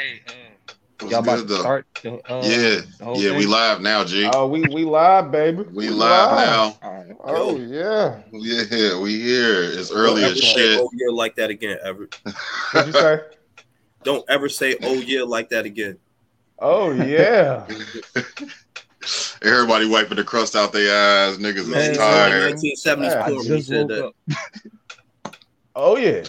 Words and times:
Hey, 0.00 0.20
uh, 0.28 1.08
y'all 1.08 1.18
about 1.18 1.38
to 1.38 1.42
though? 1.42 1.58
start? 1.58 1.86
The, 2.04 2.14
uh, 2.30 2.42
yeah, 2.44 2.82
the 2.98 3.04
whole 3.04 3.20
yeah, 3.20 3.36
we 3.36 3.46
live 3.46 3.80
now, 3.80 4.04
G. 4.04 4.30
Oh, 4.32 4.46
we 4.46 4.62
we 4.62 4.84
live, 4.84 5.32
baby. 5.32 5.64
we 5.64 5.88
live 5.88 6.30
now. 6.30 6.76
All 6.80 6.94
right. 6.94 7.16
Oh 7.24 7.58
yeah. 7.58 8.20
Yeah, 8.30 9.00
we 9.00 9.20
here. 9.20 9.64
It's 9.64 9.90
early 9.90 10.22
as 10.22 10.30
ever 10.30 10.36
say 10.36 10.54
shit. 10.54 10.80
oh 10.80 10.88
yeah 10.94 11.12
like 11.12 11.34
that 11.34 11.50
again, 11.50 11.78
Everett. 11.82 12.14
What'd 12.70 12.94
you 12.94 13.00
say? 13.00 13.20
Don't 14.04 14.24
ever 14.30 14.48
say 14.48 14.76
oh 14.84 15.00
yeah 15.00 15.24
like 15.24 15.48
that 15.48 15.64
again. 15.64 15.98
Oh 16.60 16.92
yeah. 16.92 17.66
Everybody 19.42 19.88
wiping 19.88 20.16
the 20.16 20.24
crust 20.24 20.54
out 20.54 20.72
their 20.72 21.28
eyes. 21.28 21.38
Niggas 21.38 21.66
Man, 21.66 21.90
is 21.90 21.96
tired. 21.96 22.54
1970s 22.54 23.02
Yeah, 23.02 23.24
I 23.24 23.30
porn 23.30 23.38
when 23.38 23.46
he 23.46 23.62
just 23.62 23.72
woke 23.72 23.90
up. 23.90 24.14
Oh 25.74 25.96
yeah. 25.96 26.22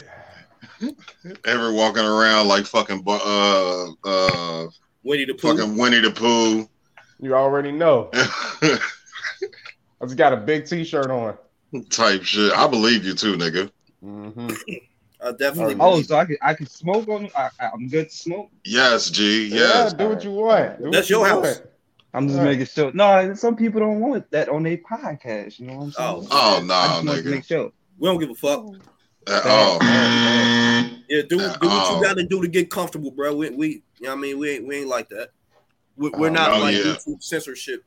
Ever 1.45 1.73
walking 1.73 2.03
around 2.05 2.47
like 2.47 2.65
fucking 2.65 3.01
bu- 3.01 3.11
uh 3.11 3.87
uh 4.05 4.67
Winnie 5.03 5.25
the 5.25 5.33
Pooh. 5.33 5.55
fucking 5.57 5.77
Winnie 5.77 5.99
the 5.99 6.11
Pooh. 6.11 6.69
You 7.21 7.35
already 7.35 7.71
know. 7.71 8.09
I 8.13 8.79
just 10.03 10.17
got 10.17 10.33
a 10.33 10.37
big 10.37 10.65
T-shirt 10.65 11.11
on. 11.11 11.37
Type 11.89 12.23
shit. 12.23 12.53
I 12.53 12.67
believe 12.67 13.05
you 13.05 13.13
too, 13.13 13.35
nigga. 13.35 13.69
Mm-hmm. 14.03 14.49
I 15.21 15.31
definitely. 15.33 15.75
Oh, 15.79 15.95
Oh, 15.95 16.01
so 16.01 16.15
I 16.17 16.25
can 16.25 16.37
I 16.41 16.53
can 16.53 16.65
smoke 16.67 17.07
on. 17.09 17.29
I, 17.35 17.49
I'm 17.73 17.89
good 17.89 18.09
to 18.09 18.15
smoke. 18.15 18.49
Yes, 18.65 19.09
G. 19.09 19.47
Yeah, 19.49 19.57
Yes. 19.57 19.93
do 19.93 20.07
what 20.09 20.23
you 20.23 20.31
want. 20.31 20.81
Do 20.81 20.91
That's 20.91 21.05
what 21.05 21.09
you 21.09 21.17
your 21.17 21.27
house. 21.27 21.43
want. 21.43 21.65
I'm 22.13 22.27
just 22.27 22.39
Right. 22.39 22.45
making 22.45 22.65
sure. 22.65 22.91
No, 22.93 23.33
some 23.35 23.55
people 23.55 23.81
don't 23.81 23.99
want 23.99 24.31
that 24.31 24.49
on 24.49 24.63
their 24.63 24.77
podcast. 24.77 25.59
You 25.59 25.67
know 25.67 25.73
what 25.75 25.83
I'm 25.83 25.91
saying? 25.91 26.27
Oh. 26.31 26.57
Oh 26.57 26.63
no, 26.65 26.73
I 26.73 26.87
just 26.87 27.05
want 27.05 27.17
to 27.19 27.23
nigga. 27.23 27.31
make 27.31 27.43
sure. 27.43 27.71
we 27.99 28.07
don't 28.07 28.17
give 28.19 28.29
a 28.31 28.35
fuck. 28.35 28.65
At 29.29 29.43
Bad, 29.43 29.51
all. 29.51 29.79
bad, 29.79 30.85
mm-hmm. 30.85 30.95
Yeah, 31.09 31.21
do, 31.23 31.37
do 31.37 31.37
what 31.67 31.95
you 31.95 32.03
got 32.03 32.17
to 32.17 32.23
do 32.23 32.41
to 32.41 32.47
get 32.47 32.69
comfortable, 32.69 33.11
bro. 33.11 33.35
We, 33.35 33.49
we 33.51 33.67
you 33.67 33.81
know 34.01 34.09
what 34.09 34.17
I 34.17 34.21
mean, 34.21 34.39
we 34.39 34.49
ain't, 34.51 34.67
we 34.67 34.77
ain't 34.77 34.87
like 34.87 35.09
that. 35.09 35.29
We, 35.97 36.09
we're 36.11 36.29
Oh, 36.29 36.33
not 36.33 36.53
oh, 36.53 36.59
like 36.59 36.75
yeah. 36.75 36.81
YouTube 36.81 37.21
censorship. 37.23 37.83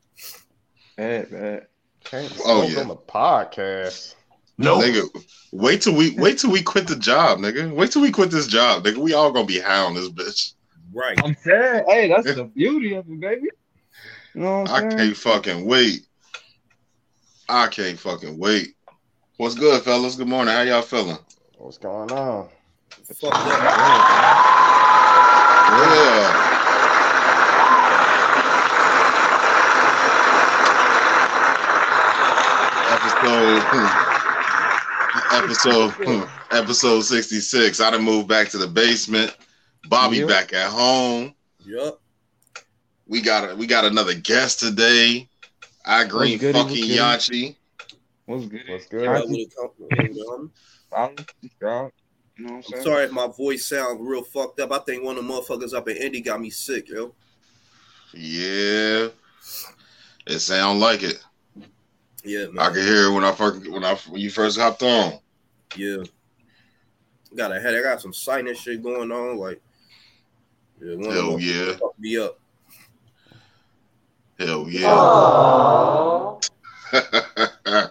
Bad, 0.97 1.31
bad. 1.31 1.67
Can't 2.03 2.31
Oh, 2.45 2.61
smoke 2.65 2.71
yeah. 2.75 2.81
on 2.81 2.87
the 2.89 2.95
podcast. 2.95 4.15
No. 4.57 4.79
Nigga, 4.79 5.07
wait 5.51 5.81
till 5.81 5.95
we 5.95 6.11
wait 6.17 6.37
till 6.37 6.51
we 6.51 6.61
quit 6.61 6.87
the 6.87 6.95
job, 6.95 7.39
nigga. 7.39 7.71
Wait 7.73 7.91
till 7.91 8.01
we 8.03 8.11
quit 8.11 8.29
this 8.29 8.45
job, 8.47 8.83
nigga. 8.83 8.97
We 8.97 9.13
all 9.13 9.31
gonna 9.31 9.47
be 9.47 9.59
high 9.59 9.79
on 9.83 9.95
this 9.95 10.09
bitch. 10.09 10.53
Right. 10.93 11.17
I'm 11.23 11.35
saying, 11.43 11.85
hey, 11.87 12.07
that's 12.09 12.35
the 12.35 12.43
beauty 12.45 12.93
of 12.93 13.09
it, 13.09 13.19
baby. 13.19 13.47
You 14.35 14.41
know 14.41 14.59
what 14.61 14.69
I 14.69 14.75
I'm 14.77 14.91
saying? 14.91 14.97
can't 14.97 15.17
fucking 15.17 15.65
wait. 15.65 16.01
I 17.49 17.67
can't 17.67 17.97
fucking 17.97 18.37
wait. 18.37 18.75
What's 19.37 19.55
good, 19.55 19.81
fellas? 19.83 20.15
Good 20.15 20.27
morning. 20.27 20.53
How 20.53 20.61
y'all 20.61 20.81
feeling? 20.83 21.17
What's 21.63 21.77
going 21.77 22.11
on? 22.11 22.49
Fuck 22.89 23.31
that. 23.31 23.63
Yeah. 25.79 26.43
Episode 32.91 33.63
hmm, 33.71 33.87
episode 35.37 35.91
hmm, 36.03 36.23
episode 36.53 37.01
66. 37.03 37.79
I 37.79 37.91
done 37.91 38.03
moved 38.03 38.27
back 38.27 38.49
to 38.49 38.57
the 38.57 38.67
basement. 38.67 39.33
Bobby 39.87 40.17
Yeah. 40.17 40.25
back 40.25 40.51
at 40.51 40.69
home. 40.69 41.33
Yup. 41.63 42.01
We 43.07 43.21
got 43.21 43.51
a, 43.51 43.55
we 43.55 43.67
got 43.67 43.85
another 43.85 44.15
guest 44.15 44.59
today. 44.59 45.29
I 45.85 46.03
green 46.03 46.39
goody, 46.39 46.57
what's 46.57 46.71
fucking 46.71 46.87
goody? 46.87 46.97
Yanchi. 46.97 47.55
What's 48.25 48.47
good? 48.47 48.63
What's 48.67 48.87
good? 48.87 49.07
I 50.95 51.07
would've 51.07 51.27
come- 51.27 51.35
would've 51.41 51.59
come. 51.59 51.69
Follow, 51.69 51.89
subscribe. 51.89 51.91
You 52.37 52.45
know 52.47 52.53
what 52.55 52.65
I'm 52.67 52.73
I'm 52.79 52.83
sorry 52.83 53.03
if 53.05 53.11
my 53.11 53.27
voice 53.27 53.65
sounds 53.67 53.99
real 54.01 54.23
fucked 54.23 54.59
up. 54.59 54.71
I 54.71 54.79
think 54.79 55.03
one 55.03 55.17
of 55.17 55.25
the 55.25 55.31
motherfuckers 55.31 55.73
up 55.75 55.87
in 55.87 55.97
Indy 55.97 56.21
got 56.21 56.41
me 56.41 56.49
sick, 56.49 56.89
yo. 56.89 57.13
Yeah. 58.13 59.09
It 60.25 60.39
sound 60.39 60.79
like 60.79 61.03
it. 61.03 61.23
Yeah, 62.23 62.45
I 62.45 62.51
man. 62.51 62.73
could 62.73 62.83
hear 62.85 63.07
it 63.07 63.13
when 63.13 63.23
I 63.25 63.33
first 63.33 63.69
when 63.69 63.83
I 63.83 63.95
when 64.09 64.21
you 64.21 64.29
first 64.29 64.57
hopped 64.57 64.81
on. 64.81 65.19
Yeah. 65.75 65.97
Got 67.35 67.51
a 67.51 67.59
head. 67.59 67.75
I 67.75 67.81
got 67.81 68.01
some 68.01 68.13
sinus 68.13 68.59
shit 68.59 68.81
going 68.81 69.11
on. 69.11 69.37
Like, 69.37 69.61
yeah, 70.81 70.95
one 70.95 71.11
Hell 71.11 71.31
them 71.31 71.39
yeah. 71.41 71.73
fucked 71.75 71.99
me 71.99 72.17
up. 72.17 72.39
Hell 74.39 74.67
yeah. 74.69 74.89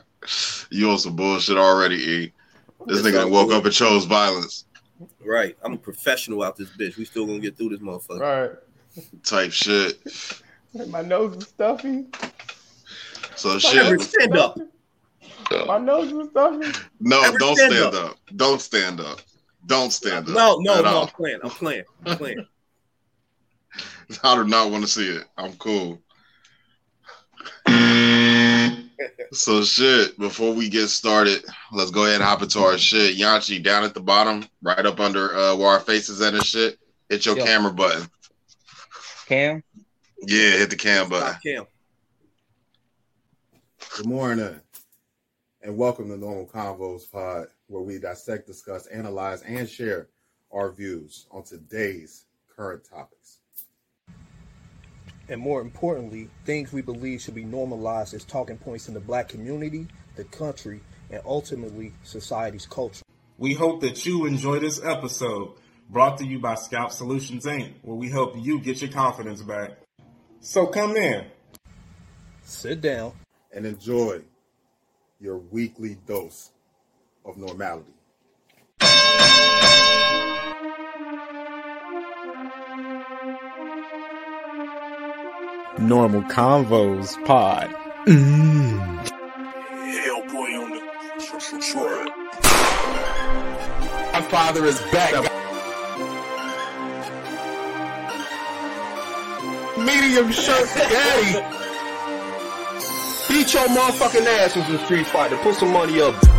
you 0.70 0.90
on 0.90 0.98
some 0.98 1.16
bullshit 1.16 1.58
already, 1.58 1.96
E. 1.96 2.32
This 2.86 2.98
It's 3.00 3.08
nigga 3.08 3.30
woke 3.30 3.48
good. 3.48 3.58
up 3.58 3.64
and 3.64 3.74
chose 3.74 4.04
violence 4.04 4.64
Right. 5.24 5.56
I'm 5.62 5.74
a 5.74 5.78
professional 5.78 6.42
out 6.42 6.56
this 6.56 6.68
bitch. 6.68 6.96
We 6.96 7.04
still 7.04 7.26
gonna 7.26 7.40
get 7.40 7.56
through 7.56 7.70
this 7.70 7.80
motherfucker. 7.80 8.20
Right. 8.20 8.50
type 9.24 9.52
shit. 9.52 9.98
My 10.88 11.02
nose 11.02 11.36
is 11.36 11.48
stuffy. 11.48 12.06
So 13.36 13.50
My 13.50 13.58
shit. 13.58 13.74
nose 13.74 13.84
Everett, 13.86 14.00
is 14.00 14.08
stand 14.08 14.36
up. 14.36 14.58
stuffy. 15.46 15.66
My 15.66 15.78
nose 15.78 16.12
is 16.12 16.30
stuffy. 16.30 16.72
No, 17.00 17.22
Everett, 17.22 17.40
don't 17.40 17.56
stand 17.56 17.72
stand 17.72 17.94
up. 17.94 18.10
up. 18.10 18.16
Don't 18.36 18.60
stand 18.60 19.00
up. 19.00 19.20
Don't 19.66 19.92
stand 19.92 20.28
up. 20.28 20.34
No, 20.34 20.56
no, 20.60 20.82
no. 20.82 20.88
all. 20.88 21.02
I'm 21.04 21.08
playing. 21.08 21.38
I'm 21.42 21.50
playing. 21.50 21.84
I'm 22.06 22.16
playing. 22.16 22.46
I 24.22 24.34
do 24.34 24.44
not 24.44 24.70
want 24.70 24.84
to 24.84 24.90
see 24.90 25.08
it. 25.08 25.24
I'm 25.36 25.52
cool. 25.54 26.00
so 29.32 29.62
shit, 29.64 30.18
before 30.18 30.52
we 30.54 30.68
get 30.68 30.88
started, 30.88 31.44
let's 31.72 31.90
go 31.90 32.02
ahead 32.04 32.16
and 32.16 32.24
hop 32.24 32.42
into 32.42 32.60
our 32.60 32.76
shit. 32.78 33.16
Yanchi 33.16 33.62
down 33.62 33.84
at 33.84 33.94
the 33.94 34.00
bottom, 34.00 34.44
right 34.62 34.84
up 34.84 35.00
under 35.00 35.34
uh, 35.36 35.56
where 35.56 35.68
our 35.68 35.80
faces 35.80 36.20
at 36.20 36.34
and 36.34 36.44
shit. 36.44 36.78
Hit 37.08 37.26
your 37.26 37.36
Yeah. 37.38 37.44
camera 37.44 37.72
button. 37.72 38.08
Cam, 39.26 39.62
Yeah, 40.20 40.50
hit 40.56 40.70
the 40.70 40.76
cam 40.76 41.08
button. 41.08 41.28
Stop 41.30 41.42
Cam. 41.42 41.66
Good 43.96 44.06
morning, 44.06 44.60
and 45.62 45.76
welcome 45.76 46.08
to 46.08 46.16
Normal 46.16 46.46
Convos 46.46 47.10
Pod, 47.10 47.48
where 47.66 47.82
we 47.82 47.98
dissect, 47.98 48.46
discuss, 48.46 48.86
analyze, 48.86 49.42
and 49.42 49.68
share 49.68 50.08
our 50.50 50.70
views 50.72 51.26
on 51.30 51.42
today's 51.42 52.24
current 52.54 52.84
topics. 52.84 53.21
And 55.28 55.40
more 55.40 55.60
importantly, 55.60 56.28
things 56.44 56.72
we 56.72 56.82
believe 56.82 57.20
should 57.20 57.34
be 57.34 57.44
normalized 57.44 58.14
as 58.14 58.24
talking 58.24 58.56
points 58.56 58.88
in 58.88 58.94
the 58.94 59.00
black 59.00 59.28
community, 59.28 59.86
the 60.16 60.24
country, 60.24 60.80
and 61.10 61.22
ultimately 61.24 61.92
society's 62.02 62.66
culture. 62.66 63.02
We 63.38 63.54
hope 63.54 63.80
that 63.80 64.04
you 64.04 64.26
enjoy 64.26 64.58
this 64.58 64.82
episode 64.82 65.52
brought 65.88 66.18
to 66.18 66.26
you 66.26 66.38
by 66.38 66.54
Scalp 66.54 66.90
Solutions 66.90 67.44
Inc., 67.44 67.72
where 67.82 67.96
we 67.96 68.08
help 68.08 68.34
you 68.36 68.60
get 68.60 68.80
your 68.80 68.90
confidence 68.90 69.42
back. 69.42 69.78
So 70.40 70.66
come 70.66 70.96
in. 70.96 71.26
Sit 72.42 72.80
down. 72.80 73.12
And 73.52 73.66
enjoy 73.66 74.22
your 75.20 75.38
weekly 75.38 75.98
dose 76.06 76.50
of 77.24 77.36
normality. 77.36 77.92
Normal 85.78 86.22
Convos 86.22 87.22
Pod. 87.24 87.74
Mm. 88.06 89.06
Hellboy 89.96 90.62
on 90.62 90.70
the 90.70 90.80
My 94.12 94.22
father 94.22 94.64
is 94.66 94.80
back. 94.92 95.12
Medium 99.78 100.30
shirt 100.30 100.68
daddy. 100.74 101.40
Beat 103.28 103.54
your 103.54 103.66
motherfucking 103.68 104.26
ass 104.26 104.56
in 104.56 104.62
some 104.64 104.78
street 104.84 105.06
fighter. 105.06 105.36
Put 105.38 105.54
some 105.54 105.72
money 105.72 106.00
up. 106.00 106.31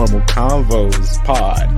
Normal 0.00 0.22
Convos 0.22 1.22
Pod. 1.26 1.68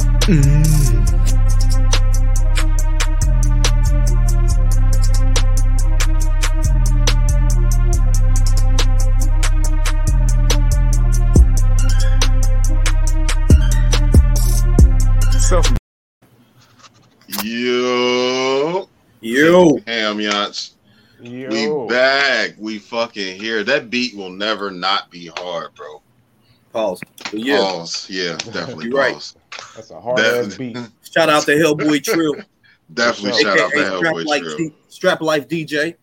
Self 15.41 15.75
Yo, 17.43 18.89
Yo. 19.21 19.79
ham 19.89 20.21
yachts. 20.21 20.77
We 21.21 21.69
back. 21.89 22.55
We 22.57 22.79
fucking 22.79 23.41
here. 23.41 23.65
That 23.65 23.91
beat 23.91 24.17
will 24.17 24.31
never 24.31 24.71
not 24.71 25.11
be 25.11 25.27
hard, 25.27 25.75
bro. 25.75 26.01
Pause. 26.73 27.01
But 27.33 27.41
yeah. 27.41 27.59
Pause. 27.59 28.11
Yeah, 28.11 28.37
definitely 28.53 28.87
You're 28.89 28.99
right. 28.99 29.35
That's 29.75 29.91
a 29.91 30.01
hard 30.01 30.19
That- 30.19 30.47
ass 30.47 30.57
beat. 30.57 30.77
Shout 31.13 31.29
out 31.29 31.43
to 31.45 31.53
Hellboy 31.53 32.03
Trill. 32.05 32.37
Definitely 32.95 33.43
sure. 33.43 33.57
shout 33.57 33.61
out 33.61 33.71
to 33.73 33.79
AKA 33.79 33.97
Strap 33.99 34.15
Hellboy 34.15 34.25
Life, 34.27 34.43
Trill. 34.43 34.57
D- 34.57 34.75
Strap 34.89 35.21
Life 35.23 35.49
DJ. 35.49 35.95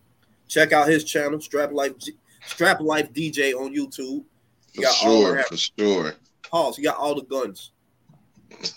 Check 0.48 0.74
out 0.74 0.88
his 0.88 1.04
channel, 1.04 1.40
Strap 1.42 1.72
Life 1.72 1.98
G- 2.00 2.14
Strap 2.46 2.82
Life 2.82 3.12
DJ 3.14 3.54
on 3.54 3.74
YouTube. 3.76 4.24
For 4.24 4.26
You 4.74 4.82
got 4.84 4.96
sure, 4.96 5.38
the 5.38 5.44
for 5.44 5.58
sure. 5.58 6.14
Pause. 6.50 6.78
You 6.80 6.84
got 6.86 6.98
all 6.98 7.16
the 7.16 7.22
guns. 7.24 7.72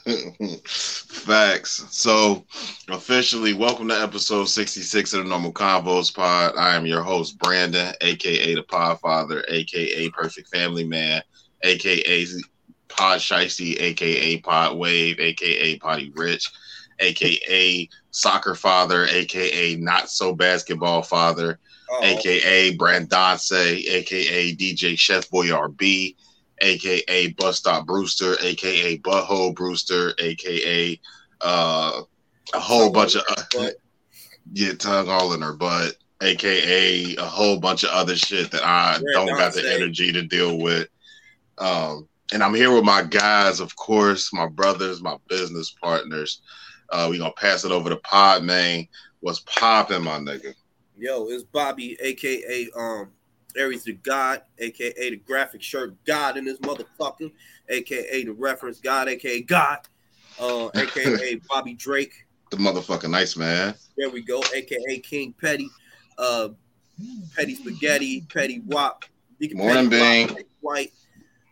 Facts. 0.66 1.84
So, 1.90 2.44
officially, 2.88 3.54
welcome 3.54 3.88
to 3.88 4.00
episode 4.00 4.46
66 4.46 5.12
of 5.14 5.22
the 5.24 5.28
Normal 5.28 5.52
Convos 5.52 6.14
Pod. 6.14 6.52
I 6.56 6.74
am 6.76 6.86
your 6.86 7.02
host, 7.02 7.38
Brandon, 7.38 7.92
aka 8.00 8.54
the 8.54 8.62
Podfather, 8.62 9.42
aka 9.48 10.08
Perfect 10.10 10.48
Family 10.48 10.84
Man, 10.84 11.22
aka 11.62 12.26
Pod 12.88 13.20
Shicey, 13.20 13.80
aka 13.80 14.38
Pod 14.38 14.76
Wave, 14.76 15.18
aka 15.18 15.78
Potty 15.78 16.12
Rich, 16.14 16.50
aka 17.00 17.88
Soccer 18.10 18.54
Father, 18.54 19.06
aka 19.06 19.76
Not 19.76 20.10
So 20.10 20.34
Basketball 20.34 21.02
Father, 21.02 21.58
Uh-oh. 21.90 22.04
aka 22.04 22.76
Brandonce, 22.76 23.86
aka 23.88 24.54
DJ 24.54 24.98
Chef 24.98 25.28
Boy 25.30 25.46
RB, 25.46 26.16
aka 26.60 27.28
Bus 27.28 27.58
Stop 27.58 27.86
Brewster, 27.86 28.36
aka 28.40 28.98
Butthole 28.98 29.54
Brewster, 29.54 30.12
aka 30.18 31.00
uh, 31.40 32.02
a 32.54 32.60
whole 32.60 32.90
bunch 32.90 33.16
of 33.16 33.22
get 34.52 34.80
tongue 34.80 35.08
all 35.08 35.32
in 35.32 35.42
her 35.42 35.54
butt, 35.54 35.96
aka 36.20 37.16
a 37.16 37.24
whole 37.24 37.58
bunch 37.58 37.84
of 37.84 37.90
other 37.90 38.16
shit 38.16 38.50
that 38.50 38.64
I 38.64 39.00
don't 39.12 39.28
got 39.28 39.54
the 39.54 39.72
energy 39.74 40.12
to 40.12 40.22
deal 40.22 40.58
with. 40.58 40.88
Um, 41.62 42.08
and 42.32 42.42
I'm 42.42 42.54
here 42.54 42.72
with 42.74 42.84
my 42.84 43.02
guys, 43.02 43.60
of 43.60 43.76
course, 43.76 44.32
my 44.32 44.46
brothers, 44.46 45.00
my 45.00 45.16
business 45.28 45.70
partners. 45.80 46.42
Uh, 46.90 47.06
we 47.08 47.18
gonna 47.18 47.32
pass 47.36 47.64
it 47.64 47.70
over 47.70 47.88
to 47.88 47.96
Pod 47.96 48.42
Man. 48.42 48.86
What's 49.20 49.40
popping, 49.40 50.02
my 50.02 50.18
nigga? 50.18 50.54
yo, 50.98 51.28
it's 51.28 51.44
Bobby, 51.44 51.96
aka 52.00 52.68
um 52.76 53.10
Aries 53.56 53.84
the 53.84 53.92
God, 53.92 54.42
aka 54.58 55.10
the 55.10 55.16
graphic 55.16 55.62
shirt 55.62 55.94
God 56.04 56.36
in 56.36 56.44
this 56.44 56.58
motherfucker, 56.58 57.30
aka 57.68 58.24
the 58.24 58.32
reference 58.32 58.80
God, 58.80 59.08
aka 59.08 59.42
God, 59.42 59.78
uh, 60.40 60.66
aka 60.74 61.40
Bobby 61.48 61.74
Drake. 61.74 62.26
The 62.50 62.56
motherfucking 62.56 63.10
nice 63.10 63.36
man. 63.36 63.74
There 63.96 64.10
we 64.10 64.22
go, 64.22 64.42
aka 64.52 64.98
King 64.98 65.32
Petty, 65.40 65.68
uh, 66.18 66.48
Petty 67.36 67.54
Spaghetti, 67.54 68.22
Petty 68.22 68.60
Wop. 68.66 69.04
Morning, 69.54 69.90
Petty 69.90 70.26
Bing. 70.26 70.28
Petty 70.28 70.48
White. 70.60 70.92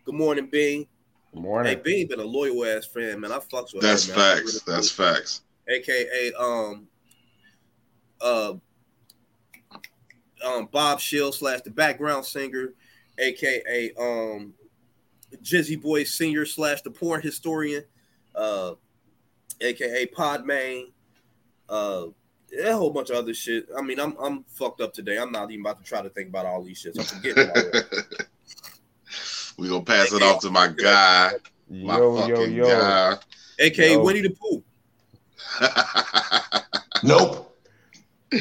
Good 0.03 0.15
morning, 0.15 0.47
Bing. 0.51 0.87
Good 1.33 1.41
morning. 1.43 1.69
Hey, 1.69 1.75
morning. 1.75 1.83
Bing 1.83 2.07
been 2.07 2.19
a 2.19 2.23
loyal 2.23 2.65
ass 2.65 2.85
friend, 2.85 3.21
man. 3.21 3.31
I 3.31 3.37
fucks 3.39 3.73
with 3.73 3.81
That's 3.83 4.07
her, 4.09 4.17
man. 4.17 4.37
facts. 4.37 4.61
That's 4.61 4.89
facts. 4.91 5.41
aka 5.67 6.33
um 6.39 6.87
uh 8.19 8.53
um 10.45 10.67
Bob 10.71 10.99
Shield 10.99 11.35
slash 11.35 11.61
the 11.61 11.69
background 11.69 12.25
singer, 12.25 12.73
aka 13.19 13.91
um 13.99 14.53
Jizzy 15.43 15.79
Boy 15.79 16.03
Senior 16.03 16.45
slash 16.45 16.81
the 16.81 16.91
porn 16.91 17.21
historian, 17.21 17.83
uh 18.35 18.73
aka 19.61 20.07
Podman, 20.07 20.85
uh 21.69 22.07
a 22.59 22.73
whole 22.73 22.89
bunch 22.89 23.09
of 23.11 23.15
other 23.17 23.33
shit. 23.33 23.67
I 23.77 23.81
mean, 23.81 23.99
I'm 23.99 24.15
I'm 24.21 24.43
fucked 24.45 24.81
up 24.81 24.93
today. 24.93 25.17
I'm 25.17 25.31
not 25.31 25.51
even 25.51 25.61
about 25.63 25.77
to 25.77 25.85
try 25.85 26.01
to 26.01 26.09
think 26.09 26.29
about 26.29 26.45
all 26.47 26.63
these 26.63 26.83
shits. 26.83 26.99
I'm 26.99 27.05
forgetting 27.05 27.49
already. 27.49 27.79
we 29.57 29.67
gonna 29.69 29.83
pass 29.83 30.11
it 30.13 30.21
off 30.21 30.41
to 30.41 30.49
my 30.49 30.67
guy, 30.77 31.33
my 31.69 31.97
Yo, 31.97 32.27
yo, 32.27 32.27
fucking 32.35 32.53
yo. 32.55 32.63
guy. 32.67 33.17
aka 33.59 33.93
Yo. 33.93 34.03
Winnie 34.03 34.21
the 34.21 34.29
Pooh. 34.31 34.63
Nope. 37.03 37.57
Yo, 38.31 38.39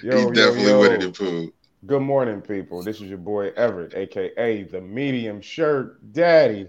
He's 0.00 0.10
yo, 0.12 0.32
definitely 0.32 0.62
yo. 0.64 0.80
Winnie 0.80 1.06
the 1.06 1.12
Pooh. 1.12 1.52
Good 1.86 2.02
morning, 2.02 2.40
people. 2.40 2.82
This 2.82 2.96
is 3.00 3.08
your 3.08 3.18
boy 3.18 3.50
Everett, 3.50 3.94
aka 3.94 4.62
the 4.64 4.80
medium 4.80 5.40
shirt 5.40 6.12
daddy, 6.12 6.68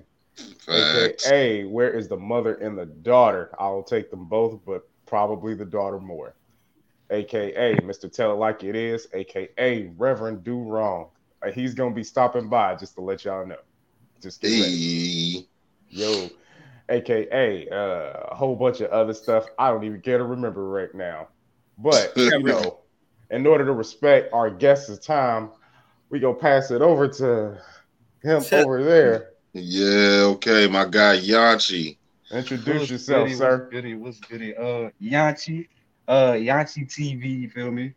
Facts. 0.65 1.25
aka 1.25 1.63
where 1.65 1.91
is 1.91 2.07
the 2.09 2.17
mother 2.17 2.55
and 2.55 2.77
the 2.77 2.85
daughter? 2.85 3.51
I 3.59 3.69
will 3.69 3.83
take 3.83 4.11
them 4.11 4.25
both, 4.25 4.59
but 4.65 4.87
probably 5.05 5.55
the 5.55 5.65
daughter 5.65 5.99
more. 5.99 6.35
AKA 7.09 7.77
Mr. 7.77 8.11
Tell 8.11 8.33
It 8.33 8.35
Like 8.35 8.63
It 8.63 8.75
Is, 8.75 9.07
AKA 9.13 9.91
Reverend 9.97 10.43
Do 10.43 10.61
Wrong. 10.61 11.07
Uh, 11.41 11.51
He's 11.51 11.73
gonna 11.73 11.95
be 11.95 12.03
stopping 12.03 12.49
by 12.49 12.75
just 12.75 12.95
to 12.95 13.01
let 13.01 13.25
y'all 13.25 13.47
know. 13.47 13.57
Just 14.21 14.41
get 14.41 14.49
ready. 14.49 15.31
Hey. 15.31 15.47
Yo, 15.89 16.29
aka 16.89 17.67
uh, 17.69 18.27
a 18.31 18.35
whole 18.35 18.55
bunch 18.55 18.81
of 18.81 18.91
other 18.91 19.13
stuff 19.13 19.47
I 19.57 19.69
don't 19.69 19.83
even 19.83 20.01
care 20.01 20.17
to 20.17 20.23
remember 20.23 20.69
right 20.69 20.93
now. 20.93 21.29
But 21.77 22.13
you 22.15 22.43
know, 22.43 22.79
in 23.31 23.47
order 23.47 23.65
to 23.65 23.73
respect 23.73 24.33
our 24.33 24.49
guest's 24.49 25.05
time, 25.05 25.49
we 26.09 26.19
gonna 26.19 26.35
pass 26.35 26.71
it 26.71 26.81
over 26.81 27.07
to 27.07 27.61
him 28.21 28.43
Shut- 28.43 28.65
over 28.65 28.83
there. 28.83 29.29
Yeah, 29.53 30.25
okay, 30.35 30.67
my 30.67 30.85
guy 30.85 31.17
Yanchi. 31.17 31.97
Introduce 32.31 32.81
What's 32.81 32.91
yourself, 32.91 33.23
goody, 33.23 33.35
sir. 33.35 33.57
What's 33.57 33.71
goody? 33.71 33.95
What's 33.95 34.19
goody? 34.19 34.55
Uh, 34.55 34.89
Yanchi, 35.01 35.67
uh, 36.07 36.33
Yanchi 36.33 36.87
TV. 36.87 37.41
You 37.41 37.49
feel 37.49 37.71
me? 37.71 37.93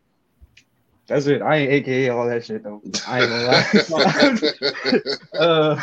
That's 1.07 1.25
it. 1.27 1.41
I 1.41 1.57
ain't 1.57 1.71
AKA 1.71 2.09
all 2.09 2.27
that 2.27 2.45
shit 2.45 2.63
though. 2.63 2.81
I 3.07 3.21
ain't 3.21 3.29
gonna 3.29 3.45
lie. 3.97 5.01
uh, 5.39 5.81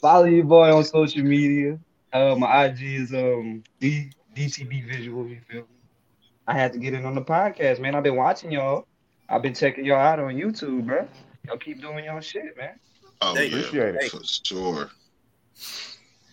follow 0.00 0.24
your 0.24 0.44
boy 0.44 0.74
on 0.74 0.84
social 0.84 1.22
media. 1.22 1.78
Uh, 2.12 2.34
my 2.36 2.66
IG 2.66 2.82
is 2.82 3.12
um 3.12 3.62
D 3.80 4.10
DCB 4.34 4.88
Visual. 4.88 5.28
You 5.28 5.40
feel 5.48 5.60
me? 5.62 5.66
I 6.46 6.54
had 6.54 6.72
to 6.72 6.78
get 6.78 6.94
in 6.94 7.04
on 7.04 7.14
the 7.14 7.22
podcast, 7.22 7.78
man. 7.78 7.94
I've 7.94 8.02
been 8.02 8.16
watching 8.16 8.50
y'all. 8.50 8.86
I've 9.28 9.42
been 9.42 9.52
checking 9.54 9.84
y'all 9.84 9.98
out 9.98 10.18
on 10.18 10.34
YouTube, 10.34 10.86
bro. 10.86 11.06
Y'all 11.46 11.58
keep 11.58 11.82
doing 11.82 12.06
y'all 12.06 12.20
shit, 12.20 12.56
man. 12.56 12.78
Oh, 13.20 13.34
Thank 13.34 13.52
yeah. 13.52 13.58
Appreciate 13.58 13.94
it. 13.96 14.10
for 14.10 14.24
sure. 14.24 14.90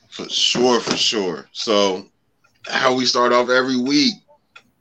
For 0.09 0.29
sure, 0.29 0.79
for 0.79 0.95
sure. 0.95 1.49
So, 1.51 2.05
how 2.67 2.95
we 2.95 3.05
start 3.05 3.33
off 3.33 3.49
every 3.49 3.75
week. 3.75 4.13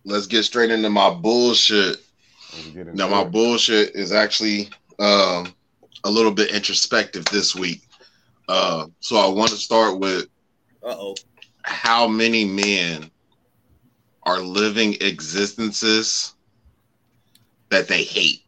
Let's 0.04 0.26
get 0.26 0.44
straight 0.44 0.70
into 0.70 0.90
my 0.90 1.10
bullshit. 1.10 2.03
Let's 2.56 2.68
get 2.68 2.86
into 2.88 2.94
Now, 2.94 3.08
my 3.08 3.24
bullshit 3.24 3.94
is 3.94 4.12
actually 4.12 4.70
um, 4.98 5.54
a 6.04 6.10
little 6.10 6.32
bit 6.32 6.50
introspective 6.50 7.24
this 7.26 7.54
week. 7.54 7.82
Uh, 8.48 8.86
so, 9.00 9.16
I 9.16 9.26
want 9.26 9.50
to 9.50 9.56
start 9.56 9.98
with 9.98 10.26
Uh 10.82 10.96
oh. 10.98 11.14
how 11.62 12.06
many 12.06 12.44
men 12.44 13.10
are 14.24 14.40
living 14.40 14.94
existences 15.00 16.34
that 17.70 17.88
they 17.88 18.04
hate. 18.04 18.42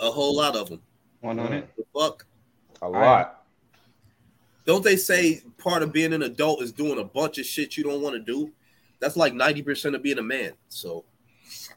A 0.00 0.10
whole 0.10 0.36
lot 0.36 0.56
of 0.56 0.68
them. 0.68 0.80
One 1.20 1.38
on 1.38 1.52
it. 1.52 1.70
The 1.76 1.84
fuck. 1.94 2.26
a 2.80 2.88
lot. 2.88 3.44
Don't 4.64 4.82
they 4.84 4.96
say 4.96 5.42
part 5.58 5.82
of 5.82 5.92
being 5.92 6.12
an 6.12 6.22
adult 6.22 6.62
is 6.62 6.72
doing 6.72 6.98
a 6.98 7.04
bunch 7.04 7.38
of 7.38 7.46
shit 7.46 7.76
you 7.76 7.84
don't 7.84 8.00
want 8.02 8.14
to 8.14 8.20
do? 8.20 8.50
That's 9.00 9.16
like 9.16 9.32
90% 9.32 9.94
of 9.94 10.02
being 10.02 10.18
a 10.18 10.22
man. 10.22 10.52
So, 10.68 11.04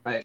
Yeah. 0.05 0.21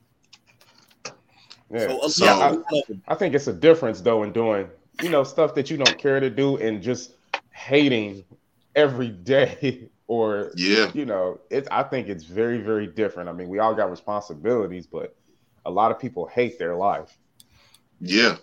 so, 1.88 2.08
So- 2.08 2.24
lot 2.26 2.52
of 2.54 2.64
them. 2.88 3.02
I 3.08 3.14
think 3.14 3.34
it's 3.34 3.46
a 3.46 3.52
difference 3.52 4.00
though 4.00 4.22
in 4.22 4.32
doing, 4.32 4.68
you 5.02 5.08
know, 5.10 5.24
stuff 5.24 5.54
that 5.54 5.70
you 5.70 5.76
don't 5.76 5.98
care 5.98 6.20
to 6.20 6.30
do 6.30 6.56
and 6.56 6.82
just 6.82 7.12
hating 7.52 8.24
every 8.74 9.08
day 9.08 9.88
or 10.06 10.52
Yeah, 10.56 10.90
you 10.94 11.06
know, 11.06 11.38
it's 11.50 11.68
I 11.70 11.82
think 11.84 12.08
it's 12.08 12.24
very, 12.24 12.58
very 12.58 12.86
different. 12.86 13.28
I 13.28 13.32
mean, 13.32 13.48
we 13.48 13.58
all 13.60 13.74
got 13.74 13.90
responsibilities, 13.90 14.86
but 14.86 15.14
a 15.66 15.70
lot 15.70 15.90
of 15.92 15.98
people 15.98 16.26
hate 16.26 16.58
their 16.58 16.74
life. 16.74 17.16
yeah, 18.00 18.36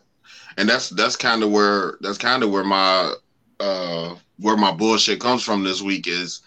and 0.58 0.70
that's 0.70 0.90
that's 0.90 1.16
kind 1.16 1.44
of 1.44 1.52
where 1.52 1.98
that's 2.02 2.18
kind 2.18 2.44
of 2.44 2.52
where 2.52 2.64
my 2.64 3.14
uh 3.60 4.16
where 4.38 4.56
my 4.56 4.72
bullshit 4.72 5.20
comes 5.20 5.44
from 5.44 5.64
this 5.64 5.82
week 5.82 6.08
is, 6.08 6.42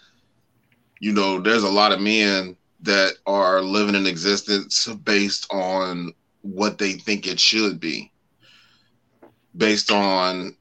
you 0.99 1.11
know, 1.11 1.39
there's 1.39 1.63
a 1.63 1.69
lot 1.69 1.91
of 1.91 1.99
men 1.99 2.55
that 2.81 3.13
are 3.25 3.61
living 3.61 3.95
in 3.95 4.07
existence 4.07 4.87
based 5.03 5.51
on 5.51 6.13
what 6.41 6.77
they 6.77 6.93
think 6.93 7.27
it 7.27 7.39
should 7.39 7.79
be, 7.79 8.11
based 9.55 9.91
on, 9.91 10.55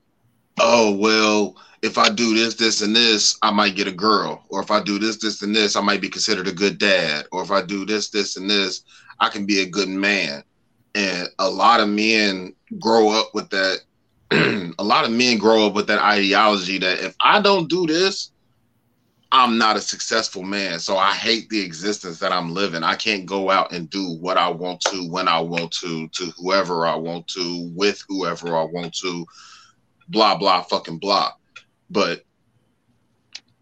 oh 0.59 0.95
well, 0.95 1.57
if 1.83 1.97
I 1.97 2.11
do 2.11 2.35
this, 2.35 2.55
this, 2.55 2.83
and 2.83 2.95
this, 2.95 3.39
I 3.43 3.51
might 3.51 3.75
get 3.75 3.89
a 3.89 3.93
girl. 3.93 4.45
Or 4.51 4.61
if 4.61 4.71
I 4.71 4.83
do 4.83 4.99
this, 4.99 5.17
this, 5.17 5.43
and 5.43 5.55
this, 5.55 5.77
I 5.77 5.81
might 5.81 6.01
be 6.01 6.09
considered 6.09 6.47
a 6.47 6.53
good 6.53 6.79
dad. 6.79 7.27
Or 7.33 7.43
if 7.43 7.51
I 7.51 7.63
do 7.63 7.87
this, 7.87 8.11
this, 8.11 8.37
and 8.37 8.51
this, 8.51 8.83
I 9.19 9.29
can 9.29 9.47
be 9.47 9.61
a 9.61 9.67
good 9.67 9.89
man. 9.89 10.43
And 10.95 11.29
a 11.39 11.49
lot 11.49 11.81
of 11.81 11.89
men 11.89 12.55
grow 12.79 13.11
up 13.11 13.35
with 13.35 13.49
that. 13.51 13.81
a 14.79 14.85
lot 14.85 15.05
of 15.05 15.11
men 15.11 15.39
grow 15.39 15.67
up 15.67 15.75
with 15.75 15.87
that 15.87 16.01
ideology 16.01 16.79
that 16.79 17.01
if 17.01 17.17
I 17.21 17.41
don't 17.41 17.69
do 17.69 17.87
this, 17.87 18.31
I'm 19.33 19.59
not 19.59 19.77
a 19.77 19.81
successful 19.81 20.43
man. 20.43 20.81
So 20.81 20.97
I 20.97 21.13
hate 21.13 21.49
the 21.51 21.61
existence 21.61 22.19
that 22.19 22.33
I'm 22.33 22.53
living. 22.53 22.83
I 22.83 22.97
can't 22.97 23.27
go 23.27 23.51
out 23.51 23.73
and 23.73 23.89
do 23.89 24.17
what 24.17 24.37
I 24.37 24.49
want 24.49 24.81
to, 24.83 25.09
when 25.09 25.29
I 25.29 25.41
want 25.41 25.71
to, 25.73 26.09
to 26.09 26.33
whoever 26.37 26.87
I 26.87 26.97
want 26.97 27.29
to, 27.29 27.71
with 27.75 28.05
whoever 28.09 28.57
I 28.57 28.65
want 28.65 28.93
to, 28.97 29.25
blah, 30.09 30.37
blah, 30.37 30.63
fucking 30.63 30.99
blah 30.99 31.33
but 31.91 32.25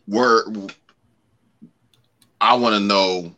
we're 0.06 0.44
I 2.40 2.54
want 2.54 2.74
to 2.74 2.80
know. 2.80 3.34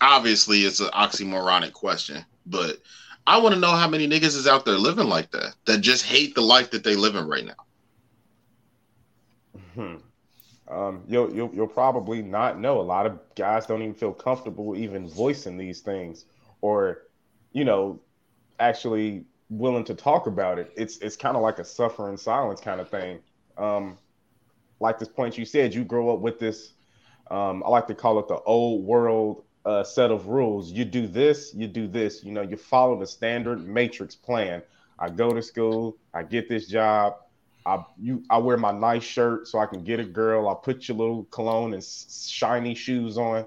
Obviously, 0.00 0.60
it's 0.64 0.80
an 0.80 0.88
oxymoronic 0.88 1.72
question, 1.72 2.24
but 2.46 2.78
I 3.26 3.38
want 3.38 3.54
to 3.54 3.60
know 3.60 3.70
how 3.70 3.88
many 3.88 4.08
niggas 4.08 4.36
is 4.36 4.46
out 4.46 4.64
there 4.64 4.78
living 4.78 5.08
like 5.08 5.30
that 5.32 5.54
that 5.64 5.80
just 5.80 6.04
hate 6.04 6.34
the 6.34 6.40
life 6.40 6.70
that 6.70 6.84
they 6.84 6.96
living 6.96 7.26
right 7.26 7.44
now. 7.44 7.54
Hmm. 9.74 9.96
Um, 10.72 11.02
you'll, 11.06 11.32
you'll 11.34 11.50
you'll 11.54 11.66
probably 11.66 12.22
not 12.22 12.58
know. 12.58 12.80
A 12.80 12.82
lot 12.82 13.04
of 13.06 13.18
guys 13.36 13.66
don't 13.66 13.82
even 13.82 13.94
feel 13.94 14.12
comfortable 14.12 14.74
even 14.76 15.08
voicing 15.08 15.58
these 15.58 15.80
things, 15.80 16.24
or 16.62 17.02
you 17.52 17.64
know, 17.64 18.00
actually 18.58 19.24
willing 19.50 19.84
to 19.84 19.94
talk 19.94 20.26
about 20.26 20.58
it. 20.58 20.72
It's 20.76 20.98
it's 20.98 21.16
kind 21.16 21.36
of 21.36 21.42
like 21.42 21.58
a 21.58 21.64
suffer 21.64 22.08
in 22.08 22.16
silence 22.16 22.60
kind 22.60 22.80
of 22.80 22.88
thing. 22.88 23.18
Um, 23.58 23.98
like 24.80 24.98
this 24.98 25.08
point 25.08 25.36
you 25.36 25.44
said, 25.44 25.74
you 25.74 25.84
grow 25.84 26.12
up 26.12 26.20
with 26.20 26.38
this. 26.38 26.72
Um, 27.30 27.62
I 27.64 27.68
like 27.68 27.86
to 27.88 27.94
call 27.94 28.18
it 28.18 28.28
the 28.28 28.40
old 28.40 28.84
world 28.84 29.44
uh, 29.64 29.84
set 29.84 30.10
of 30.10 30.26
rules. 30.26 30.72
You 30.72 30.84
do 30.84 31.06
this, 31.06 31.54
you 31.54 31.68
do 31.68 31.86
this. 31.86 32.24
You 32.24 32.32
know, 32.32 32.42
you 32.42 32.56
follow 32.56 32.98
the 32.98 33.06
standard 33.06 33.66
matrix 33.66 34.14
plan. 34.14 34.62
I 34.98 35.10
go 35.10 35.32
to 35.32 35.42
school, 35.42 35.96
I 36.14 36.22
get 36.22 36.48
this 36.48 36.66
job, 36.68 37.16
I 37.64 37.84
you 38.00 38.24
I 38.30 38.38
wear 38.38 38.56
my 38.56 38.72
nice 38.72 39.04
shirt 39.04 39.46
so 39.48 39.58
I 39.58 39.66
can 39.66 39.84
get 39.84 40.00
a 40.00 40.04
girl. 40.04 40.48
I 40.48 40.54
put 40.62 40.88
your 40.88 40.96
little 40.96 41.24
cologne 41.24 41.74
and 41.74 41.84
shiny 41.84 42.74
shoes 42.74 43.16
on. 43.18 43.46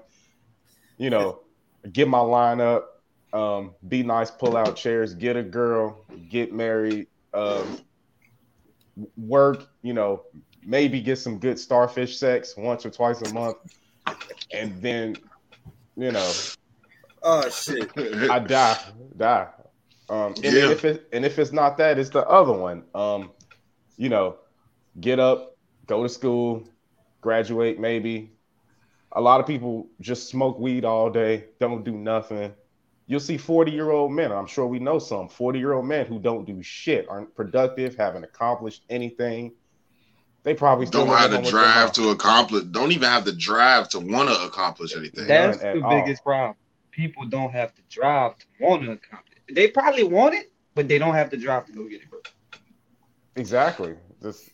You 0.98 1.10
know, 1.10 1.40
get 1.92 2.08
my 2.08 2.20
line 2.20 2.60
up, 2.60 2.88
um, 3.32 3.74
be 3.86 4.02
nice, 4.02 4.30
pull 4.30 4.56
out 4.56 4.76
chairs, 4.76 5.14
get 5.14 5.36
a 5.36 5.42
girl, 5.42 6.06
get 6.30 6.52
married, 6.52 7.08
um, 7.34 7.78
work. 9.16 9.68
You 9.82 9.92
know, 9.92 10.22
maybe 10.64 11.00
get 11.00 11.16
some 11.18 11.38
good 11.38 11.58
starfish 11.58 12.18
sex 12.18 12.56
once 12.56 12.86
or 12.86 12.90
twice 12.90 13.20
a 13.22 13.28
month, 13.28 13.58
and 14.52 14.80
then 14.80 15.18
you 15.96 16.12
know 16.12 16.32
Oh 17.22 17.48
shit. 17.50 17.90
I 18.30 18.38
die, 18.38 18.78
die. 19.16 19.48
Um, 20.08 20.34
and 20.36 20.44
Yeah. 20.44 20.70
if 20.70 20.84
it 20.84 21.08
and 21.12 21.24
if 21.24 21.38
it's 21.38 21.52
not 21.52 21.76
that, 21.78 21.98
it's 21.98 22.10
the 22.10 22.26
other 22.26 22.52
one. 22.52 22.84
Um, 22.94 23.32
you 23.96 24.08
know, 24.08 24.36
get 25.00 25.18
up, 25.18 25.56
go 25.86 26.02
to 26.02 26.08
school, 26.08 26.68
graduate, 27.20 27.78
maybe. 27.78 28.32
A 29.12 29.20
lot 29.20 29.40
of 29.40 29.46
people 29.46 29.88
just 30.00 30.28
smoke 30.28 30.58
weed 30.58 30.84
all 30.84 31.10
day, 31.10 31.46
don't 31.58 31.84
do 31.84 31.92
nothing. 31.92 32.52
You'll 33.06 33.20
see 33.20 33.38
40 33.38 33.70
year 33.70 33.90
old 33.90 34.12
men. 34.12 34.32
I'm 34.32 34.46
sure 34.46 34.66
we 34.66 34.78
know 34.78 34.98
some 34.98 35.28
40 35.28 35.58
year 35.58 35.72
old 35.74 35.86
men 35.86 36.06
who 36.06 36.18
don't 36.18 36.44
do 36.44 36.62
shit, 36.62 37.06
aren't 37.08 37.34
productive, 37.34 37.96
haven't 37.96 38.24
accomplished 38.24 38.84
anything. 38.90 39.52
They 40.42 40.54
probably 40.54 40.86
still 40.86 41.06
don't 41.06 41.16
have 41.16 41.32
the 41.32 41.42
drive 41.42 41.92
to 41.94 42.10
accomplish. 42.10 42.64
Don't 42.70 42.92
even 42.92 43.08
have 43.08 43.24
the 43.24 43.32
drive 43.32 43.88
to 43.90 44.00
want 44.00 44.28
to 44.28 44.44
accomplish 44.44 44.96
anything. 44.96 45.26
That's 45.26 45.58
None 45.58 45.66
at 45.66 45.74
the 45.74 45.82
all. 45.82 46.00
biggest 46.00 46.22
problem. 46.22 46.56
People 46.92 47.26
don't 47.26 47.50
have 47.50 47.72
the 47.74 47.82
drive 47.90 48.38
to 48.38 48.46
want 48.60 48.84
to 48.84 48.92
accomplish. 48.92 49.38
They 49.52 49.68
probably 49.68 50.04
want 50.04 50.34
it, 50.34 50.52
but 50.74 50.86
they 50.86 50.98
don't 50.98 51.14
have 51.14 51.30
the 51.30 51.36
drive 51.36 51.66
to 51.66 51.72
go 51.72 51.88
get 51.88 52.02
it. 52.02 52.08
Exactly. 53.36 53.94
This, 54.20 54.50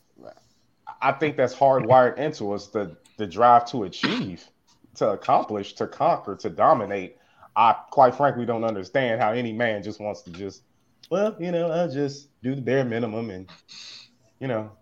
I 1.01 1.12
think 1.12 1.37
that's 1.37 1.55
hardwired 1.55 2.19
into 2.19 2.53
us 2.53 2.69
the 2.69 2.97
the 3.19 3.27
drive 3.27 3.67
to 3.71 3.85
achieve, 3.85 4.49
to 4.97 5.11
accomplish, 5.11 5.75
to 5.75 5.87
conquer, 5.87 6.37
to 6.37 6.51
dominate. 6.51 7.17
I 7.55 7.75
quite 7.91 8.15
frankly 8.15 8.47
don't 8.47 8.65
understand 8.65 9.21
how 9.21 9.33
any 9.33 9.53
man 9.53 9.83
just 9.83 10.01
wants 10.01 10.23
to 10.23 10.31
just, 10.33 10.62
well, 11.11 11.37
you 11.39 11.53
know, 11.53 11.71
I'll 11.71 11.91
just 11.91 12.29
do 12.43 12.55
the 12.55 12.62
bare 12.62 12.85
minimum 12.85 13.31
and, 13.31 13.49
you 14.41 14.49
know, 14.49 14.73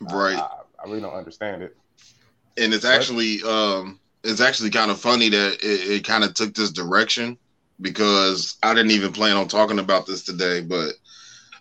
Right. 0.00 0.34
I, 0.36 0.48
I 0.82 0.86
really 0.86 1.00
don't 1.00 1.14
understand 1.14 1.62
it. 1.62 1.76
and 2.56 2.72
it's 2.74 2.84
actually 2.84 3.42
um 3.44 4.00
it's 4.24 4.40
actually 4.40 4.70
kind 4.70 4.90
of 4.90 5.00
funny 5.00 5.28
that 5.28 5.54
it, 5.62 5.90
it 5.90 6.04
kind 6.04 6.24
of 6.24 6.34
took 6.34 6.54
this 6.54 6.72
direction 6.72 7.38
because 7.80 8.56
I 8.62 8.74
didn't 8.74 8.90
even 8.92 9.12
plan 9.12 9.36
on 9.36 9.48
talking 9.48 9.78
about 9.78 10.06
this 10.06 10.24
today, 10.24 10.60
but 10.60 10.94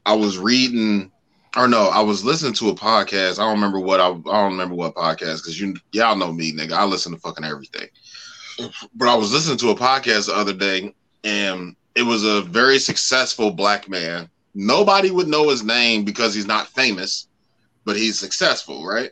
I 0.06 0.16
was 0.16 0.38
reading 0.38 1.12
or 1.58 1.68
no, 1.68 1.88
I 1.88 2.02
was 2.02 2.24
listening 2.24 2.54
to 2.54 2.70
a 2.70 2.76
podcast. 2.76 3.40
I 3.40 3.44
don't 3.44 3.56
remember 3.56 3.80
what 3.80 4.00
I, 4.00 4.10
I 4.10 4.12
don't 4.12 4.52
remember 4.52 4.76
what 4.76 4.96
podcast 4.96 5.38
because 5.38 5.60
you 5.60 5.76
y'all 5.92 6.16
know 6.16 6.32
me, 6.32 6.54
nigga. 6.54 6.74
I 6.74 6.86
listen 6.86 7.14
to 7.14 7.20
fucking 7.20 7.46
everything. 7.46 7.88
But 8.96 9.08
I 9.08 9.16
was 9.16 9.34
listening 9.34 9.58
to 9.60 9.70
a 9.70 9.76
podcast 9.76 10.28
the 10.28 10.36
other 10.36 10.54
day, 10.54 10.94
and 11.24 11.76
it 11.96 12.04
was 12.04 12.24
a 12.24 12.42
very 12.42 12.80
successful 12.80 13.52
black 13.52 13.90
man. 13.90 14.30
Nobody 14.54 15.12
would 15.12 15.28
know 15.28 15.50
his 15.50 15.64
name 15.64 16.04
because 16.04 16.34
he's 16.34 16.48
not 16.48 16.68
famous, 16.68 17.28
but 17.86 17.96
he's 17.96 18.20
successful, 18.20 18.86
right? 18.86 19.12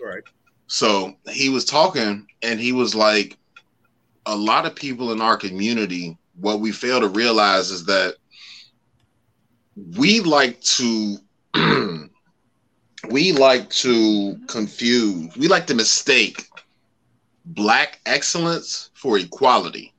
Right. 0.00 0.22
So 0.66 1.14
he 1.28 1.48
was 1.48 1.64
talking 1.64 2.26
and 2.42 2.58
he 2.58 2.72
was 2.72 2.94
like, 2.94 3.36
a 4.26 4.36
lot 4.36 4.66
of 4.66 4.74
people 4.74 5.12
in 5.12 5.20
our 5.20 5.36
community, 5.36 6.16
what 6.36 6.60
we 6.60 6.70
fail 6.72 7.00
to 7.00 7.08
realize 7.08 7.70
is 7.70 7.86
that 7.86 8.16
we 9.96 10.20
like 10.20 10.60
to 10.60 11.18
we 13.10 13.32
like 13.32 13.68
to 13.70 14.38
confuse, 14.48 15.36
we 15.36 15.48
like 15.48 15.66
to 15.66 15.74
mistake 15.74 16.48
black 17.44 18.00
excellence 18.06 18.90
for 18.94 19.18
equality. 19.18 19.92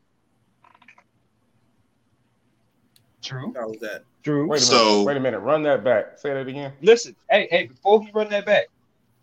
True. 3.21 3.53
How 3.55 3.69
was 3.69 3.79
that? 3.79 4.03
True. 4.23 4.47
Wait 4.47 4.61
a 4.61 4.63
So- 4.63 4.75
minute. 4.85 5.05
Wait 5.05 5.17
a 5.17 5.19
minute. 5.19 5.39
Run 5.39 5.63
that 5.63 5.83
back. 5.83 6.17
Say 6.17 6.33
that 6.33 6.47
again. 6.47 6.73
Listen, 6.81 7.15
hey, 7.29 7.47
hey, 7.51 7.67
before 7.67 8.03
he 8.03 8.11
run 8.13 8.29
that 8.29 8.45
back, 8.45 8.67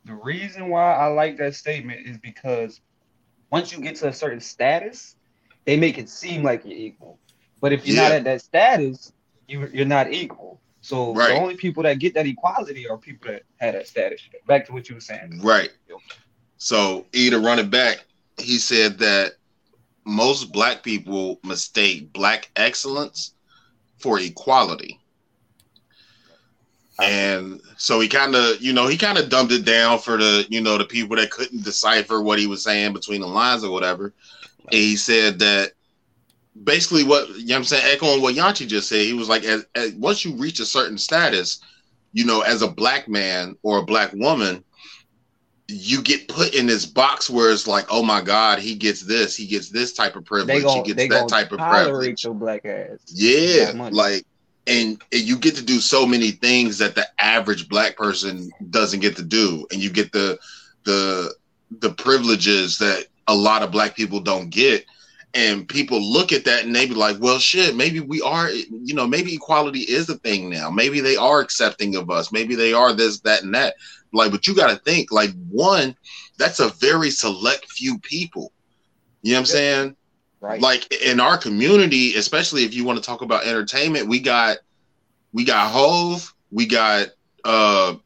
the 0.04 0.14
reason 0.14 0.68
why 0.68 0.94
I 0.94 1.06
like 1.06 1.36
that 1.38 1.54
statement 1.54 2.06
is 2.06 2.16
because 2.18 2.80
once 3.50 3.72
you 3.72 3.80
get 3.80 3.96
to 3.96 4.08
a 4.08 4.12
certain 4.12 4.40
status, 4.40 5.16
they 5.64 5.76
make 5.76 5.98
it 5.98 6.08
seem 6.08 6.42
like 6.42 6.64
you're 6.64 6.76
equal. 6.76 7.18
But 7.60 7.72
if 7.72 7.86
you're 7.86 7.96
not 7.96 8.12
at 8.12 8.24
that 8.24 8.40
status, 8.40 9.12
you 9.48 9.68
you're 9.72 9.84
not 9.86 10.10
equal. 10.12 10.59
So 10.80 11.14
Right. 11.14 11.34
the 11.34 11.40
only 11.40 11.56
people 11.56 11.82
that 11.82 11.98
get 11.98 12.14
that 12.14 12.26
equality 12.26 12.88
are 12.88 12.96
people 12.96 13.30
that 13.32 13.42
had 13.56 13.74
that 13.74 13.86
status. 13.86 14.22
Back 14.46 14.66
to 14.66 14.72
what 14.72 14.88
you 14.88 14.94
were 14.94 15.00
saying. 15.00 15.40
Right. 15.42 15.70
So 16.56 17.06
either 17.12 17.40
running 17.40 17.70
back, 17.70 18.04
he 18.38 18.58
said 18.58 18.98
that 18.98 19.32
most 20.04 20.52
black 20.52 20.82
people 20.82 21.38
mistake 21.44 22.12
black 22.12 22.50
excellence 22.56 23.34
for 23.98 24.18
equality. 24.18 24.98
And 27.02 27.60
so 27.78 28.00
he 28.00 28.08
kind 28.08 28.34
of, 28.34 28.60
you 28.60 28.72
know, 28.74 28.86
he 28.86 28.98
kind 28.98 29.16
of 29.16 29.30
dumbed 29.30 29.52
it 29.52 29.64
down 29.64 29.98
for 29.98 30.18
the, 30.18 30.46
you 30.50 30.60
know, 30.60 30.76
the 30.76 30.84
people 30.84 31.16
that 31.16 31.30
couldn't 31.30 31.64
decipher 31.64 32.20
what 32.20 32.38
he 32.38 32.46
was 32.46 32.62
saying 32.62 32.92
between 32.92 33.22
the 33.22 33.26
lines 33.26 33.64
or 33.64 33.70
whatever. 33.70 34.12
And 34.66 34.74
he 34.74 34.96
said 34.96 35.38
that 35.38 35.72
basically 36.64 37.04
what, 37.04 37.28
you 37.30 37.46
know 37.46 37.54
what 37.54 37.58
I'm 37.58 37.64
saying, 37.64 37.84
echoing 37.86 38.22
what 38.22 38.34
Yanchi 38.34 38.66
just 38.66 38.88
said, 38.88 39.00
he 39.00 39.12
was 39.12 39.28
like, 39.28 39.44
as, 39.44 39.66
as, 39.74 39.92
once 39.92 40.24
you 40.24 40.34
reach 40.34 40.60
a 40.60 40.64
certain 40.64 40.98
status, 40.98 41.60
you 42.12 42.24
know, 42.24 42.40
as 42.40 42.62
a 42.62 42.68
black 42.68 43.08
man 43.08 43.56
or 43.62 43.78
a 43.78 43.84
black 43.84 44.12
woman, 44.14 44.64
you 45.68 46.02
get 46.02 46.26
put 46.28 46.54
in 46.54 46.66
this 46.66 46.84
box 46.84 47.30
where 47.30 47.52
it's 47.52 47.66
like, 47.66 47.86
oh 47.90 48.02
my 48.02 48.20
God, 48.20 48.58
he 48.58 48.74
gets 48.74 49.02
this, 49.02 49.36
he 49.36 49.46
gets 49.46 49.68
this 49.68 49.92
type 49.92 50.16
of 50.16 50.24
privilege, 50.24 50.64
They 50.64 50.68
he 50.70 50.92
gets 50.94 51.14
that 51.14 51.28
type 51.28 51.52
of 51.52 51.58
privilege. 51.58 52.24
your 52.24 52.34
black 52.34 52.64
ass. 52.64 52.98
Yeah, 53.06 53.72
like 53.92 54.24
and, 54.66 55.02
and 55.12 55.20
you 55.22 55.38
get 55.38 55.56
to 55.56 55.62
do 55.62 55.80
so 55.80 56.06
many 56.06 56.32
things 56.32 56.78
that 56.78 56.94
the 56.94 57.06
average 57.20 57.68
black 57.68 57.96
person 57.96 58.50
doesn't 58.70 59.00
get 59.00 59.16
to 59.16 59.22
do, 59.22 59.66
and 59.70 59.82
you 59.82 59.90
get 59.90 60.12
the 60.12 60.38
the 60.84 61.34
the 61.78 61.90
privileges 61.90 62.78
that 62.78 63.06
a 63.28 63.34
lot 63.34 63.62
of 63.62 63.70
black 63.70 63.94
people 63.94 64.20
don't 64.20 64.50
get. 64.50 64.84
And 65.32 65.68
people 65.68 66.00
look 66.02 66.32
at 66.32 66.44
that 66.46 66.64
and 66.64 66.74
they 66.74 66.86
be 66.86 66.94
like, 66.94 67.18
well, 67.20 67.38
shit, 67.38 67.76
maybe 67.76 68.00
we 68.00 68.20
are, 68.20 68.50
you 68.50 68.94
know, 68.94 69.06
maybe 69.06 69.34
equality 69.34 69.80
is 69.80 70.08
a 70.08 70.16
thing 70.16 70.50
now. 70.50 70.70
Maybe 70.70 71.00
they 71.00 71.16
are 71.16 71.40
accepting 71.40 71.94
of 71.94 72.10
us. 72.10 72.32
Maybe 72.32 72.56
they 72.56 72.72
are 72.72 72.92
this, 72.92 73.20
that, 73.20 73.44
and 73.44 73.54
that. 73.54 73.74
Like, 74.12 74.32
but 74.32 74.48
you 74.48 74.56
got 74.56 74.70
to 74.70 74.76
think, 74.76 75.12
like, 75.12 75.30
one, 75.48 75.94
that's 76.36 76.58
a 76.58 76.70
very 76.70 77.10
select 77.10 77.70
few 77.70 77.98
people. 78.00 78.52
You 79.22 79.32
know 79.32 79.36
what 79.36 79.40
I'm 79.40 79.46
saying? 79.46 79.96
Right. 80.40 80.60
like 80.60 80.90
in 81.02 81.20
our 81.20 81.36
community, 81.36 82.14
especially 82.14 82.64
if 82.64 82.72
you 82.72 82.82
want 82.84 82.98
to 82.98 83.04
talk 83.04 83.20
about 83.20 83.44
entertainment, 83.44 84.08
we 84.08 84.20
got 84.20 84.56
we 85.34 85.44
got 85.44 85.70
Hove, 85.70 86.34
we 86.50 86.66
got 86.66 87.08
uh 87.44 87.96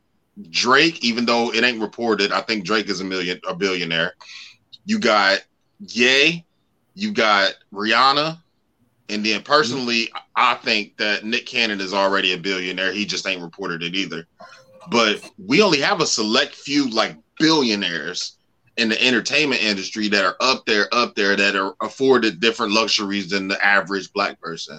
Drake, 0.50 1.04
even 1.04 1.26
though 1.26 1.52
it 1.54 1.62
ain't 1.62 1.81
reported. 1.81 2.33
I 2.33 2.40
think 2.40 2.64
Drake 2.64 2.88
is 2.88 3.00
a 3.00 3.04
million 3.04 3.40
a 3.47 3.54
billionaire. 3.54 4.14
You 4.85 4.99
got 4.99 5.45
Ye, 5.78 6.45
you 6.95 7.13
got 7.13 7.55
Rihanna, 7.73 8.39
and 9.09 9.25
then 9.25 9.43
personally, 9.43 10.11
I 10.35 10.55
think 10.55 10.97
that 10.97 11.25
Nick 11.25 11.47
Cannon 11.47 11.81
is 11.81 11.93
already 11.93 12.33
a 12.33 12.39
billionaire. 12.39 12.93
He 12.93 13.05
just 13.05 13.27
ain't 13.27 13.43
reported 13.43 13.83
it 13.83 13.95
either. 13.95 14.27
But 14.91 15.29
we 15.39 15.63
only 15.63 15.81
have 15.81 16.01
a 16.01 16.07
select 16.07 16.55
few 16.55 16.89
like 16.91 17.17
billionaires 17.39 18.39
in 18.77 18.89
the 18.89 19.03
entertainment 19.07 19.63
industry 19.63 20.09
that 20.09 20.25
are 20.25 20.37
up 20.41 20.65
there, 20.67 20.89
up 20.93 21.15
there, 21.15 21.37
that 21.37 21.55
are 21.55 21.75
afforded 21.81 22.41
different 22.41 22.73
luxuries 22.73 23.31
than 23.31 23.49
the 23.49 23.63
average 23.65 24.13
black 24.13 24.41
person. 24.41 24.79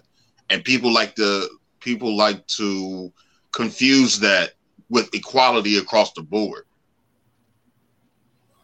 And 0.49 0.63
people 0.63 0.91
like 0.91 1.15
to 1.15 1.47
people 1.79 2.15
like 2.15 2.45
to 2.47 3.11
confuse 3.51 4.19
that 4.19 4.53
with 4.89 5.13
equality 5.13 5.77
across 5.77 6.13
the 6.13 6.21
board. 6.21 6.65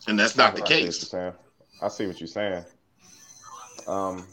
And 0.08 0.20
that's 0.20 0.36
not 0.36 0.55
the 0.55 0.63
I 0.63 0.67
see 0.67 0.74
what 0.74 0.81
you're 0.81 0.91
case. 0.91 1.13
I 1.81 1.88
see 1.88 2.08
what 2.08 2.20
you're 2.20 2.27
saying. 2.27 2.65
Um, 3.88 4.25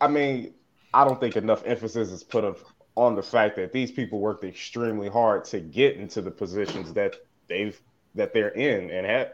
I 0.00 0.08
mean, 0.08 0.54
I 0.94 1.04
don't 1.04 1.20
think 1.20 1.36
enough 1.36 1.64
emphasis 1.64 2.10
is 2.10 2.22
put 2.22 2.44
of, 2.44 2.62
on 2.94 3.14
the 3.14 3.22
fact 3.22 3.56
that 3.56 3.72
these 3.72 3.90
people 3.90 4.20
worked 4.20 4.44
extremely 4.44 5.08
hard 5.08 5.44
to 5.46 5.60
get 5.60 5.96
into 5.96 6.20
the 6.20 6.30
positions 6.30 6.92
that 6.94 7.16
they've 7.48 7.80
that 8.14 8.32
they're 8.32 8.48
in 8.48 8.90
and 8.90 9.06
have 9.06 9.32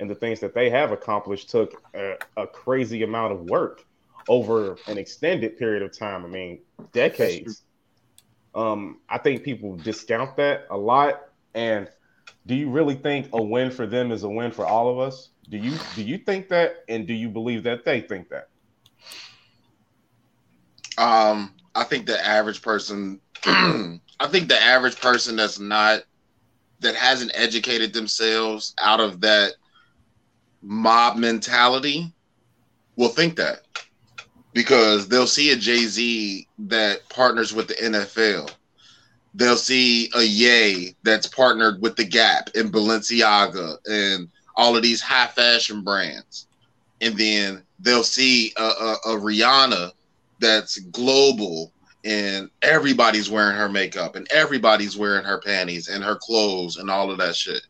and 0.00 0.10
the 0.10 0.14
things 0.14 0.40
that 0.40 0.54
they 0.54 0.70
have 0.70 0.90
accomplished 0.90 1.50
took 1.50 1.82
a, 1.94 2.16
a 2.36 2.46
crazy 2.46 3.02
amount 3.02 3.32
of 3.32 3.42
work 3.42 3.84
over 4.28 4.76
an 4.86 4.98
extended 4.98 5.56
period 5.58 5.82
of 5.82 5.96
time. 5.96 6.24
I 6.24 6.28
mean, 6.28 6.60
decades. 6.92 7.62
Um, 8.54 9.00
I 9.08 9.18
think 9.18 9.44
people 9.44 9.76
discount 9.76 10.36
that 10.36 10.66
a 10.70 10.76
lot. 10.76 11.22
And 11.54 11.88
do 12.46 12.54
you 12.54 12.70
really 12.70 12.94
think 12.94 13.28
a 13.32 13.42
win 13.42 13.70
for 13.70 13.86
them 13.86 14.10
is 14.10 14.24
a 14.24 14.28
win 14.28 14.50
for 14.50 14.66
all 14.66 14.88
of 14.88 14.98
us? 14.98 15.28
Do 15.48 15.58
you 15.58 15.76
do 15.94 16.02
you 16.02 16.18
think 16.18 16.48
that, 16.48 16.84
and 16.88 17.06
do 17.06 17.14
you 17.14 17.28
believe 17.28 17.62
that 17.64 17.84
they 17.84 18.00
think 18.00 18.28
that? 18.30 18.48
Um, 20.98 21.54
I 21.74 21.84
think 21.84 22.06
the 22.06 22.24
average 22.24 22.62
person, 22.62 23.20
I 23.44 23.98
think 24.28 24.48
the 24.48 24.60
average 24.60 25.00
person 25.00 25.36
that's 25.36 25.58
not, 25.58 26.02
that 26.80 26.94
hasn't 26.94 27.32
educated 27.34 27.92
themselves 27.92 28.74
out 28.78 29.00
of 29.00 29.20
that 29.22 29.54
mob 30.62 31.16
mentality 31.16 32.12
will 32.96 33.08
think 33.08 33.36
that 33.36 33.62
because 34.52 35.08
they'll 35.08 35.26
see 35.26 35.52
a 35.52 35.56
Jay 35.56 35.86
Z 35.86 36.46
that 36.58 37.08
partners 37.08 37.54
with 37.54 37.68
the 37.68 37.74
NFL. 37.74 38.52
They'll 39.34 39.56
see 39.56 40.10
a 40.14 40.22
Yay 40.22 40.94
that's 41.04 41.26
partnered 41.26 41.80
with 41.80 41.96
the 41.96 42.04
Gap 42.04 42.50
and 42.54 42.72
Balenciaga 42.72 43.76
and 43.86 44.28
all 44.56 44.76
of 44.76 44.82
these 44.82 45.00
high 45.00 45.26
fashion 45.28 45.82
brands. 45.82 46.46
And 47.00 47.16
then 47.16 47.62
they'll 47.80 48.04
see 48.04 48.52
a, 48.56 48.62
a, 48.62 48.96
a 49.06 49.20
Rihanna 49.20 49.92
that's 50.40 50.78
global 50.78 51.72
and 52.04 52.50
everybody's 52.62 53.30
wearing 53.30 53.56
her 53.56 53.68
makeup 53.68 54.16
and 54.16 54.26
everybody's 54.30 54.96
wearing 54.96 55.24
her 55.24 55.40
panties 55.40 55.88
and 55.88 56.02
her 56.02 56.16
clothes 56.16 56.76
and 56.76 56.90
all 56.90 57.10
of 57.10 57.18
that 57.18 57.36
shit. 57.36 57.62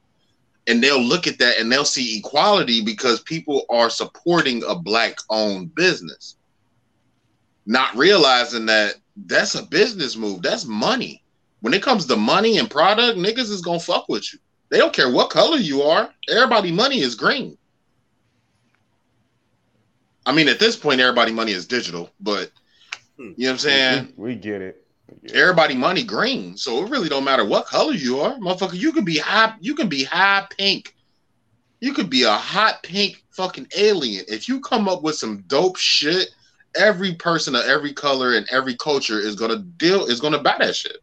And 0.66 0.82
they'll 0.82 1.02
look 1.02 1.26
at 1.26 1.38
that 1.38 1.58
and 1.58 1.70
they'll 1.70 1.84
see 1.84 2.18
equality 2.18 2.82
because 2.82 3.20
people 3.20 3.64
are 3.68 3.90
supporting 3.90 4.62
a 4.66 4.74
black 4.74 5.18
owned 5.28 5.74
business, 5.74 6.36
not 7.66 7.94
realizing 7.96 8.66
that 8.66 8.94
that's 9.26 9.54
a 9.54 9.66
business 9.66 10.16
move. 10.16 10.42
That's 10.42 10.64
money. 10.64 11.22
When 11.60 11.74
it 11.74 11.82
comes 11.82 12.06
to 12.06 12.16
money 12.16 12.58
and 12.58 12.70
product, 12.70 13.18
niggas 13.18 13.50
is 13.50 13.60
gonna 13.60 13.80
fuck 13.80 14.08
with 14.08 14.32
you. 14.32 14.38
They 14.72 14.78
don't 14.78 14.94
care 14.94 15.10
what 15.10 15.28
color 15.28 15.58
you 15.58 15.82
are. 15.82 16.08
Everybody 16.30 16.72
money 16.72 17.00
is 17.00 17.14
green. 17.14 17.58
I 20.24 20.32
mean, 20.32 20.48
at 20.48 20.58
this 20.58 20.76
point, 20.76 20.98
everybody 20.98 21.30
money 21.30 21.52
is 21.52 21.66
digital, 21.66 22.10
but 22.20 22.50
hmm. 23.18 23.32
you 23.36 23.44
know 23.44 23.48
what 23.48 23.50
I'm 23.50 23.58
saying? 23.58 24.12
We, 24.16 24.30
we 24.30 24.34
get 24.34 24.62
it. 24.62 24.82
We 25.10 25.28
get 25.28 25.36
it. 25.36 25.38
Everybody 25.38 25.74
money 25.74 26.02
green, 26.02 26.56
so 26.56 26.82
it 26.82 26.90
really 26.90 27.10
don't 27.10 27.22
matter 27.22 27.44
what 27.44 27.66
color 27.66 27.92
you 27.92 28.20
are, 28.20 28.36
motherfucker. 28.36 28.72
You 28.72 28.92
can 28.92 29.04
be 29.04 29.18
high, 29.18 29.54
you 29.60 29.74
can 29.74 29.90
be 29.90 30.04
high 30.04 30.46
pink, 30.56 30.96
you 31.80 31.92
could 31.92 32.08
be 32.08 32.22
a 32.22 32.32
hot 32.32 32.82
pink 32.82 33.22
fucking 33.30 33.66
alien. 33.76 34.24
If 34.26 34.48
you 34.48 34.58
come 34.60 34.88
up 34.88 35.02
with 35.02 35.16
some 35.16 35.42
dope 35.48 35.76
shit, 35.76 36.30
every 36.74 37.14
person 37.16 37.54
of 37.54 37.66
every 37.66 37.92
color 37.92 38.36
and 38.36 38.48
every 38.50 38.76
culture 38.76 39.20
is 39.20 39.34
gonna 39.34 39.58
deal 39.58 40.06
is 40.06 40.18
gonna 40.18 40.42
buy 40.42 40.56
that 40.60 40.74
shit. 40.74 40.96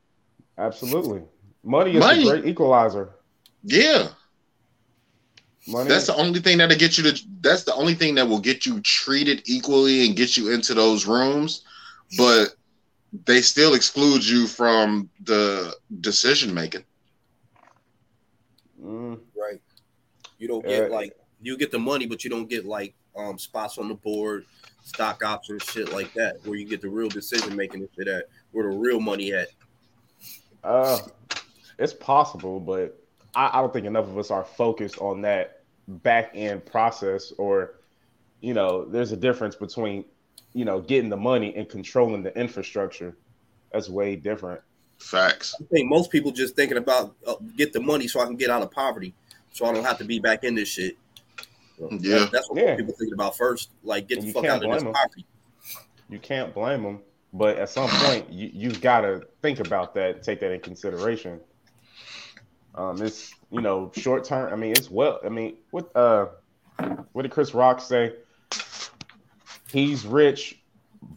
Absolutely. 0.58 1.22
Money 1.64 1.92
is 1.92 2.00
Money. 2.00 2.24
the 2.24 2.30
great 2.32 2.46
equalizer. 2.48 3.12
Yeah, 3.64 4.10
Money. 5.68 5.90
that's 5.90 6.08
the 6.08 6.16
only 6.16 6.40
thing 6.40 6.58
that'll 6.58 6.78
get 6.78 6.98
you 6.98 7.04
to. 7.12 7.24
That's 7.42 7.64
the 7.64 7.74
only 7.74 7.94
thing 7.94 8.16
that 8.16 8.28
will 8.28 8.40
get 8.40 8.66
you 8.66 8.80
treated 8.82 9.42
equally 9.46 10.06
and 10.06 10.16
get 10.16 10.38
you 10.38 10.52
into 10.52 10.74
those 10.74 11.06
rooms, 11.06 11.64
but 12.18 12.56
they 13.26 13.42
still 13.42 13.74
exclude 13.74 14.26
you 14.26 14.48
from 14.48 15.10
the 15.24 15.76
decision 16.00 16.54
making. 16.54 16.86
Mm, 18.82 19.20
right? 19.36 19.62
You 20.38 20.48
don't 20.48 20.66
get 20.66 20.90
Uh, 20.90 20.94
like 20.94 21.14
you 21.42 21.58
get 21.58 21.72
the 21.72 21.80
money, 21.80 22.06
but 22.06 22.24
you 22.24 22.30
don't 22.30 22.50
get 22.50 22.66
like 22.66 22.94
um 23.16 23.38
spots 23.38 23.78
on 23.78 23.90
the 23.90 23.96
board, 23.96 24.46
stock 24.84 25.24
options, 25.24 25.64
shit 25.64 25.92
like 25.92 26.14
that, 26.14 26.38
where 26.46 26.58
you 26.58 26.66
get 26.66 26.82
the 26.82 26.90
real 26.90 27.10
decision 27.10 27.56
making 27.56 27.82
and 27.82 27.90
shit 27.98 28.08
at 28.08 28.26
where 28.52 28.72
the 28.72 28.78
real 28.78 29.00
money 29.00 29.34
at. 29.34 29.50
uh, 30.64 31.00
it's 31.78 31.94
possible, 31.94 32.60
but 32.60 32.98
I, 33.36 33.50
I 33.58 33.62
don't 33.62 33.72
think 33.74 33.86
enough 33.86 34.06
of 34.06 34.18
us 34.18 34.32
are 34.32 34.44
focused 34.44 34.98
on 35.00 35.22
that 35.22 35.62
back 35.88 36.32
end 36.36 36.66
process. 36.66 37.32
Or, 37.38 37.76
you 38.42 38.54
know, 38.54 38.86
there's 38.86 39.12
a 39.12 39.18
difference 39.18 39.56
between, 39.56 40.06
you 40.54 40.66
know, 40.66 40.82
getting 40.82 41.10
the 41.10 41.18
money 41.18 41.56
and 41.56 41.68
controlling 41.70 42.24
the 42.24 42.38
infrastructure. 42.38 43.16
That's 43.72 43.90
way 43.90 44.16
different. 44.16 44.62
Facts. 44.98 45.56
I 45.60 45.64
think 45.72 45.90
most 45.90 46.12
people 46.12 46.32
just 46.32 46.56
thinking 46.56 46.78
about 46.78 47.16
uh, 47.26 47.36
get 47.56 47.72
the 47.72 47.80
money 47.80 48.08
so 48.08 48.20
I 48.20 48.26
can 48.26 48.36
get 48.36 48.50
out 48.50 48.62
of 48.62 48.72
poverty, 48.72 49.14
so 49.54 49.66
I 49.66 49.74
don't 49.74 49.86
have 49.86 49.98
to 50.00 50.04
be 50.04 50.20
back 50.20 50.44
in 50.44 50.56
this 50.56 50.68
shit. 50.68 50.98
Yeah. 51.80 52.20
that's, 52.20 52.32
that's 52.32 52.50
what 52.50 52.62
Yeah. 52.62 52.76
people 52.76 52.94
thinking 53.00 53.14
about 53.14 53.38
first. 53.38 53.70
Like 53.84 54.10
get 54.10 54.18
And 54.18 54.28
the 54.28 54.34
fuck 54.34 54.44
out 54.46 54.58
of 54.64 54.70
this 54.70 54.84
blame 54.84 54.88
'em. 54.88 54.94
poverty. 54.94 55.26
You 56.10 56.20
can't 56.20 56.54
blame 56.54 56.84
them, 56.84 57.00
but 57.32 57.58
at 57.58 57.70
some 57.70 57.88
point, 57.90 58.30
you 58.30 58.50
you've 58.54 58.82
got 58.82 59.02
to 59.02 59.26
think 59.42 59.60
about 59.62 59.94
that, 59.94 60.22
take 60.24 60.40
that 60.42 60.52
in 60.52 60.60
consideration. 60.60 61.40
Um, 62.80 63.02
it's 63.02 63.36
you 63.52 63.60
know 63.60 63.92
short 63.94 64.24
term. 64.24 64.54
I 64.54 64.56
mean, 64.56 64.72
it's 64.72 64.90
well. 64.90 65.20
I 65.26 65.30
mean, 65.30 65.58
what 65.72 65.94
uh, 65.96 66.28
what 67.12 67.24
did 67.24 67.32
Chris 67.32 67.54
Rock 67.54 67.82
say? 67.82 68.14
He's 69.70 70.06
rich, 70.06 70.58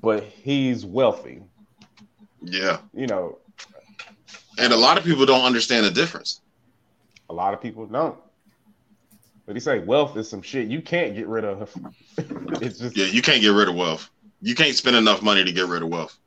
but 0.03 0.25
he's 0.25 0.85
wealthy. 0.85 1.43
Yeah. 2.43 2.79
You 2.93 3.07
know, 3.07 3.39
And 4.59 4.73
a 4.73 4.77
lot 4.77 4.99
of 4.99 5.05
people 5.05 5.25
don't 5.25 5.45
understand 5.45 5.87
the 5.87 5.91
difference. 5.91 6.41
a 7.31 7.33
lot 7.33 7.55
of 7.55 7.61
people 7.61 7.87
don't. 7.87 8.19
But 9.47 9.55
he 9.57 9.61
say 9.61 9.79
wealth 9.79 10.17
is 10.17 10.29
some 10.29 10.43
shit 10.43 10.69
you 10.69 10.83
can't 10.83 11.15
get 11.15 11.29
rid 11.29 11.45
of. 11.45 11.73
it's 12.61 12.79
just 12.79 12.97
Yeah, 12.97 13.07
you 13.07 13.23
can't 13.23 13.41
get 13.41 13.51
rid 13.51 13.69
of 13.69 13.77
wealth. 13.77 14.11
You 14.41 14.57
can't 14.57 14.75
spend 14.75 14.97
enough 14.97 15.23
money 15.23 15.45
to 15.45 15.53
get 15.53 15.67
rid 15.67 15.83
of 15.83 15.89
wealth. 15.89 16.19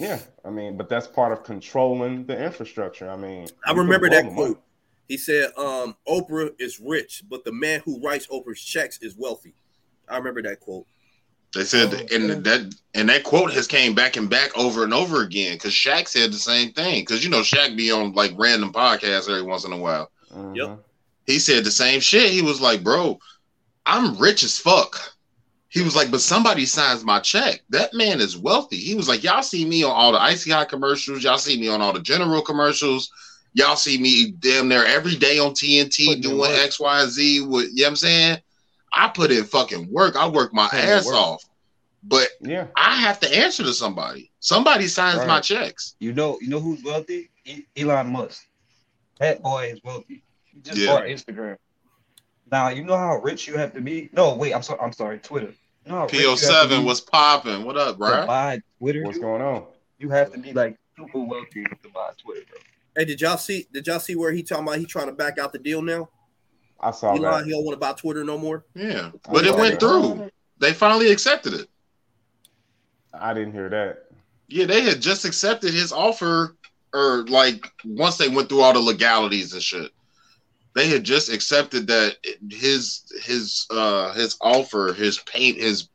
Yeah. 0.00 0.18
I 0.44 0.50
mean, 0.50 0.76
but 0.76 0.88
that's 0.88 1.06
part 1.06 1.32
of 1.32 1.42
controlling 1.44 2.24
the 2.26 2.42
infrastructure. 2.42 3.08
I 3.10 3.16
mean, 3.16 3.48
I 3.66 3.72
remember 3.72 4.08
that 4.10 4.32
quote. 4.32 4.56
up. 4.56 4.62
He 5.08 5.16
said, 5.16 5.50
um, 5.56 5.96
Oprah 6.08 6.52
is 6.58 6.78
rich, 6.80 7.24
but 7.28 7.44
the 7.44 7.52
man 7.52 7.82
who 7.84 8.00
writes 8.00 8.26
Oprah's 8.28 8.62
checks 8.62 8.98
is 9.02 9.16
wealthy. 9.16 9.54
I 10.08 10.16
remember 10.18 10.40
that 10.42 10.60
quote. 10.60 10.86
They 11.52 11.64
said, 11.64 11.92
Oh, 11.92 12.14
and 12.14 12.28
yeah. 12.28 12.34
that 12.36 12.74
and 12.94 13.08
that 13.08 13.24
quote 13.24 13.52
has 13.52 13.66
came 13.66 13.92
back 13.94 14.16
and 14.16 14.30
back 14.30 14.56
over 14.56 14.84
and 14.84 14.94
over 14.94 15.22
again. 15.22 15.54
Because 15.54 15.72
Shaq 15.72 16.06
said 16.06 16.32
the 16.32 16.36
same 16.38 16.72
thing. 16.72 17.02
Because 17.02 17.24
you 17.24 17.30
know 17.30 17.40
Shaq 17.40 17.76
be 17.76 17.90
on 17.90 18.12
like 18.12 18.32
random 18.36 18.72
podcasts 18.72 19.28
every 19.28 19.42
once 19.42 19.64
in 19.64 19.72
a 19.72 19.76
while. 19.76 20.10
Mhm. 20.32 20.56
Yep. 20.56 20.84
He 21.26 21.38
said 21.40 21.64
the 21.64 21.70
same 21.72 21.98
shit. 22.00 22.30
He 22.30 22.40
was 22.42 22.60
like, 22.60 22.84
"Bro, 22.84 23.18
I'm 23.84 24.16
rich 24.16 24.44
as 24.44 24.58
fuck." 24.58 25.12
He 25.70 25.82
was 25.82 25.94
like, 25.96 26.10
"But 26.10 26.20
somebody 26.20 26.66
signs 26.66 27.04
my 27.04 27.20
check. 27.20 27.62
That 27.70 27.94
man 27.94 28.20
is 28.20 28.36
wealthy." 28.36 28.76
He 28.76 28.94
was 28.94 29.08
like, 29.08 29.22
"Y'all 29.22 29.42
see 29.42 29.64
me 29.64 29.82
on 29.84 29.92
all 29.92 30.12
the 30.12 30.20
icy 30.20 30.50
hot 30.50 30.68
commercials. 30.68 31.22
Y'all 31.22 31.38
see 31.38 31.58
me 31.60 31.68
on 31.68 31.80
all 31.80 31.92
the 31.92 32.00
general 32.00 32.42
commercials. 32.42 33.10
Y'all 33.54 33.76
see 33.76 33.96
me 33.98 34.32
damn 34.40 34.68
near 34.68 34.84
every 34.84 35.16
day 35.16 35.38
on 35.38 35.52
TNT 35.52 36.06
Putting 36.06 36.22
doing 36.22 36.50
X, 36.52 36.78
Y, 36.78 37.06
Z. 37.06 37.36
X, 37.38 37.40
Y, 37.40 37.42
and 37.44 37.50
With 37.52 37.68
you 37.70 37.76
know 37.76 37.82
what 37.84 37.88
I'm 37.90 37.96
saying? 37.96 38.38
I 38.92 39.08
put 39.08 39.30
in 39.30 39.44
fucking 39.44 39.90
work. 39.92 40.16
I 40.16 40.28
work 40.28 40.52
my 40.52 40.66
Putting 40.68 40.84
ass 40.86 41.06
work. 41.06 41.14
off, 41.14 41.44
but 42.02 42.28
Yeah. 42.40 42.66
I 42.76 42.96
have 42.96 43.20
to 43.20 43.36
answer 43.36 43.62
to 43.62 43.72
somebody. 43.72 44.32
Somebody 44.40 44.88
signs 44.88 45.18
Right. 45.18 45.28
my 45.28 45.40
checks. 45.40 45.94
You 46.00 46.12
know, 46.12 46.38
you 46.40 46.48
know 46.48 46.58
who's 46.60 46.82
wealthy? 46.82 47.30
E- 47.44 47.66
Elon 47.76 48.08
Musk. 48.12 48.42
That 49.20 49.42
boy 49.42 49.70
is 49.72 49.80
wealthy. 49.84 50.22
He 50.46 50.60
just 50.62 50.78
Yeah. 50.78 50.86
bought 50.88 51.04
Instagram. 51.04 51.56
Now 52.50 52.68
you 52.70 52.82
know 52.84 52.96
how 52.96 53.16
rich 53.18 53.46
you 53.46 53.56
have 53.56 53.72
to 53.74 53.80
be. 53.80 54.10
No, 54.12 54.34
wait, 54.34 54.52
I'm 54.52 54.62
sorry. 54.62 54.80
I'm 54.80 54.92
sorry. 54.92 55.18
Twitter. 55.18 55.54
You 55.90 55.96
know 55.96 56.02
how 56.02 56.06
rich 56.06 56.14
you 56.22 56.28
have 56.28 56.68
to 56.68 56.76
PO7 56.76 56.84
was 56.84 57.00
popping. 57.00 57.64
What 57.64 57.76
up, 57.76 57.98
bro? 57.98 58.24
buy 58.24 58.62
Twitter. 58.78 59.02
What's 59.02 59.18
going 59.18 59.42
on? 59.42 59.64
You 59.98 60.08
have 60.10 60.32
to 60.32 60.38
be 60.38 60.52
like 60.52 60.76
super 60.96 61.18
wealthy 61.18 61.64
to 61.64 61.88
buy 61.92 62.12
Twitter, 62.16 62.42
bro. 62.48 62.60
Hey, 62.96 63.06
did 63.06 63.20
y'all 63.20 63.36
see? 63.36 63.66
Did 63.72 63.88
y'all 63.88 63.98
see 63.98 64.14
where 64.14 64.30
he 64.30 64.44
talking 64.44 64.62
about 64.62 64.78
he 64.78 64.84
trying 64.84 65.06
to 65.06 65.12
back 65.12 65.40
out 65.40 65.52
the 65.52 65.58
deal 65.58 65.82
now? 65.82 66.08
I 66.78 66.92
saw 66.92 67.10
Elon, 67.10 67.22
that. 67.22 67.44
he 67.44 67.50
don't 67.50 67.64
want 67.64 67.74
to 67.74 67.80
buy 67.80 67.92
Twitter 67.94 68.22
no 68.22 68.38
more. 68.38 68.64
Yeah, 68.72 69.10
but 69.32 69.44
it 69.44 69.52
went 69.52 69.80
that. 69.80 69.80
through. 69.80 70.30
They 70.58 70.72
finally 70.72 71.10
accepted 71.10 71.54
it. 71.54 71.68
I 73.12 73.34
didn't 73.34 73.52
hear 73.52 73.68
that. 73.68 74.04
Yeah, 74.46 74.66
they 74.66 74.82
had 74.82 75.00
just 75.00 75.24
accepted 75.24 75.74
his 75.74 75.90
offer, 75.90 76.56
or 76.94 77.24
like 77.26 77.66
once 77.84 78.16
they 78.16 78.28
went 78.28 78.48
through 78.48 78.60
all 78.60 78.74
the 78.74 78.78
legalities 78.78 79.54
and 79.54 79.62
shit, 79.62 79.90
they 80.74 80.88
had 80.88 81.04
just 81.04 81.32
accepted 81.32 81.86
that 81.88 82.16
his 82.50 83.02
his 83.24 83.66
uh 83.70 84.12
his 84.12 84.36
offer, 84.40 84.92
his 84.92 85.18
pay, 85.20 85.52
his 85.52 85.88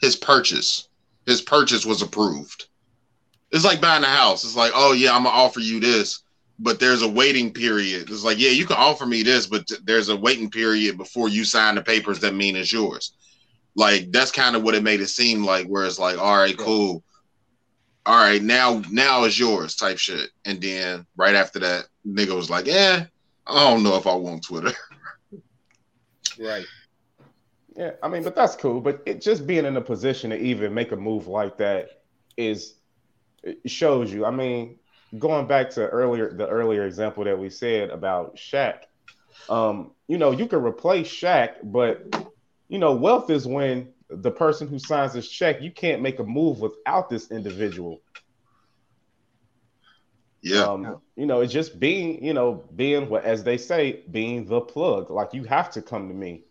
his 0.00 0.16
purchase, 0.16 0.88
his 1.26 1.40
purchase 1.40 1.86
was 1.86 2.02
approved. 2.02 2.66
It's 3.50 3.64
like 3.64 3.80
buying 3.80 4.04
a 4.04 4.08
house. 4.08 4.44
It's 4.44 4.56
like, 4.56 4.72
oh 4.74 4.92
yeah, 4.92 5.14
I'm 5.14 5.24
gonna 5.24 5.36
offer 5.36 5.60
you 5.60 5.80
this, 5.80 6.22
but 6.58 6.80
there's 6.80 7.02
a 7.02 7.08
waiting 7.08 7.52
period. 7.52 8.10
It's 8.10 8.24
like, 8.24 8.38
yeah, 8.38 8.50
you 8.50 8.66
can 8.66 8.76
offer 8.76 9.06
me 9.06 9.22
this, 9.22 9.46
but 9.46 9.66
th- 9.66 9.80
there's 9.84 10.08
a 10.08 10.16
waiting 10.16 10.50
period 10.50 10.98
before 10.98 11.28
you 11.28 11.44
sign 11.44 11.76
the 11.76 11.82
papers 11.82 12.20
that 12.20 12.34
mean 12.34 12.56
it's 12.56 12.72
yours. 12.72 13.12
Like 13.76 14.10
that's 14.10 14.32
kind 14.32 14.56
of 14.56 14.62
what 14.62 14.74
it 14.74 14.82
made 14.82 15.00
it 15.00 15.08
seem 15.08 15.44
like, 15.44 15.66
where 15.66 15.84
it's 15.84 15.98
like, 15.98 16.18
all 16.18 16.36
right, 16.36 16.56
cool. 16.56 17.04
All 18.04 18.16
right, 18.16 18.42
now 18.42 18.82
now 18.90 19.24
it's 19.24 19.38
yours 19.38 19.76
type 19.76 19.98
shit. 19.98 20.30
And 20.44 20.60
then 20.60 21.06
right 21.16 21.34
after 21.34 21.58
that, 21.60 21.86
nigga 22.06 22.34
was 22.34 22.50
like, 22.50 22.66
Yeah, 22.66 23.06
I 23.48 23.70
don't 23.70 23.82
know 23.82 23.96
if 23.96 24.06
I 24.06 24.14
want 24.14 24.44
Twitter. 24.44 24.72
Right. 26.40 26.66
Yeah, 27.76 27.92
I 28.02 28.08
mean, 28.08 28.22
but 28.22 28.36
that's 28.36 28.54
cool. 28.54 28.80
But 28.80 29.02
it 29.06 29.20
just 29.20 29.46
being 29.46 29.64
in 29.64 29.76
a 29.76 29.80
position 29.80 30.30
to 30.30 30.38
even 30.38 30.72
make 30.72 30.92
a 30.92 30.96
move 30.96 31.26
like 31.26 31.58
that 31.58 32.02
is 32.36 32.74
it 33.42 33.58
shows 33.68 34.12
you. 34.12 34.24
I 34.24 34.30
mean, 34.30 34.78
going 35.18 35.46
back 35.46 35.70
to 35.70 35.88
earlier 35.88 36.32
the 36.32 36.46
earlier 36.46 36.86
example 36.86 37.24
that 37.24 37.38
we 37.38 37.50
said 37.50 37.90
about 37.90 38.36
Shaq, 38.36 38.82
um, 39.48 39.92
you 40.06 40.18
know, 40.18 40.30
you 40.30 40.46
can 40.46 40.62
replace 40.62 41.08
Shaq, 41.08 41.54
but 41.64 42.04
you 42.68 42.78
know, 42.78 42.94
wealth 42.94 43.30
is 43.30 43.46
when 43.46 43.88
the 44.10 44.30
person 44.30 44.68
who 44.68 44.78
signs 44.78 45.12
this 45.12 45.28
check, 45.28 45.60
you 45.60 45.70
can't 45.70 46.02
make 46.02 46.18
a 46.18 46.24
move 46.24 46.60
without 46.60 47.08
this 47.08 47.30
individual. 47.30 48.00
Yeah. 50.42 50.64
Um, 50.64 51.00
you 51.16 51.26
know, 51.26 51.40
it's 51.40 51.52
just 51.52 51.78
being, 51.78 52.24
you 52.24 52.32
know, 52.34 52.64
being 52.74 53.08
what 53.08 53.24
as 53.24 53.44
they 53.44 53.56
say, 53.58 54.04
being 54.10 54.46
the 54.46 54.60
plug. 54.60 55.10
Like 55.10 55.34
you 55.34 55.44
have 55.44 55.70
to 55.72 55.82
come 55.82 56.08
to 56.08 56.14
me. 56.14 56.44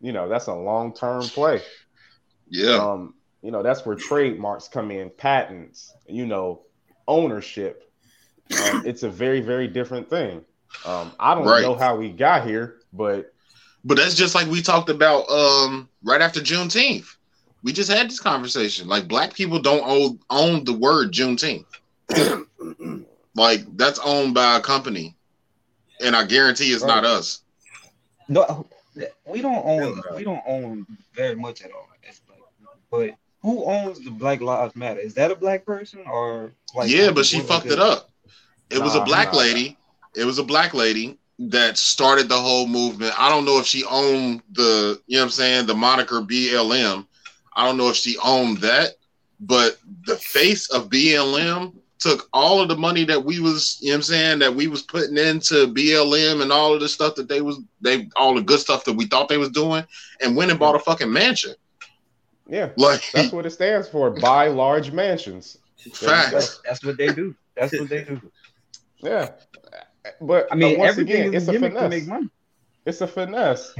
You 0.00 0.12
know, 0.12 0.28
that's 0.28 0.46
a 0.46 0.54
long-term 0.54 1.30
play. 1.30 1.62
yeah. 2.50 2.86
Um, 2.92 3.14
you 3.42 3.50
know, 3.50 3.62
that's 3.62 3.84
where 3.86 3.96
trademarks 3.96 4.68
come 4.68 4.90
in, 4.90 5.10
patents, 5.10 5.94
you 6.06 6.26
know, 6.26 6.62
ownership. 7.06 7.84
Um, 8.56 8.82
it's 8.84 9.02
a 9.02 9.10
very, 9.10 9.40
very 9.40 9.68
different 9.68 10.08
thing. 10.10 10.44
Um, 10.84 11.12
I 11.18 11.34
don't 11.34 11.44
Right. 11.44 11.60
know 11.60 11.74
how 11.74 11.96
we 11.96 12.10
got 12.10 12.46
here, 12.46 12.76
but 12.92 13.32
But 13.84 13.96
that's 13.98 14.14
just 14.14 14.34
like 14.34 14.48
we 14.48 14.62
talked 14.62 14.88
about 14.90 15.28
um 15.30 15.88
right 16.02 16.20
after 16.20 16.40
Juneteenth. 16.40 17.06
We 17.62 17.72
just 17.72 17.90
had 17.90 18.08
this 18.08 18.20
conversation. 18.20 18.88
Like 18.88 19.08
black 19.08 19.34
people 19.34 19.60
don't 19.60 19.82
own 19.84 20.18
own 20.30 20.64
the 20.64 20.72
word 20.74 21.12
Juneteenth. 21.12 21.77
like 23.34 23.76
that's 23.76 23.98
owned 24.00 24.34
by 24.34 24.56
a 24.56 24.60
company. 24.60 25.16
And 26.00 26.14
I 26.14 26.24
guarantee 26.24 26.72
it's 26.72 26.84
not 26.84 27.04
us. 27.04 27.42
No, 28.28 28.66
we 29.26 29.40
don't 29.40 29.64
own 29.64 30.02
we 30.14 30.24
don't 30.24 30.42
own 30.46 30.86
very 31.14 31.34
much 31.34 31.62
at 31.62 31.72
all. 31.72 31.88
But 32.90 33.16
who 33.42 33.64
owns 33.64 34.00
the 34.00 34.10
Black 34.10 34.40
Lives 34.40 34.74
Matter? 34.74 35.00
Is 35.00 35.14
that 35.14 35.30
a 35.30 35.36
black 35.36 35.64
person 35.64 36.00
or 36.06 36.52
like 36.74 36.90
yeah, 36.90 37.10
but 37.10 37.26
she 37.26 37.38
what- 37.38 37.48
fucked 37.48 37.66
it 37.66 37.78
up. 37.78 38.10
It 38.70 38.80
was 38.82 38.94
a 38.94 39.00
black 39.02 39.32
nah. 39.32 39.38
lady. 39.38 39.78
It 40.14 40.24
was 40.24 40.38
a 40.38 40.44
black 40.44 40.74
lady 40.74 41.18
that 41.38 41.78
started 41.78 42.28
the 42.28 42.36
whole 42.36 42.66
movement. 42.66 43.18
I 43.18 43.30
don't 43.30 43.44
know 43.44 43.58
if 43.58 43.66
she 43.66 43.84
owned 43.84 44.42
the, 44.52 45.00
you 45.06 45.16
know 45.16 45.22
what 45.22 45.24
I'm 45.26 45.30
saying, 45.30 45.66
the 45.66 45.74
moniker 45.74 46.20
BLM. 46.20 47.06
I 47.54 47.64
don't 47.64 47.76
know 47.76 47.88
if 47.88 47.96
she 47.96 48.18
owned 48.18 48.58
that, 48.58 48.96
but 49.40 49.78
the 50.06 50.16
face 50.16 50.68
of 50.70 50.90
BLM 50.90 51.74
took 51.98 52.28
all 52.32 52.60
of 52.60 52.68
the 52.68 52.76
money 52.76 53.04
that 53.04 53.24
we 53.24 53.40
was, 53.40 53.78
you 53.80 53.88
know 53.88 53.94
what 53.94 53.96
I'm 53.96 54.02
saying, 54.02 54.38
that 54.40 54.54
we 54.54 54.68
was 54.68 54.82
putting 54.82 55.16
into 55.18 55.66
BLM 55.68 56.42
and 56.42 56.52
all 56.52 56.72
of 56.72 56.80
the 56.80 56.88
stuff 56.88 57.14
that 57.16 57.28
they 57.28 57.40
was 57.40 57.60
they 57.80 58.08
all 58.16 58.34
the 58.34 58.42
good 58.42 58.60
stuff 58.60 58.84
that 58.84 58.92
we 58.94 59.06
thought 59.06 59.28
they 59.28 59.38
was 59.38 59.50
doing 59.50 59.84
and 60.20 60.36
went 60.36 60.50
and 60.50 60.60
bought 60.60 60.76
a 60.76 60.78
fucking 60.78 61.12
mansion. 61.12 61.54
yeah, 62.48 62.70
Like 62.76 63.02
that's 63.12 63.32
what 63.32 63.46
it 63.46 63.50
stands 63.50 63.88
for. 63.88 64.10
Buy 64.10 64.48
large 64.48 64.92
mansions. 64.92 65.58
facts. 65.92 66.30
That's, 66.30 66.60
that's 66.64 66.84
what 66.84 66.96
they 66.96 67.12
do. 67.12 67.34
That's 67.56 67.78
what 67.78 67.88
they 67.88 68.04
do. 68.04 68.20
Yeah. 69.00 69.30
But 70.20 70.48
I 70.50 70.54
mean, 70.54 70.78
once 70.78 70.98
again, 70.98 71.34
it's 71.34 71.48
a 71.48 71.50
a 71.50 71.54
to 71.54 71.60
finesse. 71.60 71.90
make 71.90 72.06
money. 72.06 72.28
It's 72.86 73.00
a 73.00 73.06
finesse. 73.06 73.74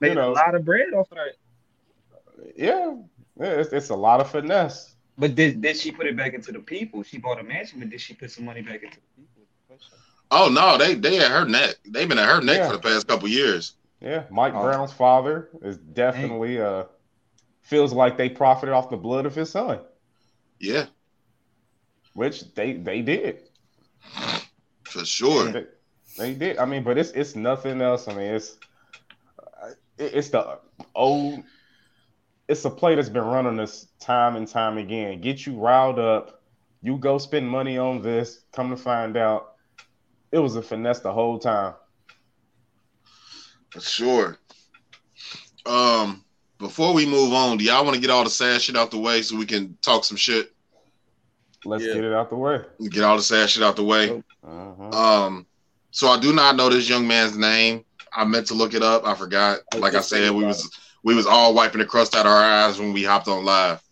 Made 0.00 0.14
know. 0.16 0.30
a 0.30 0.32
lot 0.32 0.54
of 0.54 0.64
bread 0.64 0.92
off 0.94 1.10
of 1.12 1.18
that. 1.18 2.52
Yeah. 2.56 2.96
yeah 3.38 3.46
it's, 3.52 3.72
it's 3.72 3.88
a 3.90 3.94
lot 3.94 4.20
of 4.20 4.30
finesse. 4.30 4.94
But 5.18 5.34
did, 5.34 5.60
did 5.60 5.76
she 5.76 5.92
put 5.92 6.06
it 6.06 6.16
back 6.16 6.34
into 6.34 6.50
the 6.52 6.60
people? 6.60 7.02
She 7.02 7.18
bought 7.18 7.38
a 7.38 7.42
mansion, 7.42 7.80
but 7.80 7.90
did 7.90 8.00
she 8.00 8.14
put 8.14 8.30
some 8.30 8.44
money 8.44 8.62
back 8.62 8.82
into 8.82 8.96
the 8.96 9.22
people? 9.22 9.78
Oh 10.30 10.48
no, 10.48 10.78
they 10.78 10.94
they 10.94 11.18
at 11.18 11.30
her 11.30 11.44
neck. 11.44 11.76
They've 11.84 12.08
been 12.08 12.18
at 12.18 12.28
her 12.28 12.40
neck 12.40 12.58
Yeah. 12.58 12.68
for 12.68 12.74
the 12.74 12.82
past 12.82 13.06
couple 13.08 13.28
years. 13.28 13.74
Yeah. 14.00 14.24
Mike 14.30 14.54
Oh. 14.54 14.62
Brown's 14.62 14.92
father 14.92 15.48
is 15.62 15.76
definitely 15.76 16.60
uh 16.60 16.84
feels 17.62 17.92
like 17.92 18.16
they 18.16 18.28
profited 18.28 18.72
off 18.72 18.90
the 18.90 18.96
blood 18.96 19.26
of 19.26 19.34
his 19.34 19.50
son, 19.50 19.80
Yeah, 20.60 20.86
which 22.14 22.54
they 22.54 22.74
they 22.74 23.02
did. 23.02 23.40
for 24.84 25.04
sure. 25.04 25.50
They, 25.52 25.64
they 26.16 26.34
did. 26.34 26.58
I 26.58 26.64
mean, 26.64 26.82
but 26.84 26.96
it's 26.96 27.10
it's 27.10 27.34
nothing 27.36 27.80
else. 27.82 28.06
I 28.08 28.14
mean, 28.14 28.32
it's 28.34 28.56
it's 29.98 30.30
the 30.30 30.58
old. 30.94 31.42
It's 32.50 32.64
a 32.64 32.70
play 32.70 32.96
that's 32.96 33.08
been 33.08 33.22
running 33.22 33.54
this 33.54 33.86
time 34.00 34.34
and 34.34 34.46
time 34.46 34.76
again. 34.76 35.20
Get 35.20 35.46
you 35.46 35.54
riled 35.54 36.00
up. 36.00 36.42
You 36.82 36.96
go 36.96 37.16
spend 37.16 37.48
money 37.48 37.78
on 37.78 38.02
this. 38.02 38.40
Come 38.52 38.70
to 38.70 38.76
find 38.76 39.16
out, 39.16 39.52
it 40.32 40.40
was 40.40 40.56
a 40.56 40.62
finesse 40.62 40.98
the 40.98 41.12
whole 41.12 41.38
time. 41.38 41.74
For 43.70 43.80
sure. 43.80 44.38
Um, 45.64 46.24
before 46.58 46.92
we 46.92 47.06
move 47.06 47.32
on, 47.32 47.56
do 47.56 47.62
y'all 47.62 47.84
want 47.84 47.94
to 47.94 48.00
get 48.00 48.10
all 48.10 48.24
the 48.24 48.30
sad 48.30 48.60
shit 48.60 48.76
out 48.76 48.90
the 48.90 48.98
way 48.98 49.22
so 49.22 49.36
we 49.36 49.46
can 49.46 49.78
talk 49.80 50.02
some 50.02 50.16
shit? 50.16 50.52
Let's 51.64 51.84
Yeah. 51.84 51.94
get 51.94 52.04
it 52.04 52.12
out 52.12 52.30
the 52.30 52.36
way. 52.36 52.62
Get 52.88 53.04
all 53.04 53.16
the 53.16 53.22
sad 53.22 53.48
shit 53.48 53.62
out 53.62 53.76
the 53.76 53.84
way. 53.84 54.24
Uh-huh. 54.42 54.88
Um, 54.90 55.46
so 55.92 56.08
I 56.08 56.18
do 56.18 56.32
not 56.32 56.56
know 56.56 56.68
this 56.68 56.88
young 56.88 57.06
man's 57.06 57.36
name. 57.36 57.84
I 58.12 58.24
meant 58.24 58.48
to 58.48 58.54
look 58.54 58.74
it 58.74 58.82
up. 58.82 59.06
I 59.06 59.14
forgot. 59.14 59.60
Like 59.76 59.92
I 59.92 59.98
just 59.98 60.08
said, 60.08 60.32
we 60.32 60.42
about 60.42 60.48
was 60.48 60.89
we 61.02 61.14
was 61.14 61.26
all 61.26 61.54
wiping 61.54 61.80
the 61.80 61.86
crust 61.86 62.14
out 62.14 62.26
of 62.26 62.32
our 62.32 62.42
eyes 62.42 62.78
when 62.78 62.92
we 62.92 63.04
hopped 63.04 63.28
on 63.28 63.44
live. 63.44 63.82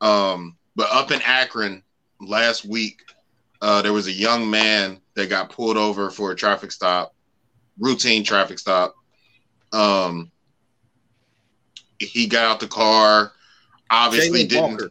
Um, 0.00 0.56
but 0.76 0.88
up 0.92 1.10
in 1.10 1.20
Akron 1.22 1.82
last 2.20 2.64
week, 2.64 3.02
uh, 3.60 3.82
there 3.82 3.92
was 3.92 4.06
a 4.06 4.12
young 4.12 4.48
man 4.48 5.00
that 5.14 5.28
got 5.28 5.50
pulled 5.50 5.76
over 5.76 6.10
for 6.10 6.30
a 6.30 6.36
traffic 6.36 6.70
stop, 6.72 7.14
routine 7.78 8.22
traffic 8.24 8.58
stop. 8.58 8.94
Um, 9.72 10.30
he 11.98 12.26
got 12.26 12.44
out 12.44 12.60
the 12.60 12.68
car. 12.68 13.32
Obviously, 13.90 14.44
Jayland 14.44 14.48
didn't. 14.48 14.70
Walker. 14.72 14.90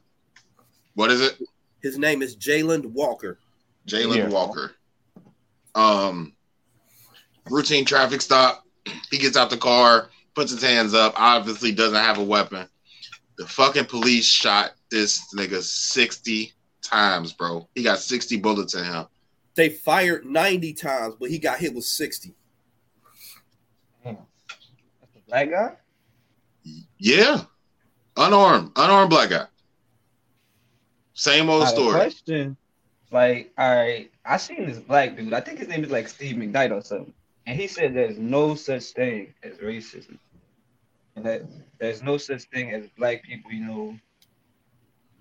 What 0.96 1.12
is 1.12 1.22
it? 1.22 1.38
His 1.82 1.98
name 1.98 2.22
is 2.22 2.36
Jayland 2.36 2.86
Walker. 2.86 3.40
Jayland 3.88 4.18
Yeah. 4.18 4.30
Walker. 4.30 4.74
Um, 5.76 6.34
routine 7.50 7.86
traffic 7.86 8.22
stop. 8.22 8.66
He 9.12 9.18
gets 9.18 9.38
out 9.38 9.50
the 9.50 9.58
car, 9.58 10.10
puts 10.38 10.52
his 10.52 10.62
hands 10.62 10.94
up. 10.94 11.14
Obviously, 11.18 11.72
doesn't 11.72 11.96
have 11.96 12.20
a 12.20 12.24
weapon. 12.24 12.68
The 13.40 13.48
fucking 13.48 13.86
police 13.86 14.26
shot 14.26 14.74
this 14.92 15.34
nigga 15.34 15.64
sixty 15.64 16.54
times, 16.84 17.34
bro. 17.34 17.68
He 17.74 17.82
got 17.82 17.98
sixty 17.98 18.38
bullets 18.38 18.76
in 18.76 18.84
him. 18.84 19.08
They 19.56 19.70
fired 19.70 20.24
90 20.24 20.74
times, 20.74 21.16
but 21.20 21.32
he 21.32 21.40
got 21.40 21.58
hit 21.58 21.74
with 21.74 21.84
60. 21.84 22.36
Damn. 24.04 24.18
That's 25.02 25.16
a 25.16 25.28
black 25.28 25.50
guy? 25.50 25.74
Yeah, 27.00 27.42
unarmed, 28.16 28.74
unarmed 28.76 29.10
black 29.10 29.32
guy. 29.32 29.48
Same 31.16 31.50
old 31.50 31.68
story. 31.68 31.94
question, 31.94 32.56
like, 33.10 33.52
all 33.58 33.76
right, 33.76 34.12
I 34.24 34.38
seen 34.38 34.68
this 34.68 34.78
black 34.78 35.18
dude. 35.18 35.34
I 35.34 35.40
think 35.42 35.58
his 35.58 35.68
name 35.68 35.84
is 35.84 35.90
like 35.90 36.08
Steve 36.08 36.36
McKnight 36.36 36.72
or 36.72 36.84
something, 36.84 37.14
and 37.48 37.60
he 37.60 37.66
said 37.66 37.96
there's 37.96 38.20
no 38.20 38.54
such 38.54 38.84
thing 38.84 39.34
as 39.42 39.54
racism, 39.56 40.20
and 41.18 41.26
that 41.26 41.42
there's 41.80 42.02
no 42.04 42.18
such 42.18 42.44
thing 42.44 42.72
as 42.72 42.88
black 42.98 43.24
people, 43.24 43.52
you 43.52 43.66
know, 43.66 44.00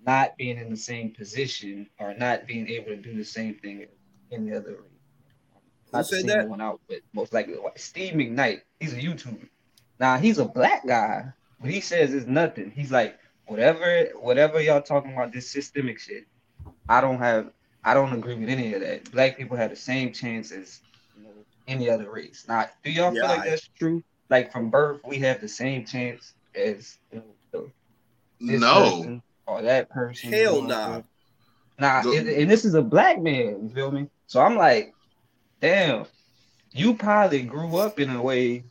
not 0.07 0.37
being 0.37 0.59
in 0.59 0.71
the 0.71 0.77
same 0.77 1.11
position 1.11 1.89
or 1.99 2.15
not 2.15 2.47
being 2.47 2.69
able 2.69 2.87
to 2.89 2.97
do 2.97 3.17
the 3.17 3.25
same 3.25 3.55
thing 3.57 3.83
as 3.83 3.89
any 4.31 4.53
other 4.53 4.73
race. 4.73 5.53
Not 5.93 6.07
to 6.07 6.17
said 6.17 6.27
that? 6.27 6.49
One 6.49 6.61
out, 6.61 6.81
but 6.89 6.99
most 7.15 7.33
likely 7.33 7.55
Steve 7.77 8.13
McKnight. 8.15 8.61
He's 8.79 8.93
a 8.93 8.97
YouTuber. 8.99 9.49
Now 9.99 10.19
he's 10.19 10.39
a 10.39 10.45
black 10.45 10.87
guy, 10.87 11.33
but 11.61 11.71
he 11.71 11.81
says 11.81 12.13
it's 12.13 12.27
nothing. 12.27 12.71
He's 12.71 12.93
like, 12.93 13.19
whatever, 13.47 14.09
whatever 14.21 14.61
y'all 14.61 14.83
talking 14.83 15.15
about 15.15 15.33
this 15.33 15.51
systemic 15.51 15.99
shit. 15.99 16.27
I 16.89 17.01
don't 17.01 17.19
have, 17.19 17.51
I 17.85 17.95
don't 17.95 18.13
agree 18.13 18.35
with 18.35 18.49
any 18.51 18.75
of 18.75 18.83
that. 18.83 19.11
Black 19.11 19.37
people 19.39 19.57
have 19.57 19.71
the 19.71 19.77
same 19.77 20.13
chance 20.13 20.53
as 20.53 20.81
you 21.17 21.25
know, 21.25 21.31
any 21.67 21.89
other 21.89 22.11
race. 22.11 22.45
Now, 22.47 22.67
do 22.85 22.91
y'all 22.91 23.15
Yeah, 23.15 23.23
feel 23.23 23.31
like 23.31 23.41
I- 23.41 23.51
that's 23.51 23.69
true? 23.79 24.05
Like 24.29 24.53
from 24.53 24.71
birth, 24.71 25.01
we 25.07 25.19
have 25.19 25.41
the 25.41 25.49
same 25.49 25.85
chance 25.85 26.33
as 26.55 26.99
you 27.13 27.19
know, 27.19 27.25
the- 27.53 27.71
this 28.41 28.61
No, 28.61 28.91
person 28.91 29.23
or 29.47 29.63
that 29.63 29.89
person. 29.89 30.33
Hell 30.33 30.57
you 30.57 30.63
know 30.63 30.69
nah. 30.69 31.03
Nah, 31.79 32.03
The- 32.03 32.17
and, 32.19 32.29
and 32.29 32.51
this 32.51 32.65
is 32.65 32.75
a 32.75 32.83
black 32.83 33.21
man, 33.21 33.61
you 33.63 33.71
feel 33.75 33.91
me? 33.91 34.09
So 34.27 34.41
I'm 34.41 34.57
like, 34.57 34.95
damn, 35.61 36.07
you 36.73 36.95
probably 36.95 37.43
grew 37.43 37.77
up 37.77 38.01
in 38.01 38.11
a 38.11 38.21
way 38.21 38.65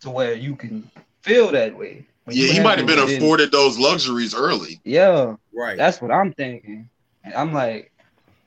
to 0.00 0.10
where 0.10 0.34
you 0.34 0.56
can 0.56 0.90
feel 1.22 1.50
that 1.52 1.76
way. 1.76 2.06
When 2.24 2.36
yeah, 2.36 2.52
he 2.52 2.60
might 2.60 2.78
have 2.78 2.86
been 2.86 2.98
haven't 2.98 3.16
afforded 3.16 3.50
those 3.50 3.78
luxuries 3.78 4.34
early. 4.34 4.80
Yeah, 4.84 5.36
Right. 5.52 5.76
that's 5.76 6.00
what 6.00 6.10
I'm 6.10 6.32
thinking. 6.32 6.88
And 7.24 7.34
I'm 7.34 7.52
like, 7.52 7.92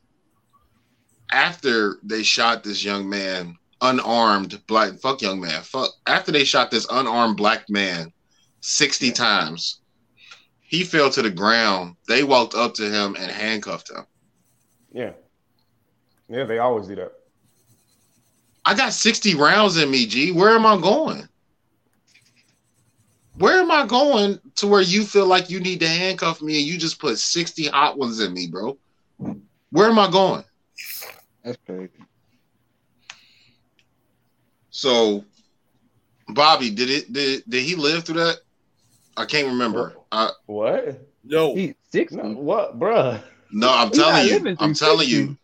after 1.32 1.98
they 2.02 2.22
shot 2.22 2.62
this 2.64 2.84
young 2.84 3.08
man 3.08 3.58
unarmed 3.82 4.60
black 4.66 4.94
fuck 5.00 5.20
young 5.20 5.40
man. 5.40 5.62
Fuck 5.62 5.90
after 6.06 6.32
they 6.32 6.44
shot 6.44 6.70
this 6.70 6.86
unarmed 6.90 7.36
black 7.36 7.68
man 7.68 8.12
60 8.60 9.10
times 9.12 9.82
he 10.72 10.84
fell 10.84 11.10
to 11.10 11.20
the 11.20 11.28
ground. 11.28 11.96
They 12.08 12.24
walked 12.24 12.54
up 12.54 12.72
to 12.74 12.90
him 12.90 13.14
and 13.20 13.30
handcuffed 13.30 13.90
him. 13.90 14.06
Yeah. 14.90 15.12
Yeah, 16.30 16.44
they 16.44 16.60
always 16.60 16.86
do 16.86 16.94
that. 16.94 17.12
i 18.64 18.74
got 18.74 18.94
60 18.94 19.34
rounds 19.34 19.76
in 19.76 19.90
me 19.90 20.06
g. 20.06 20.32
Where 20.32 20.54
am 20.54 20.64
i 20.64 20.80
going? 20.80 21.28
Where 23.36 23.60
am 23.60 23.70
i 23.70 23.84
going 23.84 24.40
to 24.56 24.66
where 24.66 24.80
you 24.80 25.04
feel 25.04 25.26
like 25.26 25.50
you 25.50 25.60
need 25.60 25.80
to 25.80 25.88
handcuff 25.88 26.40
me 26.40 26.56
and 26.56 26.66
you 26.66 26.78
just 26.78 26.98
put 26.98 27.18
60 27.18 27.66
hot 27.66 27.98
ones 27.98 28.20
in 28.20 28.32
me 28.32 28.46
bro? 28.46 28.78
Where 29.72 29.90
am 29.90 29.98
i 29.98 30.10
going? 30.10 30.44
That's 31.44 31.58
crazy. 31.66 32.01
So, 34.82 35.24
Bobby, 36.26 36.68
did 36.68 36.90
it? 36.90 37.12
Did 37.12 37.44
did 37.48 37.62
he 37.62 37.76
live 37.76 38.02
through 38.02 38.16
that? 38.16 38.38
I 39.16 39.26
can't 39.26 39.46
remember. 39.46 39.94
I, 40.10 40.30
What? 40.46 41.06
No, 41.22 41.54
He's 41.54 41.74
60. 41.92 42.16
No, 42.16 42.30
what, 42.30 42.80
bruh? 42.80 43.22
no, 43.52 43.72
I'm 43.72 43.90
He 43.92 43.94
telling 43.94 44.26
you. 44.26 44.32
living 44.32 44.56
I'm 44.58 44.74
telling 44.74 45.06
60. 45.06 45.14
you, 45.14 45.36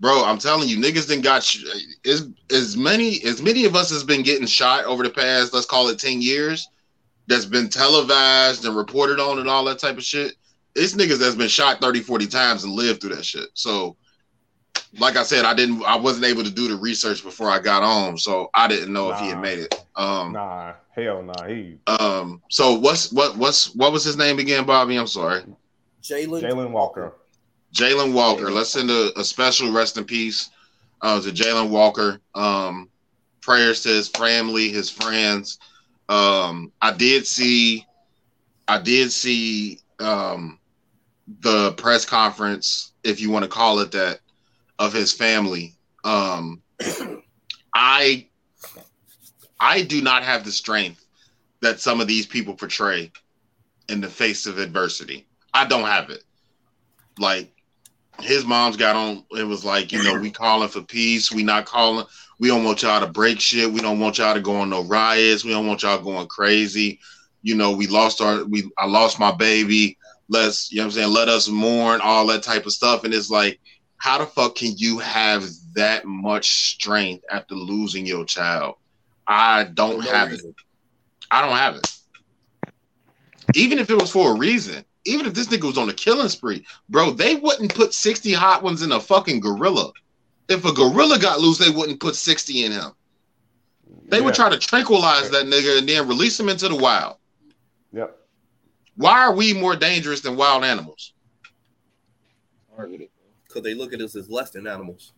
bro. 0.00 0.24
I'm 0.24 0.38
telling 0.38 0.68
you, 0.68 0.76
niggas 0.76 1.06
didn't 1.06 1.22
got 1.22 1.44
sh- 1.44 1.64
as 2.04 2.28
as 2.50 2.76
many 2.76 3.22
as 3.22 3.40
many 3.40 3.64
of 3.64 3.76
us 3.76 3.90
has 3.90 4.02
been 4.02 4.24
getting 4.24 4.48
shot 4.48 4.86
over 4.86 5.04
the 5.04 5.10
past 5.10 5.54
let's 5.54 5.66
call 5.66 5.86
it 5.88 6.00
ten 6.00 6.20
years. 6.20 6.68
That's 7.28 7.44
been 7.44 7.68
televised 7.68 8.64
and 8.64 8.76
reported 8.76 9.20
on 9.20 9.38
and 9.38 9.48
all 9.48 9.64
that 9.66 9.78
type 9.78 9.98
of 9.98 10.02
shit. 10.04 10.34
It's 10.74 10.94
niggas 10.94 11.18
that's 11.20 11.36
been 11.36 11.46
shot 11.46 11.80
30, 11.80 12.00
40 12.00 12.26
times 12.26 12.64
and 12.64 12.72
lived 12.72 13.00
through 13.00 13.14
that 13.14 13.24
shit. 13.24 13.50
So, 13.54 13.96
like 14.98 15.16
I 15.16 15.22
said, 15.22 15.44
I 15.44 15.54
didn't, 15.54 15.82
I 15.84 15.96
wasn't 15.96 16.26
able 16.26 16.42
to 16.44 16.50
do 16.50 16.68
the 16.68 16.76
research 16.76 17.22
before 17.22 17.48
I 17.50 17.58
got 17.58 17.82
on, 17.82 18.16
so 18.18 18.50
I 18.54 18.68
didn't 18.68 18.92
know 18.92 19.10
if 19.10 19.18
he 19.18 19.28
had 19.28 19.38
made 19.38 19.58
it. 19.60 19.74
Um, 19.96 20.32
Nah, 20.32 20.74
hell 20.92 21.22
nah. 21.22 21.46
He 21.46 21.78
Um. 21.86 22.42
So 22.50 22.74
what's 22.74 23.12
what 23.12 23.36
what's 23.36 23.74
what 23.74 23.92
was 23.92 24.04
his 24.04 24.16
name 24.16 24.38
again, 24.38 24.64
Bobby? 24.64 24.96
I'm 24.96 25.06
sorry, 25.06 25.42
Jayland. 26.02 26.42
Jayland 26.42 26.70
Walker. 26.70 27.12
Jayland 27.74 28.12
Walker. 28.14 28.50
Let's 28.50 28.70
send 28.70 28.90
a, 28.90 29.18
a 29.18 29.24
special 29.24 29.72
rest 29.72 29.96
in 29.98 30.04
peace 30.04 30.50
uh, 31.02 31.20
to 31.20 31.30
Jayland 31.30 31.70
Walker. 31.70 32.20
Um, 32.34 32.88
prayers 33.42 33.82
to 33.82 33.88
his 33.88 34.08
family, 34.08 34.68
his 34.70 34.90
friends. 34.90 35.58
Um, 36.08 36.72
I 36.80 36.92
did 36.92 37.26
see, 37.26 37.86
I 38.68 38.78
did 38.80 39.12
see 39.12 39.80
um, 40.00 40.58
the 41.40 41.72
press 41.72 42.04
conference, 42.04 42.92
if 43.04 43.20
you 43.20 43.30
want 43.30 43.44
to 43.44 43.50
call 43.50 43.78
it 43.80 43.92
that, 43.92 44.20
of 44.80 44.94
his 44.94 45.12
family. 45.12 45.76
Um, 46.02 46.62
I, 47.74 48.26
I 49.60 49.82
do 49.82 50.00
not 50.00 50.24
have 50.24 50.44
the 50.44 50.50
strength 50.50 51.04
that 51.60 51.78
some 51.78 52.00
of 52.00 52.08
these 52.08 52.26
people 52.26 52.54
portray 52.54 53.12
in 53.90 54.00
the 54.00 54.08
face 54.08 54.46
of 54.46 54.58
adversity. 54.58 55.26
I 55.52 55.66
don't 55.66 55.84
have 55.84 56.08
it. 56.08 56.24
Like 57.18 57.52
his 58.20 58.46
mom's 58.46 58.78
got 58.78 58.96
on 58.96 59.24
it 59.32 59.44
was 59.44 59.64
like, 59.64 59.92
you 59.92 60.02
know, 60.02 60.18
we 60.18 60.30
calling 60.30 60.68
for 60.70 60.80
peace. 60.80 61.30
We 61.30 61.42
not 61.42 61.66
calling, 61.66 62.06
we 62.38 62.48
don't 62.48 62.64
want 62.64 62.82
y'all 62.82 63.00
to 63.00 63.06
break 63.06 63.38
shit. 63.38 63.70
We 63.70 63.80
don't 63.80 64.00
want 64.00 64.16
y'all 64.16 64.34
to 64.34 64.40
go 64.40 64.56
on 64.56 64.70
no 64.70 64.82
riots. 64.84 65.44
We 65.44 65.50
don't 65.50 65.66
want 65.66 65.82
y'all 65.82 66.02
going 66.02 66.26
crazy. 66.28 67.00
You 67.42 67.54
know, 67.54 67.70
we 67.70 67.86
lost 67.86 68.22
our 68.22 68.44
we 68.44 68.70
I 68.78 68.86
lost 68.86 69.20
my 69.20 69.32
baby. 69.32 69.98
Let's, 70.28 70.72
you 70.72 70.78
know 70.78 70.84
what 70.84 70.86
I'm 70.86 70.92
saying, 70.92 71.12
let 71.12 71.28
us 71.28 71.48
mourn, 71.48 72.00
all 72.00 72.26
that 72.28 72.44
type 72.44 72.64
of 72.64 72.72
stuff. 72.72 73.04
And 73.04 73.12
it's 73.12 73.30
like, 73.30 73.60
how 74.00 74.16
the 74.16 74.24
fuck 74.24 74.54
can 74.54 74.72
you 74.78 74.98
have 74.98 75.44
that 75.74 76.06
much 76.06 76.70
strength 76.70 77.22
after 77.30 77.54
losing 77.54 78.06
your 78.06 78.24
child? 78.24 78.76
I 79.26 79.64
don't 79.64 80.02
no 80.02 80.10
have 80.10 80.32
it. 80.32 80.40
I 81.30 81.42
don't 81.42 81.56
have 81.56 81.76
it. 81.76 81.98
Even 83.54 83.78
if 83.78 83.90
it 83.90 84.00
was 84.00 84.10
for 84.10 84.34
a 84.34 84.38
reason, 84.38 84.86
even 85.04 85.26
if 85.26 85.34
this 85.34 85.48
nigga 85.48 85.64
was 85.64 85.76
on 85.76 85.90
a 85.90 85.92
killing 85.92 86.30
spree, 86.30 86.64
bro, 86.88 87.10
they 87.10 87.34
wouldn't 87.36 87.74
put 87.74 87.92
60 87.92 88.32
hot 88.32 88.62
ones 88.62 88.80
in 88.80 88.90
a 88.90 88.98
fucking 88.98 89.38
gorilla. 89.38 89.92
If 90.48 90.64
a 90.64 90.72
gorilla 90.72 91.18
got 91.18 91.40
loose, 91.40 91.58
they 91.58 91.68
wouldn't 91.68 92.00
put 92.00 92.16
60 92.16 92.64
in 92.64 92.72
him. 92.72 92.92
They 94.08 94.22
would 94.22 94.34
try 94.34 94.48
to 94.48 94.58
tranquilize 94.58 95.30
that 95.30 95.44
nigga 95.44 95.78
and 95.78 95.86
then 95.86 96.08
release 96.08 96.40
him 96.40 96.48
into 96.48 96.68
the 96.68 96.74
wild. 96.74 97.16
Yep. 97.92 98.16
Why 98.96 99.20
are 99.20 99.34
we 99.34 99.52
more 99.52 99.76
dangerous 99.76 100.22
than 100.22 100.36
wild 100.36 100.64
animals? 100.64 101.12
Because 103.50 103.64
they 103.64 103.74
look 103.74 103.92
at 103.92 104.00
us 104.00 104.14
as 104.14 104.30
less 104.30 104.50
than 104.50 104.68
animals. 104.68 105.12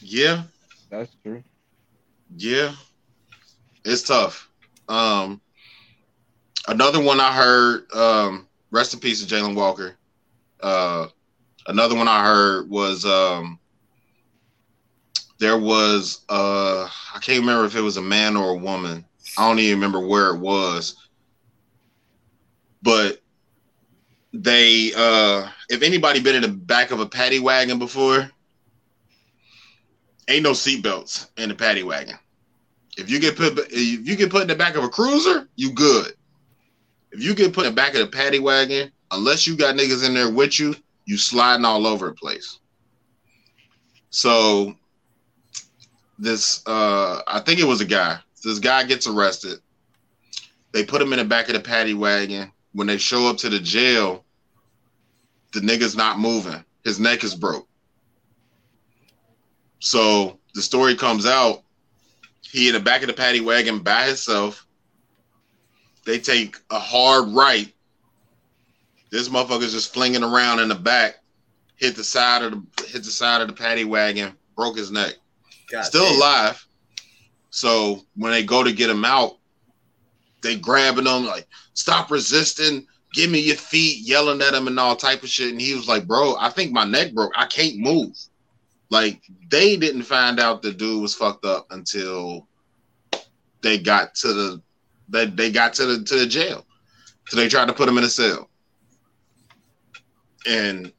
Yeah, 0.00 0.42
That's 0.90 1.14
true. 1.22 1.44
yeah. 2.36 2.72
It's 3.84 4.02
tough. 4.02 4.50
Um 4.88 5.40
another 6.66 7.00
one 7.00 7.20
I 7.20 7.32
heard, 7.32 7.90
um, 7.92 8.48
rest 8.72 8.92
in 8.92 8.98
peace 9.00 9.24
to 9.24 9.32
Jayland 9.32 9.54
Walker. 9.54 9.96
Uh 10.60 11.06
another 11.68 11.94
one 11.94 12.08
I 12.08 12.24
heard 12.24 12.68
was 12.68 13.04
um 13.04 13.60
there 15.38 15.58
was 15.58 16.24
uh 16.28 16.88
I 17.14 17.18
can't 17.20 17.38
remember 17.40 17.66
if 17.66 17.76
it 17.76 17.82
was 17.82 17.98
a 17.98 18.02
man 18.02 18.36
or 18.36 18.50
a 18.50 18.56
woman. 18.56 19.04
I 19.38 19.46
don't 19.46 19.60
even 19.60 19.78
remember 19.78 20.00
where 20.04 20.30
it 20.34 20.40
was. 20.40 20.96
But 22.82 23.20
they 24.32 24.92
uh 24.96 25.48
if 25.68 25.82
anybody 25.82 26.20
been 26.20 26.36
in 26.36 26.42
the 26.42 26.48
back 26.48 26.90
of 26.90 27.00
a 27.00 27.06
paddy 27.06 27.38
wagon 27.38 27.78
before, 27.78 28.30
ain't 30.28 30.44
no 30.44 30.52
seatbelts 30.52 31.28
in 31.36 31.48
the 31.48 31.54
paddy 31.54 31.82
wagon. 31.82 32.16
If 32.96 33.10
you 33.10 33.18
get 33.18 33.36
put 33.36 33.58
if 33.58 34.06
you 34.06 34.16
get 34.16 34.30
put 34.30 34.42
in 34.42 34.48
the 34.48 34.54
back 34.54 34.76
of 34.76 34.84
a 34.84 34.88
cruiser, 34.88 35.48
you 35.56 35.72
good. 35.72 36.14
If 37.12 37.22
you 37.22 37.34
get 37.34 37.52
put 37.52 37.66
in 37.66 37.72
the 37.72 37.76
back 37.76 37.94
of 37.94 38.00
the 38.00 38.06
paddy 38.06 38.38
wagon, 38.38 38.92
unless 39.10 39.46
you 39.46 39.56
got 39.56 39.74
niggas 39.74 40.06
in 40.06 40.14
there 40.14 40.30
with 40.30 40.60
you, 40.60 40.76
you 41.06 41.16
sliding 41.18 41.64
all 41.64 41.86
over 41.86 42.06
the 42.06 42.14
place. 42.14 42.58
So 44.10 44.76
this 46.18 46.62
uh 46.66 47.22
I 47.26 47.40
think 47.40 47.58
it 47.58 47.64
was 47.66 47.80
a 47.80 47.86
guy. 47.86 48.18
This 48.44 48.58
guy 48.58 48.84
gets 48.84 49.06
arrested. 49.06 49.58
They 50.72 50.84
put 50.84 51.02
him 51.02 51.12
in 51.12 51.18
the 51.18 51.24
back 51.24 51.48
of 51.48 51.54
the 51.54 51.60
paddy 51.60 51.94
wagon. 51.94 52.52
When 52.72 52.86
they 52.86 52.98
show 52.98 53.26
up 53.28 53.36
to 53.38 53.48
the 53.48 53.58
jail, 53.58 54.24
the 55.52 55.60
nigga's 55.60 55.96
not 55.96 56.18
moving. 56.18 56.64
His 56.84 57.00
neck 57.00 57.24
is 57.24 57.34
broke. 57.34 57.66
So 59.80 60.38
the 60.54 60.62
story 60.62 60.94
comes 60.94 61.26
out. 61.26 61.62
He 62.42 62.68
in 62.68 62.74
the 62.74 62.80
back 62.80 63.02
of 63.02 63.08
the 63.08 63.14
paddy 63.14 63.40
wagon 63.40 63.80
by 63.80 64.06
himself. 64.06 64.66
They 66.04 66.18
take 66.18 66.56
a 66.70 66.78
hard 66.78 67.28
right. 67.28 67.72
This 69.10 69.28
motherfucker's 69.28 69.72
just 69.72 69.92
flinging 69.92 70.22
around 70.22 70.60
in 70.60 70.68
the 70.68 70.74
back, 70.74 71.16
hit 71.76 71.96
the 71.96 72.04
side 72.04 72.42
of 72.42 72.52
the 72.52 72.86
hit 72.86 73.02
the 73.04 73.10
side 73.10 73.40
of 73.42 73.48
the 73.48 73.54
paddy 73.54 73.84
wagon, 73.84 74.32
broke 74.56 74.76
his 74.76 74.90
neck. 74.90 75.14
God 75.70 75.82
Still 75.82 76.04
damn. 76.04 76.16
alive. 76.16 76.66
So 77.50 78.04
when 78.16 78.30
they 78.32 78.44
go 78.44 78.62
to 78.62 78.72
get 78.72 78.90
him 78.90 79.04
out, 79.04 79.38
they 80.42 80.56
grabbing 80.56 81.06
him 81.06 81.26
like, 81.26 81.46
stop 81.80 82.10
resisting, 82.10 82.86
give 83.14 83.30
me 83.30 83.40
your 83.40 83.56
feet, 83.56 84.06
yelling 84.06 84.42
at 84.42 84.54
him 84.54 84.66
and 84.66 84.78
all 84.78 84.94
type 84.94 85.22
of 85.22 85.28
shit. 85.28 85.50
And 85.50 85.60
he 85.60 85.74
was 85.74 85.88
like, 85.88 86.06
bro, 86.06 86.36
I 86.38 86.50
think 86.50 86.72
my 86.72 86.84
neck 86.84 87.12
broke. 87.14 87.32
I 87.36 87.46
can't 87.46 87.78
move. 87.78 88.16
Like 88.90 89.22
they 89.50 89.76
didn't 89.76 90.02
find 90.02 90.38
out 90.38 90.62
the 90.62 90.72
dude 90.72 91.00
was 91.00 91.14
fucked 91.14 91.44
up 91.44 91.66
until 91.70 92.46
they 93.62 93.78
got 93.78 94.14
to 94.16 94.32
the 94.32 94.62
they, 95.08 95.26
they 95.26 95.50
got 95.50 95.74
to 95.74 95.86
the 95.86 96.04
to 96.04 96.16
the 96.16 96.26
jail. 96.26 96.64
So 97.28 97.36
they 97.36 97.48
tried 97.48 97.68
to 97.68 97.72
put 97.72 97.88
him 97.88 97.98
in 97.98 98.04
a 98.04 98.08
cell. 98.08 98.48
And 100.46 100.92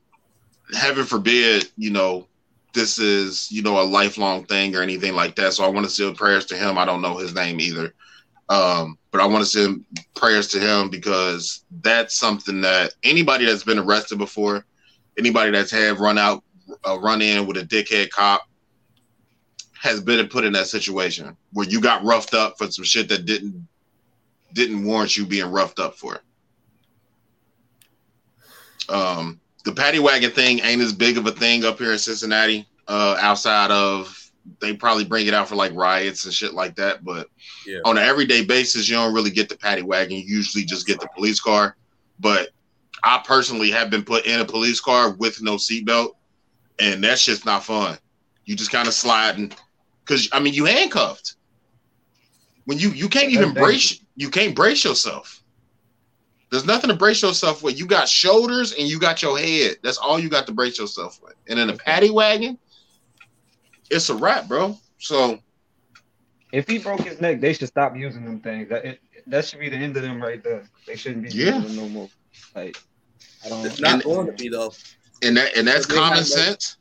heaven 0.74 1.06
forbid, 1.06 1.70
you 1.78 1.90
know, 1.90 2.28
this 2.74 3.00
is, 3.00 3.52
you 3.52 3.62
know, 3.62 3.82
a 3.82 3.84
lifelong 3.84 4.46
thing 4.46 4.76
or 4.76 4.82
anything 4.82 5.14
like 5.14 5.36
that. 5.36 5.54
So 5.54 5.66
I 5.66 5.68
want 5.68 5.86
to 5.86 5.92
seal 5.92 6.14
prayers 6.14 6.46
to 6.48 6.56
him. 6.56 6.78
I 6.78 6.86
don't 6.86 7.02
know 7.02 7.18
his 7.18 7.36
name 7.36 7.60
either. 7.60 7.94
Um, 8.52 8.98
but 9.12 9.22
I 9.22 9.26
want 9.26 9.46
to 9.46 9.50
send 9.50 9.86
prayers 10.14 10.48
to 10.50 10.60
him 10.60 10.90
because 10.90 11.64
that's 11.82 12.16
something 12.16 12.60
that 12.62 12.94
anybody 13.02 13.46
that's 13.46 13.64
been 13.64 13.80
arrested 13.80 14.18
before, 14.18 14.66
anybody 15.18 15.52
that's 15.52 15.72
had 15.72 16.02
run 16.02 16.18
out, 16.18 16.44
uh, 16.86 17.00
run 17.00 17.22
in 17.22 17.48
with 17.48 17.56
a 17.56 17.62
dickhead 17.62 18.10
cop, 18.10 18.42
has 19.82 20.02
been 20.02 20.28
put 20.28 20.44
in 20.44 20.52
that 20.52 20.68
situation 20.68 21.38
where 21.54 21.66
you 21.66 21.80
got 21.80 22.04
roughed 22.04 22.34
up 22.34 22.58
for 22.58 22.70
some 22.70 22.84
shit 22.84 23.08
that 23.08 23.26
didn't 23.26 23.66
didn't 24.52 24.84
warrant 24.84 25.16
you 25.16 25.26
being 25.26 25.50
roughed 25.50 25.80
up 25.80 25.96
for. 25.96 26.20
Um, 28.90 29.40
the 29.64 29.72
paddy 29.72 30.00
wagon 30.00 30.32
thing 30.32 30.60
ain't 30.60 30.82
as 30.82 30.92
big 30.92 31.18
of 31.18 31.26
a 31.26 31.32
thing 31.32 31.64
up 31.64 31.78
here 31.78 31.94
in 31.94 31.98
Cincinnati. 31.98 32.68
Uh, 32.86 33.16
outside 33.22 33.72
of 33.72 34.21
they 34.60 34.74
probably 34.74 35.06
bring 35.06 35.28
it 35.28 35.34
out 35.34 35.48
for 35.48 35.56
like 35.56 35.74
riots 35.76 36.26
and 36.26 36.34
shit 36.34 36.54
like 36.54 36.76
that, 36.76 37.04
but 37.04 37.28
Yeah. 37.66 37.80
on 37.86 37.98
an 37.98 38.04
everyday 38.04 38.44
basis, 38.44 38.90
you 38.90 38.96
don't 38.96 39.14
really 39.14 39.30
get 39.30 39.50
the 39.50 39.58
paddy 39.58 39.82
wagon. 39.82 40.18
You 40.18 40.24
usually 40.24 40.64
just 40.66 40.88
get 40.88 41.00
the 41.00 41.08
police 41.16 41.40
car. 41.40 41.76
But 42.20 42.50
I 43.04 43.22
personally 43.26 43.72
have 43.72 43.90
been 43.90 44.04
put 44.04 44.26
in 44.26 44.40
a 44.40 44.46
police 44.46 44.80
car 44.80 45.12
with 45.12 45.42
no 45.42 45.56
seatbelt, 45.56 46.12
and 46.80 47.04
that's 47.04 47.26
just 47.26 47.46
not 47.46 47.64
fun. 47.64 47.98
You 48.46 48.56
just 48.56 48.72
kind 48.72 48.88
of 48.88 48.94
sliding 48.94 49.52
because 50.06 50.30
I 50.32 50.40
mean 50.40 50.54
you 50.54 50.66
handcuffed. 50.66 51.36
When 52.66 52.78
you 52.78 52.90
you 52.90 53.10
can't 53.10 53.32
even 53.32 53.54
brace 53.54 54.00
you 54.16 54.30
can't 54.30 54.56
brace 54.56 54.84
yourself. 54.84 55.44
There's 56.52 56.66
nothing 56.66 56.90
to 56.90 56.96
brace 56.96 57.22
yourself 57.22 57.64
with. 57.64 57.80
You 57.80 57.86
got 57.88 58.10
shoulders 58.10 58.74
and 58.74 58.88
you 58.88 59.00
got 59.00 59.22
your 59.22 59.38
head. 59.38 59.78
That's 59.84 59.98
all 59.98 60.20
you 60.20 60.30
got 60.30 60.46
to 60.48 60.54
brace 60.54 60.78
yourself 60.78 61.20
with. 61.24 61.36
And 61.48 61.58
in 61.58 61.70
a 61.70 61.78
paddy 61.78 62.10
wagon, 62.10 62.58
it's 63.92 64.10
a 64.10 64.16
wrap, 64.16 64.48
bro. 64.48 64.78
So 65.00 65.40
If 66.52 66.68
he 66.68 66.80
broke 66.80 67.02
his 67.02 67.22
neck, 67.22 67.40
they 67.42 67.54
should 67.54 67.68
stop 67.68 67.96
using 67.96 68.26
them 68.26 68.40
things. 68.42 68.68
That 68.70 68.84
it, 68.86 69.00
that 69.28 69.46
should 69.46 69.60
be 69.60 69.70
the 69.70 69.78
end 69.78 69.96
of 69.98 70.04
them 70.04 70.22
right 70.22 70.44
there. 70.44 70.64
They 70.88 70.96
shouldn't 70.96 71.24
be 71.24 71.30
Yeah. 71.30 71.58
using 71.58 71.76
them 71.76 71.76
no 71.76 71.90
more. 71.90 72.10
Like 72.56 72.78
I 73.46 73.50
don't. 73.50 73.66
It's 73.66 73.80
not 73.80 74.04
going 74.04 74.28
to 74.28 74.34
be 74.34 74.50
though. 74.50 74.74
and 75.24 75.38
that 75.38 75.56
and 75.58 75.68
that's 75.68 75.86
common 75.86 76.18
no- 76.18 76.24
sense. 76.24 76.78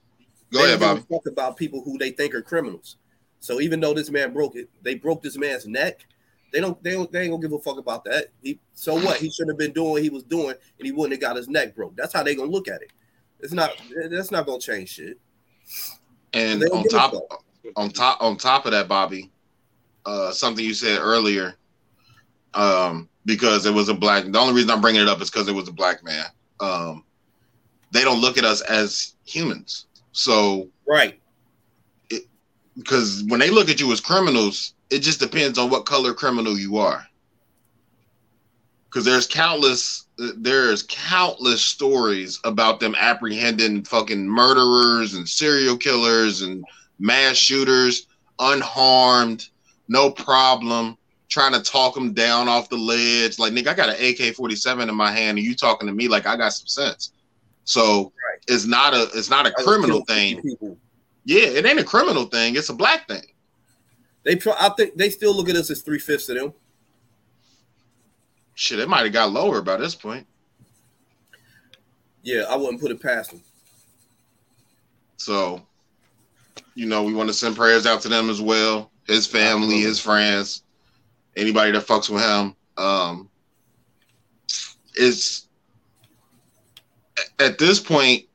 Go 0.53 0.59
they 0.61 0.64
ahead, 0.68 0.81
don't 0.81 0.88
Bobby. 0.88 1.01
give 1.03 1.11
a 1.11 1.14
Fuck 1.20 1.27
about 1.33 1.57
people 1.57 1.83
who 1.85 1.96
they 1.99 2.11
think 2.11 2.35
are 2.35 2.42
criminals. 2.42 2.96
So 3.38 3.61
even 3.61 3.79
though 3.81 3.94
this 3.94 4.11
man 4.11 4.33
broke 4.33 4.57
it, 4.57 4.68
they 4.83 4.94
broke 4.96 5.23
this 5.23 5.38
man's 5.38 5.66
neck. 5.66 6.05
They 6.53 6.61
don't. 6.61 6.83
They 6.83 6.90
don't. 6.92 7.11
They 7.12 7.23
ain't 7.23 7.31
gonna 7.31 7.40
give 7.42 7.53
a 7.53 7.59
fuck 7.61 7.79
about 7.79 8.03
that. 8.07 8.27
He. 8.42 8.59
So 8.75 8.94
what? 8.96 9.18
He 9.18 9.31
shouldn't 9.31 9.51
have 9.53 9.59
been 9.59 9.73
doing 9.73 9.90
what 9.92 10.03
he 10.03 10.11
was 10.11 10.25
doing, 10.25 10.55
and 10.79 10.87
he 10.87 10.90
wouldn't 10.90 11.12
have 11.12 11.20
got 11.20 11.37
his 11.37 11.46
neck 11.49 11.77
broke. 11.77 11.94
That's 11.96 12.12
how 12.12 12.25
they 12.25 12.35
gonna 12.35 12.51
look 12.51 12.66
at 12.66 12.83
it. 12.83 12.90
It's 13.38 13.53
not. 13.53 13.70
That's 14.11 14.33
not 14.33 14.46
gonna 14.46 14.59
change 14.59 14.88
shit. 14.88 15.20
And 16.33 16.62
on 16.73 16.85
top 16.85 17.14
on 17.77 17.90
top 17.90 18.23
on 18.23 18.37
top 18.37 18.66
of 18.66 18.73
that, 18.73 18.88
Bobby, 18.88 19.31
uh, 20.07 20.31
something 20.33 20.64
you 20.64 20.75
said 20.75 20.99
earlier, 21.01 21.57
um, 22.55 23.09
because 23.25 23.66
it 23.66 23.75
was 23.75 23.88
a 23.88 23.95
black. 23.95 24.25
The 24.25 24.38
only 24.38 24.55
reason 24.55 24.71
I'm 24.71 24.81
bringing 24.81 25.03
it 25.03 25.09
up 25.09 25.21
is 25.21 25.31
because 25.31 25.49
it 25.49 25.55
was 25.55 25.69
a 25.69 25.73
black 25.73 26.05
man. 26.05 26.27
Um, 26.61 27.05
they 27.93 28.03
don't 28.03 28.21
look 28.21 28.38
at 28.38 28.45
us 28.45 28.61
as 28.62 29.14
humans. 29.25 29.87
So 30.12 30.69
Right. 30.87 31.21
because 32.77 33.25
when 33.29 33.40
they 33.40 33.51
look 33.51 33.69
at 33.69 33.81
you 33.81 33.93
as 33.93 34.01
criminals, 34.01 34.75
it 34.90 35.01
just 35.01 35.21
depends 35.21 35.59
on 35.59 35.71
what 35.71 35.87
color 35.87 36.14
criminal 36.14 36.59
you 36.59 36.79
are. 36.79 37.07
Because 38.90 39.05
there's 39.05 39.26
countless, 39.29 40.07
there's 40.37 40.83
countless 40.88 41.62
stories 41.62 42.40
about 42.42 42.81
them 42.81 42.96
apprehending 42.98 43.85
fucking 43.85 44.26
murderers 44.26 45.14
and 45.14 45.29
serial 45.29 45.76
killers 45.76 46.42
and 46.42 46.64
mass 46.98 47.37
shooters 47.37 48.09
unharmed, 48.40 49.48
no 49.87 50.11
problem, 50.11 50.96
trying 51.29 51.53
to 51.53 51.62
talk 51.62 51.94
them 51.94 52.12
down 52.12 52.48
off 52.48 52.68
the 52.68 52.76
ledge. 52.76 53.38
Like, 53.38 53.53
nigga, 53.53 53.68
I 53.68 53.74
got 53.74 53.90
an 53.90 54.05
AK 54.05 54.35
47 54.35 54.88
in 54.88 54.94
my 54.96 55.12
hand 55.12 55.38
and 55.38 55.46
you 55.46 55.55
talking 55.55 55.87
to 55.87 55.94
me 55.94 56.09
like 56.09 56.26
I 56.26 56.37
got 56.37 56.53
some 56.53 56.66
sense. 56.66 57.12
So 57.64 58.12
Right. 58.26 58.42
it's 58.48 58.66
not 58.66 58.94
a 58.94 59.09
it's 59.14 59.31
not 59.31 59.46
a 59.46 59.50
I 59.57 59.62
criminal 59.62 60.05
thing. 60.05 60.42
People. 60.42 60.76
Yeah, 61.24 61.44
it 61.44 61.64
ain't 61.64 61.79
a 61.79 61.85
criminal 61.85 62.24
thing. 62.24 62.57
It's 62.57 62.70
a 62.70 62.74
black 62.74 63.07
thing. 63.07 63.22
They. 64.24 64.40
I 64.59 64.70
think 64.70 64.96
they 64.96 65.11
still 65.11 65.35
look 65.35 65.48
at 65.48 65.55
us 65.55 65.70
as 65.70 65.83
three 65.83 66.00
fifths 66.00 66.29
of 66.31 66.37
them. 66.37 66.53
Shit, 68.61 68.79
it 68.79 68.90
might 68.90 69.05
have 69.05 69.12
got 69.14 69.33
lower 69.33 69.62
by 69.62 69.79
this 69.79 69.94
point. 69.94 70.27
Yeah, 72.23 72.42
I 72.42 72.57
wouldn't 72.57 72.79
put 72.79 72.90
it 72.90 73.01
past 73.01 73.31
them. 73.31 73.40
So, 75.16 75.62
you 76.75 76.85
know, 76.85 77.03
we 77.03 77.14
want 77.14 77.31
to 77.31 77.33
send 77.33 77.57
prayers 77.57 77.87
out 77.87 78.03
to 78.03 78.11
them 78.11 78.29
as 78.29 78.42
well. 78.42 78.90
His 79.07 79.27
family, 79.27 79.81
his 79.81 79.99
friends, 79.99 80.62
anybody 81.38 81.73
that 81.73 81.87
fucks 81.87 82.11
with 82.11 82.23
him. 82.23 82.55
Um, 82.77 83.31
it's 84.94 85.46
at 87.38 87.57
this 87.57 87.81
point. 87.81 88.27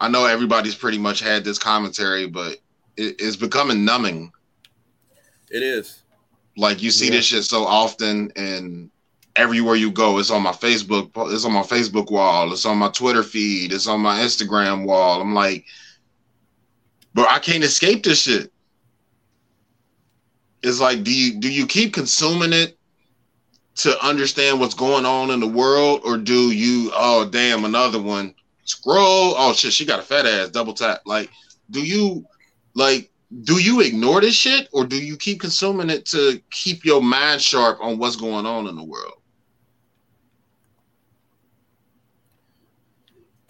I 0.00 0.08
know 0.08 0.24
everybody's 0.24 0.74
pretty 0.74 0.98
much 0.98 1.20
had 1.20 1.44
this 1.44 1.58
commentary, 1.58 2.26
but 2.26 2.52
it, 2.96 3.16
it's 3.18 3.36
becoming 3.36 3.84
numbing. 3.84 4.32
It 5.50 5.62
is. 5.62 6.03
Like 6.56 6.82
you 6.82 6.90
see 6.90 7.06
Yeah. 7.06 7.12
this 7.12 7.26
shit 7.26 7.44
so 7.44 7.64
often, 7.64 8.30
and 8.36 8.90
everywhere 9.36 9.74
you 9.74 9.90
go, 9.90 10.18
it's 10.18 10.30
on 10.30 10.42
my 10.42 10.52
Facebook. 10.52 11.10
It's 11.32 11.44
on 11.44 11.52
my 11.52 11.62
Facebook 11.62 12.10
wall. 12.10 12.52
It's 12.52 12.64
on 12.64 12.78
my 12.78 12.88
Twitter 12.90 13.22
feed. 13.22 13.72
It's 13.72 13.86
on 13.86 14.00
my 14.00 14.20
Instagram 14.20 14.84
wall. 14.84 15.20
I'm 15.20 15.34
like, 15.34 15.64
but 17.14 17.28
I 17.28 17.38
can't 17.38 17.64
escape 17.64 18.04
this 18.04 18.22
shit. 18.22 18.52
It's 20.62 20.80
like, 20.80 21.02
do 21.04 21.12
you 21.12 21.38
do 21.38 21.52
you 21.52 21.66
keep 21.66 21.92
consuming 21.92 22.52
it 22.52 22.78
to 23.76 24.02
understand 24.06 24.60
what's 24.60 24.74
going 24.74 25.04
on 25.04 25.30
in 25.30 25.40
the 25.40 25.48
world, 25.48 26.00
or 26.04 26.16
do 26.16 26.50
you? 26.52 26.90
Oh, 26.94 27.28
damn, 27.28 27.64
another 27.64 28.00
one. 28.00 28.34
Scroll. 28.64 29.34
Oh 29.36 29.52
shit, 29.52 29.72
she 29.72 29.84
got 29.84 29.98
a 29.98 30.02
fat 30.02 30.24
ass. 30.24 30.48
Double 30.50 30.72
tap. 30.72 31.02
Like, 31.04 31.28
do 31.70 31.82
you 31.84 32.24
like? 32.74 33.10
Do 33.42 33.58
you 33.60 33.80
ignore 33.80 34.20
this 34.20 34.34
shit 34.34 34.68
or 34.72 34.84
do 34.84 35.02
you 35.02 35.16
keep 35.16 35.40
consuming 35.40 35.90
it 35.90 36.06
to 36.06 36.40
keep 36.50 36.84
your 36.84 37.02
mind 37.02 37.40
sharp 37.40 37.78
on 37.80 37.98
what's 37.98 38.16
going 38.16 38.46
on 38.46 38.66
in 38.68 38.76
the 38.76 38.84
world? 38.84 39.14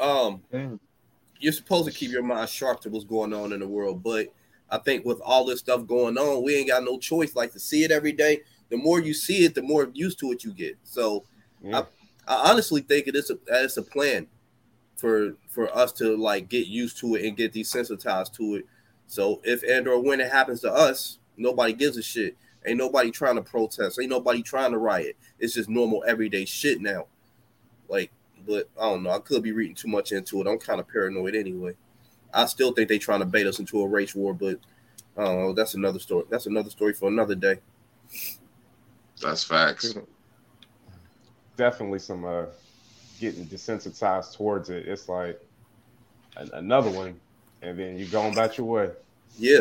Um, 0.01 0.43
Damn. 0.51 0.81
you're 1.39 1.53
supposed 1.53 1.87
to 1.87 1.93
keep 1.93 2.11
your 2.11 2.23
mind 2.23 2.49
sharp 2.49 2.81
to 2.81 2.91
what's 2.91 3.05
going 3.05 3.33
on 3.33 3.53
in 3.53 3.61
the 3.61 3.69
world, 3.69 4.03
but 4.03 4.29
I 4.71 4.79
think 4.79 5.05
with 5.05 5.21
all 5.21 5.45
this 5.45 5.61
stuff 5.61 5.87
going 5.87 6.17
on, 6.19 6.43
we 6.43 6.57
ain't 6.57 6.69
got 6.69 6.83
no 6.83 6.99
choice. 6.99 7.37
Like 7.37 7.53
to 7.53 7.61
see 7.61 7.85
it 7.85 7.91
every 7.91 8.13
day. 8.13 8.41
The 8.71 8.77
more 8.77 9.01
you 9.01 9.13
see 9.15 9.45
it, 9.45 9.55
the 9.55 9.63
more 9.63 9.91
used 9.93 10.19
to 10.21 10.33
it 10.33 10.43
you 10.45 10.53
get. 10.53 10.77
So 10.85 11.25
Yeah. 11.63 11.85
I 12.27 12.51
honestly 12.51 12.81
think 12.81 13.07
it 13.07 13.15
is 13.15 13.31
a 13.31 13.39
it's 13.49 13.77
a 13.77 13.83
plan 13.83 14.27
for 14.97 15.37
for 15.49 15.75
us 15.77 15.93
to 15.93 16.17
like 16.17 16.49
get 16.49 16.67
used 16.67 16.99
to 16.99 17.15
it 17.17 17.25
and 17.25 17.37
get 17.37 17.53
desensitized 17.53 18.33
to 18.35 18.57
it. 18.57 18.67
So 19.07 19.41
if 19.45 19.63
and 19.63 19.87
or 19.87 20.01
when 20.01 20.21
it 20.21 20.31
happens 20.31 20.61
to 20.63 20.73
us, 20.73 21.19
nobody 21.37 21.73
gives 21.73 21.97
a 21.97 22.03
shit. 22.03 22.37
Ain't 22.67 22.79
nobody 22.79 23.11
trying 23.11 23.37
to 23.37 23.43
protest. 23.43 23.99
Ain't 24.01 24.11
nobody 24.11 24.43
trying 24.43 24.73
to 24.73 24.79
riot. 24.79 25.17
It's 25.39 25.55
just 25.55 25.69
normal 25.69 26.03
everyday 26.07 26.47
shit 26.47 26.81
now. 26.81 27.07
Like, 27.89 28.11
but 28.47 28.69
I 28.81 28.89
don't 28.89 29.03
know. 29.03 29.11
I 29.11 29.19
could 29.19 29.43
be 29.43 29.53
reading 29.53 29.75
too 29.75 29.89
much 29.89 30.13
into 30.13 30.41
it. 30.41 30.47
I'm 30.47 30.59
kind 30.59 30.81
of 30.81 30.89
paranoid 30.89 31.35
anyway. 31.35 31.75
I 32.33 32.47
still 32.47 32.73
think 32.73 32.89
they 32.89 32.99
trying 32.99 33.21
to 33.21 33.27
bait 33.27 33.47
us 33.47 33.59
into 33.59 33.81
a 33.83 33.87
race 33.87 34.15
war, 34.15 34.35
but 34.35 34.59
I 35.17 35.25
don't 35.25 35.39
know. 35.41 35.53
That's 35.53 35.75
another 35.75 35.99
story. 35.99 36.25
That's 36.31 36.47
another 36.47 36.71
story 36.71 36.95
for 36.95 37.09
another 37.09 37.35
day. 37.35 37.61
That's 39.23 39.45
facts. 39.45 39.95
definitely 41.57 42.01
some 42.01 42.25
uh 42.25 42.47
getting 43.21 43.47
desensitized 43.47 44.35
towards 44.35 44.71
it. 44.71 44.89
It's 44.89 45.09
like 45.09 45.41
an- 46.37 46.51
another 46.55 46.91
one, 46.91 47.21
and 47.65 47.79
then 47.79 47.99
you 47.99 48.07
going 48.07 48.33
about 48.33 48.59
your 48.59 48.67
way. 48.67 48.91
Yeah. 49.39 49.61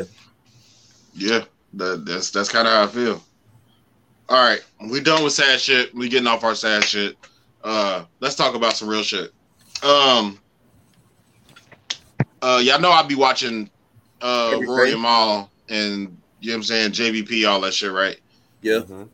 Yeah, 1.15 1.43
that, 1.73 2.05
that's 2.05 2.31
that's 2.31 2.49
kind 2.49 2.67
of 2.67 2.73
how 2.73 2.83
I 2.83 2.87
feel. 2.87 3.23
All 4.29 4.37
right, 4.49 4.61
we 4.89 4.99
done 4.99 5.23
with 5.23 5.33
sad 5.33 5.59
shit. 5.59 5.93
We 5.93 6.09
getting 6.09 6.27
off 6.27 6.43
our 6.43 6.55
sad 6.55 6.83
shit. 6.83 7.17
Uh, 7.63 8.05
let's 8.19 8.35
talk 8.35 8.55
about 8.55 8.73
some 8.73 8.87
real 8.89 9.03
shit. 9.03 9.31
Um, 9.83 10.39
uh, 12.41 12.59
y'all 12.63 12.79
know 12.81 12.91
I 12.91 13.03
be 13.03 13.15
watching 13.15 13.69
uh 14.21 14.51
Everything. 14.53 14.69
Rory 14.69 14.91
and 14.93 15.01
Mal 15.01 15.51
and 15.69 16.17
you 16.39 16.49
know 16.49 16.53
what 16.53 16.57
I'm 16.57 16.63
saying 16.63 16.91
JBP 16.91 17.47
all 17.47 17.61
that 17.61 17.73
shit, 17.73 17.91
right? 17.91 18.19
Yeah. 18.61 18.79
Mhm. 18.79 19.09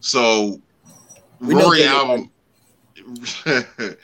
So 0.00 0.60
We 1.40 1.54
know 1.54 1.62
Rory 1.66 1.84
album, 1.84 2.30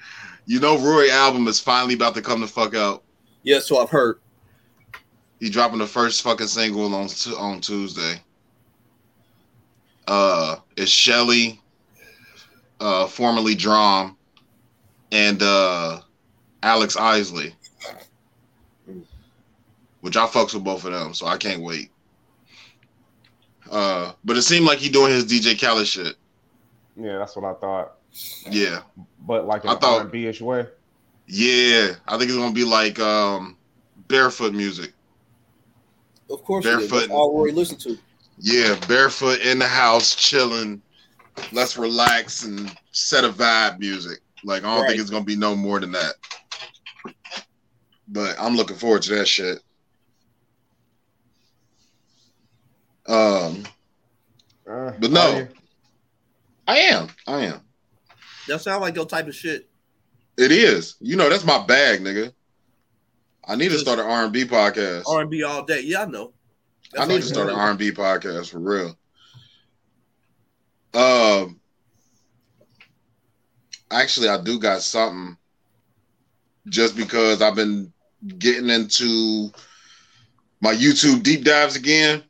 you 0.47 0.61
know 0.61 0.79
Rory 0.79 1.11
album 1.11 1.47
is 1.47 1.61
finally 1.61 1.95
about 1.95 2.15
to 2.15 2.23
come 2.23 2.41
the 2.41 2.47
fuck 2.47 2.75
out. 2.75 3.03
Yeah. 3.43 3.59
So 3.59 3.79
I've 3.83 3.91
heard. 3.91 4.21
He 5.45 5.51
dropping 5.51 5.79
the 5.79 5.87
first 5.87 6.23
fucking 6.23 6.47
single 6.47 6.87
on 6.95 7.07
on 7.39 7.61
Tuesday. 7.61 8.15
Uh, 10.09 10.57
it's 10.75 10.91
Shelley, 10.91 11.61
uh, 12.81 13.07
formerly 13.07 13.55
DRAM, 13.55 14.17
and 15.13 15.43
uh, 15.43 16.01
Alex 16.63 16.97
Isley, 16.97 17.55
which 20.01 20.17
I 20.17 20.27
fucks 20.29 20.55
with 20.55 20.65
both 20.65 20.87
of 20.87 20.95
them, 20.95 21.13
so 21.13 21.27
I 21.27 21.37
can't 21.37 21.61
wait. 21.61 21.91
Uh, 23.71 24.13
But 24.25 24.39
it 24.39 24.43
seemed 24.45 24.65
like 24.65 24.79
he 24.79 24.89
doing 24.89 25.13
his 25.13 25.27
DJ 25.27 25.61
Khaled 25.61 25.87
shit. 25.87 26.17
Yeah, 26.97 27.19
that's 27.19 27.37
what 27.37 27.45
I 27.45 27.61
thought. 27.61 27.97
Yeah, 28.51 28.81
But 29.21 29.47
like 29.47 29.65
in 29.65 29.69
I 29.69 29.75
thought- 29.75 30.15
ish 30.15 30.41
way. 30.41 30.65
yeah. 31.27 31.97
I 32.09 32.17
think 32.17 32.31
it's 32.31 32.39
gonna 32.39 32.55
be 32.55 32.65
like 32.65 32.99
um, 32.99 33.59
barefoot 34.09 34.55
music. 34.55 34.95
Of 36.31 36.43
course. 36.45 36.65
Barefoot. 36.65 37.11
All 37.11 37.37
Roy 37.39 37.53
listen 37.53 37.77
to. 37.79 37.99
Yeah, 38.39 38.79
barefoot 38.89 39.41
in 39.41 39.59
the 39.59 39.67
house, 39.69 40.15
chilling. 40.15 40.83
Let's 41.53 41.77
relax 41.77 42.45
and 42.45 42.75
set 42.93 43.25
a 43.25 43.29
vibe 43.29 43.79
music. 43.79 44.21
Like 44.45 44.65
I 44.65 44.67
don't 44.75 44.83
Right. 44.83 44.89
think 44.91 45.01
it's 45.01 45.11
gonna 45.11 45.25
be 45.25 45.37
no 45.37 45.55
more 45.55 45.81
than 45.81 45.93
that. 45.93 46.15
But 48.09 48.37
I'm 48.39 48.57
looking 48.57 48.77
forward 48.77 49.03
to 49.03 49.15
that 49.17 49.29
shit. 49.29 49.59
Um, 53.07 53.65
Uh, 54.67 54.93
But 54.99 55.11
no. 55.11 55.47
I 56.67 56.79
am. 56.79 57.09
I 57.27 57.45
am. 57.45 57.61
That 58.49 58.63
sounds 58.63 58.81
like 58.81 58.95
your 58.97 59.05
type 59.05 59.27
of 59.29 59.35
shit. 59.35 59.69
It 60.39 60.51
is. 60.51 60.97
You 61.01 61.17
know, 61.17 61.29
that's 61.29 61.45
my 61.45 61.65
bag, 61.67 62.01
nigga. 62.01 62.33
I 63.47 63.57
need 63.57 63.71
to 63.71 63.79
start 63.79 63.99
an 63.99 64.07
R 64.07 64.25
and 64.25 64.33
B 64.33 64.45
podcast. 64.45 65.05
R 65.07 65.21
and 65.23 65.31
B 65.31 65.43
all 65.43 65.65
day. 65.65 65.81
Yeah, 65.83 66.03
I 66.03 66.07
know. 66.07 66.33
I 66.99 67.07
need 67.07 67.15
to 67.15 67.15
you 67.17 67.23
start 67.23 67.49
an 67.49 67.55
do. 67.55 67.61
R 67.61 67.71
and 67.71 67.79
B 67.79 67.91
podcast 67.91 68.51
for 68.51 68.59
real. 68.59 68.99
Um, 70.95 71.61
actually, 73.91 74.29
I 74.29 74.41
do 74.41 74.59
got 74.59 74.83
something. 74.83 75.37
Just 76.67 76.97
because 76.97 77.43
I've 77.43 77.55
been 77.55 77.93
getting 78.39 78.71
into 78.71 79.51
my 80.61 80.75
YouTube 80.75 81.23
deep 81.23 81.45
dives 81.45 81.77
again. 81.77 82.23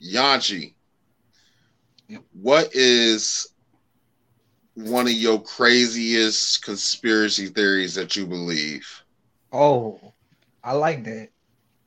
Yanchi, 0.00 0.74
what 2.32 2.72
is 2.74 3.48
one 4.74 5.06
of 5.06 5.12
your 5.12 5.40
craziest 5.40 6.62
conspiracy 6.62 7.46
theories 7.48 7.94
that 7.94 8.16
you 8.16 8.26
believe? 8.26 8.86
Oh, 9.52 10.12
I 10.62 10.72
like 10.72 11.04
that. 11.04 11.28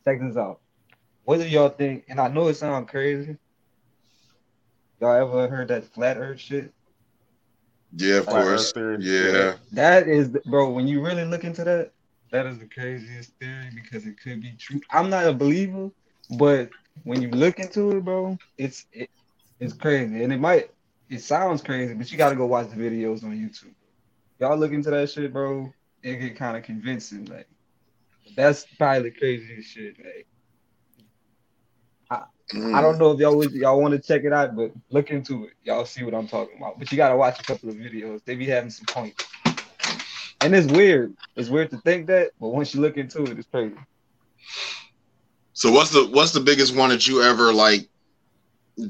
Check 0.05 0.21
this 0.21 0.37
out. 0.37 0.61
What 1.23 1.39
do 1.39 1.47
y'all 1.47 1.69
think? 1.69 2.05
And 2.07 2.19
I 2.19 2.29
know 2.29 2.47
it 2.47 2.55
sounds 2.55 2.89
crazy. 2.89 3.37
Y'all 4.99 5.13
ever 5.15 5.47
heard 5.47 5.67
that 5.67 5.83
flat 5.93 6.17
earth 6.17 6.39
shit? 6.39 6.73
Yeah, 7.95 8.17
of 8.17 8.25
Flat 8.25 8.43
course. 8.43 8.73
Yeah. 8.99 9.55
That 9.71 10.07
is, 10.07 10.29
bro, 10.45 10.71
when 10.71 10.87
you 10.87 11.03
really 11.05 11.25
look 11.25 11.43
into 11.43 11.63
that, 11.63 11.91
that 12.31 12.45
is 12.45 12.59
the 12.59 12.67
craziest 12.67 13.31
theory 13.39 13.69
because 13.73 14.05
it 14.05 14.19
could 14.21 14.41
be 14.41 14.53
true. 14.57 14.81
I'm 14.91 15.09
not 15.09 15.25
a 15.27 15.33
believer, 15.33 15.89
but 16.37 16.69
when 17.03 17.21
you 17.21 17.29
look 17.29 17.59
into 17.59 17.91
it, 17.97 18.03
bro, 18.03 18.37
it's 18.57 18.85
it, 18.91 19.09
it's 19.59 19.73
crazy. 19.73 20.23
And 20.23 20.33
it 20.33 20.39
might, 20.39 20.69
it 21.09 21.21
sounds 21.21 21.61
crazy, 21.61 21.93
but 21.93 22.11
you 22.11 22.17
got 22.17 22.29
to 22.29 22.35
go 22.35 22.45
watch 22.45 22.69
the 22.69 22.75
videos 22.75 23.23
on 23.23 23.31
YouTube. 23.31 23.73
Y'all 24.39 24.57
look 24.57 24.71
into 24.71 24.89
that 24.91 25.09
shit, 25.09 25.33
bro, 25.33 25.71
it 26.03 26.17
get 26.17 26.35
kind 26.35 26.57
of 26.57 26.63
convincing. 26.63 27.25
Like, 27.25 27.47
that's 28.35 28.65
probably 28.77 29.09
the 29.09 29.17
craziest 29.17 29.69
shit. 29.69 29.97
Like, 29.97 30.27
Mm. 32.53 32.73
I 32.73 32.81
don't 32.81 32.97
know 32.97 33.11
if 33.11 33.19
y'all 33.19 33.43
y'all 33.51 33.81
want 33.81 33.93
to 33.93 33.99
check 33.99 34.23
it 34.23 34.31
out, 34.31 34.55
but 34.55 34.71
look 34.89 35.09
into 35.09 35.45
it. 35.45 35.53
Y'all 35.63 35.83
see 35.83 36.03
what 36.03 36.13
I'm 36.13 36.27
talking 36.27 36.57
about. 36.57 36.79
But 36.79 36.91
you 36.91 36.97
gotta 36.97 37.17
watch 37.17 37.39
a 37.39 37.43
couple 37.43 37.69
of 37.69 37.75
videos. 37.75 38.23
They 38.23 38.35
be 38.35 38.45
having 38.45 38.69
some 38.69 38.85
points. 38.85 39.25
And 40.39 40.55
it's 40.55 40.71
weird. 40.71 41.13
It's 41.35 41.49
weird 41.49 41.71
to 41.71 41.77
think 41.79 42.07
that, 42.07 42.31
but 42.39 42.49
once 42.49 42.73
you 42.73 42.79
look 42.79 42.95
into 42.95 43.23
it, 43.23 43.37
it's 43.37 43.47
crazy. 43.49 43.75
So 45.53 45.71
what's 45.71 45.91
the 45.91 46.07
what's 46.07 46.31
the 46.31 46.39
biggest 46.39 46.73
one 46.73 46.89
that 46.89 47.05
you 47.05 47.21
ever 47.21 47.51
like 47.51 47.89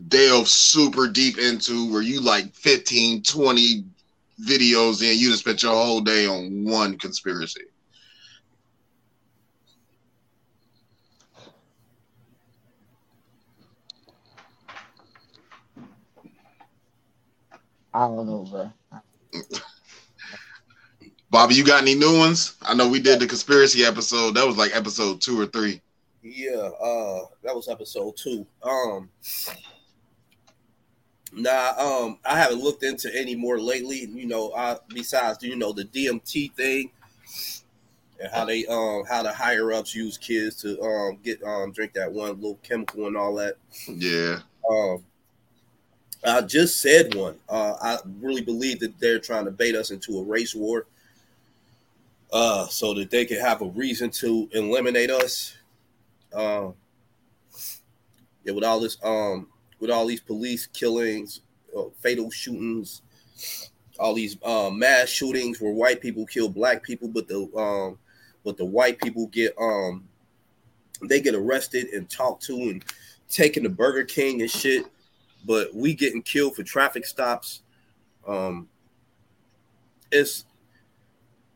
delve 0.07 0.47
super 0.47 1.07
deep 1.07 1.37
into 1.37 1.91
where 1.91 2.01
you 2.01 2.21
like 2.21 2.53
15, 2.53 3.23
20 3.23 3.85
videos 4.45 5.01
in, 5.01 5.17
you 5.17 5.29
just 5.29 5.39
spent 5.39 5.63
your 5.63 5.73
whole 5.73 6.01
day 6.01 6.27
on 6.27 6.63
one 6.65 6.97
conspiracy? 6.97 7.61
I 17.93 18.07
don't 18.07 18.27
know, 18.27 18.43
bro. 18.43 18.71
Bobby, 21.31 21.55
you 21.55 21.65
got 21.65 21.81
any 21.81 21.95
new 21.95 22.17
ones? 22.17 22.55
I 22.61 22.73
know 22.75 22.87
we 22.87 22.99
did 22.99 23.19
the 23.19 23.27
conspiracy 23.27 23.83
episode. 23.83 24.35
That 24.35 24.45
was 24.45 24.55
like 24.55 24.75
episode 24.75 25.19
two 25.19 25.39
or 25.39 25.47
three. 25.47 25.81
Yeah, 26.21 26.69
uh, 26.81 27.21
that 27.43 27.55
was 27.55 27.67
episode 27.67 28.15
two. 28.17 28.45
Um, 28.61 29.09
nah, 31.41 31.73
um, 31.77 32.19
I 32.25 32.37
haven't 32.37 32.61
looked 32.61 32.83
into 32.83 33.13
any 33.15 33.35
more 33.35 33.59
lately. 33.59 34.05
You 34.05 34.27
know, 34.27 34.53
I 34.53 34.77
besides 34.89 35.37
do 35.37 35.47
you 35.47 35.55
know 35.55 35.71
the 35.71 35.85
DMT 35.85 36.53
thing 36.53 36.91
and 38.19 38.31
how 38.31 38.45
they 38.45 38.65
um 38.65 39.03
how 39.07 39.23
the 39.23 39.31
higher 39.31 39.71
ups 39.73 39.95
use 39.95 40.17
kids 40.17 40.55
to 40.61 40.81
um 40.81 41.19
get 41.23 41.41
um 41.43 41.71
drink 41.71 41.93
that 41.93 42.11
one 42.11 42.35
little 42.35 42.59
chemical 42.63 43.07
and 43.07 43.17
all 43.17 43.35
that. 43.35 43.55
Yeah. 43.87 44.39
Um, 44.69 45.03
I 46.25 46.41
just 46.41 46.81
said 46.81 47.13
one. 47.15 47.37
Uh, 47.47 47.75
I 47.81 47.97
really 48.19 48.41
believe 48.41 48.79
that 48.79 48.99
they're 48.99 49.19
trying 49.19 49.45
to 49.45 49.51
bait 49.51 49.75
us 49.75 49.91
into 49.91 50.17
a 50.19 50.23
race 50.23 50.55
war, 50.55 50.85
uh, 52.33 52.67
so 52.67 52.93
that 52.95 53.11
they 53.11 53.23
can 53.23 53.39
have 53.39 53.61
a 53.61 53.67
reason 53.67 54.09
to 54.11 54.49
eliminate 54.51 55.09
us. 55.09 55.55
Um, 56.33 56.73
yeah, 58.43 58.53
with 58.53 58.63
all 58.63 58.79
this, 58.79 58.97
um, 59.03 59.47
with 59.79 59.91
all 59.91 60.05
these 60.05 60.21
police 60.21 60.67
killings, 60.67 61.41
uh, 61.77 61.83
fatal 61.99 62.31
shootings, 62.31 63.01
all 63.99 64.13
these 64.13 64.37
uh, 64.43 64.69
mass 64.71 65.09
shootings 65.09 65.59
where 65.61 65.71
white 65.71 66.01
people 66.01 66.25
kill 66.25 66.49
black 66.49 66.83
people, 66.83 67.07
but 67.07 67.27
the 67.27 67.49
um, 67.55 67.97
but 68.43 68.57
the 68.57 68.65
white 68.65 68.99
people 68.99 69.27
get 69.27 69.53
um, 69.59 70.07
they 71.03 71.21
get 71.21 71.35
arrested 71.35 71.87
and 71.87 72.09
talked 72.09 72.43
to 72.43 72.53
and 72.53 72.83
taken 73.29 73.63
to 73.63 73.69
Burger 73.69 74.03
King 74.03 74.41
and 74.41 74.49
shit 74.49 74.85
but 75.47 75.73
we 75.73 75.93
getting 75.93 76.21
killed 76.21 76.55
for 76.55 76.63
traffic 76.63 77.05
stops. 77.05 77.61
Um, 78.27 78.67
it's 80.11 80.45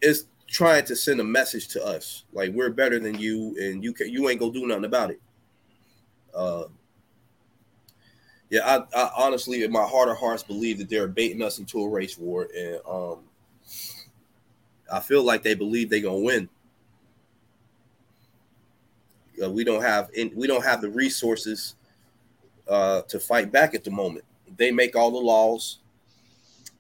it's 0.01 0.25
trying 0.47 0.85
to 0.85 0.95
send 0.95 1.19
a 1.19 1.23
message 1.23 1.67
to 1.69 1.85
us 1.85 2.23
like 2.33 2.51
we're 2.53 2.69
better 2.69 2.99
than 2.99 3.19
you, 3.19 3.55
and 3.59 3.83
you 3.83 3.93
can 3.93 4.09
you 4.09 4.29
ain't 4.29 4.39
gonna 4.39 4.53
do 4.53 4.65
nothing 4.65 4.85
about 4.85 5.11
it. 5.11 5.21
Uh, 6.33 6.63
yeah, 8.51 8.83
I, 8.93 8.99
I 8.99 9.11
honestly, 9.17 9.63
in 9.63 9.71
my 9.71 9.85
heart 9.85 10.09
of 10.09 10.17
hearts, 10.17 10.43
believe 10.43 10.77
that 10.79 10.89
they're 10.89 11.07
baiting 11.07 11.41
us 11.41 11.57
into 11.57 11.81
a 11.81 11.89
race 11.89 12.17
war, 12.17 12.49
and 12.55 12.81
um, 12.85 13.19
I 14.91 14.99
feel 14.99 15.23
like 15.23 15.41
they 15.41 15.55
believe 15.55 15.89
they're 15.89 16.01
gonna 16.01 16.19
win. 16.19 16.49
Uh, 19.41 19.49
we 19.49 19.63
don't 19.63 19.81
have 19.81 20.09
in, 20.13 20.33
we 20.35 20.47
don't 20.47 20.65
have 20.65 20.81
the 20.81 20.89
resources 20.89 21.75
uh, 22.67 23.03
to 23.03 23.21
fight 23.21 23.53
back 23.53 23.73
at 23.73 23.85
the 23.85 23.89
moment. 23.89 24.25
They 24.57 24.69
make 24.69 24.97
all 24.97 25.11
the 25.11 25.17
laws 25.17 25.79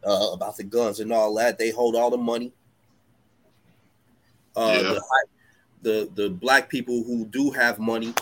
uh, 0.05 0.31
about 0.33 0.57
the 0.57 0.65
guns 0.65 0.99
and 0.99 1.13
all 1.13 1.33
that. 1.35 1.57
They 1.57 1.69
hold 1.69 1.95
all 1.95 2.09
the 2.09 2.17
money. 2.17 2.51
Uh, 4.57 4.73
Yeah. 4.73 4.81
the, 4.83 5.01
the 5.83 6.09
the 6.15 6.29
black 6.29 6.67
people 6.67 7.01
who 7.05 7.23
do 7.27 7.49
have 7.49 7.79
money, 7.79 8.13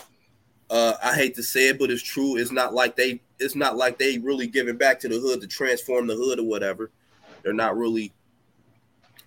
uh, 0.69 0.93
I 1.03 1.15
hate 1.15 1.33
to 1.33 1.43
say 1.43 1.69
it, 1.69 1.79
but 1.79 1.89
it's 1.89 2.03
true. 2.03 2.37
It's 2.37 2.51
not 2.51 2.75
like 2.75 2.95
they 2.95 3.21
it's 3.39 3.55
not 3.55 3.77
like 3.77 3.97
they 3.97 4.17
really 4.17 4.47
giving 4.47 4.77
back 4.77 4.99
to 4.99 5.07
the 5.07 5.19
hood 5.19 5.41
to 5.41 5.47
transform 5.47 6.07
the 6.07 6.15
hood 6.15 6.39
or 6.39 6.45
whatever. 6.45 6.91
They're 7.43 7.53
not 7.53 7.77
really 7.77 8.13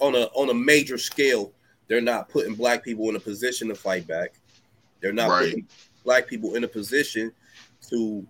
on 0.01 0.15
a 0.15 0.25
on 0.35 0.51
a 0.51 0.55
major 0.55 0.99
scale. 0.99 1.53
They're 1.89 2.01
not 2.01 2.29
putting 2.29 2.55
black 2.55 2.85
people 2.85 3.09
in 3.09 3.17
a 3.17 3.21
position 3.21 3.69
to 3.69 3.75
fight 3.75 4.07
back. 4.07 4.35
They're 5.01 5.13
not 5.13 5.31
Right. 5.31 5.51
putting 5.51 5.69
black 6.05 6.27
people 6.27 6.55
in 6.55 6.65
a 6.65 6.69
position 6.69 7.33
to 7.89 8.27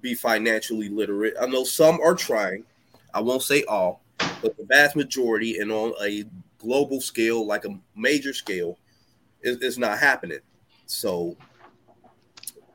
be 0.00 0.14
financially 0.14 0.88
literate. 0.88 1.34
I 1.40 1.46
know 1.46 1.64
some 1.64 2.00
are 2.00 2.14
trying. 2.14 2.64
I 3.12 3.20
won't 3.20 3.42
say 3.42 3.64
all, 3.64 4.02
but 4.18 4.56
the 4.56 4.64
vast 4.68 4.96
majority 4.96 5.58
and 5.58 5.72
on 5.72 5.94
a 6.02 6.24
global 6.58 7.00
scale, 7.00 7.46
like 7.46 7.64
a 7.64 7.78
major 7.96 8.32
scale, 8.32 8.78
it, 9.42 9.58
it's 9.62 9.78
not 9.78 9.98
happening. 9.98 10.38
So 10.86 11.36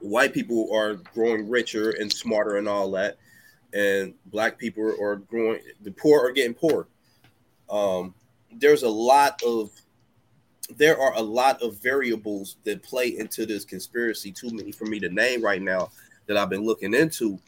white 0.06 0.34
people 0.34 0.70
are 0.74 0.96
growing 0.96 1.50
richer 1.50 1.92
and 1.92 2.12
smarter 2.12 2.58
and 2.58 2.68
all 2.68 2.92
that, 2.92 3.18
and 3.74 4.14
black 4.28 4.58
people 4.58 4.96
are 5.02 5.18
growing. 5.18 5.60
The 5.82 5.92
poor 5.92 6.26
are 6.26 6.32
getting 6.32 6.54
poor. 6.54 6.88
Um, 7.70 8.14
there's 8.52 8.84
a 8.84 8.90
lot 8.90 9.42
of 9.46 9.72
there 10.78 11.00
are 11.00 11.14
a 11.16 11.22
lot 11.22 11.62
of 11.62 11.82
variables 11.82 12.58
that 12.64 12.82
play 12.84 13.18
into 13.18 13.46
this 13.46 13.66
conspiracy. 13.66 14.32
Too 14.32 14.50
many 14.52 14.72
for 14.72 14.86
me 14.86 15.00
to 15.00 15.10
name 15.10 15.44
right 15.44 15.62
now 15.62 15.92
that 16.28 16.38
I've 16.38 16.50
been 16.50 16.66
looking 16.66 16.94
into. 16.94 17.40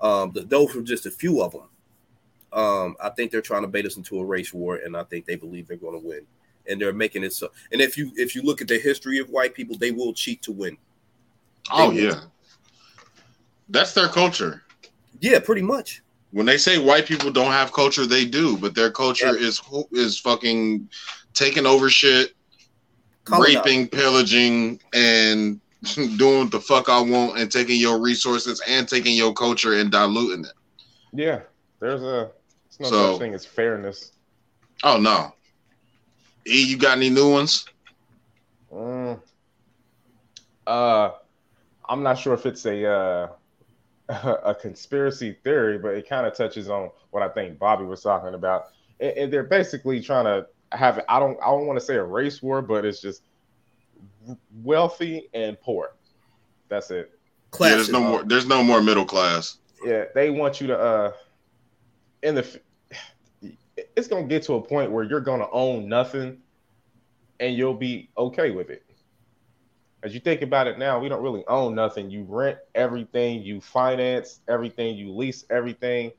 Um, 0.00 0.32
th- 0.32 0.48
those 0.48 0.74
are 0.76 0.82
just 0.82 1.06
a 1.06 1.10
few 1.10 1.42
of 1.42 1.52
them. 1.52 1.68
Um, 2.52 2.96
I 3.02 3.10
think 3.10 3.30
they're 3.30 3.40
trying 3.40 3.62
to 3.62 3.68
bait 3.68 3.86
us 3.86 3.96
into 3.96 4.20
a 4.20 4.24
race 4.24 4.54
war, 4.54 4.76
and 4.76 4.96
I 4.96 5.02
think 5.04 5.26
they 5.26 5.36
believe 5.36 5.66
they're 5.66 5.76
going 5.76 6.00
to 6.00 6.06
win, 6.06 6.22
and 6.68 6.80
they're 6.80 6.92
making 6.92 7.24
it 7.24 7.32
so. 7.32 7.50
And 7.72 7.80
if 7.80 7.98
you 7.98 8.12
if 8.16 8.34
you 8.34 8.42
look 8.42 8.60
at 8.60 8.68
the 8.68 8.78
history 8.78 9.18
of 9.18 9.30
white 9.30 9.54
people, 9.54 9.76
they 9.76 9.90
will 9.90 10.12
cheat 10.12 10.42
to 10.42 10.52
win. 10.52 10.76
Oh 11.70 11.90
They 11.90 12.06
will. 12.06 12.14
yeah. 12.14 12.20
That's 13.68 13.92
their 13.94 14.08
culture. 14.08 14.62
Yeah, 15.20 15.40
pretty 15.40 15.62
much. 15.62 16.02
When 16.30 16.46
they 16.46 16.58
say 16.58 16.78
white 16.78 17.06
people 17.06 17.30
don't 17.30 17.52
have 17.52 17.72
culture, 17.72 18.06
they 18.06 18.24
do, 18.24 18.56
but 18.56 18.74
their 18.74 18.90
culture 18.90 19.36
is 19.36 19.60
is 19.92 20.18
fucking 20.18 20.88
taking 21.34 21.66
over 21.66 21.88
shit, 21.90 22.34
Colonize. 23.24 23.56
raping, 23.56 23.88
pillaging, 23.88 24.80
and 24.94 25.60
doing 25.94 26.40
what 26.40 26.50
the 26.50 26.60
fuck 26.60 26.88
I 26.88 27.00
want, 27.00 27.38
and 27.38 27.50
taking 27.50 27.80
your 27.80 27.98
resources 28.00 28.60
and 28.68 28.86
taking 28.88 29.16
your 29.16 29.32
culture 29.32 29.74
and 29.74 29.90
diluting 29.90 30.44
it. 30.44 30.52
Yeah, 31.12 31.40
there's 31.80 32.02
a 32.02 32.30
it's 32.66 32.78
no 32.80 32.88
So- 32.88 33.12
such 33.12 33.20
thing 33.20 33.34
as 33.34 33.44
fairness. 33.46 34.12
Oh 34.84 34.98
no. 34.98 35.34
E, 36.46 36.62
you 36.66 36.76
got 36.78 36.96
any 36.96 37.10
new 37.10 37.30
ones? 37.30 37.66
Mm. 38.72 39.20
Uh, 40.66 41.10
I'm 41.88 42.02
not 42.02 42.18
sure 42.18 42.34
if 42.34 42.46
it's 42.46 42.66
a 42.66 42.86
uh, 42.86 43.28
a 44.08 44.54
conspiracy 44.54 45.36
theory, 45.44 45.78
but 45.78 45.94
it 45.94 46.08
kind 46.08 46.26
of 46.26 46.34
touches 46.34 46.68
on 46.68 46.90
what 47.10 47.22
I 47.22 47.28
think 47.28 47.58
Bobby 47.58 47.84
was 47.84 48.02
talking 48.02 48.34
about. 48.34 48.66
And, 49.00 49.16
and 49.16 49.32
they're 49.32 49.44
basically 49.44 50.00
trying 50.00 50.24
to 50.24 50.46
have 50.72 51.04
I 51.08 51.18
don't 51.18 51.38
I 51.42 51.46
don't 51.46 51.66
want 51.66 51.78
to 51.78 51.84
say 51.84 51.96
a 51.96 52.04
race 52.04 52.42
war, 52.42 52.62
but 52.62 52.84
it's 52.84 53.00
just 53.00 53.22
wealthy 54.62 55.28
and 55.34 55.60
poor. 55.60 55.94
That's 56.68 56.90
it. 56.90 57.12
Yeah, 57.58 57.68
there's 57.70 57.90
no 57.90 58.00
more. 58.00 58.24
There's 58.24 58.46
no 58.46 58.62
more 58.62 58.82
middle 58.82 59.04
class. 59.04 59.58
Yeah, 59.84 60.04
they 60.14 60.30
want 60.30 60.60
you 60.60 60.66
to 60.68 60.78
uh 60.78 61.12
in 62.22 62.34
the 62.34 62.60
it's 63.96 64.08
gonna 64.08 64.26
get 64.26 64.42
to 64.44 64.54
a 64.54 64.62
point 64.62 64.90
where 64.90 65.04
you're 65.04 65.20
gonna 65.20 65.48
own 65.52 65.88
nothing 65.88 66.38
and 67.40 67.54
you'll 67.54 67.74
be 67.74 68.10
okay 68.16 68.50
with 68.50 68.70
it. 68.70 68.84
As 70.08 70.14
you 70.14 70.20
think 70.20 70.40
about 70.40 70.66
it 70.66 70.78
now, 70.78 70.98
we 70.98 71.10
don't 71.10 71.22
really 71.22 71.44
own 71.48 71.74
nothing. 71.74 72.10
You 72.10 72.24
rent 72.26 72.56
everything, 72.74 73.42
you 73.42 73.60
finance 73.60 74.40
everything, 74.48 74.96
you 74.96 75.12
lease 75.12 75.44
everything. 75.50 76.12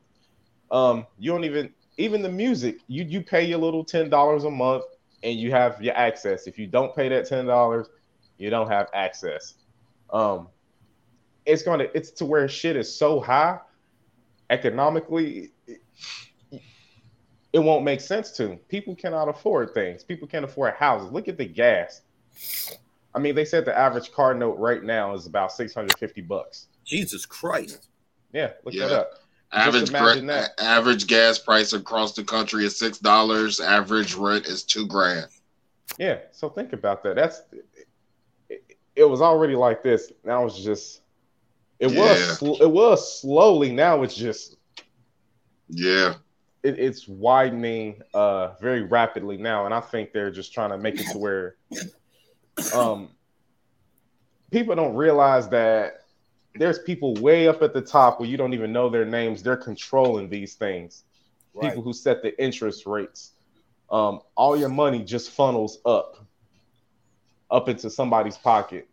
Um, 0.70 1.08
you 1.18 1.32
don't 1.32 1.42
even 1.42 1.74
even 1.96 2.22
the 2.22 2.28
music, 2.28 2.78
you 2.86 3.02
you 3.02 3.20
pay 3.20 3.44
your 3.44 3.58
little 3.58 3.82
ten 3.82 4.08
dollars 4.08 4.44
a 4.44 4.50
month 4.50 4.84
and 5.24 5.36
you 5.36 5.50
have 5.50 5.82
your 5.82 5.96
access. 5.96 6.46
If 6.46 6.56
you 6.56 6.68
don't 6.68 6.94
pay 6.94 7.08
that 7.08 7.26
ten 7.26 7.46
dollars, 7.46 7.88
you 8.38 8.48
don't 8.48 8.68
have 8.68 8.86
access. 8.94 9.54
Um, 10.10 10.46
it's 11.44 11.64
gonna 11.64 11.88
it's 11.92 12.12
to 12.12 12.24
where 12.24 12.46
shit 12.46 12.76
is 12.76 12.94
so 12.94 13.18
high 13.18 13.58
economically 14.50 15.50
it, 15.66 15.80
it 17.52 17.58
won't 17.58 17.82
make 17.84 18.00
sense 18.00 18.30
to 18.36 18.56
people 18.68 18.94
cannot 18.94 19.28
afford 19.28 19.74
things 19.74 20.04
people 20.04 20.28
can't 20.28 20.44
afford 20.44 20.74
houses 20.74 21.10
look 21.10 21.26
at 21.26 21.36
the 21.36 21.44
gas 21.44 22.02
i 23.14 23.18
mean 23.18 23.34
they 23.34 23.44
said 23.44 23.64
the 23.64 23.76
average 23.76 24.12
car 24.12 24.34
note 24.34 24.56
right 24.58 24.82
now 24.84 25.14
is 25.14 25.26
about 25.26 25.52
650 25.52 26.20
bucks 26.22 26.68
Jesus 26.84 27.26
Christ. 27.26 27.88
yeah 28.32 28.52
look 28.64 28.74
Yeah. 28.74 28.86
that 28.88 29.00
up 29.00 29.10
Average 29.52 29.88
imagine 29.90 30.26
gra- 30.26 30.34
that. 30.34 30.60
average 30.60 31.06
gas 31.08 31.38
price 31.38 31.72
across 31.72 32.12
the 32.14 32.22
country 32.22 32.64
is 32.64 32.78
six 32.78 32.98
dollars. 32.98 33.58
Average 33.58 34.14
rent 34.14 34.46
is 34.46 34.62
two 34.62 34.86
grand. 34.86 35.26
yeah 35.98 36.18
so 36.30 36.48
think 36.48 36.72
about 36.72 37.02
that 37.02 37.16
that's 37.16 37.42
it, 38.48 38.64
it 38.94 39.04
was 39.04 39.20
already 39.20 39.56
like 39.56 39.82
this 39.82 40.12
now 40.24 40.46
it's 40.46 40.58
just 40.62 41.00
it 41.80 41.90
Yeah. 41.90 42.00
was 42.00 42.38
sl- 42.38 42.62
it 42.62 42.70
was 42.70 43.20
slowly 43.20 43.72
now 43.72 44.02
it's 44.04 44.14
just 44.14 44.56
Yeah, 45.68 46.14
it, 46.62 46.78
it's 46.78 47.08
widening 47.08 48.02
uh 48.14 48.54
very 48.60 48.82
rapidly 48.82 49.36
now 49.36 49.64
and 49.66 49.74
i 49.74 49.80
think 49.80 50.12
they're 50.12 50.30
just 50.30 50.52
trying 50.52 50.70
to 50.70 50.78
make 50.78 51.00
it 51.00 51.06
to 51.12 51.18
where 51.18 51.56
um 52.72 53.10
people 54.50 54.74
don't 54.74 54.94
realize 54.96 55.48
that 55.48 55.94
there's 56.54 56.78
people 56.80 57.14
way 57.20 57.48
up 57.48 57.62
at 57.62 57.72
the 57.72 57.80
top 57.80 58.20
where 58.20 58.28
you 58.28 58.36
don't 58.36 58.54
even 58.54 58.72
know 58.72 58.88
their 58.88 59.04
names 59.04 59.42
they're 59.42 59.56
controlling 59.56 60.28
these 60.28 60.54
things 60.54 61.04
Right. 61.54 61.62
people 61.62 61.82
who 61.82 61.92
set 61.92 62.22
the 62.22 62.38
interest 62.42 62.86
rates 62.86 63.32
um 63.90 64.20
all 64.36 64.56
your 64.56 64.68
money 64.68 65.02
just 65.04 65.30
funnels 65.30 65.78
up 65.86 66.26
up 67.50 67.68
into 67.68 67.90
somebody's 67.90 68.38
pocket 68.38 68.88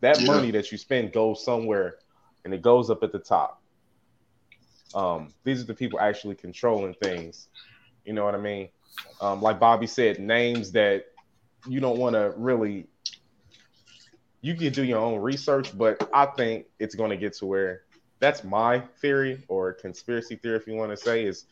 that 0.00 0.22
Yeah. 0.22 0.26
money 0.26 0.50
that 0.50 0.70
you 0.72 0.78
spend 0.78 1.12
goes 1.12 1.44
somewhere 1.44 1.96
and 2.44 2.54
it 2.54 2.62
goes 2.62 2.90
up 2.90 3.02
at 3.02 3.12
the 3.12 3.18
top 3.18 3.62
um, 4.94 5.34
these 5.44 5.62
are 5.62 5.66
the 5.66 5.74
people 5.74 6.00
actually 6.00 6.34
controlling 6.34 6.94
things. 6.94 7.48
You 8.04 8.12
know 8.14 8.24
what 8.24 8.34
I 8.34 8.38
mean? 8.38 8.70
Um, 9.20 9.42
like 9.42 9.60
Bobby 9.60 9.86
said, 9.86 10.18
names 10.18 10.72
that 10.72 11.04
you 11.66 11.80
don't 11.80 11.98
want 11.98 12.14
to 12.14 12.32
really. 12.36 12.86
You 14.40 14.54
can 14.54 14.72
do 14.72 14.84
your 14.84 15.00
own 15.00 15.20
research, 15.20 15.76
but 15.76 16.08
I 16.14 16.26
think 16.26 16.66
it's 16.78 16.94
going 16.94 17.10
to 17.10 17.16
get 17.16 17.32
to 17.38 17.46
where 17.46 17.82
that's 18.20 18.44
my 18.44 18.80
theory 19.00 19.42
or 19.48 19.72
conspiracy 19.72 20.36
theory, 20.36 20.56
if 20.56 20.66
you 20.66 20.74
want 20.74 20.90
to 20.90 20.96
say, 20.96 21.24
is 21.24 21.44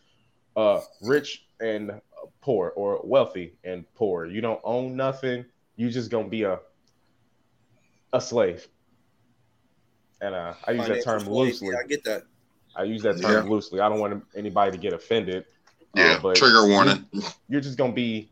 uh, 0.56 0.80
rich 1.02 1.46
and 1.60 2.00
poor 2.40 2.72
or 2.76 3.00
wealthy 3.04 3.54
and 3.64 3.84
poor. 3.94 4.26
You 4.26 4.40
don't 4.40 4.60
own 4.64 4.96
nothing. 4.96 5.44
You 5.76 5.90
just 5.90 6.10
gonna 6.10 6.28
be 6.28 6.42
a 6.44 6.60
a 8.12 8.20
slave. 8.20 8.66
And 10.20 10.34
uh, 10.34 10.54
I 10.66 10.72
use 10.72 10.88
that 10.88 11.04
term 11.04 11.28
loosely. 11.28 11.68
Yeah, 11.68 11.80
I 11.84 11.86
get 11.86 12.04
that. 12.04 12.22
I 12.74 12.84
use 12.84 13.02
that 13.02 13.20
term 13.20 13.48
loosely. 13.48 13.80
I 13.80 13.88
don't 13.88 14.00
want 14.00 14.24
anybody 14.34 14.72
to 14.72 14.78
get 14.78 14.92
offended. 14.92 15.44
uh, 15.96 16.00
yeah. 16.00 16.18
but 16.22 16.36
Trigger 16.36 16.66
warning. 16.66 17.06
You're 17.48 17.60
just 17.60 17.76
gonna 17.76 17.92
be 17.92 18.30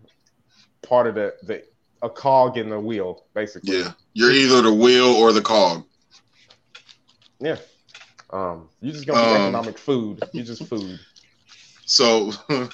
part 0.85 1.07
of 1.07 1.15
the 1.15 1.35
the 1.43 1.65
a 2.03 2.11
cog 2.11 2.59
in 2.59 2.69
the 2.69 2.79
wheel, 2.79 3.25
basically. 3.35 3.79
Yeah, 3.79 3.93
you're 4.13 4.31
either 4.31 4.63
the 4.63 4.73
wheel 4.73 5.07
or 5.07 5.33
the 5.33 5.41
cog. 5.41 5.85
Yeah. 7.41 7.57
Um, 8.31 8.69
you're 8.81 8.93
just 8.93 9.07
gonna 9.07 9.21
be 9.21 9.35
Um, 9.35 9.43
economic 9.43 9.79
food. 9.79 10.23
You're 10.33 10.45
just 10.45 10.65
food. 10.65 10.99
So, 11.87 12.33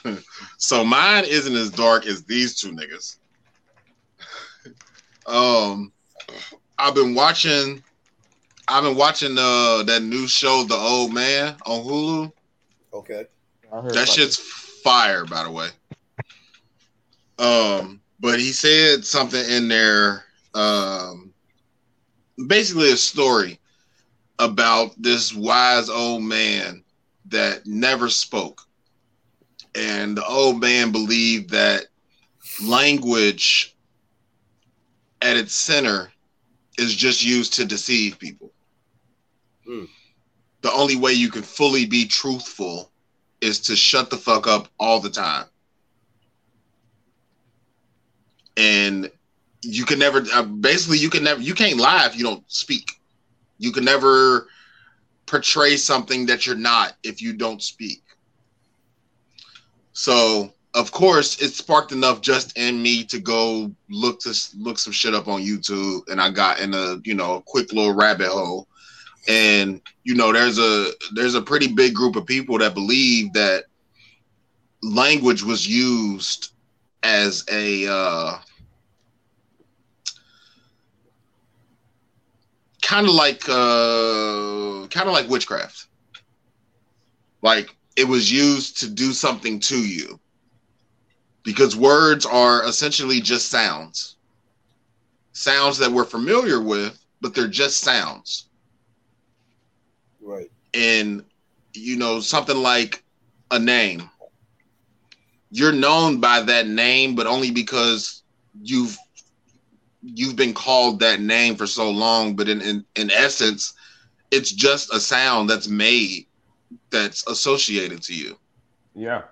so 0.59 0.85
mine 0.85 1.25
isn't 1.27 1.55
as 1.55 1.71
dark 1.71 2.07
as 2.07 2.25
these 2.25 2.59
two 2.59 2.73
niggas. 2.73 3.17
Um, 5.27 5.93
I've 6.79 6.95
been 6.95 7.15
watching. 7.15 7.83
I've 8.69 8.85
been 8.85 8.97
watching 8.97 9.37
uh 9.37 9.83
that 9.85 10.03
new 10.03 10.29
show, 10.29 10.65
The 10.65 10.77
Old 10.77 11.13
Man, 11.13 11.57
on 11.67 11.85
Hulu. 11.85 12.33
Okay. 12.93 13.27
That 13.71 13.93
about 13.93 14.09
shit's 14.09 14.37
fire, 14.37 15.25
by 15.25 15.45
the 15.45 15.51
way. 15.51 15.69
Um, 17.39 18.00
but 18.21 18.39
he 18.39 18.53
said 18.53 19.05
something 19.05 19.45
in 19.49 19.68
there, 19.68 20.25
um, 20.55 21.33
basically 22.47 22.93
a 22.93 22.97
story 22.97 23.59
about 24.39 24.93
this 25.01 25.35
wise 25.35 25.89
old 25.89 26.23
man 26.23 26.85
that 27.27 27.66
never 27.66 28.09
spoke. 28.09 28.62
And 29.75 30.16
the 30.16 30.25
old 30.25 30.61
man 30.61 30.93
believed 30.93 31.51
that 31.51 31.87
language 32.62 33.75
at 35.23 35.37
its 35.37 35.55
center 35.55 36.12
is 36.79 36.95
just 36.95 37.25
used 37.25 37.55
to 37.55 37.64
deceive 37.64 38.18
people. 38.18 38.53
Hmm. 39.66 39.85
The 40.62 40.73
only 40.73 40.97
way 40.97 41.12
you 41.12 41.31
can 41.31 41.43
fully 41.43 41.87
be 41.87 42.07
truthful 42.07 42.91
is 43.41 43.61
to 43.61 43.77
shut 43.77 44.11
the 44.11 44.16
fuck 44.16 44.47
up 44.47 44.68
all 44.79 45.01
the 45.01 45.11
time. 45.11 45.47
And 48.57 49.11
you 49.63 49.85
can 49.85 49.99
never, 49.99 50.25
uh, 50.33 50.43
basically, 50.43 50.99
you 50.99 51.11
can 51.11 51.25
never, 51.25 51.41
you 51.41 51.55
can't 51.55 51.79
lie 51.79 52.07
if 52.07 52.17
you 52.17 52.25
don't 52.25 52.45
speak. 52.51 52.93
You 53.59 53.73
can 53.73 53.85
never 53.85 54.49
portray 55.27 55.77
something 55.77 56.27
that 56.27 56.47
you're 56.47 56.57
not 56.57 56.95
if 57.03 57.23
you 57.23 57.33
don't 57.33 57.63
speak. 57.63 58.03
So, 59.93 60.53
of 60.75 60.93
course, 60.93 61.41
it 61.43 61.51
sparked 61.51 61.93
enough 61.93 62.21
just 62.21 62.57
in 62.57 62.83
me 62.83 63.05
to 63.05 63.19
go 63.19 63.71
look 63.89 64.21
to 64.21 64.35
look 64.57 64.79
some 64.79 64.93
shit 64.93 65.15
up 65.15 65.29
on 65.29 65.43
YouTube, 65.43 66.09
and 66.09 66.21
I 66.21 66.31
got 66.31 66.61
in 66.61 66.75
a 66.75 66.97
you 67.05 67.15
know 67.15 67.37
a 67.37 67.43
quick 67.43 67.73
little 67.73 67.95
rabbit 67.95 68.29
hole. 68.29 68.69
And 69.29 69.81
you 70.05 70.15
know, 70.15 70.33
there's 70.33 70.59
a 70.59 70.91
there's 71.15 71.35
a 71.35 71.43
pretty 71.43 71.69
big 71.69 71.95
group 71.95 72.17
of 72.17 72.25
people 72.27 72.59
that 72.59 72.75
believe 72.75 73.33
that 73.33 73.65
language 74.83 75.43
was 75.43 75.67
used 75.67 76.50
as 77.03 77.45
a 77.51 77.87
uh, 77.89 78.39
kind 82.83 83.07
of 83.07 83.13
like 83.15 83.43
uh, 83.49 84.87
kind 84.89 85.09
of 85.09 85.13
like 85.15 85.29
witchcraft. 85.29 85.87
Like 87.43 87.77
it 87.97 88.05
was 88.09 88.31
used 88.33 88.79
to 88.81 88.89
do 88.89 89.13
something 89.13 89.61
to 89.61 89.77
you 89.77 90.21
because 91.45 91.77
words 91.77 92.25
are 92.27 92.65
essentially 92.65 93.21
just 93.21 93.49
sounds 93.51 94.17
sounds 95.33 95.79
that 95.79 95.91
we're 95.93 96.05
familiar 96.05 96.61
with 96.61 97.05
but 97.21 97.35
they're 97.35 97.49
just 97.49 97.81
sounds 97.81 98.49
Right. 100.21 100.51
and 100.75 101.25
you 101.75 101.97
know 101.97 102.21
something 102.21 102.57
like 102.57 103.03
a 103.51 103.59
name 103.59 104.11
you're 105.51 105.73
known 105.73 106.21
by 106.21 106.41
that 106.41 106.67
name 106.67 107.15
but 107.15 107.27
only 107.27 107.51
because 107.51 108.23
you've 108.63 108.97
you've 110.03 110.37
been 110.37 110.55
called 110.55 111.01
that 111.01 111.21
name 111.21 111.57
for 111.57 111.67
so 111.67 111.91
long 111.91 112.35
but 112.35 112.49
in 112.49 112.61
in, 112.61 112.85
in 112.97 113.11
essence 113.11 113.75
it's 114.31 114.53
just 114.53 114.93
a 114.95 115.01
sound 115.01 115.51
that's 115.51 115.69
made 115.69 116.27
that's 116.91 117.27
associated 117.27 118.03
to 118.03 118.15
you. 118.15 118.37
Yeah. 118.95 119.23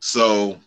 So 0.00 0.58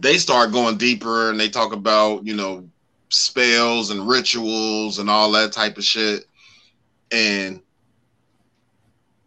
they 0.00 0.18
start 0.18 0.52
going 0.52 0.76
deeper 0.76 1.30
and 1.30 1.38
they 1.38 1.48
talk 1.48 1.72
about, 1.72 2.26
you 2.26 2.34
know, 2.34 2.68
spells 3.10 3.90
and 3.90 4.08
rituals 4.08 4.98
and 4.98 5.10
all 5.10 5.30
that 5.32 5.52
type 5.52 5.76
of 5.76 5.84
shit. 5.84 6.26
And 7.12 7.60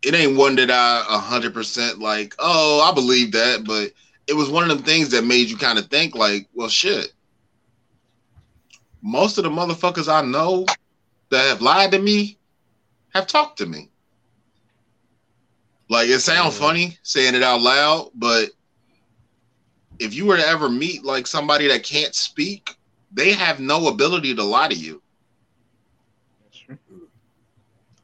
it 0.07 0.15
ain't 0.15 0.37
one 0.37 0.55
that 0.55 0.71
I 0.71 0.99
a 1.09 1.19
hundred 1.19 1.53
percent 1.53 1.99
like, 1.99 2.33
oh, 2.39 2.81
I 2.89 2.93
believe 2.93 3.33
that, 3.33 3.65
but 3.65 3.91
it 4.25 4.33
was 4.33 4.49
one 4.49 4.63
of 4.63 4.69
them 4.69 4.85
things 4.85 5.09
that 5.09 5.25
made 5.25 5.49
you 5.49 5.57
kind 5.57 5.77
of 5.77 5.87
think 5.87 6.15
like, 6.15 6.47
well 6.53 6.69
shit. 6.69 7.13
Most 9.01 9.37
of 9.37 9.43
the 9.43 9.49
motherfuckers 9.49 10.11
I 10.11 10.21
know 10.21 10.65
that 11.29 11.47
have 11.47 11.61
lied 11.61 11.91
to 11.91 11.99
me 11.99 12.37
have 13.13 13.27
talked 13.27 13.57
to 13.57 13.65
me. 13.65 13.89
Like 15.89 16.07
it 16.07 16.19
sounds 16.19 16.55
mm. 16.55 16.59
funny 16.59 16.97
saying 17.03 17.35
it 17.35 17.43
out 17.43 17.61
loud, 17.61 18.11
but 18.15 18.51
if 19.99 20.13
you 20.13 20.25
were 20.25 20.37
to 20.37 20.47
ever 20.47 20.69
meet 20.69 21.03
like 21.03 21.27
somebody 21.27 21.67
that 21.67 21.83
can't 21.83 22.15
speak, 22.15 22.77
they 23.11 23.33
have 23.33 23.59
no 23.59 23.87
ability 23.87 24.35
to 24.35 24.43
lie 24.43 24.69
to 24.69 24.75
you. 24.75 25.01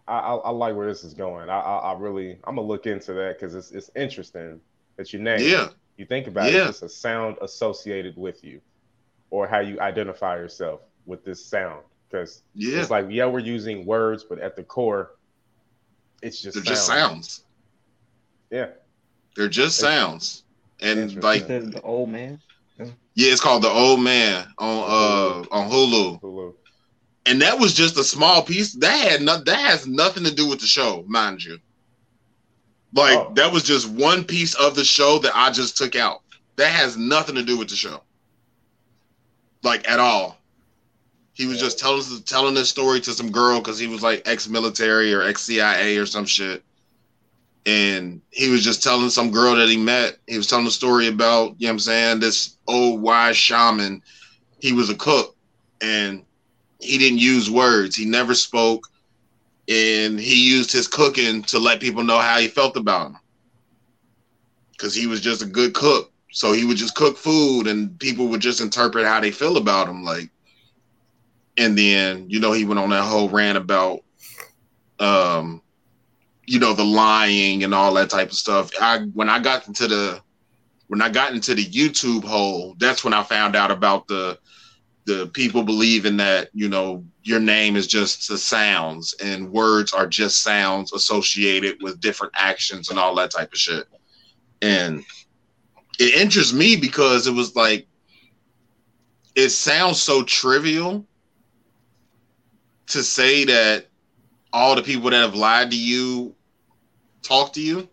I, 0.07 0.17
I, 0.17 0.35
I 0.35 0.49
like 0.51 0.75
where 0.75 0.87
this 0.87 1.03
is 1.03 1.13
going. 1.13 1.49
I, 1.49 1.59
I, 1.59 1.77
I 1.93 1.97
really, 1.97 2.37
I'm 2.43 2.55
gonna 2.55 2.67
look 2.67 2.85
into 2.87 3.13
that 3.13 3.39
because 3.39 3.55
it's 3.55 3.71
it's 3.71 3.89
interesting 3.95 4.59
that 4.97 5.13
you 5.13 5.19
name. 5.19 5.39
Yeah. 5.41 5.69
You 5.97 6.05
think 6.05 6.27
about 6.27 6.51
Yeah. 6.51 6.65
it, 6.65 6.69
it's 6.69 6.81
a 6.81 6.89
sound 6.89 7.37
associated 7.41 8.17
with 8.17 8.43
you, 8.43 8.59
or 9.29 9.47
how 9.47 9.59
you 9.59 9.79
identify 9.79 10.35
yourself 10.35 10.81
with 11.05 11.23
this 11.23 11.43
sound. 11.45 11.81
Because 12.09 12.41
Yeah. 12.53 12.81
it's 12.81 12.89
like, 12.89 13.07
yeah, 13.09 13.25
we're 13.25 13.39
using 13.39 13.85
words, 13.85 14.23
but 14.23 14.39
at 14.39 14.55
the 14.55 14.63
core, 14.63 15.11
it's 16.21 16.41
just 16.41 16.55
They're 16.55 16.63
just 16.63 16.85
sounds. 16.85 17.43
Yeah. 18.49 18.67
They're 19.35 19.49
just 19.49 19.77
sounds. 19.77 20.43
And 20.81 21.23
like 21.23 21.47
The, 21.47 21.59
the 21.59 21.81
old 21.81 22.09
man. 22.09 22.39
yeah, 22.77 23.31
it's 23.31 23.41
called 23.41 23.63
The 23.63 23.69
Old 23.69 24.01
Man 24.01 24.45
on 24.57 24.77
uh 24.79 25.45
on 25.51 25.69
Hulu. 25.71 26.21
Hulu. 26.21 26.53
And 27.25 27.41
that 27.41 27.57
was 27.57 27.73
just 27.73 27.97
a 27.97 28.03
small 28.03 28.41
piece. 28.41 28.73
That 28.73 28.97
had 29.11 29.21
no, 29.21 29.37
that 29.37 29.59
has 29.59 29.87
nothing 29.87 30.23
to 30.25 30.33
do 30.33 30.47
with 30.47 30.59
the 30.59 30.67
show, 30.67 31.03
mind 31.07 31.43
you. 31.43 31.59
Like 32.93 33.17
Oh. 33.17 33.31
that 33.35 33.51
was 33.51 33.63
just 33.63 33.89
one 33.89 34.23
piece 34.23 34.53
of 34.55 34.75
the 34.75 34.83
show 34.83 35.19
that 35.19 35.35
I 35.35 35.51
just 35.51 35.77
took 35.77 35.95
out. 35.95 36.21
That 36.57 36.71
has 36.71 36.97
nothing 36.97 37.35
to 37.35 37.43
do 37.43 37.57
with 37.57 37.69
the 37.69 37.75
show. 37.75 38.01
Like 39.63 39.89
at 39.89 39.99
all. 39.99 40.37
He 41.33 41.47
was 41.47 41.59
just 41.59 41.79
telling 41.79 42.03
telling 42.25 42.53
this 42.53 42.69
story 42.69 42.99
to 43.01 43.11
some 43.11 43.31
girl 43.31 43.59
because 43.59 43.79
he 43.79 43.87
was 43.87 44.03
like 44.03 44.21
ex-military 44.27 45.13
or 45.13 45.23
ex-CIA 45.23 45.97
or 45.97 46.05
some 46.05 46.25
shit. 46.25 46.63
And 47.65 48.21
he 48.29 48.49
was 48.49 48.63
just 48.63 48.83
telling 48.83 49.09
some 49.09 49.31
girl 49.31 49.55
that 49.55 49.69
he 49.69 49.77
met. 49.77 50.17
He 50.27 50.37
was 50.37 50.47
telling 50.47 50.67
a 50.67 50.71
story 50.71 51.07
about, 51.07 51.55
you 51.57 51.67
know 51.67 51.71
what 51.71 51.75
I'm 51.75 51.79
saying, 51.79 52.19
this 52.19 52.57
old 52.67 53.01
wise 53.01 53.37
shaman. 53.37 54.03
He 54.59 54.73
was 54.73 54.89
a 54.89 54.95
cook 54.95 55.35
and 55.81 56.23
he 56.83 56.97
didn't 56.97 57.19
use 57.19 57.49
words. 57.49 57.95
He 57.95 58.05
never 58.05 58.35
spoke. 58.35 58.87
And 59.69 60.19
he 60.19 60.49
used 60.49 60.71
his 60.71 60.87
cooking 60.87 61.41
to 61.43 61.57
let 61.57 61.79
people 61.79 62.03
know 62.03 62.19
how 62.19 62.39
he 62.39 62.47
felt 62.47 62.75
about 62.75 63.07
him. 63.07 63.17
Because 64.71 64.93
he 64.93 65.07
was 65.07 65.21
just 65.21 65.41
a 65.41 65.45
good 65.45 65.73
cook. 65.73 66.11
So 66.31 66.51
he 66.51 66.65
would 66.65 66.77
just 66.77 66.95
cook 66.95 67.17
food 67.17 67.67
and 67.67 67.97
people 67.99 68.27
would 68.27 68.41
just 68.41 68.59
interpret 68.59 69.05
how 69.05 69.19
they 69.19 69.31
feel 69.31 69.57
about 69.57 69.87
him. 69.87 70.03
Like, 70.03 70.29
and 71.57 71.77
then, 71.77 72.29
you 72.29 72.39
know, 72.39 72.51
he 72.51 72.65
went 72.65 72.79
on 72.79 72.89
that 72.89 73.03
whole 73.03 73.29
rant 73.29 73.57
about 73.57 74.03
um, 74.99 75.61
you 76.45 76.59
know, 76.59 76.73
the 76.73 76.83
lying 76.83 77.63
and 77.63 77.73
all 77.73 77.93
that 77.93 78.09
type 78.09 78.29
of 78.29 78.35
stuff. 78.35 78.71
I 78.81 78.99
when 79.13 79.29
I 79.29 79.39
got 79.39 79.67
into 79.67 79.87
the 79.87 80.21
when 80.87 81.01
I 81.01 81.09
got 81.09 81.33
into 81.33 81.55
the 81.55 81.65
YouTube 81.65 82.23
hole, 82.23 82.75
that's 82.79 83.03
when 83.03 83.13
I 83.13 83.23
found 83.23 83.55
out 83.55 83.71
about 83.71 84.07
the 84.07 84.37
the 85.05 85.27
people 85.33 85.63
believing 85.63 86.17
that 86.17 86.49
you 86.53 86.69
know 86.69 87.03
your 87.23 87.39
name 87.39 87.75
is 87.75 87.87
just 87.87 88.27
the 88.27 88.37
sounds 88.37 89.13
and 89.23 89.51
words 89.51 89.93
are 89.93 90.07
just 90.07 90.41
sounds 90.41 90.93
associated 90.93 91.77
with 91.81 91.99
different 91.99 92.33
actions 92.35 92.89
and 92.89 92.99
all 92.99 93.15
that 93.15 93.31
type 93.31 93.51
of 93.51 93.57
shit. 93.57 93.85
And 94.61 95.03
it 95.99 96.15
interests 96.15 96.53
me 96.53 96.75
because 96.75 97.27
it 97.27 97.33
was 97.33 97.55
like 97.55 97.87
it 99.35 99.49
sounds 99.49 100.01
so 100.01 100.23
trivial 100.23 101.05
to 102.87 103.03
say 103.03 103.45
that 103.45 103.87
all 104.51 104.75
the 104.75 104.83
people 104.83 105.09
that 105.09 105.21
have 105.21 105.35
lied 105.35 105.71
to 105.71 105.77
you 105.77 106.35
talk 107.23 107.53
to 107.53 107.61
you. 107.61 107.89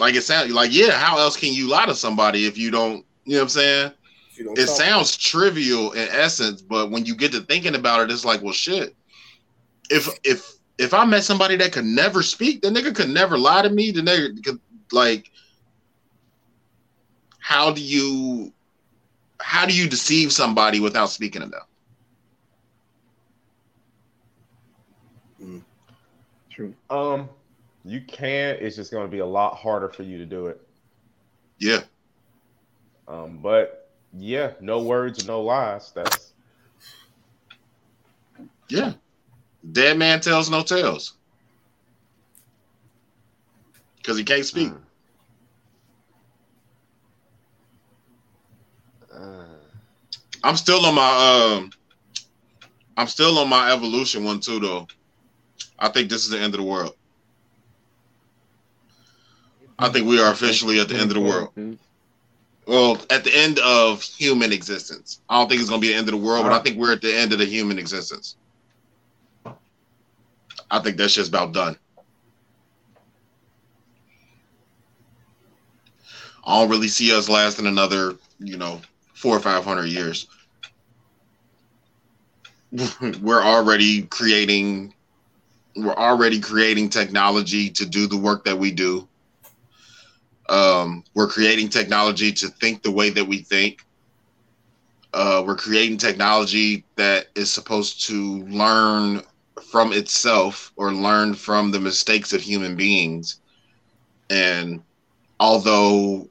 Like 0.00 0.14
it 0.14 0.22
sounds 0.22 0.52
like, 0.52 0.72
yeah, 0.72 0.92
how 0.92 1.18
else 1.18 1.36
can 1.36 1.52
you 1.52 1.68
lie 1.68 1.86
to 1.86 1.94
somebody 1.94 2.46
if 2.46 2.58
you 2.58 2.70
don't, 2.70 3.04
you 3.24 3.34
know 3.34 3.38
what 3.38 3.42
I'm 3.42 3.48
saying? 3.50 3.92
If 4.34 4.40
you 4.40 4.46
don't 4.46 4.58
It 4.58 4.66
talk- 4.66 4.76
sounds 4.76 5.16
trivial 5.16 5.92
in 5.92 6.08
essence, 6.08 6.60
but 6.60 6.90
when 6.90 7.04
you 7.06 7.14
get 7.14 7.30
to 7.32 7.40
thinking 7.42 7.76
about 7.76 8.00
it, 8.00 8.10
it's 8.10 8.24
like, 8.24 8.42
well, 8.42 8.52
shit. 8.52 8.96
If 9.90 10.08
if 10.24 10.54
if 10.76 10.92
I 10.92 11.04
met 11.04 11.22
somebody 11.22 11.54
that 11.54 11.70
could 11.70 11.84
never 11.84 12.20
speak, 12.20 12.60
the 12.60 12.68
nigga 12.68 12.92
could 12.92 13.10
never 13.10 13.38
lie 13.38 13.62
to 13.62 13.70
me. 13.70 13.92
The 13.92 14.00
nigga 14.00 14.42
could 14.44 14.58
like, 14.90 15.30
how 17.38 17.70
do 17.70 17.80
you 17.80 18.52
how 19.38 19.66
do 19.66 19.72
you 19.72 19.88
deceive 19.88 20.32
somebody 20.32 20.80
without 20.80 21.10
speaking 21.10 21.42
to 21.42 21.46
them? 21.46 21.62
True. 26.50 26.74
Um, 26.90 27.28
you 27.84 28.00
can. 28.00 28.56
It's 28.60 28.74
just 28.74 28.90
going 28.90 29.06
to 29.06 29.10
be 29.10 29.18
a 29.20 29.26
lot 29.26 29.54
harder 29.56 29.88
for 29.88 30.02
you 30.02 30.18
to 30.18 30.26
do 30.26 30.48
it. 30.48 30.60
Yeah, 31.60 31.82
Um, 33.06 33.38
but 33.38 33.83
yeah, 34.18 34.52
no 34.60 34.82
words, 34.82 35.26
no 35.26 35.42
lies. 35.42 35.92
That's 35.92 36.32
yeah. 38.68 38.92
Dead 39.72 39.96
man 39.96 40.20
tells 40.20 40.50
no 40.50 40.62
tales 40.62 41.14
because 43.96 44.18
he 44.18 44.24
can't 44.24 44.44
speak. 44.44 44.72
uh, 49.14 49.44
I'm 50.42 50.56
still 50.56 50.84
on 50.84 50.94
my 50.94 51.56
um 51.56 51.70
I'm 52.96 53.06
still 53.06 53.38
on 53.38 53.48
my 53.48 53.72
evolution 53.72 54.24
one 54.24 54.40
too 54.40 54.60
though. 54.60 54.86
I 55.78 55.88
think 55.88 56.08
this 56.08 56.24
is 56.24 56.30
the 56.30 56.38
end 56.38 56.54
of 56.54 56.60
the 56.60 56.66
world. 56.66 56.94
I 59.78 59.88
think 59.88 60.06
we 60.06 60.20
are 60.20 60.32
officially 60.32 60.78
at 60.80 60.88
the 60.88 60.94
end 60.94 61.10
of 61.10 61.14
the 61.14 61.20
world. 61.20 61.50
Well, 62.66 62.98
at 63.10 63.24
the 63.24 63.36
end 63.36 63.58
of 63.58 64.02
human 64.02 64.52
existence. 64.52 65.20
I 65.28 65.38
don't 65.38 65.48
think 65.48 65.60
it's 65.60 65.68
gonna 65.68 65.80
be 65.80 65.88
the 65.88 65.94
end 65.94 66.08
of 66.08 66.12
the 66.12 66.26
world, 66.26 66.44
but 66.44 66.52
I 66.52 66.60
think 66.60 66.78
we're 66.78 66.92
at 66.92 67.02
the 67.02 67.14
end 67.14 67.32
of 67.32 67.38
the 67.38 67.44
human 67.44 67.78
existence. 67.78 68.36
I 70.70 70.78
think 70.80 70.96
that's 70.96 71.14
just 71.14 71.28
about 71.28 71.52
done. 71.52 71.76
I 76.46 76.60
don't 76.60 76.70
really 76.70 76.88
see 76.88 77.14
us 77.14 77.28
lasting 77.28 77.66
another, 77.66 78.16
you 78.38 78.56
know, 78.56 78.80
four 79.14 79.36
or 79.36 79.40
five 79.40 79.64
hundred 79.64 79.86
years. 79.86 80.26
we're 83.20 83.42
already 83.42 84.02
creating 84.02 84.92
we're 85.76 85.94
already 85.94 86.40
creating 86.40 86.88
technology 86.88 87.70
to 87.70 87.86
do 87.86 88.06
the 88.06 88.16
work 88.16 88.44
that 88.44 88.58
we 88.58 88.70
do. 88.70 89.08
Um, 90.48 91.04
we're 91.14 91.28
creating 91.28 91.68
technology 91.68 92.32
to 92.32 92.48
think 92.48 92.82
the 92.82 92.90
way 92.90 93.10
that 93.10 93.24
we 93.24 93.38
think. 93.38 93.84
Uh, 95.12 95.42
we're 95.46 95.56
creating 95.56 95.96
technology 95.96 96.84
that 96.96 97.26
is 97.34 97.50
supposed 97.50 98.04
to 98.06 98.42
learn 98.44 99.22
from 99.70 99.92
itself 99.92 100.72
or 100.76 100.92
learn 100.92 101.34
from 101.34 101.70
the 101.70 101.80
mistakes 101.80 102.32
of 102.32 102.40
human 102.40 102.76
beings. 102.76 103.40
And 104.30 104.82
although 105.38 106.28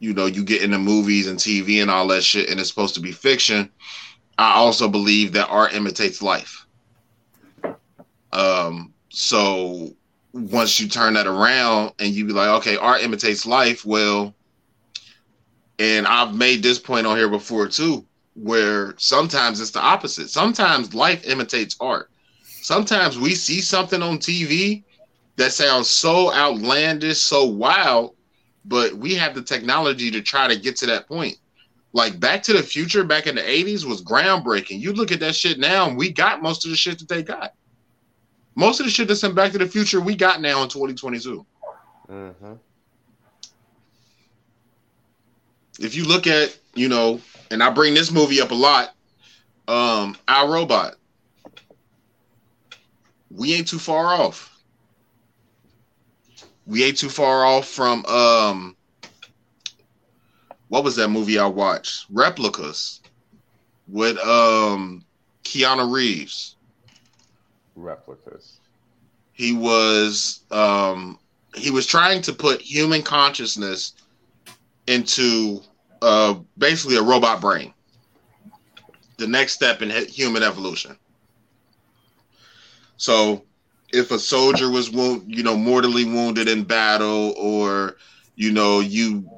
you 0.00 0.12
know 0.12 0.26
you 0.26 0.44
get 0.44 0.62
into 0.62 0.78
movies 0.78 1.28
and 1.28 1.38
TV 1.38 1.80
and 1.80 1.90
all 1.90 2.08
that 2.08 2.24
shit 2.24 2.50
and 2.50 2.58
it's 2.58 2.68
supposed 2.68 2.94
to 2.96 3.00
be 3.00 3.12
fiction, 3.12 3.70
I 4.38 4.54
also 4.54 4.88
believe 4.88 5.32
that 5.32 5.48
art 5.48 5.74
imitates 5.74 6.20
life. 6.20 6.66
Um, 8.32 8.92
so 9.10 9.94
once 10.32 10.80
you 10.80 10.88
turn 10.88 11.14
that 11.14 11.26
around 11.26 11.92
and 11.98 12.12
you 12.12 12.24
be 12.24 12.32
like, 12.32 12.48
okay, 12.48 12.76
art 12.76 13.02
imitates 13.02 13.46
life, 13.46 13.84
well, 13.84 14.34
and 15.78 16.06
I've 16.06 16.34
made 16.34 16.62
this 16.62 16.78
point 16.78 17.06
on 17.06 17.16
here 17.16 17.28
before 17.28 17.68
too, 17.68 18.04
where 18.34 18.94
sometimes 18.98 19.60
it's 19.60 19.70
the 19.70 19.80
opposite. 19.80 20.30
Sometimes 20.30 20.94
life 20.94 21.26
imitates 21.26 21.76
art. 21.80 22.10
Sometimes 22.42 23.18
we 23.18 23.34
see 23.34 23.60
something 23.60 24.02
on 24.02 24.18
TV 24.18 24.84
that 25.36 25.52
sounds 25.52 25.88
so 25.88 26.32
outlandish, 26.32 27.18
so 27.18 27.44
wild, 27.44 28.14
but 28.64 28.94
we 28.94 29.14
have 29.14 29.34
the 29.34 29.42
technology 29.42 30.10
to 30.10 30.22
try 30.22 30.46
to 30.46 30.56
get 30.56 30.76
to 30.76 30.86
that 30.86 31.08
point 31.08 31.36
like 31.92 32.18
Back 32.18 32.42
to 32.44 32.52
the 32.52 32.62
Future 32.62 33.04
back 33.04 33.26
in 33.26 33.34
the 33.34 33.42
80s 33.42 33.84
was 33.84 34.02
groundbreaking. 34.02 34.80
You 34.80 34.92
look 34.92 35.12
at 35.12 35.20
that 35.20 35.34
shit 35.34 35.58
now, 35.58 35.88
and 35.88 35.96
we 35.96 36.10
got 36.10 36.42
most 36.42 36.64
of 36.64 36.70
the 36.70 36.76
shit 36.76 36.98
that 36.98 37.08
they 37.08 37.22
got. 37.22 37.54
Most 38.54 38.80
of 38.80 38.86
the 38.86 38.92
shit 38.92 39.08
that's 39.08 39.24
in 39.24 39.34
Back 39.34 39.52
to 39.52 39.58
the 39.58 39.66
Future 39.66 40.00
we 40.00 40.14
got 40.14 40.40
now 40.40 40.62
in 40.62 40.68
2022. 40.68 41.46
Mm-hmm. 42.08 42.52
If 45.80 45.94
you 45.94 46.04
look 46.04 46.26
at, 46.26 46.56
you 46.74 46.88
know, 46.88 47.20
and 47.50 47.62
I 47.62 47.70
bring 47.70 47.94
this 47.94 48.10
movie 48.10 48.40
up 48.40 48.50
a 48.50 48.54
lot, 48.54 48.94
um, 49.68 50.16
I, 50.28 50.46
Robot. 50.46 50.96
We 53.30 53.54
ain't 53.54 53.68
too 53.68 53.78
far 53.78 54.06
off. 54.08 54.50
We 56.66 56.84
ain't 56.84 56.98
too 56.98 57.08
far 57.08 57.44
off 57.44 57.66
from 57.66 58.04
um 58.06 58.76
what 60.68 60.84
was 60.84 60.96
that 60.96 61.08
movie 61.08 61.38
I 61.38 61.46
watched? 61.46 62.06
Replicas 62.10 63.00
with 63.88 64.18
um 64.18 65.04
Keanu 65.44 65.90
Reeves. 65.90 66.56
Replicas. 67.74 68.60
He 69.32 69.52
was 69.54 70.40
um 70.50 71.18
he 71.54 71.70
was 71.70 71.86
trying 71.86 72.22
to 72.22 72.32
put 72.32 72.60
human 72.60 73.02
consciousness 73.02 73.94
into 74.86 75.60
uh 76.02 76.34
basically 76.58 76.96
a 76.96 77.02
robot 77.02 77.40
brain. 77.40 77.72
The 79.18 79.26
next 79.26 79.52
step 79.52 79.82
in 79.82 79.90
human 79.90 80.42
evolution. 80.42 80.98
So 82.96 83.44
if 83.92 84.10
a 84.10 84.18
soldier 84.18 84.70
was 84.70 84.90
wound, 84.90 85.24
you 85.26 85.42
know, 85.42 85.56
mortally 85.56 86.04
wounded 86.04 86.48
in 86.48 86.64
battle, 86.64 87.34
or 87.36 87.96
you 88.34 88.52
know, 88.52 88.80
you, 88.80 89.28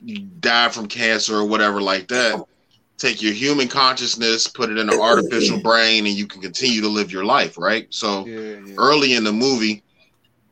you 0.00 0.20
die 0.40 0.68
from 0.70 0.86
cancer 0.88 1.36
or 1.36 1.44
whatever 1.44 1.80
like 1.80 2.08
that, 2.08 2.42
take 3.02 3.20
your 3.20 3.32
human 3.32 3.66
consciousness, 3.66 4.46
put 4.46 4.70
it 4.70 4.78
in 4.78 4.88
an 4.88 5.00
artificial 5.00 5.58
brain, 5.58 6.06
and 6.06 6.14
you 6.14 6.26
can 6.26 6.40
continue 6.40 6.80
to 6.80 6.88
live 6.88 7.10
your 7.10 7.24
life, 7.24 7.58
right? 7.58 7.88
So 7.90 8.26
Yeah, 8.26 8.60
yeah. 8.64 8.74
early 8.78 9.14
in 9.14 9.24
the 9.24 9.32
movie, 9.32 9.82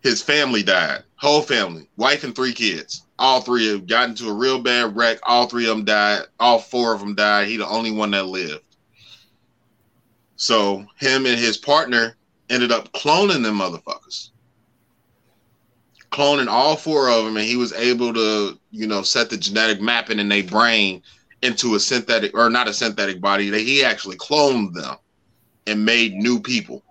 his 0.02 0.20
family 0.20 0.62
died, 0.64 1.04
whole 1.16 1.42
family, 1.42 1.88
wife 1.96 2.24
and 2.24 2.34
three 2.34 2.52
kids. 2.52 3.06
All 3.20 3.40
three 3.40 3.68
of 3.68 3.78
them 3.78 3.86
got 3.86 4.08
into 4.08 4.28
a 4.28 4.32
real 4.32 4.60
bad 4.60 4.96
wreck. 4.96 5.18
All 5.22 5.46
three 5.46 5.68
of 5.68 5.76
them 5.76 5.84
died. 5.84 6.22
All 6.40 6.58
four 6.58 6.92
of 6.92 7.00
them 7.00 7.14
died. 7.14 7.46
He 7.46 7.56
the 7.56 7.68
only 7.68 7.92
one 7.92 8.10
that 8.12 8.26
lived. 8.26 8.64
So 10.36 10.86
him 10.98 11.26
and 11.26 11.38
his 11.38 11.56
partner 11.58 12.16
ended 12.48 12.72
up 12.72 12.92
cloning 12.92 13.44
them 13.44 13.58
motherfuckers. 13.58 14.30
Cloning 16.10 16.48
all 16.48 16.74
four 16.76 17.08
of 17.10 17.24
them, 17.24 17.36
and 17.36 17.46
he 17.46 17.56
was 17.56 17.72
able 17.74 18.12
to, 18.12 18.58
you 18.72 18.86
know, 18.88 19.02
set 19.02 19.30
the 19.30 19.36
genetic 19.36 19.80
mapping 19.80 20.18
in 20.18 20.28
their 20.28 20.42
brain 20.42 21.02
into 21.42 21.74
a 21.74 21.80
synthetic 21.80 22.36
or 22.36 22.50
not 22.50 22.68
a 22.68 22.74
synthetic 22.74 23.20
body. 23.20 23.50
That 23.50 23.60
he 23.60 23.84
actually 23.84 24.16
cloned 24.16 24.74
them 24.74 24.96
and 25.66 25.84
made 25.84 26.14
new 26.14 26.40
people. 26.40 26.84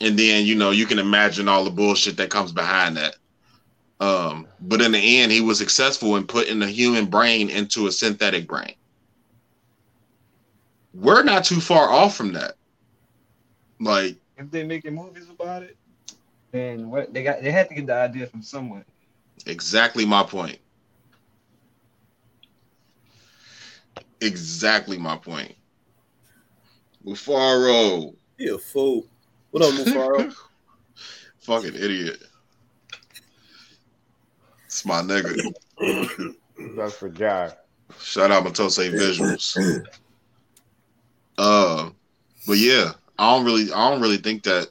And 0.00 0.18
then, 0.18 0.46
you 0.46 0.54
know, 0.54 0.70
you 0.70 0.86
can 0.86 0.98
imagine 0.98 1.48
all 1.48 1.64
the 1.64 1.70
bullshit 1.70 2.16
that 2.16 2.30
comes 2.30 2.52
behind 2.52 2.96
that. 2.96 3.16
Um, 4.00 4.46
but 4.60 4.80
in 4.80 4.92
the 4.92 5.20
end, 5.20 5.30
he 5.30 5.42
was 5.42 5.58
successful 5.58 6.16
in 6.16 6.26
putting 6.26 6.58
the 6.58 6.66
human 6.68 7.06
brain 7.06 7.50
into 7.50 7.86
a 7.86 7.92
synthetic 7.92 8.46
brain. 8.48 8.74
We're 10.94 11.22
not 11.22 11.44
too 11.44 11.60
far 11.60 11.90
off 11.90 12.16
from 12.16 12.32
that. 12.32 12.54
Like, 13.78 14.16
If 14.38 14.50
they're 14.50 14.66
making 14.66 14.94
movies 14.94 15.28
about 15.28 15.62
it, 15.64 15.76
then 16.52 16.90
what 16.90 17.12
they 17.12 17.22
got? 17.22 17.42
They 17.42 17.52
had 17.52 17.68
to 17.68 17.74
get 17.74 17.86
the 17.86 17.94
idea 17.94 18.26
from 18.26 18.42
somewhere. 18.42 18.86
exactly 19.46 20.06
my 20.06 20.22
point. 20.22 20.59
Exactly 24.20 24.98
my 24.98 25.16
point. 25.16 25.54
Mufaro. 27.04 28.14
You 28.38 28.56
a 28.56 28.58
fool. 28.58 29.06
What 29.50 29.62
up, 29.62 29.72
Mufaro? 29.74 30.34
Fucking 31.40 31.74
idiot. 31.74 32.22
It's 34.66 34.84
my 34.84 35.00
nigga. 35.02 35.36
That's 36.76 36.98
the 37.00 37.08
guy. 37.08 37.52
Shout 38.00 38.30
out 38.30 38.44
Matose 38.44 38.90
Visuals. 38.92 39.84
Uh, 41.38 41.90
but 42.46 42.58
yeah, 42.58 42.92
I 43.18 43.34
don't 43.34 43.44
really, 43.44 43.72
I 43.72 43.90
don't 43.90 44.00
really 44.02 44.18
think 44.18 44.42
that. 44.44 44.68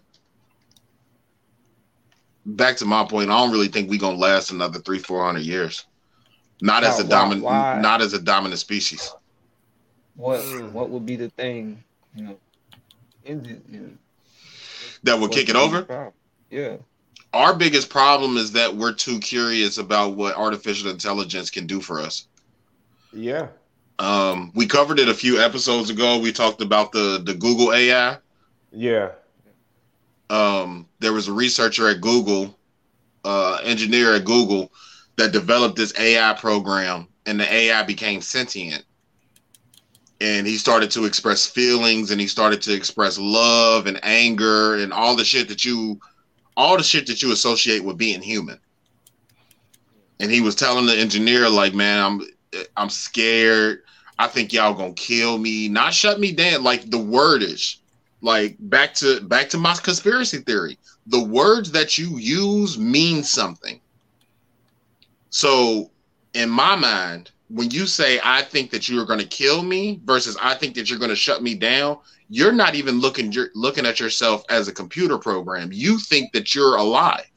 Back 2.45 2.78
to 2.78 2.86
my 2.86 3.04
point, 3.04 3.30
I 3.30 3.38
don't 3.38 3.52
really 3.52 3.68
think 3.68 3.89
we're 3.89 4.00
gonna 4.00 4.18
last 4.18 4.52
another 4.52 4.80
three, 4.80 5.00
four 5.00 5.24
hundred 5.24 5.43
years. 5.43 5.86
Not 6.62 6.84
as 6.84 7.00
a 7.00 7.08
dominant, 7.08 7.43
why- 7.43 7.76
why? 7.76 7.82
not 7.82 8.02
as 8.02 8.14
a 8.14 8.22
dominant 8.22 8.60
species. 8.60 9.14
What 10.20 10.41
Mm. 10.41 10.72
what 10.74 10.89
would 10.89 11.05
be 11.05 11.15
the 11.15 11.30
thing? 11.30 11.82
You 12.13 12.24
know, 12.26 12.39
in 13.24 13.41
the, 13.41 13.49
you 13.72 13.80
know, 13.80 13.97
That 15.03 15.17
would 15.20 15.32
kick 15.32 15.47
it 15.47 15.55
over. 15.55 15.84
problem? 15.84 16.13
Yeah. 16.49 16.76
Our 17.32 17.55
biggest 17.55 17.89
problem 17.89 18.36
is 18.36 18.51
that 18.51 18.76
we're 18.76 18.91
too 18.91 19.20
curious 19.20 19.78
about 19.78 20.15
what 20.17 20.36
artificial 20.36 20.89
intelligence 20.89 21.49
can 21.49 21.67
do 21.67 21.80
for 21.80 22.01
us. 22.01 22.28
Yeah. 23.13 23.47
Um, 23.97 24.51
we 24.55 24.65
covered 24.65 24.99
it 24.99 25.07
a 25.07 25.13
few 25.13 25.39
episodes 25.39 25.89
ago. 25.89 26.20
We 26.20 26.34
talked 26.34 26.61
about 26.61 26.91
the 26.91 27.22
the 27.24 27.34
Google 27.34 27.72
AI. 27.74 28.17
Yeah. 28.72 29.11
um, 30.30 30.89
there 30.99 31.13
was 31.13 31.28
a 31.30 31.34
researcher 31.34 31.88
at 31.89 32.01
Google, 32.01 32.59
uh, 33.24 33.59
engineer 33.63 34.15
at 34.15 34.26
Google, 34.26 34.72
that 35.17 35.32
developed 35.32 35.78
this 35.78 35.97
AI 35.97 36.34
program, 36.34 37.07
and 37.26 37.39
the 37.39 37.51
AI 37.51 37.84
became 37.84 38.22
sentient. 38.22 38.84
And 40.22 40.45
he 40.45 40.57
started 40.57 40.91
to 40.91 41.05
express 41.05 41.45
feelings, 41.45 42.11
and 42.11 42.20
he 42.20 42.28
started 42.28 42.61
to 42.63 42.74
express 42.74 43.17
love 43.17 43.88
and 43.88 43.99
anger 44.03 44.76
and 44.76 44.91
all 44.91 45.15
the 45.15 45.24
shit 45.24 45.47
that 45.47 45.63
you, 45.63 45.99
all 46.57 46.76
the 46.76 46.84
shit 46.84 47.07
that 47.07 47.22
you 47.22 47.32
associate 47.32 47.84
with 47.84 47.97
being 47.97 48.22
human. 48.22 48.59
And 50.20 50.30
he 50.30 50.41
was 50.41 50.55
telling 50.55 50.86
the 50.86 50.97
engineer, 50.97 51.47
like, 51.47 51.74
man, 51.74 52.03
I'm, 52.03 52.67
I'm 52.76 52.89
scared. 52.89 53.84
I 54.17 54.28
think 54.28 54.51
y'all 54.51 54.74
gonna 54.74 54.93
kill 54.93 55.38
me. 55.38 55.70
Not 55.70 55.93
shut 55.93 56.20
me 56.20 56.34
down, 56.34 56.63
like 56.63 56.89
the 56.89 56.97
wordage 56.97 57.78
like 58.22 58.55
back 58.59 58.93
to 58.93 59.22
back 59.22 59.49
to 59.49 59.57
my 59.57 59.74
conspiracy 59.76 60.39
theory 60.39 60.78
the 61.07 61.24
words 61.24 61.72
that 61.72 61.97
you 61.97 62.17
use 62.17 62.78
mean 62.78 63.24
something 63.24 63.80
so 65.30 65.89
in 66.34 66.49
my 66.49 66.76
mind 66.76 67.32
when 67.50 67.70
you 67.72 67.86
say 67.86 68.20
i 68.24 68.41
think 68.41 68.70
that 68.72 68.88
you're 68.88 69.06
going 69.06 69.20
to 69.20 69.26
kill 69.26 69.64
me 69.64 70.00
versus 70.06 70.38
i 70.41 70.54
think 70.54 70.76
that 70.76 70.89
you're 70.89 71.00
going 71.00 71.10
to 71.10 71.16
shut 71.16 71.41
me 71.41 71.56
down 71.56 71.97
you're 72.30 72.52
not 72.52 72.76
even 72.76 73.00
looking 73.00 73.32
you're 73.32 73.50
looking 73.56 73.86
at 73.86 74.00
yourself 74.00 74.43
as 74.50 74.68
a 74.68 74.74
computer 74.74 75.18
program 75.18 75.70
you 75.72 75.97
think 75.97 76.32
that 76.32 76.54
you're 76.54 76.76
alive 76.78 77.30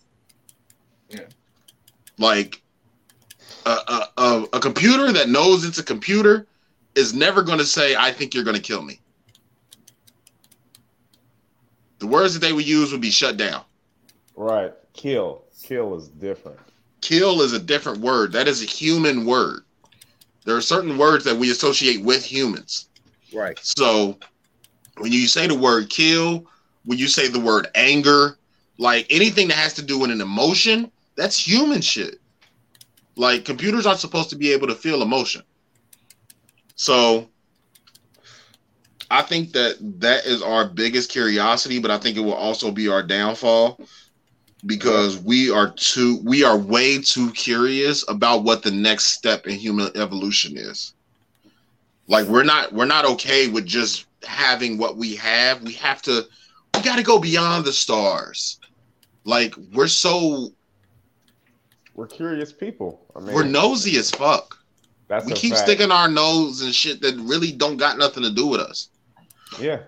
Yeah. 1.08 1.20
like 2.18 2.62
a, 3.64 3.70
a, 3.70 4.08
a, 4.18 4.46
a 4.54 4.60
computer 4.60 5.12
that 5.12 5.28
knows 5.28 5.64
it's 5.64 5.78
a 5.78 5.84
computer 5.84 6.46
is 6.94 7.14
never 7.14 7.42
going 7.42 7.58
to 7.58 7.64
say 7.64 7.96
i 7.96 8.10
think 8.12 8.34
you're 8.34 8.44
going 8.44 8.56
to 8.56 8.62
kill 8.62 8.82
me 8.82 9.00
the 11.98 12.06
words 12.08 12.34
that 12.34 12.40
they 12.40 12.52
would 12.52 12.66
use 12.66 12.90
would 12.90 13.00
be 13.00 13.12
shut 13.12 13.36
down. 13.36 13.62
Right. 14.34 14.72
Kill. 14.92 15.44
Kill 15.62 15.94
is 15.94 16.08
different. 16.08 16.58
Kill 17.00 17.42
is 17.42 17.52
a 17.52 17.60
different 17.60 18.00
word. 18.00 18.32
That 18.32 18.48
is 18.48 18.60
a 18.60 18.66
human 18.66 19.24
word. 19.24 19.62
There 20.44 20.56
are 20.56 20.62
certain 20.62 20.98
words 20.98 21.24
that 21.24 21.36
we 21.36 21.50
associate 21.50 22.02
with 22.02 22.24
humans. 22.24 22.88
right. 23.32 23.58
So 23.62 24.18
when 24.98 25.12
you 25.12 25.26
say 25.26 25.46
the 25.46 25.54
word 25.54 25.88
kill, 25.88 26.46
when 26.84 26.98
you 26.98 27.08
say 27.08 27.28
the 27.28 27.40
word 27.40 27.68
anger, 27.74 28.38
like 28.78 29.06
anything 29.10 29.48
that 29.48 29.56
has 29.56 29.74
to 29.74 29.82
do 29.82 29.98
with 29.98 30.10
an 30.10 30.20
emotion, 30.20 30.90
that's 31.16 31.38
human 31.38 31.80
shit. 31.80 32.20
Like 33.16 33.44
computers 33.44 33.86
aren't 33.86 34.00
supposed 34.00 34.30
to 34.30 34.36
be 34.36 34.52
able 34.52 34.66
to 34.66 34.74
feel 34.74 35.02
emotion. 35.02 35.42
So 36.74 37.28
I 39.10 39.22
think 39.22 39.52
that 39.52 39.76
that 40.00 40.24
is 40.24 40.42
our 40.42 40.66
biggest 40.66 41.10
curiosity, 41.10 41.78
but 41.78 41.90
I 41.90 41.98
think 41.98 42.16
it 42.16 42.20
will 42.20 42.34
also 42.34 42.70
be 42.70 42.88
our 42.88 43.02
downfall 43.02 43.78
because 44.66 45.18
we 45.18 45.50
are 45.50 45.70
too 45.70 46.20
we 46.24 46.44
are 46.44 46.56
way 46.56 47.00
too 47.00 47.30
curious 47.32 48.04
about 48.08 48.44
what 48.44 48.62
the 48.62 48.70
next 48.70 49.06
step 49.06 49.46
in 49.46 49.54
human 49.54 49.90
evolution 49.96 50.56
is. 50.56 50.94
Like 52.06 52.26
we're 52.26 52.44
not 52.44 52.72
we're 52.72 52.84
not 52.84 53.04
okay 53.04 53.48
with 53.48 53.66
just 53.66 54.06
having 54.24 54.78
what 54.78 54.96
we 54.96 55.16
have. 55.16 55.62
We 55.62 55.72
have 55.74 56.02
to 56.02 56.26
we 56.74 56.82
got 56.82 56.96
to 56.96 57.02
go 57.02 57.18
beyond 57.18 57.64
the 57.64 57.72
stars. 57.72 58.58
Like 59.24 59.54
we're 59.72 59.88
so 59.88 60.52
We're 61.94 62.06
curious 62.06 62.52
people. 62.52 63.04
I 63.16 63.20
mean, 63.20 63.34
we're 63.34 63.44
nosy 63.44 63.96
as 63.98 64.10
fuck. 64.10 64.58
That's 65.08 65.26
we 65.26 65.32
keep 65.32 65.52
fact. 65.52 65.64
sticking 65.64 65.90
our 65.90 66.08
nose 66.08 66.62
and 66.62 66.74
shit 66.74 67.02
that 67.02 67.16
really 67.16 67.52
don't 67.52 67.76
got 67.76 67.98
nothing 67.98 68.22
to 68.22 68.30
do 68.30 68.46
with 68.46 68.60
us. 68.60 68.88
Yeah. 69.60 69.80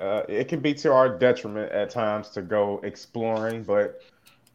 Uh, 0.00 0.22
it 0.28 0.48
can 0.48 0.60
be 0.60 0.72
to 0.74 0.92
our 0.92 1.08
detriment 1.08 1.72
at 1.72 1.90
times 1.90 2.28
to 2.30 2.42
go 2.42 2.80
exploring, 2.84 3.64
but 3.64 4.02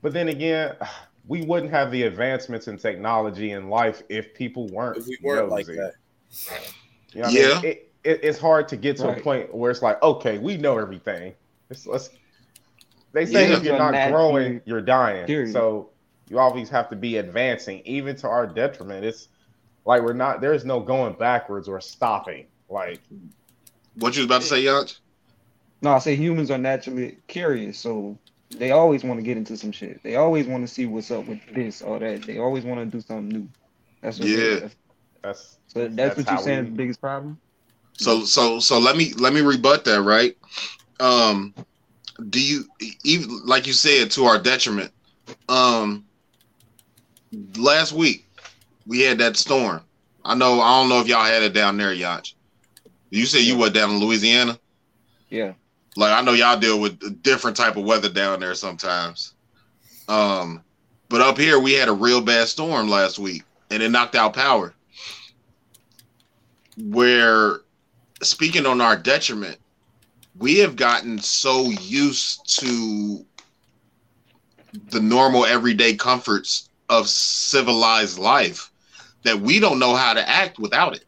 but 0.01 0.13
then 0.13 0.29
again, 0.29 0.75
we 1.27 1.43
wouldn't 1.43 1.71
have 1.71 1.91
the 1.91 2.03
advancements 2.03 2.67
in 2.67 2.77
technology 2.77 3.51
in 3.51 3.69
life 3.69 4.03
if 4.09 4.33
people 4.33 4.67
weren't. 4.67 4.97
If 4.97 5.07
we 5.07 5.17
weren't 5.21 5.49
like 5.49 5.65
that. 5.67 5.93
You 7.13 7.21
know 7.21 7.27
what 7.27 7.27
I 7.27 7.27
mean? 7.27 7.35
Yeah. 7.35 7.61
It, 7.61 7.91
it, 8.03 8.19
it's 8.23 8.39
hard 8.39 8.67
to 8.67 8.77
get 8.77 8.97
to 8.97 9.09
a 9.09 9.21
point 9.21 9.53
where 9.53 9.71
it's 9.71 9.81
like, 9.81 10.01
okay, 10.03 10.37
we 10.37 10.57
know 10.57 10.77
everything. 10.77 11.33
It's, 11.69 11.87
let's, 11.87 12.09
they 13.13 13.25
say 13.25 13.49
Yeah. 13.49 13.57
if 13.57 13.63
you're 13.63 13.77
not 13.77 14.11
growing, 14.11 14.61
you're 14.65 14.81
dying. 14.81 15.25
Period. 15.25 15.53
So 15.53 15.91
you 16.29 16.39
always 16.39 16.69
have 16.69 16.89
to 16.89 16.95
be 16.95 17.17
advancing, 17.17 17.81
even 17.85 18.15
to 18.17 18.27
our 18.27 18.45
detriment. 18.45 19.05
It's 19.05 19.29
like 19.85 20.01
we're 20.01 20.13
not. 20.13 20.41
There's 20.41 20.65
no 20.65 20.79
going 20.79 21.13
backwards 21.13 21.67
or 21.67 21.79
stopping. 21.79 22.47
Like 22.69 22.99
What 23.95 24.15
you 24.15 24.21
was 24.21 24.25
about 24.25 24.41
to 24.41 24.47
say, 24.47 24.63
Yach? 24.63 24.97
No, 25.83 25.91
I 25.91 25.99
say 25.99 26.15
humans 26.15 26.49
are 26.49 26.57
naturally 26.57 27.17
curious, 27.27 27.77
so 27.77 28.17
they 28.49 28.71
always 28.71 29.03
want 29.03 29.19
to 29.19 29.23
get 29.23 29.35
into 29.35 29.57
some 29.57 29.73
shit. 29.73 30.01
They 30.01 30.15
always 30.15 30.47
want 30.47 30.65
to 30.65 30.73
see 30.73 30.85
what's 30.85 31.11
up 31.11 31.27
with 31.27 31.41
this 31.53 31.81
or 31.81 31.99
that. 31.99 32.23
They 32.23 32.39
always 32.39 32.63
want 32.63 32.79
to 32.79 32.85
do 32.85 33.01
something 33.01 33.27
new. 33.27 33.49
That's 34.01 34.17
what 34.17 34.29
Yeah. 34.29 34.59
That's, 34.59 34.75
that's 35.21 35.57
so 35.67 35.79
that's, 35.81 35.95
That's 35.95 36.17
what 36.17 36.29
you're 36.29 36.37
saying 36.37 36.59
we- 36.59 36.63
is 36.63 36.71
the 36.71 36.77
biggest 36.77 37.01
problem. 37.01 37.37
So 37.97 38.23
so 38.23 38.59
so 38.59 38.79
let 38.79 38.95
me 38.95 39.13
let 39.13 39.33
me 39.33 39.41
rebut 39.41 39.83
that, 39.85 40.01
right? 40.01 40.35
Um 40.99 41.53
do 42.29 42.41
you 42.41 42.63
even 43.03 43.45
like 43.45 43.67
you 43.67 43.73
said 43.73 44.09
to 44.11 44.23
our 44.23 44.39
detriment? 44.39 44.91
Um 45.49 46.05
last 47.57 47.91
week 47.91 48.25
we 48.87 49.01
had 49.01 49.17
that 49.17 49.35
storm. 49.35 49.81
I 50.23 50.33
know 50.35 50.61
I 50.61 50.79
don't 50.79 50.89
know 50.89 51.01
if 51.01 51.07
y'all 51.07 51.25
had 51.25 51.43
it 51.43 51.53
down 51.53 51.77
there, 51.77 51.93
Yacht. 51.93 52.33
You 53.09 53.25
said 53.25 53.41
you 53.41 53.57
were 53.57 53.69
down 53.69 53.91
in 53.91 53.99
Louisiana? 53.99 54.57
Yeah. 55.29 55.53
Like 55.95 56.11
I 56.11 56.21
know 56.21 56.33
y'all 56.33 56.59
deal 56.59 56.79
with 56.79 57.01
a 57.03 57.09
different 57.09 57.57
type 57.57 57.77
of 57.77 57.83
weather 57.83 58.09
down 58.09 58.39
there 58.39 58.55
sometimes. 58.55 59.33
Um 60.07 60.63
but 61.09 61.21
up 61.21 61.37
here 61.37 61.59
we 61.59 61.73
had 61.73 61.89
a 61.89 61.93
real 61.93 62.21
bad 62.21 62.47
storm 62.47 62.89
last 62.89 63.19
week 63.19 63.43
and 63.69 63.83
it 63.83 63.89
knocked 63.89 64.15
out 64.15 64.33
power. 64.33 64.73
Where 66.77 67.61
speaking 68.21 68.65
on 68.65 68.81
our 68.81 68.95
detriment, 68.95 69.57
we 70.37 70.57
have 70.59 70.75
gotten 70.75 71.19
so 71.19 71.69
used 71.69 72.59
to 72.59 73.25
the 74.89 74.99
normal 74.99 75.45
everyday 75.45 75.93
comforts 75.93 76.69
of 76.89 77.07
civilized 77.07 78.17
life 78.17 78.71
that 79.23 79.39
we 79.39 79.59
don't 79.59 79.79
know 79.79 79.95
how 79.95 80.13
to 80.13 80.27
act 80.27 80.59
without 80.59 80.95
it. 80.95 81.05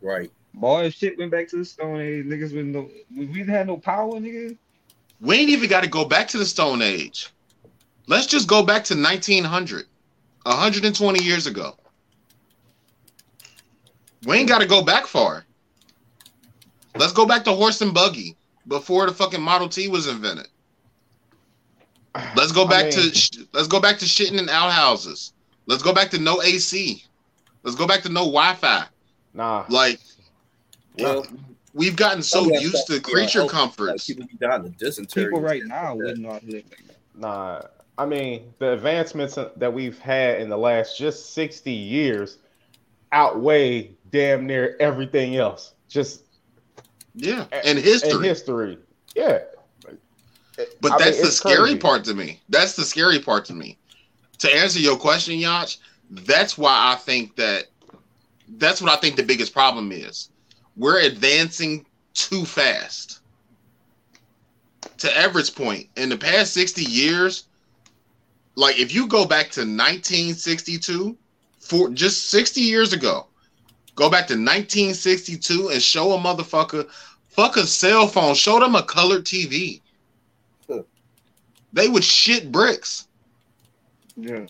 Right. 0.00 0.30
Boy, 0.54 0.84
if 0.84 0.94
shit 0.94 1.18
went 1.18 1.30
back 1.30 1.48
to 1.48 1.56
the 1.56 1.64
Stone 1.64 2.00
Age, 2.00 2.24
niggas 2.26 2.54
with 2.54 2.66
no, 2.66 2.88
we 3.16 3.26
we 3.26 3.44
had 3.44 3.66
no 3.66 3.76
power, 3.78 4.12
nigga. 4.12 4.56
We 5.20 5.36
ain't 5.36 5.50
even 5.50 5.70
got 5.70 5.82
to 5.84 5.88
go 5.88 6.04
back 6.04 6.28
to 6.28 6.38
the 6.38 6.44
Stone 6.44 6.82
Age. 6.82 7.30
Let's 8.06 8.26
just 8.26 8.48
go 8.48 8.62
back 8.64 8.84
to 8.84 8.94
1900, 8.94 9.86
120 10.42 11.22
years 11.24 11.46
ago. 11.46 11.76
We 14.24 14.36
ain't 14.36 14.48
got 14.48 14.60
to 14.60 14.66
go 14.66 14.82
back 14.82 15.06
far. 15.06 15.44
Let's 16.96 17.12
go 17.12 17.24
back 17.26 17.44
to 17.44 17.52
horse 17.52 17.80
and 17.80 17.94
buggy 17.94 18.36
before 18.68 19.06
the 19.06 19.12
fucking 19.12 19.40
Model 19.40 19.68
T 19.68 19.88
was 19.88 20.06
invented. 20.06 20.48
Let's 22.36 22.52
go 22.52 22.66
I 22.66 22.68
back 22.68 22.84
mean- 22.84 23.10
to 23.10 23.14
sh- 23.14 23.30
let's 23.52 23.68
go 23.68 23.80
back 23.80 23.98
to 24.00 24.04
shitting 24.04 24.38
in 24.38 24.48
outhouses. 24.48 25.32
Let's 25.66 25.82
go 25.82 25.94
back 25.94 26.10
to 26.10 26.18
no 26.18 26.42
AC. 26.42 27.02
Let's 27.62 27.76
go 27.76 27.86
back 27.86 28.02
to 28.02 28.08
no 28.10 28.20
Wi-Fi. 28.24 28.84
nah. 29.32 29.64
Like 29.68 29.98
Well, 30.98 31.26
we've 31.74 31.96
gotten 31.96 32.22
so 32.22 32.40
oh, 32.40 32.42
some 32.44 32.52
used 32.52 32.86
to 32.88 32.94
you 32.94 32.98
know, 32.98 33.02
creature 33.02 33.40
oh, 33.40 33.42
Like 33.44 33.52
comforts. 33.52 34.06
people 34.06 34.26
be 34.26 34.36
dying 34.36 34.64
of 34.66 34.76
dysentery. 34.76 35.24
People 35.24 35.40
right 35.40 35.62
now 35.64 35.90
like 35.94 35.98
that. 35.98 36.04
wouldn't 36.04 36.18
know 36.20 36.32
how 36.32 36.38
to 36.38 36.46
live 36.46 36.64
like 36.70 36.86
that. 36.86 36.96
Nah, 37.14 37.62
I 37.98 38.06
mean 38.06 38.52
the 38.58 38.72
advancements 38.72 39.38
that 39.56 39.72
we've 39.72 39.98
had 39.98 40.40
in 40.40 40.48
the 40.48 40.56
last 40.56 40.98
just 40.98 41.34
sixty 41.34 41.72
years 41.72 42.38
outweigh 43.12 43.90
damn 44.10 44.46
near 44.46 44.76
everything 44.80 45.36
else. 45.36 45.74
Just 45.88 46.22
Yeah, 47.14 47.46
and 47.52 47.78
history. 47.78 48.10
in 48.12 48.22
history, 48.22 48.78
yeah. 49.14 49.40
But 50.80 50.92
I 50.92 50.96
mean, 50.96 50.98
that's 50.98 51.20
the 51.22 51.30
scary 51.30 51.56
crazy. 51.56 51.78
part 51.78 52.04
to 52.04 52.14
me. 52.14 52.40
That's 52.48 52.76
the 52.76 52.84
scary 52.84 53.18
part 53.18 53.44
to 53.46 53.54
me. 53.54 53.78
To 54.38 54.54
answer 54.54 54.80
your 54.80 54.96
question, 54.96 55.38
Yacht, 55.38 55.76
that's 56.10 56.58
why 56.58 56.92
I 56.92 56.96
think 56.96 57.36
that 57.36 57.68
that's 58.56 58.82
what 58.82 58.92
I 58.92 58.96
think 58.96 59.16
the 59.16 59.22
biggest 59.22 59.52
problem 59.54 59.92
is. 59.92 60.28
We're 60.76 61.00
advancing 61.00 61.86
too 62.14 62.44
fast. 62.44 63.20
To 64.98 65.16
Everett's 65.16 65.50
point, 65.50 65.88
in 65.96 66.08
the 66.08 66.16
past 66.16 66.52
60 66.54 66.82
years, 66.82 67.44
like 68.54 68.78
if 68.78 68.94
you 68.94 69.06
go 69.06 69.24
back 69.24 69.50
to 69.52 69.60
1962, 69.60 71.16
for 71.58 71.90
just 71.90 72.30
60 72.30 72.60
years 72.60 72.92
ago, 72.92 73.26
go 73.94 74.10
back 74.10 74.26
to 74.28 74.34
1962 74.34 75.68
and 75.70 75.82
show 75.82 76.12
a 76.12 76.18
motherfucker 76.18 76.88
fuck 77.32 77.56
a 77.56 77.66
cell 77.66 78.06
phone, 78.06 78.34
show 78.34 78.60
them 78.60 78.74
a 78.74 78.82
colored 78.82 79.24
TV. 79.24 79.80
They 81.72 81.88
would 81.88 82.04
shit 82.04 82.52
bricks. 82.52 83.08
Yeah. 84.16 84.46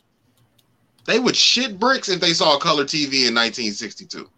They 1.05 1.21
would 1.21 1.37
shit 1.37 1.79
bricks 1.79 2.09
if 2.09 2.21
they 2.21 2.33
saw 2.33 2.57
a 2.57 2.61
color 2.61 2.85
TV 2.85 3.29
in 3.29 3.35
1962. 3.35 4.29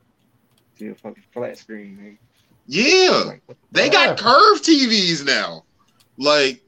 See 0.79 0.89
a 0.89 0.95
fucking 0.95 1.23
flat 1.33 1.59
screen, 1.59 1.97
man. 1.97 2.19
Yeah, 2.67 3.25
Like, 3.27 3.43
they 3.73 3.91
got 3.91 4.19
curved 4.19 4.65
TVs 4.65 5.25
now. 5.25 5.65
Like, 6.17 6.63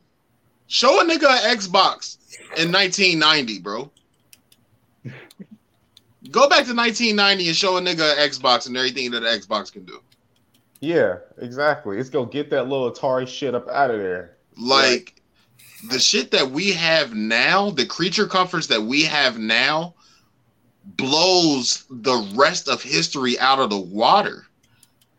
show 0.67 1.01
a 1.01 1.05
nigga 1.05 1.29
an 1.29 1.57
Xbox 1.57 2.19
in 2.59 2.71
1990, 2.71 3.61
bro. 3.61 3.91
Go 6.31 6.49
back 6.49 6.67
to 6.67 6.75
1990 6.75 7.49
and 7.49 7.57
show 7.57 7.77
a 7.77 7.81
nigga 7.81 8.13
an 8.13 8.29
Xbox 8.31 8.67
and 8.67 8.77
everything 8.77 9.11
that 9.13 9.23
an 9.23 9.41
Xbox 9.41 9.73
can 9.73 9.85
do. 9.85 10.01
Yeah, 10.81 11.17
exactly. 11.39 11.99
It's 11.99 12.11
gonna 12.11 12.27
get 12.27 12.51
that 12.51 12.69
little 12.69 12.91
Atari 12.91 13.27
shit 13.27 13.55
up 13.55 13.69
out 13.69 13.91
of 13.91 13.99
there. 13.99 14.37
Like 14.59 15.15
the 15.89 15.99
shit 15.99 16.31
that 16.33 16.51
we 16.51 16.73
have 16.73 17.15
now, 17.15 17.71
the 17.71 17.87
creature 17.87 18.27
comforts 18.27 18.67
that 18.69 18.83
we 18.83 19.03
have 19.03 19.39
now, 19.39 19.95
blows 20.87 21.85
the 21.91 22.17
rest 22.35 22.69
of 22.69 22.83
history 22.83 23.39
out 23.39 23.59
of 23.59 23.71
the 23.71 23.79
water. 23.79 24.47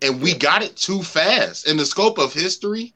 And 0.01 0.21
we 0.21 0.33
got 0.33 0.63
it 0.63 0.75
too 0.75 1.03
fast. 1.03 1.67
In 1.67 1.77
the 1.77 1.85
scope 1.85 2.17
of 2.17 2.33
history, 2.33 2.93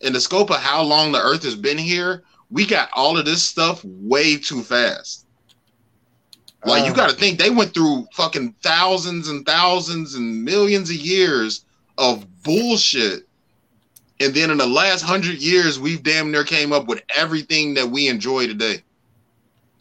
in 0.00 0.12
the 0.12 0.20
scope 0.20 0.50
of 0.50 0.56
how 0.56 0.82
long 0.82 1.12
the 1.12 1.20
earth 1.20 1.42
has 1.42 1.56
been 1.56 1.78
here, 1.78 2.22
we 2.50 2.66
got 2.66 2.88
all 2.92 3.18
of 3.18 3.24
this 3.24 3.42
stuff 3.42 3.82
way 3.84 4.36
too 4.36 4.62
fast. 4.62 5.26
Like 6.64 6.84
you 6.84 6.90
Um, 6.90 6.96
got 6.96 7.10
to 7.10 7.16
think 7.16 7.38
they 7.38 7.50
went 7.50 7.74
through 7.74 8.06
fucking 8.14 8.54
thousands 8.62 9.28
and 9.28 9.44
thousands 9.44 10.14
and 10.14 10.44
millions 10.44 10.88
of 10.88 10.96
years 10.96 11.64
of 11.98 12.24
bullshit. 12.42 13.28
And 14.20 14.32
then 14.32 14.50
in 14.50 14.58
the 14.58 14.66
last 14.66 15.02
hundred 15.02 15.42
years, 15.42 15.78
we've 15.78 16.02
damn 16.02 16.30
near 16.30 16.44
came 16.44 16.72
up 16.72 16.86
with 16.86 17.02
everything 17.14 17.74
that 17.74 17.90
we 17.90 18.08
enjoy 18.08 18.46
today. 18.46 18.82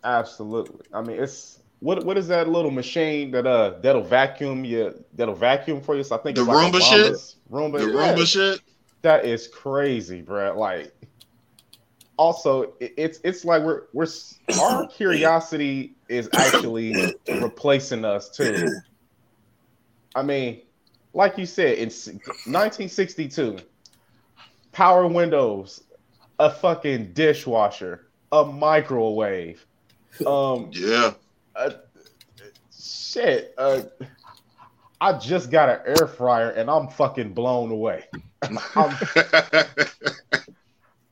Absolutely. 0.03 0.85
I 0.93 1.01
mean, 1.01 1.21
it's 1.21 1.52
what 1.83 2.05
what 2.05 2.17
is 2.17 2.27
that 2.29 2.47
little 2.47 2.71
machine 2.71 3.29
that 3.31 3.45
uh 3.45 3.75
that'll 3.81 4.03
vacuum 4.03 4.63
you 4.63 5.03
that'll 5.15 5.35
vacuum 5.35 5.81
for 5.81 5.95
you? 5.95 6.03
So 6.03 6.15
I 6.15 6.19
think 6.19 6.35
The 6.37 6.43
it's 6.43 6.47
like 6.49 6.73
Roomba 6.73 6.81
shit? 6.81 7.35
Roomba, 7.51 7.79
The 7.79 7.87
yeah. 7.91 8.13
Roomba 8.15 8.25
shit. 8.25 8.61
That 9.01 9.25
is 9.25 9.49
crazy, 9.49 10.21
bro. 10.21 10.57
Like, 10.57 10.93
also, 12.17 12.73
it- 12.79 12.93
it's 12.95 13.19
it's 13.25 13.43
like 13.43 13.63
we're 13.63 13.83
we're 13.91 14.07
our 14.61 14.87
curiosity 14.95 15.95
is 16.07 16.29
actually 16.33 16.95
replacing 17.27 18.05
us 18.05 18.29
too. 18.29 18.65
I 20.15 20.23
mean, 20.23 20.61
like 21.13 21.37
you 21.37 21.45
said, 21.45 21.79
in 21.79 21.89
1962, 21.89 23.57
power 24.71 25.05
windows, 25.07 25.83
a 26.39 26.49
fucking 26.49 27.11
dishwasher, 27.13 28.07
a 28.31 28.45
microwave, 28.45 29.65
um, 30.25 30.69
Yeah. 30.71 31.13
Shit. 32.71 33.53
Uh, 33.57 33.81
I 35.01 35.17
just 35.17 35.51
got 35.51 35.69
an 35.69 35.79
air 35.85 36.07
fryer 36.07 36.51
and 36.51 36.69
I'm 36.69 36.87
fucking 36.87 37.33
blown 37.33 37.71
away. 37.71 38.05
I'm, 38.75 38.95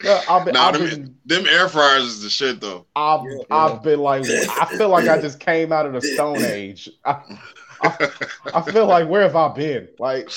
Yeah, 0.03 0.21
I've 0.27 0.45
been, 0.45 0.53
nah, 0.53 0.67
I've 0.67 0.73
them, 0.73 0.89
been, 0.89 1.15
them 1.25 1.45
air 1.45 1.69
fryers 1.69 2.03
is 2.03 2.23
the 2.23 2.29
shit 2.29 2.59
though. 2.59 2.85
I've, 2.95 3.21
Yeah, 3.23 3.43
I've 3.51 3.83
been 3.83 3.99
like, 3.99 4.23
I 4.49 4.65
feel 4.77 4.89
like 4.89 5.07
I 5.07 5.19
just 5.21 5.39
came 5.39 5.71
out 5.71 5.85
of 5.85 5.93
the 5.93 6.01
Stone 6.01 6.43
Age. 6.43 6.89
I, 7.05 7.21
I, 7.81 8.09
I 8.53 8.71
feel 8.71 8.87
like, 8.87 9.07
where 9.07 9.21
have 9.21 9.35
I 9.35 9.49
been? 9.53 9.89
Like, 9.99 10.29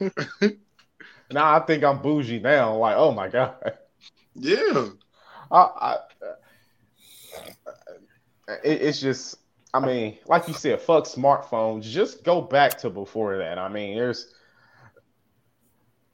now 1.30 1.54
I 1.54 1.60
think 1.60 1.84
I'm 1.84 2.02
bougie 2.02 2.40
now. 2.40 2.76
Like, 2.76 2.96
oh 2.96 3.12
my 3.12 3.28
god, 3.28 3.54
Yeah. 4.34 4.88
I, 5.50 5.58
I, 5.58 5.96
it, 8.48 8.82
it's 8.82 9.00
just, 9.00 9.36
I 9.72 9.80
mean, 9.80 10.18
like 10.26 10.46
you 10.48 10.54
said, 10.54 10.80
fuck 10.80 11.04
smartphones. 11.04 11.82
Just 11.82 12.24
go 12.24 12.40
back 12.40 12.78
to 12.78 12.90
before 12.90 13.38
that. 13.38 13.58
I 13.58 13.68
mean, 13.68 13.96
there's 13.96 14.34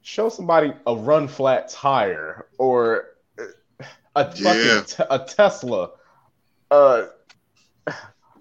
show 0.01 0.29
somebody 0.29 0.73
a 0.87 0.95
run 0.95 1.27
flat 1.27 1.69
tire 1.69 2.47
or 2.57 3.05
a 4.15 4.25
fucking 4.35 4.43
Yeah. 4.43 4.81
te- 4.85 5.03
a 5.09 5.19
Tesla, 5.19 5.91
uh, 6.71 7.05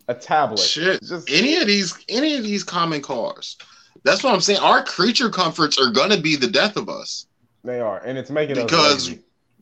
a 0.08 0.14
tablet. 0.14 0.58
Shit. 0.60 1.02
Just 1.02 1.30
Any 1.30 1.56
of 1.56 1.66
these 1.66 1.96
any 2.08 2.36
of 2.36 2.42
these 2.44 2.64
common 2.64 3.02
cars. 3.02 3.56
That's 4.04 4.24
what 4.24 4.32
I'm 4.32 4.40
saying. 4.40 4.60
Our 4.60 4.82
creature 4.82 5.28
comforts 5.28 5.78
are 5.78 5.90
gonna 5.90 6.20
be 6.20 6.36
the 6.36 6.46
death 6.48 6.76
of 6.76 6.88
us. 6.88 7.26
They 7.62 7.80
are, 7.80 7.98
and 7.98 8.16
it's 8.16 8.30
making 8.30 8.56
Because- 8.56 9.14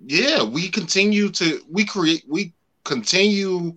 yeah, 0.07 0.43
we 0.45 0.69
continue 0.69 1.31
to 1.31 1.61
we 1.69 1.85
create 1.85 2.25
we 2.29 2.53
continue 2.85 3.77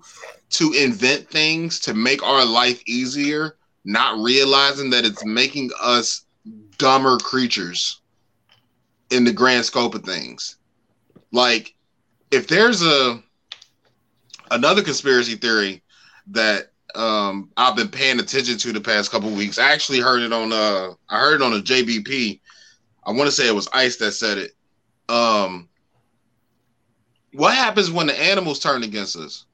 to 0.52 0.74
invent 0.74 1.30
things 1.30 1.80
to 1.82 1.94
make 1.94 2.24
our 2.24 2.46
life 2.46 2.82
easier, 2.88 3.58
not 3.86 4.20
realizing 4.20 4.90
that 4.92 5.06
it's 5.06 5.26
making 5.26 5.72
us 5.82 6.26
dumber 6.78 7.18
creatures 7.18 8.02
in 9.12 9.24
the 9.24 9.34
grand 9.34 9.66
scope 9.66 9.96
of 9.96 10.04
things. 10.04 10.58
Like 11.32 11.76
if 12.32 12.48
there's 12.48 12.84
a 12.84 13.22
another 14.52 14.84
conspiracy 14.84 15.36
theory 15.36 15.84
that 16.28 16.72
um 16.96 17.50
I've 17.56 17.76
been 17.76 17.88
paying 17.90 18.20
attention 18.20 18.58
to 18.58 18.74
the 18.74 18.82
past 18.82 19.12
couple 19.12 19.30
weeks. 19.32 19.58
I 19.58 19.72
actually 19.72 20.00
heard 20.00 20.22
it 20.22 20.34
on 20.34 20.52
uh 20.52 20.94
I 21.10 21.20
heard 21.20 21.42
it 21.42 21.46
on 21.46 21.54
a 21.54 21.62
JBP. 21.62 22.40
I 23.06 23.12
want 23.12 23.28
to 23.28 23.32
say 23.32 23.48
it 23.48 23.56
was 23.56 23.70
Ice 23.74 23.98
that 23.98 24.12
said 24.12 24.38
it. 24.38 24.52
Um 25.08 25.70
what 27.34 27.56
happens 27.56 27.90
when 27.90 28.08
the 28.08 28.20
animals 28.20 28.60
turn 28.60 28.84
against 28.84 29.16
us? 29.16 29.46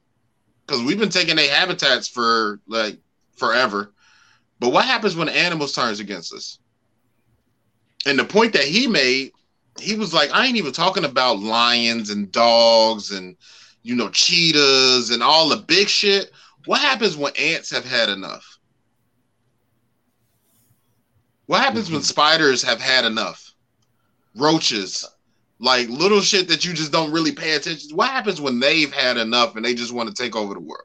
Because 0.67 0.83
we've 0.83 0.99
been 0.99 1.09
taking 1.09 1.37
their 1.37 1.53
habitats 1.53 2.07
for 2.07 2.59
like 2.67 2.97
forever. 3.37 3.93
But 4.59 4.73
what 4.73 4.85
happens 4.85 5.15
when 5.15 5.29
animals 5.29 5.73
turns 5.73 5.99
against 5.99 6.33
us? 6.33 6.59
And 8.05 8.19
the 8.19 8.25
point 8.25 8.53
that 8.53 8.65
he 8.65 8.87
made, 8.87 9.31
he 9.79 9.95
was 9.95 10.13
like, 10.13 10.29
I 10.33 10.45
ain't 10.45 10.57
even 10.57 10.73
talking 10.73 11.05
about 11.05 11.39
lions 11.39 12.09
and 12.09 12.31
dogs 12.31 13.11
and 13.11 13.35
you 13.83 13.95
know 13.95 14.09
cheetahs 14.09 15.09
and 15.09 15.23
all 15.23 15.49
the 15.49 15.57
big 15.57 15.87
shit. 15.87 16.31
What 16.65 16.81
happens 16.81 17.15
when 17.15 17.33
ants 17.37 17.71
have 17.71 17.85
had 17.85 18.09
enough? 18.09 18.57
What 21.45 21.61
happens 21.61 21.89
when 21.89 22.01
mm-hmm. 22.01 22.05
spiders 22.05 22.61
have 22.63 22.81
had 22.81 23.05
enough? 23.05 23.53
Roaches, 24.35 25.05
like 25.59 25.89
little 25.89 26.21
shit 26.21 26.47
that 26.49 26.63
you 26.65 26.73
just 26.73 26.91
don't 26.91 27.11
really 27.11 27.31
pay 27.31 27.55
attention. 27.55 27.89
to. 27.89 27.95
What 27.95 28.09
happens 28.09 28.39
when 28.41 28.59
they've 28.59 28.91
had 28.93 29.17
enough 29.17 29.55
and 29.55 29.65
they 29.65 29.73
just 29.73 29.91
want 29.93 30.07
to 30.09 30.23
take 30.23 30.35
over 30.35 30.53
the 30.53 30.59
world? 30.59 30.83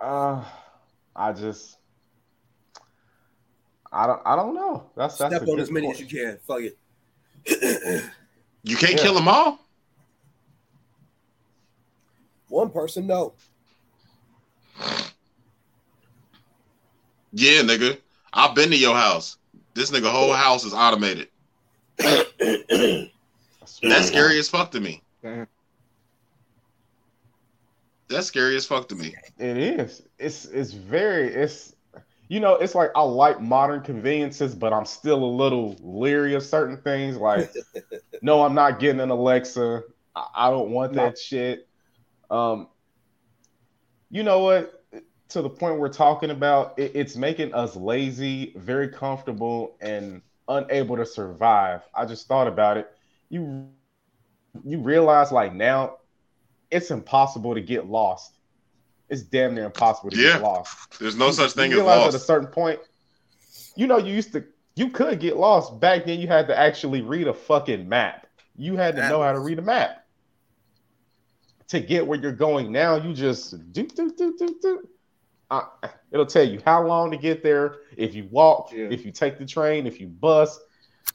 Uh, 0.00 0.44
I 1.14 1.32
just, 1.32 1.76
I 3.92 4.06
don't, 4.06 4.20
I 4.24 4.36
don't 4.36 4.54
know. 4.54 4.90
That's 4.96 5.16
that's 5.16 5.34
Step 5.36 5.48
on 5.48 5.60
as 5.60 5.70
many 5.70 5.86
point. 5.86 6.00
as 6.00 6.12
you 6.12 6.18
can. 6.20 6.38
Fuck 6.46 6.60
it. 6.62 6.78
You 8.64 8.76
can't 8.76 8.92
Yeah. 8.92 9.02
kill 9.02 9.14
them 9.14 9.26
all. 9.26 9.58
One 12.46 12.70
person, 12.70 13.08
no. 13.08 13.34
Yeah, 17.32 17.62
nigga. 17.62 17.98
I've 18.32 18.54
been 18.54 18.70
to 18.70 18.76
your 18.76 18.94
house. 18.94 19.36
This 19.74 19.90
nigga 19.90 20.10
whole 20.12 20.32
house 20.32 20.64
is 20.64 20.72
automated. 20.74 21.26
That's 23.82 24.08
scary 24.08 24.38
as 24.38 24.48
fuck 24.48 24.70
to 24.72 24.80
me. 24.80 25.02
That's 28.08 28.26
scary 28.26 28.56
as 28.56 28.66
fuck 28.66 28.88
to 28.88 28.94
me. 28.94 29.14
It 29.38 29.56
is. 29.56 30.02
It's 30.18 30.44
it's 30.46 30.72
very 30.72 31.28
it's 31.28 31.74
you 32.32 32.40
know, 32.40 32.54
it's 32.54 32.74
like 32.74 32.90
I 32.96 33.02
like 33.02 33.42
modern 33.42 33.82
conveniences, 33.82 34.54
but 34.54 34.72
I'm 34.72 34.86
still 34.86 35.22
a 35.22 35.32
little 35.32 35.76
leery 35.82 36.34
of 36.34 36.42
certain 36.42 36.78
things. 36.78 37.18
Like, 37.18 37.52
no, 38.22 38.42
I'm 38.42 38.54
not 38.54 38.78
getting 38.80 39.00
an 39.02 39.10
Alexa. 39.10 39.82
I, 40.16 40.26
I 40.34 40.50
don't 40.50 40.70
want 40.70 40.94
that 40.94 41.18
shit. 41.18 41.68
Um, 42.30 42.68
you 44.10 44.22
know 44.22 44.38
what? 44.38 44.82
To 45.28 45.42
the 45.42 45.50
point 45.50 45.78
we're 45.78 45.90
talking 45.90 46.30
about, 46.30 46.78
it, 46.78 46.92
it's 46.94 47.16
making 47.16 47.52
us 47.52 47.76
lazy, 47.76 48.54
very 48.56 48.88
comfortable, 48.88 49.76
and 49.82 50.22
unable 50.48 50.96
to 50.96 51.04
survive. 51.04 51.82
I 51.94 52.06
just 52.06 52.28
thought 52.28 52.46
about 52.46 52.78
it. 52.78 52.90
You 53.32 53.68
you 54.64 54.78
realize 54.78 55.32
like 55.32 55.54
now 55.54 55.96
it's 56.70 56.90
impossible 56.90 57.54
to 57.54 57.62
get 57.62 57.86
lost. 57.86 58.34
It's 59.08 59.22
damn 59.22 59.54
near 59.54 59.64
impossible 59.64 60.10
to 60.10 60.16
Yeah. 60.16 60.34
get 60.34 60.42
lost. 60.42 60.98
There's 61.00 61.16
no 61.16 61.26
You- 61.28 61.32
such 61.32 61.52
thing 61.52 61.70
you 61.70 61.78
as 61.78 61.82
realize 61.86 62.14
At 62.14 62.20
a 62.20 62.24
certain 62.24 62.48
point, 62.48 62.78
you 63.74 63.86
know, 63.86 63.96
you 63.96 64.12
used 64.14 64.32
to 64.34 64.44
you 64.76 64.90
could 64.90 65.18
get 65.20 65.36
lost 65.38 65.80
back 65.80 66.04
then. 66.04 66.20
You 66.20 66.28
had 66.28 66.46
to 66.48 66.58
actually 66.58 67.00
read 67.02 67.26
a 67.26 67.34
fucking 67.34 67.88
map. 67.88 68.26
You 68.56 68.76
had 68.76 68.96
to 68.96 69.08
know 69.08 69.22
how 69.22 69.32
to 69.32 69.40
read 69.40 69.58
a 69.58 69.62
map 69.62 70.04
to 71.68 71.80
get 71.80 72.06
where 72.06 72.18
you're 72.20 72.32
going. 72.32 72.70
Now 72.70 72.96
you 72.96 73.14
just 73.14 73.72
do 73.72 73.86
do 73.86 74.10
do 74.12 74.36
do 74.38 74.58
do. 74.60 74.88
Uh, 75.50 75.62
it'll 76.10 76.26
tell 76.26 76.44
you 76.46 76.60
how 76.66 76.86
long 76.86 77.10
to 77.10 77.16
get 77.16 77.42
there. 77.42 77.76
If 77.96 78.14
you 78.14 78.28
walk, 78.30 78.72
Yeah. 78.72 78.88
if 78.90 79.04
you 79.06 79.12
take 79.12 79.38
the 79.38 79.46
train, 79.46 79.86
if 79.86 80.00
you 80.00 80.06
bus, 80.08 80.58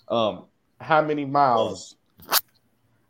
um, 0.08 0.46
how 0.80 1.02
many 1.02 1.26
miles. 1.26 1.97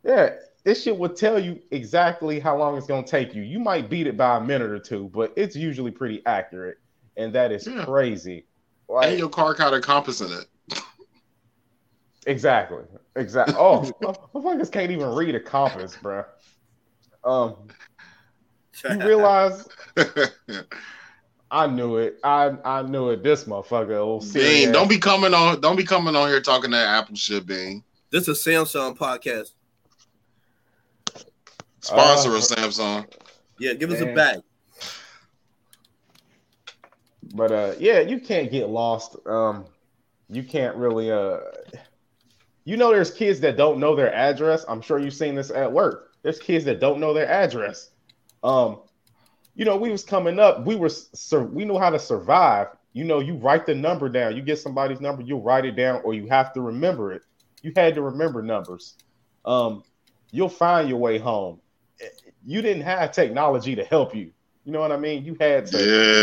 Yeah, 0.08 0.36
this 0.64 0.84
shit 0.84 0.98
will 0.98 1.10
tell 1.10 1.38
you 1.38 1.60
exactly 1.72 2.40
how 2.40 2.58
long 2.58 2.78
it's 2.78 2.88
gonna 2.88 3.06
take 3.06 3.36
you. 3.36 3.42
You 3.44 3.60
might 3.60 3.90
beat 3.90 4.08
it 4.08 4.16
by 4.16 4.38
a 4.38 4.42
minute 4.42 4.70
or 4.72 4.80
two, 4.80 5.12
but 5.14 5.34
it's 5.36 5.54
usually 5.56 5.92
pretty 5.92 6.26
accurate, 6.26 6.78
and 7.18 7.34
that 7.34 7.52
is 7.52 7.68
Yeah. 7.68 7.84
crazy. 7.84 8.46
And 8.90 8.96
Like, 8.96 9.18
your 9.20 9.28
car 9.28 9.54
got 9.54 9.74
a 9.74 9.82
compass 9.82 10.22
in 10.22 10.32
it. 10.32 10.46
exactly, 12.26 12.84
exactly. 13.18 13.56
Oh, 13.58 13.92
motherfuckers 14.34 14.72
can't 14.72 14.92
even 14.92 15.10
read 15.14 15.36
a 15.36 15.42
compass, 15.42 15.98
bro. 16.02 16.24
Um, 17.26 17.68
you 18.90 19.00
realize 19.06 19.68
I 21.52 21.68
knew 21.68 21.98
it. 21.98 22.18
I 22.24 22.54
I 22.64 22.82
knew 22.84 23.10
it. 23.10 23.24
This 23.24 23.44
motherfucker, 23.44 23.98
old 23.98 24.34
Bean, 24.34 24.72
don't 24.72 24.88
be 24.90 25.00
coming 25.00 25.34
on. 25.34 25.60
Don't 25.60 25.76
be 25.76 25.84
coming 25.84 26.16
on 26.16 26.30
here 26.30 26.40
talking 26.40 26.72
that 26.72 26.88
Apple 26.88 27.16
shit, 27.16 27.46
Bean. 27.46 27.84
This 28.10 28.30
is 28.30 28.46
a 28.46 28.50
Samsung 28.50 28.98
podcast. 28.98 29.52
Sponsor 31.88 32.32
Uh, 32.32 32.36
of 32.38 32.42
Samsung. 32.42 33.08
Yeah, 33.60 33.74
give 33.74 33.92
us 33.92 34.02
a 34.02 34.06
Man. 34.06 34.16
bag. 34.16 34.40
But 37.34 37.52
uh 37.52 37.74
yeah, 37.80 38.00
you 38.02 38.20
can't 38.20 38.52
get 38.52 38.70
lost. 38.70 39.16
Um 39.26 39.66
you 40.30 40.44
can't 40.44 40.76
really 40.76 41.12
uh 41.12 41.40
you 42.66 42.76
know 42.78 42.92
there's 42.92 43.12
kids 43.12 43.40
that 43.42 43.58
don't 43.58 43.80
know 43.80 43.96
their 43.96 44.14
address. 44.14 44.66
I'm 44.68 44.82
sure 44.82 45.00
you've 45.00 45.14
seen 45.14 45.36
this 45.36 45.50
at 45.52 45.72
work. 45.72 46.12
There's 46.24 46.40
kids 46.40 46.66
that 46.66 46.80
don't 46.80 47.00
know 47.00 47.14
their 47.14 47.30
address. 47.30 47.92
Um 48.44 48.82
you 49.56 49.66
know, 49.66 49.76
we 49.78 49.90
was 49.90 50.04
coming 50.04 50.40
up, 50.40 50.66
we 50.66 50.76
were 50.76 50.90
sur- 50.90 51.44
we 51.46 51.66
knew 51.66 51.80
how 51.80 51.90
to 51.90 52.00
survive. 52.00 52.68
You 52.94 53.04
know, 53.06 53.20
you 53.20 53.36
write 53.36 53.66
the 53.66 53.74
number 53.76 54.08
down. 54.10 54.36
You 54.36 54.42
get 54.42 54.60
somebody's 54.60 55.02
number, 55.02 55.22
you 55.24 55.38
write 55.38 55.66
it 55.66 55.76
down 55.76 56.02
or 56.04 56.14
you 56.14 56.28
have 56.28 56.54
to 56.54 56.62
remember 56.62 57.14
it. 57.14 57.24
You 57.62 57.72
had 57.76 57.96
to 57.96 58.02
remember 58.02 58.42
numbers. 58.42 58.96
Um 59.46 59.84
you'll 60.32 60.50
find 60.50 60.90
your 60.90 60.98
way 61.00 61.18
home. 61.18 61.60
You 62.48 62.62
didn't 62.62 62.84
have 62.84 63.12
technology 63.12 63.76
to 63.76 63.84
help 63.84 64.16
you. 64.16 64.32
You 64.64 64.72
know 64.72 64.80
what 64.80 64.94
I 64.94 64.98
mean? 64.98 65.26
You 65.26 65.36
had 65.38 65.66
to 65.68 65.78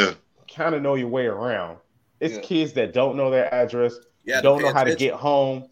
Yeah. 0.09 0.15
kind 0.51 0.75
of 0.75 0.81
know 0.81 0.95
your 0.95 1.09
way 1.09 1.27
around. 1.27 1.77
It's 2.19 2.37
Yeah. 2.37 2.41
kids 2.41 2.73
that 2.73 2.95
don't 2.95 3.17
know 3.19 3.31
their 3.31 3.53
address, 3.53 3.95
Yeah, 4.25 4.41
don't 4.41 4.63
know 4.63 4.73
how 4.73 4.85
to 4.85 4.97
get 4.97 5.13
home. 5.13 5.69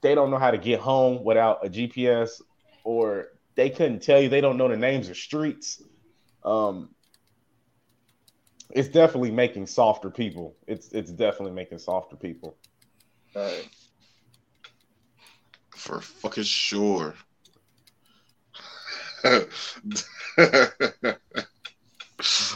They 0.00 0.14
don't 0.14 0.30
know 0.30 0.38
how 0.38 0.50
to 0.50 0.56
get 0.56 0.80
home 0.80 1.22
without 1.22 1.66
a 1.66 1.68
GPS, 1.68 2.40
or 2.82 3.28
they 3.56 3.68
couldn't 3.68 4.00
tell 4.02 4.18
you. 4.18 4.30
They 4.30 4.40
don't 4.40 4.56
know 4.56 4.68
the 4.68 4.76
names 4.78 5.10
of 5.10 5.18
streets. 5.18 5.82
Um, 6.42 6.94
it's 8.70 8.88
definitely 8.88 9.32
making 9.32 9.66
softer 9.66 10.08
people. 10.08 10.56
It's 10.66 10.88
it's 10.92 11.12
definitely 11.12 11.52
making 11.52 11.78
softer 11.80 12.16
people. 12.16 12.56
Alright. 13.36 13.68
For 15.76 16.00
fucking 16.00 16.44
sure. 16.44 17.14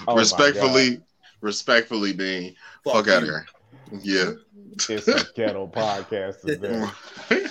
Oh 0.07 0.17
respectfully, 0.17 1.01
respectfully, 1.41 2.13
Bean. 2.13 2.55
Fuck, 2.85 3.09
out 3.09 3.23
of 3.23 3.25
here. 3.25 3.47
Yeah. 4.03 4.33
It's 4.89 5.09
a 5.09 5.25
ghetto 5.35 5.67
podcast 5.69 6.41
today. 6.43 7.47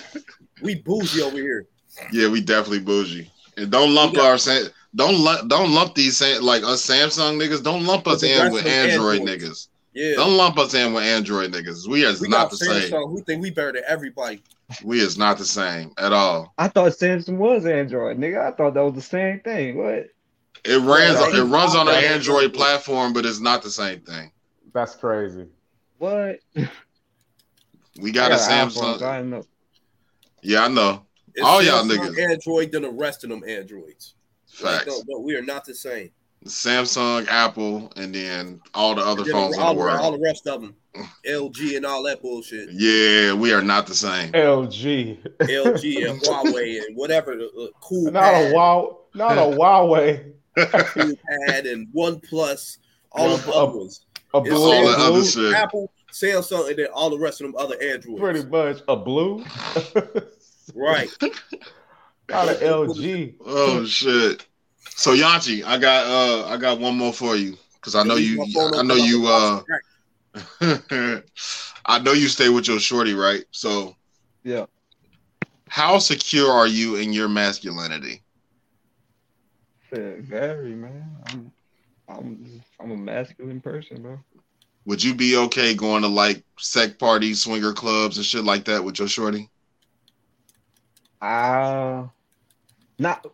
We 0.62 0.76
bougie 0.76 1.20
over 1.20 1.36
here. 1.36 1.66
Yeah, 2.12 2.28
we 2.28 2.40
definitely 2.40 2.78
bougie. 2.80 3.30
And 3.58 3.70
don't 3.70 3.92
lump 3.94 4.12
We 4.12 4.18
got- 4.18 4.30
our 4.30 4.38
Sam- 4.38 4.68
don't 4.94 5.18
lump 5.18 5.48
don't 5.50 5.72
lump 5.74 5.94
these 5.94 6.20
like 6.40 6.62
us 6.62 6.86
Samsung 6.86 7.36
niggas. 7.42 7.62
Don't 7.62 7.84
lump 7.84 8.06
us 8.06 8.22
in 8.22 8.52
with 8.52 8.62
of 8.64 8.68
Android 8.72 9.22
niggas. 9.22 9.68
Yeah. 9.92 10.14
Don't 10.14 10.36
lump 10.36 10.56
us 10.58 10.72
in 10.72 10.92
with 10.94 11.02
Android 11.04 11.52
niggas. 11.52 11.86
We 11.88 12.04
is 12.04 12.20
we 12.20 12.28
not 12.28 12.44
got 12.44 12.50
the 12.52 12.56
same. 12.58 12.90
Samsung. 12.92 13.10
Who 13.10 13.20
think 13.22 13.42
we 13.42 13.50
better 13.50 13.72
than 13.72 13.82
everybody? 13.86 14.42
We 14.82 15.00
is 15.00 15.16
not 15.18 15.38
the 15.38 15.44
same 15.44 15.92
at 15.98 16.12
all. 16.12 16.54
I 16.58 16.68
thought 16.68 16.92
Samsung 16.92 17.36
was 17.36 17.66
Android, 17.66 18.18
nigga. 18.18 18.40
I 18.40 18.50
thought 18.56 18.74
that 18.74 18.84
was 18.84 18.94
the 18.94 19.00
same 19.02 19.40
thing. 19.40 19.76
What? 19.76 20.06
It 20.64 20.78
runs 20.80 21.20
Yeah, 21.34 21.40
it 21.42 21.44
runs 21.44 21.74
on 21.74 21.88
an 21.88 21.94
I- 21.94 22.04
Android 22.04 22.54
platform, 22.54 23.12
but 23.12 23.26
it's 23.26 23.40
not 23.40 23.62
the 23.62 23.70
same 23.70 24.00
thing. 24.00 24.30
That's 24.72 24.94
crazy. 24.94 25.46
What? 25.98 26.38
We 28.00 28.10
got 28.10 28.32
a 28.32 28.34
I 28.34 28.38
got 28.38 28.68
iPhones, 28.70 28.98
Samsung. 28.98 29.02
I 29.02 29.22
know. 29.22 29.42
Yeah, 30.42 30.64
I 30.64 30.68
know. 30.68 31.06
It's 31.34 31.44
All 31.46 31.62
y'all 31.62 31.84
Samsung 31.84 31.98
niggas. 32.16 32.30
Android 32.30 32.72
than 32.72 32.82
the 32.82 32.90
rest 32.90 33.24
of 33.24 33.30
them 33.30 33.44
Androids. 33.46 34.14
Like, 34.62 34.84
Facts. 34.84 34.86
no, 34.86 35.02
no, 35.06 35.20
we 35.20 35.34
are 35.36 35.42
not 35.42 35.64
the 35.64 35.74
same. 35.74 36.10
Samsung, 36.44 37.26
Apple, 37.28 37.92
and 37.96 38.14
then 38.14 38.60
all 38.74 38.94
the 38.94 39.02
other 39.02 39.22
Then 39.24 39.32
phones 39.32 39.56
in 39.56 39.64
the 39.66 39.72
world. 39.74 39.98
all 40.00 40.12
the 40.12 40.18
rest 40.20 40.46
of 40.46 40.60
them, 40.60 40.74
LG 41.26 41.76
and 41.76 41.84
all 41.86 42.02
that 42.04 42.22
bullshit, 42.22 42.68
Yeah, 42.72 43.32
we 43.34 43.52
are 43.52 43.62
not 43.62 43.86
the 43.86 43.94
same. 43.94 44.32
LG. 44.32 45.18
LG 45.40 46.08
and 46.10 46.20
Huawei 46.22 46.84
and 46.86 46.96
whatever, 46.96 47.34
the 47.36 47.46
uh, 47.46 47.66
cool 47.80 48.10
Not 48.10 48.22
a 48.24 48.36
pad, 48.36 48.52
wow. 48.54 48.98
Not 49.14 49.38
a 49.38 49.40
Huawei. 49.40 50.32
cool 50.56 51.14
pad 51.48 51.66
and 51.66 51.88
OnePlus, 51.94 52.78
all 53.12 53.28
Yeah, 53.28 53.34
of 53.34 53.44
the 53.46 53.52
uh, 53.52 53.62
other 53.64 53.78
ones. 53.78 54.00
A 54.34 54.40
blue. 54.40 54.52
all 54.54 54.82
the 54.86 54.96
other 54.98 55.10
blue, 55.12 55.24
shit. 55.24 55.54
Apple, 55.54 55.90
Samsung, 56.12 56.68
and 56.70 56.78
then 56.78 56.86
all 56.94 57.10
the 57.10 57.18
rest 57.18 57.40
of 57.40 57.46
them 57.48 57.56
other 57.56 57.76
Androids. 57.82 58.20
Pretty 58.20 58.44
much 58.44 58.78
a 58.88 58.96
blue. 58.96 59.44
Right. 60.74 61.10
Not 62.30 62.48
an 62.48 62.54
LG. 62.56 63.34
Oh 63.44 63.84
shit. 63.84 64.46
So 64.96 65.14
Yanchi, 65.14 65.62
I 65.62 65.76
got 65.76 66.06
uh 66.06 66.48
I 66.48 66.56
got 66.56 66.80
one 66.80 66.96
more 66.96 67.12
for 67.12 67.36
you 67.36 67.58
because 67.74 67.94
I 67.94 68.02
know 68.02 68.14
you 68.16 68.42
I 68.74 68.82
know 68.82 68.94
you 68.94 69.26
uh 69.26 69.56
box. 69.56 69.64
I 70.60 71.98
know 72.00 72.12
you 72.12 72.28
stay 72.28 72.48
with 72.48 72.66
your 72.66 72.80
shorty, 72.80 73.14
right? 73.14 73.44
So 73.50 73.94
Yeah. 74.42 74.66
how 75.68 75.98
secure 75.98 76.50
are 76.50 76.66
you 76.66 76.96
in 76.96 77.12
your 77.12 77.28
masculinity? 77.28 78.22
Very 79.92 80.74
man. 80.74 81.08
I'm, 81.28 81.52
I'm, 82.08 82.62
I'm 82.80 82.90
a 82.90 82.96
masculine 82.96 83.60
person, 83.60 84.02
bro. 84.02 84.18
Would 84.86 85.02
you 85.02 85.14
be 85.14 85.36
okay 85.36 85.74
going 85.74 86.02
to 86.02 86.08
like 86.08 86.44
sec 86.58 86.98
parties, 86.98 87.42
swinger 87.42 87.72
clubs, 87.72 88.16
and 88.16 88.26
shit 88.26 88.44
like 88.44 88.64
that 88.64 88.84
with 88.84 88.98
your 88.98 89.08
shorty? 89.08 89.48
Uh 91.22 92.06
not. 92.98 93.24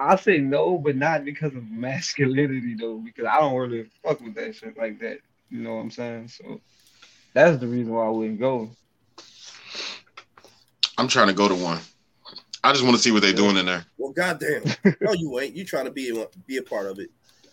I 0.00 0.16
say 0.16 0.38
no, 0.38 0.78
but 0.78 0.96
not 0.96 1.24
because 1.24 1.54
of 1.54 1.70
masculinity 1.70 2.74
though, 2.78 2.98
because 2.98 3.26
I 3.26 3.40
don't 3.40 3.54
really 3.56 3.86
fuck 4.04 4.20
with 4.20 4.34
that 4.34 4.54
shit 4.54 4.76
like 4.76 5.00
that. 5.00 5.18
You 5.54 5.60
know 5.60 5.76
what 5.76 5.82
I'm 5.82 5.90
saying? 5.92 6.26
So 6.28 6.60
that's 7.32 7.58
the 7.58 7.68
reason 7.68 7.92
why 7.92 8.06
I 8.06 8.10
wouldn't 8.10 8.40
go. 8.40 8.70
I'm 10.98 11.06
trying 11.06 11.28
to 11.28 11.32
go 11.32 11.48
to 11.48 11.54
one. 11.54 11.78
I 12.64 12.72
just 12.72 12.82
want 12.82 12.96
to 12.96 13.00
see 13.02 13.12
what 13.12 13.22
they're 13.22 13.32
doing 13.32 13.56
in 13.56 13.66
there. 13.66 13.84
Well, 13.96 14.10
goddamn. 14.12 14.64
No, 15.00 15.12
you 15.12 15.38
ain't. 15.38 15.54
You 15.54 15.64
trying 15.64 15.84
to 15.84 15.92
be 15.92 16.10
a, 16.20 16.26
be 16.48 16.56
a 16.56 16.62
part 16.62 16.86
of 16.86 16.98
it. 16.98 17.08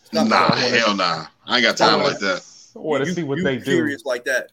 Stop 0.05 0.27
Nah, 0.27 0.55
hell 0.55 0.95
nah. 0.95 1.27
I 1.45 1.57
ain't 1.57 1.63
got 1.63 1.77
time 1.77 2.01
like 2.01 2.17
that. 2.19 2.43
I 2.75 2.79
want 2.79 3.03
to 3.03 3.09
You- 3.09 3.13
see 3.13 3.23
what 3.23 3.37
you 3.37 3.43
they 3.43 3.57
do. 3.57 3.65
Serious 3.65 4.03
like 4.03 4.23
that. 4.25 4.51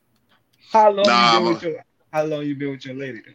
How 0.70 0.90
long 0.90 1.07
Nah, 1.07 1.32
you 1.32 1.38
been 1.38 1.46
I'm 1.46 1.55
with 1.55 1.62
your 1.62 1.84
How 2.12 2.24
long 2.24 2.42
you 2.44 2.55
been 2.55 2.70
with 2.72 2.84
your 2.84 2.96
lady? 2.96 3.22
Then? 3.24 3.34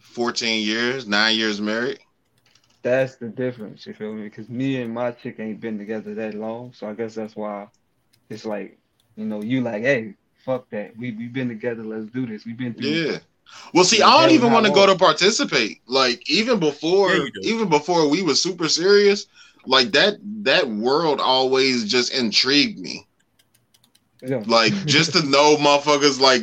14 0.00 0.64
years, 0.66 1.06
nine 1.06 1.36
years 1.36 1.60
married. 1.60 1.98
That's 2.82 3.16
the 3.16 3.28
difference. 3.28 3.86
You 3.86 3.92
feel 3.92 4.14
me? 4.14 4.22
Because 4.22 4.48
me 4.48 4.80
and 4.80 4.94
my 4.94 5.10
chick 5.10 5.40
ain't 5.40 5.60
been 5.60 5.76
together 5.76 6.14
that 6.14 6.32
long, 6.34 6.72
so 6.72 6.88
I 6.88 6.94
guess 6.94 7.14
that's 7.14 7.36
why 7.36 7.68
it's 8.30 8.44
like, 8.44 8.78
you 9.16 9.24
know, 9.24 9.42
you 9.42 9.60
like, 9.60 9.82
hey, 9.82 10.14
fuck 10.44 10.68
that. 10.70 10.96
We 10.96 11.12
we've 11.12 11.32
been 11.32 11.48
together. 11.48 11.82
Let's 11.82 12.06
do 12.06 12.26
this. 12.26 12.44
We've 12.44 12.56
been 12.56 12.74
through. 12.74 12.88
Yeah. 12.88 13.18
Well, 13.72 13.84
see, 13.84 14.02
I 14.02 14.20
don't 14.20 14.32
even 14.34 14.52
want 14.52 14.66
to 14.66 14.72
go 14.72 14.86
to 14.86 14.96
participate. 14.96 15.80
Like 15.86 16.28
even 16.30 16.58
before, 16.60 17.10
Yeah, 17.10 17.24
you 17.24 17.30
do. 17.32 17.40
even 17.42 17.68
before 17.68 18.08
we 18.08 18.22
were 18.22 18.34
super 18.34 18.68
serious, 18.68 19.26
like 19.66 19.92
that 19.92 20.18
that 20.44 20.68
world 20.68 21.20
always 21.20 21.84
just 21.90 22.12
intrigued 22.12 22.78
me. 22.78 23.06
Yeah. 24.22 24.42
Like 24.46 24.72
just 24.86 25.12
to 25.12 25.22
know 25.28 25.56
motherfuckers 25.56 26.20
like 26.20 26.42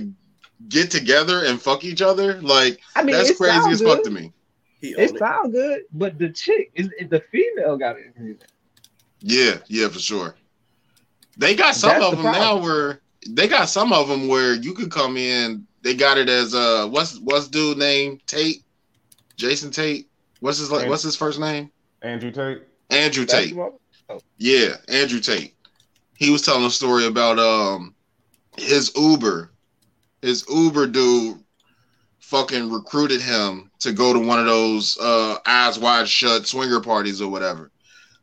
get 0.70 0.92
together 0.92 1.44
and 1.46 1.62
fuck 1.62 1.84
each 1.84 2.02
other, 2.02 2.42
like 2.42 2.80
I 2.96 3.04
mean, 3.04 3.16
that's 3.16 3.32
crazy 3.32 3.72
as 3.72 3.82
fuck 3.82 4.04
to 4.04 4.10
me. 4.10 4.34
He 4.82 4.94
It 4.98 5.10
owned 5.10 5.16
it. 5.16 5.20
sound 5.20 5.52
good, 5.54 5.82
but 5.94 6.18
the 6.18 6.30
chick 6.30 6.72
is 6.76 6.90
is 7.00 7.10
the 7.10 7.20
female 7.32 7.78
got 7.78 7.98
it. 7.98 8.14
Yeah, 9.22 9.58
yeah, 9.68 9.88
for 9.90 10.00
sure. 10.00 10.36
They 11.38 11.56
got 11.56 11.76
some 11.76 11.90
That's 11.90 12.06
of 12.06 12.18
the 12.18 12.24
them 12.24 12.32
now 12.32 12.58
where 12.58 13.02
they 13.28 13.48
got 13.48 13.70
some 13.70 13.92
of 13.92 14.08
them 14.08 14.28
where 14.28 14.54
you 14.56 14.74
could 14.74 14.92
come 14.92 15.18
in. 15.18 15.66
They 15.82 15.94
got 15.94 16.18
it 16.18 16.30
as 16.30 16.54
uh, 16.56 16.88
what's 16.90 17.20
what's 17.20 17.48
dude 17.48 17.78
name 17.78 18.20
Tate, 18.28 18.64
Jason 19.36 19.72
Tate. 19.72 20.08
What's 20.40 20.60
his 20.60 20.72
And- 20.72 20.90
what's 20.90 21.04
his 21.04 21.16
first 21.16 21.40
name? 21.40 21.72
Andrew 22.02 22.32
Tate. 22.32 22.62
Andrew 22.90 23.26
Tate. 23.26 23.56
Basketball? 23.56 23.80
Yeah, 24.38 24.76
Andrew 24.88 25.20
Tate. 25.20 25.54
He 26.16 26.30
was 26.30 26.44
telling 26.44 26.66
a 26.66 26.70
story 26.70 27.06
about 27.06 27.40
um 27.40 27.96
his 28.58 28.92
Uber, 28.96 29.52
his 30.22 30.46
Uber 30.50 30.88
dude 30.88 31.40
fucking 32.20 32.72
recruited 32.72 33.22
him 33.22 33.70
to 33.80 33.92
go 33.92 34.14
to 34.14 34.20
one 34.20 34.40
of 34.40 34.46
those 34.46 34.98
uh 35.00 35.38
eyes 35.46 35.78
wide 35.78 36.08
shut 36.08 36.48
swinger 36.48 36.80
parties 36.80 37.22
or 37.22 37.30
whatever. 37.30 37.72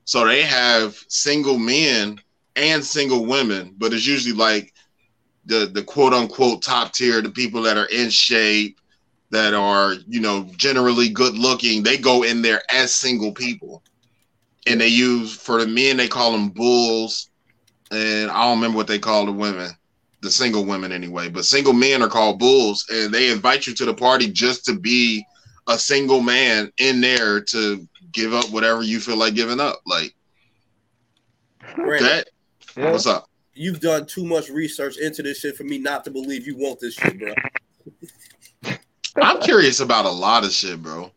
So 0.04 0.26
they 0.26 0.42
have 0.42 0.96
single 1.08 1.58
men 1.58 2.20
and 2.56 2.84
single 2.84 3.24
women, 3.24 3.74
but 3.78 3.92
it's 3.92 4.06
usually 4.06 4.34
like 4.34 4.72
the 5.46 5.70
the 5.72 5.82
quote 5.82 6.12
unquote 6.12 6.62
top 6.62 6.92
tier, 6.92 7.20
the 7.20 7.30
people 7.30 7.62
that 7.62 7.76
are 7.76 7.86
in 7.86 8.10
shape, 8.10 8.80
that 9.30 9.54
are, 9.54 9.94
you 10.06 10.20
know, 10.20 10.48
generally 10.56 11.08
good 11.08 11.34
looking, 11.34 11.82
they 11.82 11.96
go 11.96 12.22
in 12.22 12.42
there 12.42 12.62
as 12.70 12.94
single 12.94 13.32
people. 13.32 13.82
And 14.66 14.80
they 14.80 14.88
use 14.88 15.34
for 15.34 15.58
the 15.60 15.66
men 15.66 15.96
they 15.96 16.06
call 16.06 16.30
them 16.30 16.50
bulls 16.50 17.30
and 17.92 18.30
i 18.30 18.42
don't 18.44 18.56
remember 18.56 18.76
what 18.76 18.86
they 18.86 18.98
call 18.98 19.26
the 19.26 19.32
women 19.32 19.70
the 20.22 20.30
single 20.30 20.64
women 20.64 20.92
anyway 20.92 21.28
but 21.28 21.44
single 21.44 21.72
men 21.72 22.02
are 22.02 22.08
called 22.08 22.38
bulls 22.38 22.86
and 22.90 23.12
they 23.12 23.30
invite 23.30 23.66
you 23.66 23.74
to 23.74 23.84
the 23.84 23.94
party 23.94 24.30
just 24.30 24.64
to 24.64 24.78
be 24.78 25.24
a 25.68 25.78
single 25.78 26.20
man 26.20 26.72
in 26.78 27.00
there 27.00 27.40
to 27.40 27.86
give 28.12 28.32
up 28.32 28.50
whatever 28.50 28.82
you 28.82 28.98
feel 28.98 29.16
like 29.16 29.34
giving 29.34 29.60
up 29.60 29.80
like 29.86 30.14
Brandon, 31.74 32.06
that 32.06 32.28
Yeah. 32.76 32.90
what's 32.92 33.06
up 33.06 33.28
you've 33.54 33.80
done 33.80 34.06
too 34.06 34.24
much 34.24 34.48
research 34.48 34.96
into 34.98 35.22
this 35.22 35.38
shit 35.40 35.56
for 35.56 35.64
me 35.64 35.78
not 35.78 36.04
to 36.04 36.10
believe 36.10 36.46
you 36.46 36.56
want 36.56 36.80
this 36.80 36.94
shit, 36.94 37.18
bro. 37.18 37.34
i'm 39.22 39.40
curious 39.40 39.80
about 39.80 40.04
a 40.06 40.10
lot 40.10 40.44
of 40.44 40.52
shit 40.52 40.82
bro 40.82 41.10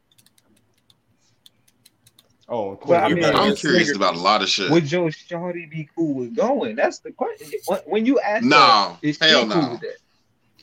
Oh, 2.47 2.79
Well, 2.85 3.03
I 3.03 3.09
mean, 3.09 3.25
I'm 3.25 3.55
curious 3.55 3.87
figured- 3.87 3.95
about 3.95 4.13
a 4.13 4.19
lot 4.19 4.43
of 4.43 4.49
shit 4.49 4.69
Would 4.69 4.91
your 4.91 5.09
shorty 5.11 5.65
be 5.65 5.89
cool 5.95 6.13
with 6.13 6.35
going? 6.35 6.75
That's 6.75 6.99
the 6.99 7.11
question. 7.11 7.47
When- 7.65 7.79
When 7.87 8.05
you 8.05 8.19
ask, 8.19 8.43
Nah, 8.45 8.91
her, 8.93 8.99
is 9.01 9.17
she 9.17 9.25
hell 9.25 9.47
cool 9.47 9.61
no. 9.61 9.69
with 9.71 9.81
that? 9.81 9.97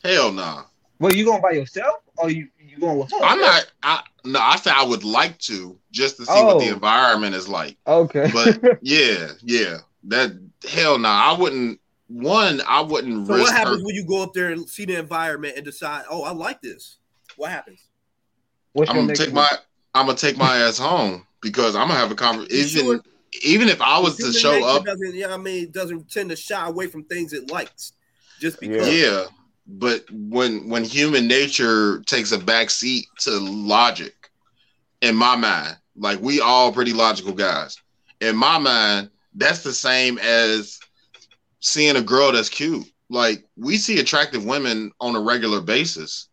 hell 0.08 0.30
nah 0.32 0.62
Well, 1.00 1.12
you 1.12 1.24
going 1.24 1.42
by 1.42 1.50
yourself 1.52 1.96
or 2.18 2.30
you 2.30 2.46
you 2.60 2.78
going 2.78 2.98
with 2.98 3.10
her? 3.10 3.18
i'm 3.24 3.40
not 3.40 3.66
i 3.82 4.00
no 4.24 4.38
i 4.40 4.54
said 4.56 4.74
i 4.76 4.84
would 4.84 5.02
like 5.04 5.38
to 5.38 5.76
just 5.90 6.16
to 6.18 6.24
see 6.26 6.32
what 6.44 6.60
the 6.60 6.70
Oh. 6.70 6.74
environment 6.74 7.34
is 7.34 7.48
like 7.48 7.76
Okay. 7.86 8.30
but 8.32 8.78
yeah, 8.82 9.32
yeah, 9.42 9.78
that 10.04 10.30
hell 10.68 10.98
no, 10.98 11.08
I 11.08 11.36
wouldn't. 11.38 11.80
One, 12.08 12.60
I 12.68 12.80
wouldn't 12.82 13.26
So 13.26 13.34
risk 13.34 13.46
what 13.46 13.56
happens 13.56 13.78
her. 13.78 13.84
when 13.84 13.94
you 13.94 14.04
go 14.04 14.22
up 14.22 14.34
there 14.34 14.50
and 14.50 14.68
see 14.68 14.84
the 14.84 14.96
environment 14.96 15.54
and 15.56 15.64
decide, 15.64 16.04
oh, 16.10 16.24
I 16.24 16.32
like 16.32 16.60
this? 16.60 16.98
What 17.36 17.50
happens? 17.50 17.80
What's 18.72 18.90
I'm 18.90 18.96
gonna 18.96 19.14
take 19.14 19.28
move? 19.28 19.36
my, 19.36 19.48
I'm 19.94 20.06
gonna 20.06 20.18
take 20.18 20.36
my 20.36 20.58
ass 20.58 20.78
home 20.78 21.26
because 21.40 21.74
I'm 21.74 21.88
gonna 21.88 21.98
have 22.00 22.10
a 22.10 22.14
conversation. 22.14 22.68
sure? 22.68 22.94
Even, 22.94 23.02
even 23.42 23.68
if 23.68 23.80
I 23.80 23.98
was 23.98 24.16
to 24.18 24.32
show 24.32 24.66
up, 24.66 24.84
doesn't, 24.84 25.14
you 25.14 25.22
know 25.22 25.30
what 25.30 25.40
I 25.40 25.42
mean, 25.42 25.70
doesn't 25.70 26.10
tend 26.10 26.30
to 26.30 26.36
shy 26.36 26.66
away 26.66 26.86
from 26.86 27.04
things 27.04 27.32
it 27.32 27.50
likes 27.50 27.92
just 28.40 28.60
because. 28.60 28.88
yeah. 28.88 29.24
But 29.66 30.04
when 30.10 30.68
when 30.68 30.84
human 30.84 31.28
nature 31.28 32.00
takes 32.02 32.32
a 32.32 32.38
back 32.38 32.68
seat 32.68 33.06
to 33.20 33.30
logic, 33.30 34.30
in 35.00 35.14
my 35.16 35.36
mind, 35.36 35.76
like 35.96 36.20
we 36.20 36.40
all 36.40 36.72
pretty 36.72 36.92
logical 36.92 37.32
guys. 37.32 37.80
In 38.20 38.36
my 38.36 38.58
mind, 38.58 39.10
that's 39.34 39.62
the 39.62 39.72
same 39.72 40.18
as 40.18 40.78
seeing 41.60 41.96
a 41.96 42.02
girl 42.02 42.32
that's 42.32 42.48
cute. 42.48 42.86
Like 43.08 43.44
we 43.56 43.76
see 43.76 44.00
attractive 44.00 44.44
women 44.44 44.92
on 45.00 45.16
a 45.16 45.20
regular 45.20 45.60
basis. 45.60 46.28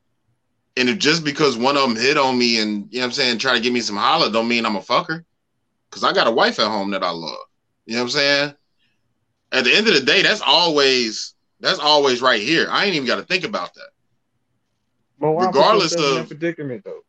And 0.78 0.88
if 0.90 0.98
just 0.98 1.24
because 1.24 1.58
one 1.58 1.76
of 1.76 1.84
them 1.84 1.96
hit 1.96 2.18
on 2.18 2.38
me 2.38 2.60
and 2.60 2.88
you 2.90 3.00
know 3.00 3.06
what 3.06 3.08
I'm 3.08 3.12
saying, 3.12 3.38
try 3.38 3.54
to 3.54 3.60
give 3.60 3.74
me 3.74 3.82
some 3.82 3.98
holler, 3.98 4.32
don't 4.32 4.48
mean 4.48 4.66
I'm 4.66 4.76
a 4.78 4.82
fucker. 4.82 5.24
Cause 5.92 6.04
I 6.04 6.14
got 6.14 6.28
a 6.28 6.32
wife 6.32 6.60
at 6.60 6.68
home 6.68 6.92
that 6.92 7.04
I 7.04 7.10
love. 7.10 7.36
You 7.86 7.96
know 7.96 8.02
what 8.02 8.04
I'm 8.04 8.10
saying? 8.12 8.54
At 9.52 9.64
the 9.64 9.76
end 9.76 9.88
of 9.88 9.96
the 9.96 10.02
day, 10.02 10.22
that's 10.22 10.42
always 10.42 11.34
that's 11.60 11.80
always 11.80 12.22
right 12.22 12.42
here. 12.42 12.68
I 12.70 12.86
ain't 12.86 12.96
even 12.96 13.08
got 13.08 13.16
to 13.16 13.24
think 13.24 13.44
about 13.44 13.74
that. 13.74 13.90
But 15.20 15.32
why 15.32 15.48
regardless 15.48 15.96
put 15.96 16.00
yourself 16.00 16.12
in 16.12 16.22
of- 16.22 16.30
that 16.30 16.40
predicament 16.40 16.84
though? 16.86 17.02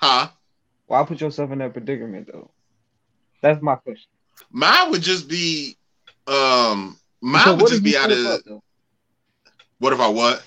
Huh? 0.00 0.28
Why 0.86 1.04
put 1.04 1.20
yourself 1.20 1.50
in 1.50 1.58
that 1.58 1.72
predicament 1.72 2.28
though? 2.32 2.50
That's 3.42 3.60
my 3.60 3.74
question. 3.74 4.10
Mine 4.50 4.90
would 4.90 5.02
just 5.02 5.28
be 5.28 5.76
um 6.26 6.98
mine 7.20 7.44
So 7.44 7.56
would 7.56 7.68
just 7.68 7.82
be 7.84 7.96
out 7.96 8.10
of 8.10 8.18
up, 8.26 8.40
what 9.78 9.92
if 9.92 10.00
I 10.00 10.08
what? 10.08 10.44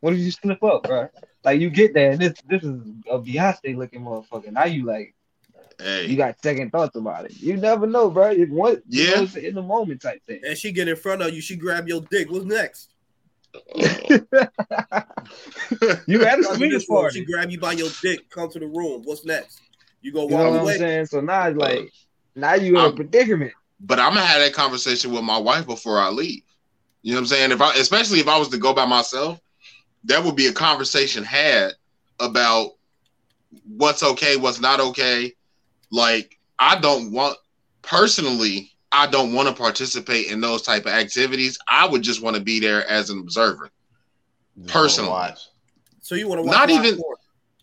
What 0.00 0.14
if 0.14 0.18
you 0.20 0.30
slip 0.30 0.62
up, 0.62 0.84
bro? 0.84 1.08
Like 1.44 1.60
you 1.60 1.70
get 1.70 1.94
there 1.94 2.12
and 2.12 2.20
this 2.20 2.34
this 2.48 2.62
is 2.62 2.80
a 3.10 3.18
Beyonce 3.18 3.76
looking 3.76 4.02
motherfucker. 4.02 4.52
Now 4.52 4.64
you 4.64 4.84
like 4.84 5.14
Hey. 5.78 6.06
you 6.06 6.16
got 6.16 6.40
second 6.42 6.70
thoughts 6.72 6.94
about 6.96 7.24
it. 7.24 7.32
You 7.40 7.56
never 7.56 7.86
know, 7.86 8.10
bro. 8.10 8.30
It 8.30 8.50
what 8.50 8.82
you 8.88 9.04
Yeah. 9.04 9.16
know, 9.16 9.22
it's 9.22 9.36
in 9.36 9.54
the 9.54 9.62
moment 9.62 10.02
type 10.02 10.22
thing. 10.26 10.40
And 10.46 10.56
she 10.56 10.72
get 10.72 10.88
in 10.88 10.96
front 10.96 11.22
of 11.22 11.32
you, 11.32 11.40
she 11.40 11.56
grab 11.56 11.88
your 11.88 12.02
dick. 12.10 12.30
What's 12.30 12.44
next? 12.44 12.90
You 16.06 16.24
at 16.24 16.38
a 16.38 16.42
Come 16.42 16.52
to 16.52 16.56
swingers 16.56 16.82
this 16.82 16.86
party. 16.86 17.20
She 17.20 17.24
grab 17.24 17.50
you 17.50 17.58
by 17.60 17.72
your 17.72 17.90
dick, 18.02 18.28
come 18.30 18.50
to 18.50 18.58
the 18.58 18.66
room. 18.66 19.02
What's 19.04 19.24
next? 19.24 19.60
You 20.02 20.12
go 20.12 20.24
You 20.24 20.36
know 20.36 20.44
walk 20.44 20.52
what 20.52 20.56
I'm 20.56 20.62
away. 20.64 20.78
saying? 20.78 21.06
So 21.06 21.20
now 21.20 21.46
it's 21.48 21.56
like 21.56 21.90
now 22.40 22.54
you 22.54 22.70
in 22.74 22.80
a 22.80 22.84
I'm- 22.88 22.96
predicament. 22.96 23.52
but 23.80 23.98
I'm 23.98 24.14
gonna 24.14 24.26
have 24.26 24.40
that 24.40 24.52
conversation 24.52 25.12
with 25.12 25.22
my 25.22 25.38
wife 25.38 25.66
before 25.66 25.98
I 25.98 26.08
leave. 26.08 26.42
You 27.02 27.12
know 27.12 27.18
what 27.18 27.22
I'm 27.22 27.26
saying? 27.26 27.50
If 27.52 27.60
I, 27.60 27.74
especially 27.74 28.20
if 28.20 28.28
I 28.28 28.38
was 28.38 28.48
to 28.48 28.58
go 28.58 28.74
by 28.74 28.84
myself, 28.84 29.40
that 30.04 30.22
would 30.22 30.36
be 30.36 30.46
a 30.48 30.52
conversation 30.52 31.24
had 31.24 31.72
about 32.18 32.72
what's 33.66 34.02
okay, 34.02 34.36
what's 34.36 34.60
not 34.60 34.80
okay. 34.80 35.32
Like 35.90 36.38
I 36.58 36.78
don't 36.78 37.10
want 37.12 37.36
personally, 37.82 38.70
I 38.92 39.06
don't 39.06 39.32
want 39.32 39.48
to 39.48 39.54
participate 39.54 40.30
in 40.30 40.40
those 40.40 40.62
type 40.62 40.84
of 40.86 40.92
activities. 40.92 41.58
I 41.68 41.86
would 41.88 42.02
just 42.02 42.22
want 42.22 42.36
to 42.36 42.42
be 42.42 42.60
there 42.60 42.86
as 42.88 43.08
an 43.10 43.18
observer. 43.20 43.70
Just 44.60 44.72
Personally. 44.72 45.30
So 46.02 46.14
you 46.14 46.28
want 46.28 46.44
to 46.44 46.50
Not 46.50 46.70
even- 46.70 46.96
porn. 46.98 47.16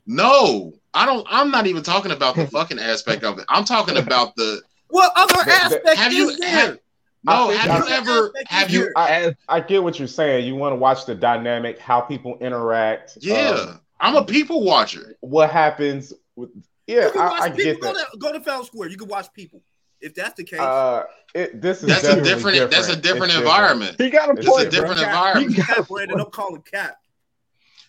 No, 0.10 0.74
I 0.94 1.06
don't. 1.06 1.28
I'm 1.30 1.52
not 1.52 1.68
even 1.68 1.84
talking 1.84 2.12
about 2.12 2.36
the 2.36 2.48
fucking 2.52 2.80
aspect 2.80 3.24
of 3.26 3.38
it. 3.40 3.46
I'm 3.50 3.66
talking 3.66 3.98
about 3.98 4.36
the. 4.38 4.62
What 4.90 5.12
other 5.16 5.44
the- 5.46 5.52
aspect 5.52 5.98
Have 5.98 6.14
you 6.14 6.30
is 6.30 6.38
there? 6.40 6.50
have, 6.50 6.80
no? 7.24 7.50
Have 7.50 7.88
you 7.88 7.94
ever? 7.94 8.34
Have 8.48 8.70
you? 8.72 8.92
I, 8.96 9.36
I 9.50 9.60
get 9.60 9.84
what 9.84 10.00
you're 10.00 10.08
saying. 10.08 10.46
You 10.48 10.56
want 10.56 10.72
to 10.74 10.78
watch 10.78 11.06
the 11.06 11.16
dynamic, 11.16 11.78
how 11.80 12.02
people 12.02 12.38
interact. 12.40 13.18
Yeah, 13.22 13.50
um, 13.50 13.82
I'm 14.00 14.16
a 14.16 14.24
people 14.24 14.64
watcher. 14.64 15.16
what 15.22 15.50
happens 15.50 16.14
with 16.36 16.50
yeah, 16.86 17.06
you 17.06 17.12
can 17.12 17.20
watch 17.22 17.42
I, 17.42 17.46
I 17.46 17.50
people. 17.50 17.64
get 17.64 17.82
Go 17.82 17.94
that. 17.94 18.08
to, 18.14 18.18
go 18.18 18.32
to 18.34 18.40
Fountain 18.40 18.66
Square. 18.68 18.90
You 18.90 18.98
can 18.98 19.08
watch 19.10 19.34
people. 19.34 19.62
If 20.00 20.14
that's 20.14 20.36
the 20.36 20.44
case, 20.44 20.60
Uh, 20.60 21.04
it, 21.34 21.60
this 21.60 21.82
is 21.82 21.90
That's 21.90 22.04
a 22.04 22.16
definitely 22.24 22.30
different. 22.54 22.72
That's 22.72 22.88
a 22.88 22.92
It's 22.94 23.02
different 23.02 23.32
different. 23.34 23.34
environment. 23.40 23.96
He 24.00 24.10
got 24.12 24.30
a 24.30 24.34
It's 24.34 24.42
It's 24.42 24.50
point, 24.50 24.68
a 24.68 24.70
different 24.70 24.98
Cap- 25.00 25.08
environment. 25.10 25.58
You 25.58 25.58
got 25.58 25.70
a 25.70 25.84
Brandon. 25.84 25.86
point. 25.88 26.10
Don't 26.18 26.32
call 26.32 26.56
him 26.56 26.62
cap. 26.62 26.98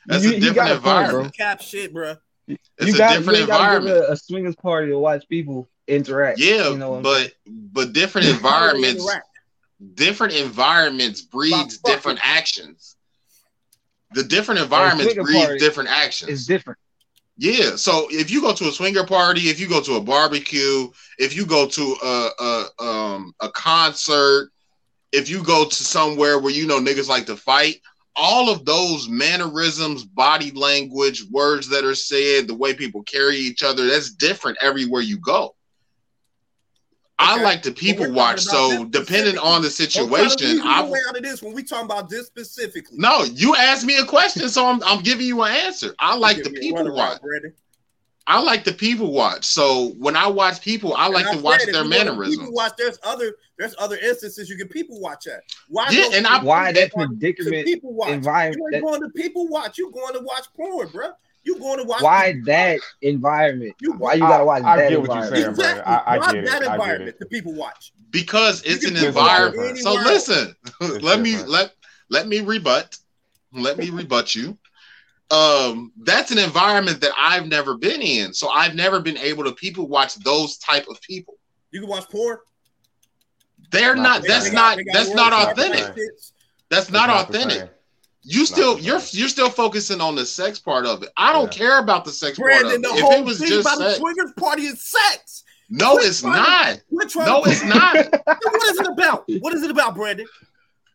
That's 0.06 0.24
You- 0.24 0.30
a 0.30 0.40
different 0.40 0.54
got 0.56 0.64
point, 0.68 0.76
environment. 0.78 1.36
Cap 1.36 1.60
shit, 1.60 1.92
bro. 1.92 2.16
It's 2.48 2.58
you 2.80 2.94
a 2.94 2.96
got, 2.98 3.08
different 3.18 3.26
you 3.36 3.42
ain't 3.42 3.48
gotta 3.48 3.62
go 3.62 3.76
environment. 3.86 4.06
to 4.06 4.12
a 4.12 4.16
swingers 4.16 4.56
party 4.56 4.88
to 4.90 4.98
watch 4.98 5.28
people 5.28 5.68
interact. 5.88 6.38
Yeah, 6.38 6.70
you 6.70 6.78
know 6.78 7.00
but 7.00 7.32
but 7.46 7.92
different 7.92 8.26
How 8.26 8.32
do 8.32 8.82
they 8.82 8.88
environments. 8.88 9.16
Different 9.94 10.34
environments 10.34 11.20
breeds 11.22 11.78
different 11.78 12.18
actions. 12.22 12.96
The 14.12 14.24
different 14.24 14.60
environments 14.60 15.14
breeds 15.14 15.62
different 15.62 15.90
actions. 15.90 16.30
it's 16.30 16.46
different. 16.46 16.78
Yeah. 17.36 17.76
So 17.76 18.08
if 18.10 18.30
you 18.30 18.40
go 18.40 18.52
to 18.52 18.68
a 18.68 18.72
swinger 18.72 19.04
party, 19.04 19.42
if 19.42 19.60
you 19.60 19.68
go 19.68 19.80
to 19.80 19.94
a 19.94 20.00
barbecue, 20.00 20.88
if 21.18 21.36
you 21.36 21.46
go 21.46 21.68
to 21.68 21.96
a 22.02 22.30
a 22.40 22.84
um 22.84 23.32
a 23.40 23.48
concert, 23.50 24.50
if 25.12 25.30
you 25.30 25.42
go 25.44 25.64
to 25.64 25.74
somewhere 25.74 26.38
where 26.40 26.52
you 26.52 26.66
know 26.66 26.80
niggas 26.80 27.08
like 27.08 27.26
to 27.26 27.36
fight, 27.36 27.76
all 28.16 28.50
of 28.50 28.64
those 28.64 29.08
mannerisms, 29.08 30.04
body 30.04 30.50
language, 30.50 31.24
words 31.30 31.68
that 31.68 31.84
are 31.84 31.94
said, 31.94 32.48
the 32.48 32.54
way 32.54 32.74
people 32.74 33.02
carry 33.04 33.36
each 33.36 33.62
other, 33.62 33.86
that's 33.86 34.10
different 34.10 34.58
everywhere 34.60 35.02
you 35.02 35.18
go. 35.18 35.54
I 37.20 37.42
like 37.42 37.62
to 37.62 37.72
people 37.72 38.12
watch, 38.12 38.40
so 38.42 38.84
depending 38.84 39.38
on 39.38 39.62
the 39.62 39.68
Don't 39.68 39.90
try 39.90 40.02
to 40.02 40.08
situation, 40.08 40.08
weasel 40.10 40.56
your 40.56 40.66
I 40.66 40.82
way 40.82 41.00
out 41.08 41.16
of 41.16 41.22
this 41.22 41.42
when 41.42 41.52
we 41.52 41.64
talking 41.64 41.86
about 41.86 42.08
this 42.08 42.26
specifically. 42.26 42.96
no, 42.98 43.24
you 43.24 43.56
asked 43.56 43.84
me 43.84 43.98
a 43.98 44.04
question, 44.04 44.48
so 44.48 44.66
I'm, 44.66 44.82
I'm 44.84 45.02
giving 45.02 45.26
you 45.26 45.42
an 45.42 45.52
answer. 45.52 45.94
I 45.98 46.16
like 46.16 46.36
Give 46.36 46.46
the 46.46 46.50
people 46.60 46.94
watch. 46.94 47.20
Brandon. 47.20 47.52
I 48.30 48.40
like 48.42 48.62
the 48.62 48.74
people 48.74 49.10
watch. 49.10 49.46
So 49.46 49.94
when 49.98 50.14
I 50.14 50.26
watch 50.26 50.60
people, 50.60 50.94
I 50.94 51.08
like 51.08 51.24
And 51.26 51.38
to 51.38 51.42
watch 51.42 51.62
said 51.62 51.72
their 51.74 51.84
mannerisms. 51.84 52.36
People 52.36 52.52
watch. 52.52 52.72
There's 52.76 52.98
other. 53.02 53.34
There's 53.58 53.74
other 53.78 53.96
instances 53.96 54.50
you 54.50 54.56
can 54.58 54.68
people 54.68 55.00
watch 55.00 55.26
at. 55.26 55.40
Why? 55.68 55.88
Yeah, 55.90 56.02
go 56.10 56.12
and 56.12 56.26
I- 56.26 56.42
Why 56.44 56.70
that 56.72 56.92
predicament 56.92 57.64
people 57.64 57.94
watch? 57.94 58.10
environment? 58.10 58.60
You 58.62 58.70
That, 58.70 58.82
going 58.82 59.00
to 59.00 59.08
people 59.08 59.48
watch. 59.48 59.78
You 59.78 59.90
going 59.90 60.12
to 60.12 60.20
watch 60.20 60.44
porn, 60.54 60.88
bro. 60.90 61.08
You 61.44 61.58
going 61.58 61.78
to 61.78 61.84
watch. 61.84 62.02
why 62.02 62.32
people 62.32 62.44
that 62.46 62.80
environment? 63.02 63.74
You- 63.80 63.92
Why 63.92 64.14
you 64.14 64.20
gotta 64.20 64.44
watch 64.44 64.62
I- 64.64 64.72
I 64.72 64.76
that 64.76 64.88
get 64.90 65.00
what 65.00 65.08
you're 65.08 65.16
environment? 65.24 65.36
saying, 65.36 65.50
Exactly. 65.50 65.82
Brandon. 65.84 65.84
I- 66.06 66.14
I 66.14 66.18
why 66.18 66.32
get 66.32 66.44
that 66.44 66.54
I 66.56 66.58
get 66.64 66.72
environment 66.74 67.08
it. 67.10 67.18
the 67.20 67.26
people 67.26 67.54
watch? 67.54 67.92
because 68.10 68.62
it's 68.62 68.84
an 68.84 68.94
can 68.94 68.94
This 68.94 69.02
is 69.02 69.08
environment. 69.08 69.76
different. 69.76 69.78
So 69.78 69.92
listen, 69.94 70.56
It's 70.80 71.02
let 71.04 71.20
me 71.20 71.36
let 71.44 71.72
let 72.10 72.26
me 72.28 72.40
rebut. 72.40 72.96
Let 73.52 73.78
me 73.78 73.90
rebut 73.90 74.34
you. 74.34 74.58
Um, 75.30 75.92
that's 76.02 76.30
an 76.30 76.38
environment 76.38 77.00
that 77.02 77.12
I've 77.18 77.46
never 77.46 77.76
been 77.76 78.00
in. 78.02 78.32
So 78.34 78.48
I've 78.48 78.74
never 78.74 79.00
been 79.00 79.18
able 79.18 79.44
to 79.44 79.52
people 79.52 79.86
watch 79.88 80.14
those 80.16 80.56
type 80.58 80.86
of 80.88 81.00
people. 81.02 81.34
You 81.70 81.80
can 81.80 81.88
watch 81.88 82.08
porn. 82.08 82.38
They're 83.70 83.94
Not 83.94 84.02
not. 84.02 84.22
the 84.22 84.28
That's 84.28 84.44
same. 84.46 84.54
not. 84.54 84.76
They 84.78 84.84
got 84.84 84.94
That's 84.94 85.10
not 85.14 85.32
authentic. 85.32 85.94
That's 86.70 86.90
not 86.90 87.06
the 87.08 87.36
authentic. 87.38 87.70
Same. 88.28 88.34
You 88.34 88.40
Not 88.40 88.48
still 88.48 88.70
uh, 88.74 88.76
you're 88.78 89.00
you're 89.12 89.28
still 89.28 89.50
focusing 89.50 90.00
on 90.00 90.14
the 90.14 90.26
sex 90.26 90.58
part 90.58 90.86
of 90.86 91.02
it. 91.02 91.10
I 91.16 91.32
don't 91.32 91.52
Yeah. 91.54 91.58
care 91.66 91.78
about 91.78 92.04
the 92.04 92.12
sex 92.12 92.38
part 92.38 92.52
of 92.52 92.60
Brandon, 92.60 92.80
it. 92.84 92.88
the 92.88 92.94
If 92.96 93.00
whole 93.02 93.12
it 93.14 93.24
was 93.24 93.38
thing 93.38 93.48
just 93.48 93.66
about 93.66 93.78
the 93.78 93.94
swingers 93.94 94.32
party 94.36 94.62
is 94.66 94.82
sex. 94.82 95.44
no, 95.70 95.92
Quit 95.94 96.06
it's 96.06 96.20
trying 96.20 96.34
to- 96.34 96.38
not. 96.40 96.80
We're 96.90 97.08
trying 97.08 97.26
No, 97.26 97.44
to 97.44 97.50
it's 97.50 97.64
not. 97.64 97.96
what 98.24 98.64
is 98.70 98.80
it 98.80 98.86
about? 98.86 99.24
What 99.40 99.54
is 99.54 99.62
it 99.62 99.70
about, 99.70 99.94
Brandon? 99.94 100.26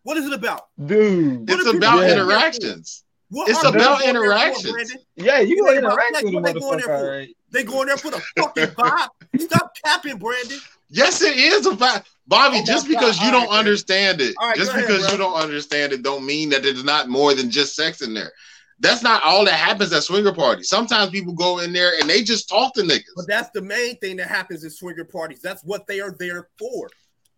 What 0.04 0.18
is 0.18 0.26
it 0.26 0.34
about? 0.34 0.68
Dude. 0.86 1.50
It's 1.50 1.64
What 1.66 1.74
are 1.74 1.78
about 1.78 1.92
people 2.00 2.04
Yeah. 2.08 2.14
interactions. 2.14 3.04
What 3.30 3.50
It's 3.50 3.64
about 3.64 3.74
going 3.74 4.14
there 4.14 4.14
for, 4.14 4.20
interactions. 4.26 4.94
Yeah, 5.16 5.40
you 5.40 5.56
You 5.56 5.64
gonna 5.64 5.78
interact 5.80 6.24
with 6.24 6.34
a 6.34 6.38
what 6.38 6.44
they 6.44 6.54
going 6.60 6.78
there 6.86 6.98
for? 7.00 7.26
They 7.52 7.64
going 7.64 7.88
there 7.88 7.98
for 7.98 8.12
the 8.12 8.22
fucking 8.38 8.68
vibe. 8.68 9.08
Stop 9.40 9.72
capping, 9.84 10.18
Brandon. 10.18 10.60
Yes, 10.94 11.24
it 11.24 11.36
is 11.36 11.66
about 11.66 12.04
Bobby. 12.28 12.60
Oh 12.62 12.66
just 12.66 12.88
because 12.88 13.18
God. 13.18 13.26
you 13.26 13.32
don't 13.32 13.50
right, 13.50 13.58
understand 13.60 14.22
it, 14.22 14.36
All 14.40 14.50
right, 14.50 14.56
just 14.56 14.72
go 14.72 14.78
ahead, 14.78 14.88
because 14.88 15.12
you 15.12 15.18
don't 15.18 15.34
understand 15.34 15.92
it, 15.92 16.04
don't 16.04 16.24
mean 16.24 16.50
that 16.50 16.62
there's 16.62 16.84
not 16.84 17.10
more 17.10 17.34
than 17.34 17.50
just 17.50 17.76
sex 17.76 18.02
in 18.02 18.14
there. 18.14 18.32
That's 18.80 19.02
not 19.02 19.24
all 19.24 19.44
that 19.46 19.54
happens 19.56 19.92
at 19.92 20.04
swinger 20.04 20.34
parties. 20.34 20.70
Sometimes 20.70 21.10
people 21.10 21.34
go 21.34 21.60
in 21.60 21.74
there 21.74 21.94
and 22.00 22.08
they 22.10 22.22
just 22.22 22.48
talk 22.48 22.74
to 22.76 22.82
niggas. 22.82 23.06
But 23.16 23.28
that's 23.28 23.50
the 23.52 23.62
main 23.62 23.98
thing 23.98 24.18
that 24.18 24.28
happens 24.28 24.64
at 24.66 24.72
swinger 24.72 25.06
parties. 25.06 25.42
That's 25.42 25.64
what 25.64 25.88
they 25.88 26.00
are 26.00 26.16
there 26.20 26.50
for. 26.60 26.90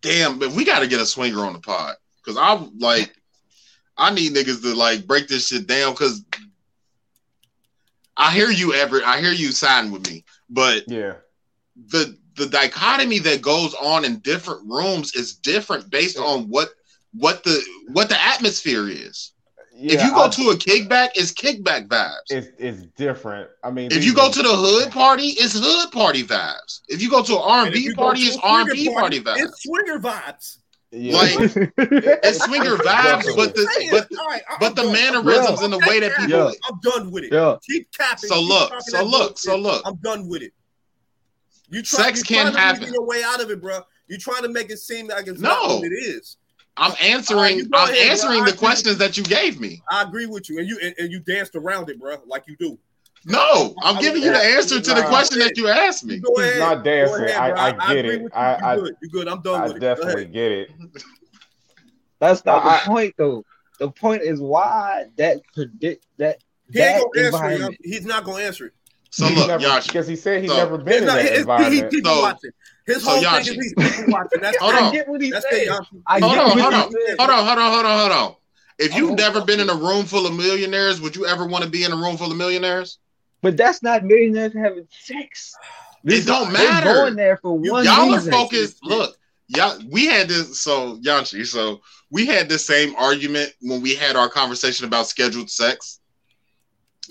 Damn, 0.02 0.38
but 0.38 0.52
we 0.52 0.65
got 0.65 0.80
to 0.80 0.88
get 0.88 0.99
a 0.99 1.06
swinger 1.06 1.45
on 1.45 1.53
the 1.53 1.60
pod 1.60 1.95
because 2.23 2.38
I'm 2.38 2.77
like, 2.80 3.15
I 3.98 4.14
need 4.14 4.34
niggas 4.34 4.61
to 4.64 4.76
like 4.76 5.07
break 5.07 5.27
this 5.27 5.48
shit 5.48 5.65
down 5.65 5.94
because 5.94 6.26
I 8.18 8.34
hear 8.34 8.49
you, 8.49 8.73
Everett. 8.73 9.03
I 9.03 9.22
hear 9.22 9.32
you 9.32 9.52
siding 9.52 9.91
with 9.91 10.10
me, 10.10 10.26
but 10.49 10.84
Yeah. 10.88 11.15
the 11.90 12.18
the 12.35 12.45
dichotomy 12.47 13.19
that 13.19 13.41
goes 13.41 13.73
on 13.75 14.05
in 14.05 14.19
different 14.19 14.61
rooms 14.69 15.13
is 15.15 15.33
different 15.35 15.89
based 15.89 16.17
on 16.17 16.43
what 16.49 16.69
what 17.13 17.43
the 17.43 17.61
what 17.93 18.09
the 18.09 18.21
atmosphere 18.21 18.87
is. 18.89 19.31
if 19.77 20.01
you 20.03 20.11
go 20.13 20.25
I- 20.25 20.29
to 20.29 20.41
a 20.51 20.55
kickback, 20.55 21.09
it's 21.15 21.31
kickback 21.33 21.87
vibes. 21.87 22.15
it's 22.29 22.47
it's 22.57 22.81
different. 22.97 23.49
I 23.63 23.71
mean, 23.71 23.91
if 23.91 24.03
you 24.05 24.13
go 24.13 24.29
to 24.31 24.41
the 24.41 24.55
hood 24.55 24.91
party, 24.91 25.27
it's 25.29 25.53
hood 25.57 25.91
party 25.91 26.23
vibes. 26.23 26.81
If 26.87 27.01
you 27.01 27.09
go 27.09 27.23
to 27.23 27.33
an 27.35 27.41
R 27.41 27.57
and 27.65 27.67
And 27.67 27.75
if 27.75 27.89
B 27.89 27.93
party, 27.95 28.21
it's 28.21 28.37
R 28.43 28.61
and 28.61 28.69
B 28.71 28.93
party 28.93 29.19
vibes. 29.21 29.37
It's 29.39 29.63
swinger 29.63 29.99
vibes. 29.99 30.57
yeah. 30.91 31.15
like, 31.17 31.33
It's 32.27 32.43
swinger 32.45 32.75
vibes, 32.77 33.35
but 33.35 33.53
the 33.55 33.67
Saying, 33.75 33.89
but 33.91 34.07
all 34.19 34.27
right, 34.27 34.41
I'm 34.49 34.57
but 34.59 34.75
the 34.75 34.83
done. 34.83 34.93
mannerisms 34.93 35.59
Yeah. 35.59 35.65
and 35.65 35.73
the 35.73 35.79
way 35.87 35.99
that 36.01 36.15
people. 36.15 36.29
Yeah. 36.51 36.51
I'm 36.69 36.79
done 36.81 37.11
with 37.11 37.23
it. 37.25 37.33
Yeah. 37.33 37.57
Keep 37.69 37.91
capping. 37.91 38.29
So 38.29 38.35
keep 38.39 38.49
look, 38.49 38.73
so 38.81 38.97
that 38.97 39.07
look, 39.07 39.37
so 39.37 39.55
look. 39.57 39.81
I'm 39.85 39.95
done 39.97 40.27
with 40.29 40.41
it. 40.41 40.53
You 41.69 41.81
try, 41.81 42.03
Sex 42.05 42.19
you 42.19 42.25
can 42.25 42.43
trying 42.43 42.53
to 42.53 42.59
happen. 42.59 42.79
weasel 42.81 42.93
your 42.95 43.05
way 43.05 43.23
out 43.23 43.41
of 43.41 43.49
it, 43.49 43.61
bro. 43.61 43.79
You're 44.07 44.19
trying 44.19 44.43
to 44.43 44.49
make 44.49 44.69
it 44.69 44.77
seem 44.77 45.07
like 45.07 45.27
it's 45.27 45.39
No. 45.39 45.49
not 45.49 45.67
what 45.77 45.83
it 45.85 45.95
is. 45.95 46.37
I'm 46.77 46.93
answering. 47.01 47.57
you 47.57 47.69
go 47.69 47.79
I'm 47.79 47.89
ahead, 47.89 48.09
answering 48.11 48.41
I 48.41 48.45
the 48.45 48.49
agree. 48.51 48.57
questions 48.59 48.97
that 48.97 49.17
you 49.17 49.23
gave 49.23 49.59
me. 49.59 49.81
I 49.89 50.01
agree 50.03 50.25
with 50.25 50.49
you, 50.49 50.59
and 50.59 50.67
you 50.67 50.77
and, 50.81 50.93
and 50.99 51.11
you 51.11 51.19
danced 51.21 51.55
around 51.55 51.89
it, 51.89 51.99
bro, 51.99 52.17
like 52.27 52.43
you 52.47 52.55
do. 52.57 52.77
No, 53.27 53.73
I'm 53.81 53.97
I 53.97 54.01
giving 54.01 54.21
you 54.21 54.31
the 54.31 54.37
answer 54.37 54.79
to 54.79 54.93
the 54.93 55.01
question 55.03 55.39
that 55.39 55.57
you 55.57 55.67
asked 55.67 56.05
me. 56.05 56.19
Go 56.19 56.35
He's 56.39 56.59
not 56.59 56.83
dancing. 56.83 57.23
ahead, 57.23 57.53
I. 57.57 57.69
I 57.69 57.71
get 57.95 58.05
agree 58.05 58.15
it. 58.17 58.21
with 58.23 58.33
you. 58.33 58.37
I, 58.39 58.57
you 58.59 58.65
I, 58.65 58.75
good. 58.75 58.95
You 59.01 59.09
good. 59.09 59.27
I'm 59.27 59.41
done 59.41 59.61
I 59.61 59.63
with 59.67 59.77
it. 59.77 59.79
Go 59.79 59.95
definitely 59.95 60.21
ahead. 60.23 60.33
get 60.33 60.51
it. 60.51 60.69
That's 62.19 62.45
not 62.45 62.83
the 62.83 62.89
point 62.89 63.13
though. 63.17 63.43
The 63.79 63.89
point 63.89 64.21
is 64.21 64.39
why 64.39 65.05
that 65.17 65.41
predict 65.53 66.05
that 66.17 66.37
He 66.71 66.79
ain't 66.81 66.97
that 66.97 67.01
gonna 67.01 67.05
answer 67.05 67.21
it. 67.21 67.25
environment. 67.53 67.77
He's 67.83 68.05
not 68.05 68.23
gonna 68.25 68.43
answer 68.43 68.65
it. 68.67 68.73
So 69.15 69.27
He's 69.27 69.37
look, 69.37 69.47
never, 69.47 69.81
because 69.81 70.07
he 70.09 70.17
said 70.17 70.41
he's 70.41 70.51
So- 70.51 70.57
never 70.57 70.77
been 70.77 71.03
in 71.03 71.05
that 71.05 71.19
it's- 71.19 71.25
it's- 71.27 71.39
environment. 71.41 71.73
He's 71.73 71.83
people 72.01 72.15
So- 72.15 72.21
watching. 72.21 72.51
His 72.85 73.01
so 73.03 73.09
whole 73.11 73.21
thing 73.21 73.39
is 73.39 73.47
he's 73.47 73.73
people 73.73 74.03
watching. 74.11 74.41
That's 74.41 74.57
Hold 74.61 74.75
I 74.75 74.79
on. 74.87 74.91
get 74.93 75.07
what 75.07 75.21
he's 75.21 75.31
That's 75.31 75.45
saying. 75.49 75.67
the 75.69 75.73
Yashi. 75.73 76.01
I 76.05 76.19
Hold 76.19 76.37
on, 76.37 76.49
hold 76.59 76.73
on, 76.73 76.81
hold 76.81 77.29
on, 77.29 77.45
hold 77.45 77.59
on, 77.59 77.71
hold 77.71 77.85
on, 77.85 77.99
hold 77.99 78.11
on. 78.11 78.35
If 78.77 78.93
you've 78.93 79.11
Oh. 79.11 79.15
never 79.15 79.39
been 79.45 79.61
in 79.61 79.69
a 79.69 79.73
room 79.73 80.05
full 80.05 80.27
of 80.27 80.35
millionaires, 80.35 80.99
would 80.99 81.15
you 81.15 81.25
ever 81.25 81.45
want 81.45 81.63
to 81.63 81.69
be 81.69 81.85
in 81.85 81.93
a 81.93 81.95
room 81.95 82.17
full 82.17 82.29
of 82.29 82.35
millionaires? 82.37 82.97
But 83.41 83.55
that's 83.55 83.81
not 83.81 84.03
millionaires 84.03 84.51
having 84.53 84.85
sex. 84.91 85.55
It 86.03 86.25
don't 86.25 86.51
They're 86.51 86.67
matter. 86.69 86.93
going 86.93 87.15
there 87.15 87.37
for 87.37 87.57
You- 87.63 87.71
one 87.71 87.85
Y'all 87.85 88.13
are 88.13 88.19
focused. 88.19 88.79
Look, 88.83 89.17
y'all, 89.47 89.79
we 89.89 90.07
had 90.07 90.27
this. 90.27 90.59
So 90.59 90.97
Yanchi, 90.97 91.47
so 91.47 91.79
we 92.11 92.25
had 92.25 92.49
the 92.49 92.59
same 92.59 92.93
argument 92.97 93.53
when 93.61 93.79
we 93.81 93.95
had 93.95 94.17
our 94.17 94.27
conversation 94.27 94.85
about 94.85 95.07
scheduled 95.07 95.49
sex, 95.49 95.99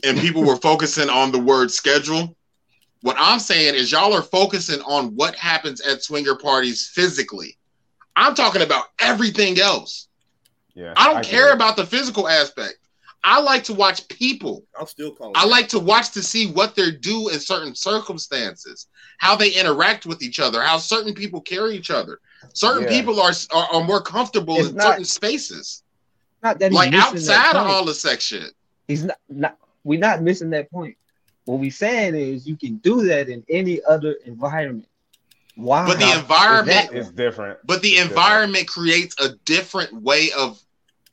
and 0.05 0.19
people 0.19 0.45
were 0.45 0.57
focusing 0.57 1.09
on 1.09 1.33
the 1.33 1.39
word 1.39 1.71
schedule. 1.71 2.37
What 3.03 3.17
I'm 3.19 3.39
saying 3.39 3.75
is, 3.75 3.93
y'all 3.93 4.15
are 4.15 4.23
focusing 4.23 4.81
on 4.83 5.15
what 5.17 5.35
happens 5.37 5.81
at 5.81 6.03
swinger 6.03 6.35
parties 6.37 6.89
physically. 6.95 7.59
I'm 8.17 8.35
talking 8.35 8.63
about 8.63 8.87
everything 9.01 9.59
else. 9.61 10.09
Yeah, 10.75 10.95
I 10.97 11.13
don't 11.13 11.23
get 11.23 11.31
care 11.31 11.51
it. 11.51 11.55
about 11.55 11.77
the 11.77 11.85
physical 11.87 12.29
aspect. 12.29 12.79
I 13.23 13.41
like 13.41 13.65
to 13.65 13.75
watch 13.75 14.07
people. 14.09 14.65
I'm 14.79 14.87
still 14.87 15.13
calling. 15.15 15.33
I 15.37 15.47
like 15.47 15.69
to 15.69 15.79
watch 15.79 16.11
to 16.13 16.23
see 16.23 16.51
what 16.53 16.75
they 16.75 16.91
do 16.93 17.29
in 17.31 17.41
certain 17.41 17.75
circumstances, 17.75 18.89
how 19.19 19.35
they 19.37 19.51
interact 19.51 20.05
with 20.07 20.23
each 20.23 20.41
other, 20.41 20.61
how 20.63 20.79
certain 20.79 21.15
people 21.15 21.41
carry 21.41 21.75
each 21.77 21.91
other, 21.91 22.21
Certain 22.53 22.83
Yeah. 22.83 22.91
people 22.91 23.21
are, 23.21 23.33
are 23.53 23.69
are 23.73 23.85
more 23.85 24.03
comfortable 24.03 24.57
It's 24.59 24.69
in 24.69 24.77
not- 24.77 24.85
certain 24.85 25.05
spaces, 25.07 25.83
Not 26.43 26.59
that 26.59 26.73
like 26.73 26.91
missing 26.91 27.27
that 27.27 27.47
outside 27.47 27.57
of 27.59 27.67
all 27.67 27.85
the 27.87 27.95
sex 27.95 28.23
shit. 28.25 28.53
He's 28.87 29.05
not, 29.05 29.17
not 29.31 29.57
we're 29.85 30.01
not 30.01 30.23
missing 30.23 30.51
that 30.51 30.71
point. 30.71 30.97
What 31.45 31.61
we're 31.61 31.71
saying 31.71 32.15
is 32.15 32.47
you 32.47 32.57
can 32.57 32.77
do 32.77 33.07
that 33.07 33.29
in 33.29 33.45
any 33.49 33.81
other 33.85 34.17
environment. 34.25 34.89
Why? 35.57 35.87
But 35.87 35.99
the 35.99 36.11
environment- 36.19 36.93
is 36.93 37.11
different. 37.11 37.59
But 37.65 37.83
the 37.83 37.91
It's 37.91 37.99
different. 38.09 38.11
environment 38.11 38.69
creates 38.69 39.15
a 39.21 39.35
different 39.45 39.93
way 40.03 40.31
of 40.37 40.61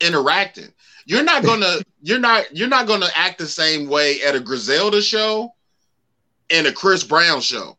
interacting. 0.00 0.72
You're 1.04 1.22
not 1.22 1.44
gonna 1.44 1.78
you're 2.02 2.18
not 2.18 2.56
you're 2.56 2.68
not 2.68 2.86
gonna 2.86 3.10
act 3.14 3.38
the 3.38 3.46
same 3.46 3.88
way 3.88 4.22
at 4.22 4.34
a 4.34 4.40
Griselda 4.40 5.02
show 5.02 5.54
and 6.50 6.66
a 6.66 6.72
Chris 6.72 7.04
Brown 7.04 7.40
show. 7.40 7.76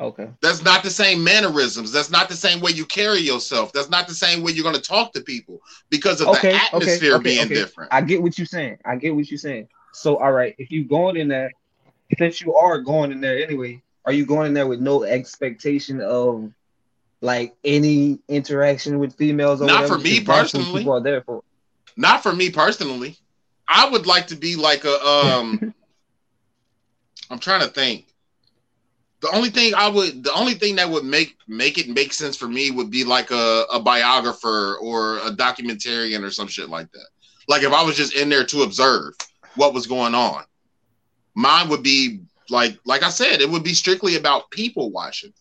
Okay. 0.00 0.28
That's 0.40 0.62
not 0.62 0.82
the 0.82 0.90
same 0.90 1.22
mannerisms. 1.24 1.92
That's 1.92 2.10
not 2.10 2.28
the 2.28 2.34
same 2.34 2.60
way 2.60 2.72
you 2.72 2.84
carry 2.84 3.20
yourself. 3.20 3.72
That's 3.72 3.90
not 3.90 4.06
the 4.06 4.14
same 4.14 4.42
way 4.42 4.52
you're 4.52 4.62
going 4.64 4.74
to 4.74 4.80
talk 4.82 5.12
to 5.14 5.20
people 5.20 5.60
because 5.90 6.20
of 6.20 6.28
Okay, 6.28 6.52
the 6.52 6.54
atmosphere 6.54 7.14
okay, 7.16 7.22
being 7.22 7.44
okay. 7.44 7.54
different. 7.54 7.92
I 7.92 8.02
get 8.02 8.22
what 8.22 8.38
you're 8.38 8.46
saying. 8.46 8.78
I 8.84 8.96
get 8.96 9.14
what 9.14 9.30
you're 9.30 9.38
saying. 9.38 9.68
So, 9.92 10.16
all 10.16 10.32
right, 10.32 10.54
if 10.58 10.70
you're 10.70 10.84
going 10.84 11.16
in 11.16 11.28
there, 11.28 11.50
since 12.18 12.40
you 12.40 12.54
are 12.54 12.78
going 12.80 13.12
in 13.12 13.20
there 13.20 13.38
anyway, 13.42 13.82
are 14.04 14.12
you 14.12 14.26
going 14.26 14.46
in 14.48 14.54
there 14.54 14.66
with 14.66 14.80
no 14.80 15.04
expectation 15.04 16.00
of 16.00 16.50
like 17.20 17.54
any 17.64 18.18
interaction 18.28 18.98
with 18.98 19.14
females? 19.16 19.60
Or 19.62 19.66
Not 19.66 19.72
whatever? 19.72 19.94
for 19.94 19.98
me 19.98 20.20
Because 20.20 20.26
that's 20.26 20.54
what 20.54 20.64
personally. 20.64 20.80
People 20.80 20.92
are 20.94 21.02
there 21.02 21.22
for. 21.22 21.42
Not 21.96 22.22
for 22.22 22.32
me 22.34 22.50
personally. 22.50 23.16
I 23.68 23.88
would 23.88 24.06
like 24.06 24.28
to 24.28 24.36
be 24.36 24.56
like 24.56 24.84
a 24.84 25.04
um 25.06 25.62
I'm 27.30 27.38
trying 27.38 27.60
to 27.60 27.68
think. 27.68 28.13
The 29.24 29.34
only 29.34 29.48
thing 29.48 29.74
I 29.74 29.88
would 29.88 30.22
the 30.22 30.34
only 30.34 30.52
thing 30.52 30.76
that 30.76 30.90
would 30.90 31.02
make 31.02 31.38
make 31.48 31.78
it 31.78 31.88
make 31.88 32.12
sense 32.12 32.36
for 32.36 32.46
me 32.46 32.70
would 32.70 32.90
be 32.90 33.04
like 33.04 33.30
a, 33.30 33.64
a 33.72 33.80
biographer 33.80 34.76
or 34.82 35.16
a 35.16 35.30
documentarian 35.30 36.22
or 36.22 36.30
some 36.30 36.46
shit 36.46 36.68
like 36.68 36.92
that. 36.92 37.06
Like 37.48 37.62
if 37.62 37.72
I 37.72 37.82
was 37.82 37.96
just 37.96 38.12
in 38.12 38.28
there 38.28 38.44
to 38.44 38.64
observe 38.64 39.14
what 39.54 39.72
was 39.72 39.86
going 39.86 40.14
on. 40.14 40.44
Mine 41.34 41.70
would 41.70 41.82
be 41.82 42.20
like 42.50 42.78
like 42.84 43.02
I 43.02 43.08
said, 43.08 43.40
it 43.40 43.48
would 43.48 43.64
be 43.64 43.72
strictly 43.72 44.16
about 44.16 44.50
people 44.50 44.90
watching. 44.90 45.32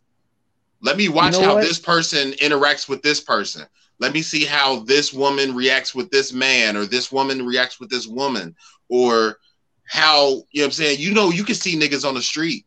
Let 0.80 0.96
me 0.96 1.10
watch 1.10 1.34
know 1.34 1.42
how 1.42 1.56
what? 1.56 1.64
this 1.64 1.78
person 1.78 2.32
interacts 2.42 2.88
with 2.88 3.02
this 3.02 3.20
person. 3.20 3.66
Let 4.00 4.14
me 4.14 4.22
see 4.22 4.46
how 4.46 4.80
this 4.86 5.12
woman 5.12 5.54
reacts 5.54 5.94
with 5.94 6.10
this 6.10 6.32
man 6.32 6.78
or 6.78 6.86
this 6.86 7.12
woman 7.12 7.46
reacts 7.46 7.82
with 7.82 7.90
this 7.90 8.08
woman 8.08 8.56
or 8.88 9.40
how 9.84 10.30
you 10.52 10.62
know 10.62 10.64
what 10.64 10.66
I'm 10.68 10.72
saying. 10.72 11.00
You 11.02 11.14
know, 11.14 11.32
you 11.32 11.44
can 11.44 11.56
see 11.56 11.78
niggas 11.78 12.08
on 12.08 12.14
the 12.14 12.22
street. 12.22 12.66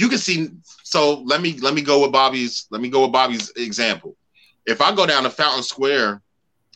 You 0.00 0.08
can 0.08 0.16
see. 0.16 0.48
So 0.82 1.20
let 1.26 1.42
me 1.42 1.58
let 1.58 1.74
me 1.74 1.82
go 1.82 2.00
with 2.00 2.10
Bobby's. 2.10 2.66
Let 2.70 2.80
me 2.80 2.88
go 2.88 3.02
with 3.02 3.12
Bobby's 3.12 3.50
example. 3.50 4.16
If 4.64 4.80
I 4.80 4.94
go 4.94 5.04
down 5.04 5.24
to 5.24 5.30
Fountain 5.30 5.62
Square 5.62 6.22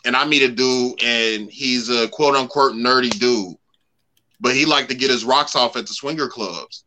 and 0.04 0.14
I 0.14 0.26
meet 0.26 0.42
a 0.42 0.48
dude 0.48 1.02
and 1.02 1.50
he's 1.50 1.88
a 1.88 2.06
quote 2.08 2.34
unquote 2.34 2.74
nerdy 2.74 3.18
dude, 3.18 3.56
but 4.40 4.54
he 4.54 4.66
like 4.66 4.88
to 4.88 4.94
get 4.94 5.08
his 5.08 5.24
rocks 5.24 5.56
off 5.56 5.74
at 5.74 5.86
the 5.86 5.94
swinger 5.94 6.28
clubs. 6.28 6.84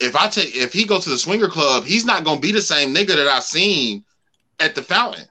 If 0.00 0.16
I 0.16 0.28
take 0.28 0.54
if 0.54 0.74
he 0.74 0.84
goes 0.84 1.04
to 1.04 1.10
the 1.10 1.16
swinger 1.16 1.48
club, 1.48 1.84
he's 1.84 2.04
not 2.04 2.24
gonna 2.24 2.40
be 2.40 2.52
the 2.52 2.60
same 2.60 2.94
nigga 2.94 3.16
that 3.16 3.28
I 3.28 3.40
seen 3.40 4.04
at 4.58 4.74
the 4.74 4.82
fountain. 4.82 5.24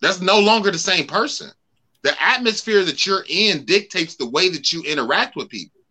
That's 0.00 0.20
no 0.20 0.40
longer 0.40 0.72
the 0.72 0.78
same 0.78 1.06
person. 1.06 1.52
The 2.02 2.20
atmosphere 2.20 2.84
that 2.84 3.06
you're 3.06 3.24
in 3.28 3.64
dictates 3.64 4.16
the 4.16 4.28
way 4.28 4.48
that 4.48 4.72
you 4.72 4.82
interact 4.82 5.36
with 5.36 5.48
people. 5.48 5.82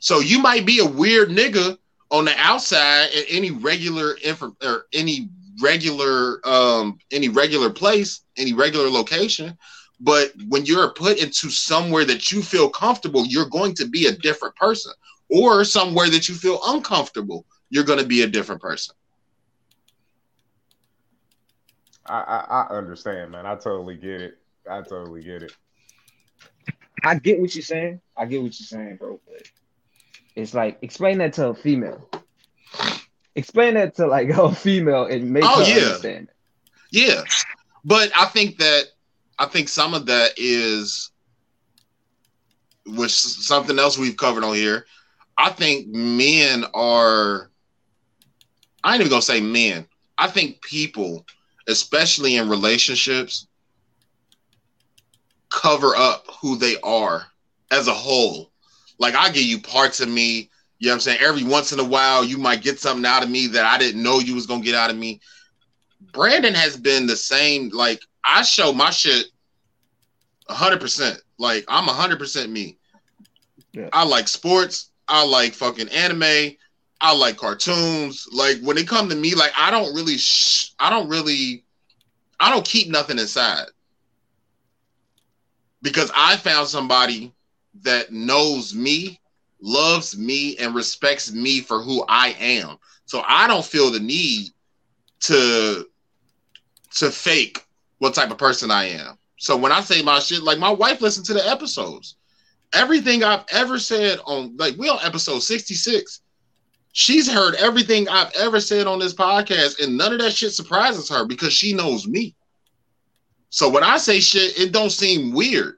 So 0.00 0.18
you 0.18 0.40
might 0.40 0.66
be 0.66 0.80
a 0.80 0.84
weird 0.84 1.28
nigga 1.28 1.78
on 2.10 2.24
the 2.24 2.34
outside 2.36 3.08
at 3.16 3.24
any 3.28 3.50
regular 3.50 4.16
info 4.22 4.56
or 4.62 4.86
any 4.92 5.28
regular 5.62 6.40
um 6.46 6.98
any 7.10 7.28
regular 7.28 7.70
place, 7.70 8.22
any 8.36 8.52
regular 8.52 8.88
location, 8.88 9.56
but 10.00 10.32
when 10.48 10.66
you're 10.66 10.92
put 10.92 11.18
into 11.22 11.50
somewhere 11.50 12.04
that 12.04 12.30
you 12.30 12.42
feel 12.42 12.68
comfortable, 12.68 13.24
you're 13.26 13.48
going 13.48 13.74
to 13.74 13.88
be 13.88 14.06
a 14.06 14.12
different 14.12 14.54
person. 14.56 14.92
Or 15.28 15.64
somewhere 15.64 16.08
that 16.10 16.28
you 16.28 16.34
feel 16.34 16.60
uncomfortable, 16.66 17.46
you're 17.70 17.84
going 17.84 17.98
to 17.98 18.06
be 18.06 18.22
a 18.22 18.28
different 18.28 18.60
person. 18.60 18.94
I, 22.06 22.20
I 22.20 22.60
I 22.60 22.76
understand, 22.76 23.32
man. 23.32 23.46
I 23.46 23.56
totally 23.56 23.96
get 23.96 24.20
it. 24.22 24.38
I 24.70 24.82
totally 24.82 25.22
get 25.22 25.42
it. 25.42 25.52
I 27.04 27.16
get 27.16 27.40
what 27.40 27.54
you're 27.54 27.62
saying. 27.62 28.00
I 28.16 28.26
get 28.26 28.42
what 28.42 28.58
you're 28.58 28.66
saying, 28.66 28.96
bro. 28.96 29.20
But 29.26 29.42
it's 30.36 30.54
like 30.54 30.78
explain 30.82 31.18
that 31.18 31.34
to 31.34 31.48
a 31.48 31.54
female. 31.54 32.08
Explain 33.36 33.74
that 33.74 33.94
to 33.96 34.06
like 34.06 34.28
a 34.36 34.54
female 34.54 35.04
and 35.06 35.30
make 35.30 35.44
Oh, 35.44 35.60
her 35.60 35.66
yeah. 35.66 35.76
understand. 35.76 36.28
Yeah. 36.90 37.22
But 37.84 38.10
I 38.16 38.26
think 38.26 38.58
that 38.58 38.84
I 39.38 39.46
think 39.46 39.68
some 39.68 39.94
of 39.94 40.06
that 40.06 40.32
is 40.36 41.10
which 42.86 43.12
something 43.12 43.78
else 43.78 43.98
we've 43.98 44.16
covered 44.16 44.44
on 44.44 44.54
here. 44.54 44.86
I 45.38 45.50
think 45.50 45.88
men 45.88 46.64
are 46.74 47.50
I 48.84 48.92
ain't 48.94 49.00
even 49.00 49.10
gonna 49.10 49.22
say 49.22 49.40
men. 49.40 49.86
I 50.18 50.28
think 50.28 50.62
people, 50.62 51.26
especially 51.68 52.36
in 52.36 52.48
relationships, 52.48 53.46
cover 55.50 55.94
up 55.96 56.26
who 56.40 56.56
they 56.56 56.76
are 56.82 57.26
as 57.70 57.88
a 57.88 57.94
whole. 57.94 58.50
Like 58.98 59.14
I 59.14 59.30
give 59.30 59.44
you 59.44 59.60
parts 59.60 60.00
of 60.00 60.08
me, 60.08 60.50
you 60.78 60.88
know 60.88 60.92
what 60.92 60.94
I'm 60.94 61.00
saying? 61.00 61.18
Every 61.20 61.44
once 61.44 61.72
in 61.72 61.80
a 61.80 61.84
while, 61.84 62.24
you 62.24 62.38
might 62.38 62.62
get 62.62 62.78
something 62.80 63.04
out 63.04 63.22
of 63.22 63.30
me 63.30 63.46
that 63.48 63.64
I 63.64 63.78
didn't 63.78 64.02
know 64.02 64.18
you 64.18 64.34
was 64.34 64.46
gonna 64.46 64.62
get 64.62 64.74
out 64.74 64.90
of 64.90 64.96
me. 64.96 65.20
Brandon 66.12 66.54
has 66.54 66.76
been 66.76 67.06
the 67.06 67.16
same. 67.16 67.70
Like 67.70 68.00
I 68.24 68.42
show 68.42 68.72
my 68.72 68.90
shit 68.90 69.26
hundred 70.48 70.80
percent. 70.80 71.20
Like 71.38 71.64
I'm 71.68 71.84
hundred 71.84 72.18
percent 72.18 72.50
me. 72.50 72.78
Yeah. 73.72 73.88
I 73.92 74.04
like 74.04 74.28
sports. 74.28 74.90
I 75.08 75.24
like 75.24 75.52
fucking 75.52 75.88
anime. 75.88 76.56
I 77.00 77.14
like 77.14 77.36
cartoons. 77.36 78.26
Like 78.32 78.60
when 78.60 78.78
it 78.78 78.88
come 78.88 79.08
to 79.08 79.14
me, 79.14 79.34
like 79.34 79.52
I 79.56 79.70
don't 79.70 79.94
really, 79.94 80.16
sh- 80.16 80.72
I 80.78 80.90
don't 80.90 81.08
really, 81.08 81.64
I 82.40 82.50
don't 82.50 82.64
keep 82.64 82.88
nothing 82.88 83.18
inside 83.18 83.66
because 85.82 86.10
I 86.14 86.36
found 86.36 86.68
somebody 86.68 87.32
that 87.82 88.12
knows 88.12 88.74
me, 88.74 89.20
loves 89.60 90.16
me, 90.16 90.56
and 90.58 90.74
respects 90.74 91.32
me 91.32 91.60
for 91.60 91.80
who 91.80 92.04
I 92.08 92.36
am. 92.38 92.76
So 93.06 93.22
I 93.26 93.46
don't 93.46 93.64
feel 93.64 93.90
the 93.90 94.00
need 94.00 94.50
to 95.20 95.86
to 96.96 97.10
fake 97.10 97.64
what 97.98 98.14
type 98.14 98.30
of 98.30 98.38
person 98.38 98.70
I 98.70 98.84
am. 98.84 99.18
So 99.38 99.56
when 99.56 99.72
I 99.72 99.80
say 99.80 100.02
my 100.02 100.18
shit, 100.18 100.42
like 100.42 100.58
my 100.58 100.70
wife 100.70 101.00
listened 101.00 101.26
to 101.26 101.34
the 101.34 101.46
episodes. 101.48 102.16
Everything 102.72 103.22
I've 103.22 103.44
ever 103.52 103.78
said 103.78 104.18
on 104.24 104.56
like 104.56 104.76
we 104.76 104.88
on 104.88 104.98
episode 105.04 105.40
66. 105.40 106.20
She's 106.92 107.30
heard 107.30 107.54
everything 107.56 108.08
I've 108.08 108.32
ever 108.34 108.58
said 108.58 108.86
on 108.86 108.98
this 108.98 109.12
podcast, 109.12 109.82
and 109.82 109.98
none 109.98 110.14
of 110.14 110.18
that 110.20 110.32
shit 110.32 110.52
surprises 110.52 111.08
her 111.10 111.26
because 111.26 111.52
she 111.52 111.74
knows 111.74 112.06
me. 112.08 112.34
So 113.50 113.68
when 113.68 113.84
I 113.84 113.98
say 113.98 114.18
shit, 114.20 114.58
it 114.58 114.72
don't 114.72 114.90
seem 114.90 115.32
weird. 115.32 115.76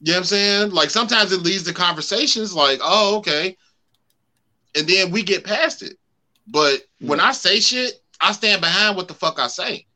You 0.00 0.12
know 0.12 0.18
what 0.18 0.18
I'm 0.18 0.24
saying? 0.24 0.70
Like 0.72 0.90
sometimes 0.90 1.32
it 1.32 1.42
leads 1.42 1.64
to 1.64 1.72
conversations 1.72 2.54
like, 2.54 2.80
oh, 2.82 3.18
okay. 3.18 3.56
And 4.76 4.86
then 4.86 5.10
we 5.10 5.22
get 5.22 5.44
past 5.44 5.82
it. 5.82 5.96
But 6.46 6.80
mm-hmm. 6.80 7.08
when 7.08 7.20
I 7.20 7.32
say 7.32 7.60
shit, 7.60 7.94
I 8.20 8.32
stand 8.32 8.60
behind 8.60 8.96
what 8.96 9.08
the 9.08 9.14
fuck 9.14 9.38
I 9.38 9.46
say. 9.46 9.86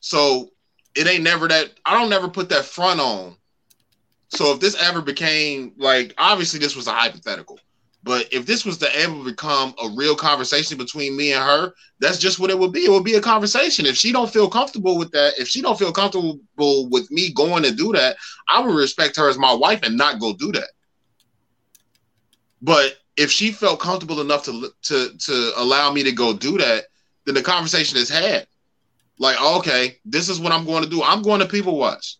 So 0.00 0.50
it 0.94 1.06
ain't 1.06 1.24
never 1.24 1.48
that 1.48 1.72
I 1.84 1.98
don't 1.98 2.10
never 2.10 2.28
put 2.28 2.48
that 2.50 2.64
front 2.64 3.00
on. 3.00 3.36
So 4.28 4.52
if 4.52 4.60
this 4.60 4.76
ever 4.80 5.00
became 5.00 5.72
like 5.76 6.14
obviously 6.18 6.60
this 6.60 6.76
was 6.76 6.86
a 6.86 6.92
hypothetical, 6.92 7.58
but 8.02 8.32
if 8.32 8.46
this 8.46 8.64
was 8.64 8.78
to 8.78 8.96
ever 8.96 9.24
become 9.24 9.74
a 9.82 9.88
real 9.96 10.14
conversation 10.14 10.78
between 10.78 11.16
me 11.16 11.32
and 11.32 11.42
her, 11.42 11.72
that's 11.98 12.18
just 12.18 12.38
what 12.38 12.50
it 12.50 12.58
would 12.58 12.72
be. 12.72 12.84
It 12.84 12.90
would 12.90 13.04
be 13.04 13.16
a 13.16 13.20
conversation. 13.20 13.86
If 13.86 13.96
she 13.96 14.12
don't 14.12 14.32
feel 14.32 14.48
comfortable 14.48 14.96
with 14.96 15.10
that, 15.12 15.38
if 15.38 15.48
she 15.48 15.60
don't 15.60 15.78
feel 15.78 15.92
comfortable 15.92 16.38
with 16.88 17.10
me 17.10 17.32
going 17.32 17.64
to 17.64 17.74
do 17.74 17.92
that, 17.92 18.16
I 18.48 18.60
would 18.60 18.74
respect 18.74 19.16
her 19.16 19.28
as 19.28 19.36
my 19.36 19.52
wife 19.52 19.80
and 19.82 19.96
not 19.96 20.20
go 20.20 20.32
do 20.32 20.52
that. 20.52 20.70
But 22.62 22.98
if 23.16 23.30
she 23.30 23.50
felt 23.50 23.80
comfortable 23.80 24.20
enough 24.20 24.44
to 24.44 24.70
to 24.82 25.18
to 25.18 25.52
allow 25.56 25.92
me 25.92 26.04
to 26.04 26.12
go 26.12 26.32
do 26.32 26.56
that, 26.58 26.84
then 27.24 27.34
the 27.34 27.42
conversation 27.42 27.98
is 27.98 28.08
had. 28.08 28.46
Like, 29.18 29.40
okay, 29.42 29.98
this 30.04 30.28
is 30.28 30.38
what 30.38 30.52
I'm 30.52 30.64
going 30.64 30.84
to 30.84 30.88
do. 30.88 31.02
I'm 31.02 31.22
going 31.22 31.40
to 31.40 31.46
people 31.46 31.76
watch. 31.76 32.16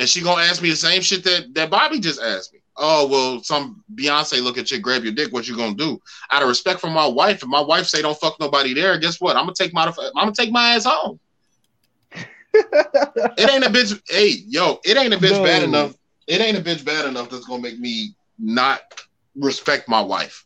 And 0.00 0.08
she 0.08 0.20
gonna 0.20 0.42
ask 0.42 0.62
me 0.62 0.70
the 0.70 0.76
same 0.76 1.02
shit 1.02 1.24
that, 1.24 1.54
that 1.54 1.70
Bobby 1.70 1.98
just 1.98 2.20
asked 2.20 2.52
me. 2.52 2.57
Oh, 2.80 3.06
well, 3.08 3.42
some 3.42 3.82
Beyonce 3.94 4.42
look 4.42 4.56
at 4.56 4.70
you, 4.70 4.78
grab 4.78 5.02
your 5.02 5.12
dick, 5.12 5.32
what 5.32 5.48
you 5.48 5.56
gonna 5.56 5.74
do? 5.74 6.00
Out 6.30 6.42
of 6.42 6.48
respect 6.48 6.80
for 6.80 6.88
my 6.90 7.06
wife, 7.06 7.42
if 7.42 7.48
my 7.48 7.60
wife 7.60 7.86
say 7.86 8.00
don't 8.02 8.18
fuck 8.18 8.38
nobody 8.38 8.72
there, 8.72 8.98
guess 8.98 9.20
what? 9.20 9.36
I'm 9.36 9.42
gonna 9.44 9.54
take 9.54 9.74
my 9.74 9.86
I'm 9.86 10.12
gonna 10.14 10.32
take 10.32 10.52
my 10.52 10.74
ass 10.74 10.84
home. 10.84 11.18
it 12.54 13.50
ain't 13.50 13.64
a 13.64 13.68
bitch. 13.68 14.00
Hey, 14.08 14.42
yo, 14.46 14.78
it 14.84 14.96
ain't 14.96 15.12
a 15.12 15.16
bitch 15.18 15.32
No. 15.38 15.44
bad 15.44 15.62
enough. 15.62 15.94
It 16.26 16.40
ain't 16.40 16.56
a 16.56 16.60
bitch 16.60 16.84
bad 16.84 17.04
enough 17.06 17.30
that's 17.30 17.46
gonna 17.46 17.62
make 17.62 17.78
me 17.78 18.14
not 18.38 18.80
respect 19.36 19.88
my 19.88 20.00
wife. 20.00 20.44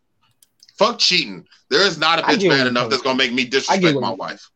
Fuck 0.79 0.99
cheating. 0.99 1.47
There 1.71 1.83
is 1.87 1.99
not 1.99 2.19
a 2.19 2.23
bitch 2.23 2.49
bad 2.49 2.67
enough 2.67 2.89
that's 2.91 3.03
gonna 3.03 3.19
make 3.19 3.33
me 3.33 3.43
I 3.43 3.45
get 3.45 3.51
disrespect 3.53 4.01
my 4.01 4.11
you- 4.11 4.17
wife. 4.17 4.49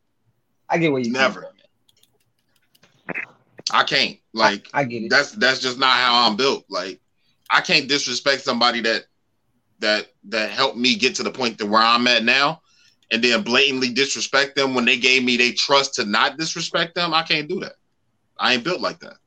I 0.69 0.77
get 0.77 0.91
what 0.91 1.05
you 1.05 1.11
Never. 1.11 1.47
I 3.71 3.83
can't. 3.83 4.17
Like 4.33 4.67
I 4.73 4.83
get 4.83 5.03
it. 5.03 5.09
that's 5.09 5.31
that's 5.33 5.59
just 5.59 5.77
not 5.79 5.93
how 5.97 6.27
I'm 6.27 6.35
built. 6.35 6.65
Like 6.69 6.99
I 7.49 7.61
can't 7.61 7.87
disrespect 7.87 8.41
somebody 8.41 8.81
that 8.81 9.05
that 9.79 10.07
that 10.29 10.49
helped 10.49 10.77
me 10.77 10.95
get 10.95 11.15
to 11.15 11.23
the 11.23 11.31
point 11.31 11.57
to 11.59 11.65
where 11.65 11.81
I'm 11.81 12.07
at 12.07 12.23
now, 12.23 12.61
and 13.11 13.23
then 13.23 13.43
blatantly 13.43 13.89
disrespect 13.89 14.55
them 14.55 14.73
when 14.73 14.85
they 14.85 14.97
gave 14.97 15.23
me 15.23 15.37
they 15.37 15.51
trust 15.51 15.95
to 15.95 16.05
not 16.05 16.37
disrespect 16.37 16.95
them. 16.95 17.13
I 17.13 17.23
can't 17.23 17.47
do 17.47 17.59
that. 17.61 17.73
I 18.37 18.53
ain't 18.53 18.63
built 18.63 18.81
like 18.81 18.99
that. 18.99 19.17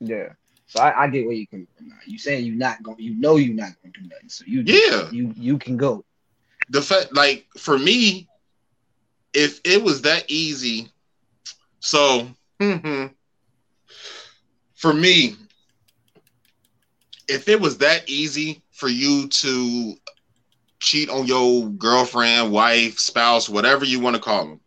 Yeah. 0.00 0.32
So 0.66 0.80
I, 0.80 1.04
I 1.04 1.08
get 1.08 1.26
where 1.26 1.34
you 1.34 1.46
coming 1.46 1.66
from. 1.76 1.88
Now. 1.88 1.96
You 2.06 2.18
saying 2.18 2.44
you're 2.44 2.54
not 2.56 2.82
going. 2.82 2.98
You 3.00 3.14
know 3.14 3.36
you're 3.36 3.54
not 3.54 3.70
going 3.82 3.92
to 3.92 4.00
do 4.00 4.08
nothing. 4.08 4.28
So 4.28 4.44
you 4.46 4.62
Yeah. 4.62 5.10
You 5.10 5.32
you 5.36 5.58
can 5.58 5.76
go. 5.76 6.04
the 6.68 6.82
fact 6.82 7.14
like 7.14 7.46
for 7.56 7.78
me 7.78 8.28
if 9.34 9.60
it 9.64 9.82
was 9.82 10.02
that 10.02 10.24
easy 10.28 10.88
so 11.80 12.28
for 14.74 14.92
me 14.94 15.36
if 17.28 17.48
it 17.48 17.60
was 17.60 17.78
that 17.78 18.08
easy 18.08 18.62
for 18.72 18.88
you 18.88 19.28
to 19.28 19.94
cheat 20.80 21.08
on 21.08 21.26
your 21.26 21.68
girlfriend 21.70 22.52
wife 22.52 22.98
spouse 22.98 23.48
whatever 23.48 23.84
you 23.84 24.00
want 24.00 24.14
to 24.14 24.22
call 24.22 24.46
them 24.46 24.60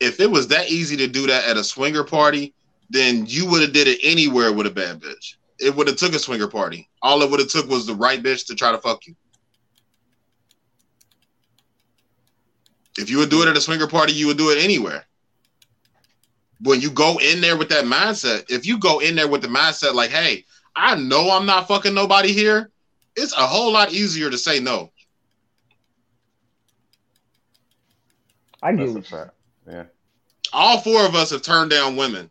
if 0.00 0.20
it 0.20 0.30
was 0.30 0.48
that 0.48 0.70
easy 0.70 0.96
to 0.96 1.06
do 1.06 1.26
that 1.26 1.48
at 1.48 1.56
a 1.56 1.64
swinger 1.64 2.04
party 2.04 2.54
then 2.90 3.24
you 3.26 3.48
would 3.50 3.62
have 3.62 3.72
did 3.72 3.88
it 3.88 3.98
anywhere 4.02 4.52
with 4.52 4.66
a 4.66 4.70
bad 4.70 5.00
bitch. 5.00 5.36
It 5.58 5.74
would 5.74 5.88
have 5.88 5.96
took 5.96 6.14
a 6.14 6.18
swinger 6.18 6.48
party. 6.48 6.88
All 7.02 7.22
it 7.22 7.30
would 7.30 7.40
have 7.40 7.48
took 7.48 7.68
was 7.68 7.86
the 7.86 7.94
right 7.94 8.22
bitch 8.22 8.46
to 8.46 8.54
try 8.54 8.72
to 8.72 8.78
fuck 8.78 9.06
you. 9.06 9.14
If 12.96 13.10
you 13.10 13.18
would 13.18 13.30
do 13.30 13.42
it 13.42 13.48
at 13.48 13.56
a 13.56 13.60
swinger 13.60 13.88
party, 13.88 14.12
you 14.12 14.26
would 14.28 14.38
do 14.38 14.50
it 14.50 14.62
anywhere. 14.62 15.04
When 16.60 16.80
you 16.80 16.90
go 16.90 17.18
in 17.18 17.40
there 17.40 17.56
with 17.56 17.68
that 17.70 17.84
mindset, 17.84 18.50
if 18.50 18.64
you 18.64 18.78
go 18.78 19.00
in 19.00 19.16
there 19.16 19.28
with 19.28 19.42
the 19.42 19.48
mindset 19.48 19.94
like, 19.94 20.10
hey, 20.10 20.44
I 20.76 20.96
know 20.96 21.30
I'm 21.30 21.46
not 21.46 21.68
fucking 21.68 21.94
nobody 21.94 22.32
here, 22.32 22.70
it's 23.16 23.32
a 23.32 23.46
whole 23.46 23.72
lot 23.72 23.92
easier 23.92 24.30
to 24.30 24.38
say 24.38 24.60
no. 24.60 24.90
I 28.62 28.72
get 28.72 28.92
That's 28.92 29.06
a 29.06 29.10
fact. 29.10 29.30
Yeah. 29.68 29.84
All 30.52 30.80
four 30.80 31.04
of 31.04 31.14
us 31.14 31.30
have 31.30 31.42
turned 31.42 31.70
down 31.70 31.96
women. 31.96 32.30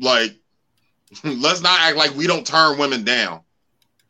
Like, 0.00 0.36
let's 1.24 1.62
not 1.62 1.80
act 1.80 1.96
like 1.96 2.14
we 2.14 2.26
don't 2.26 2.46
turn 2.46 2.78
women 2.78 3.04
down. 3.04 3.40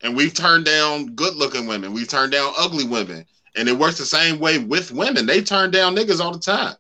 And 0.01 0.17
we've 0.17 0.35
turned 0.35 0.65
down 0.65 1.15
good 1.15 1.35
looking 1.35 1.67
women, 1.67 1.93
we've 1.93 2.09
turned 2.09 2.33
down 2.33 2.53
ugly 2.59 2.85
women. 2.85 3.27
And 3.57 3.69
it 3.69 3.77
works 3.77 3.99
the 3.99 4.05
same 4.05 4.39
way 4.39 4.59
with 4.59 4.93
women. 4.93 5.27
They 5.27 5.43
turn 5.43 5.73
down 5.73 5.97
niggas 5.97 6.21
all 6.21 6.33
the 6.33 6.39
time. 6.39 6.77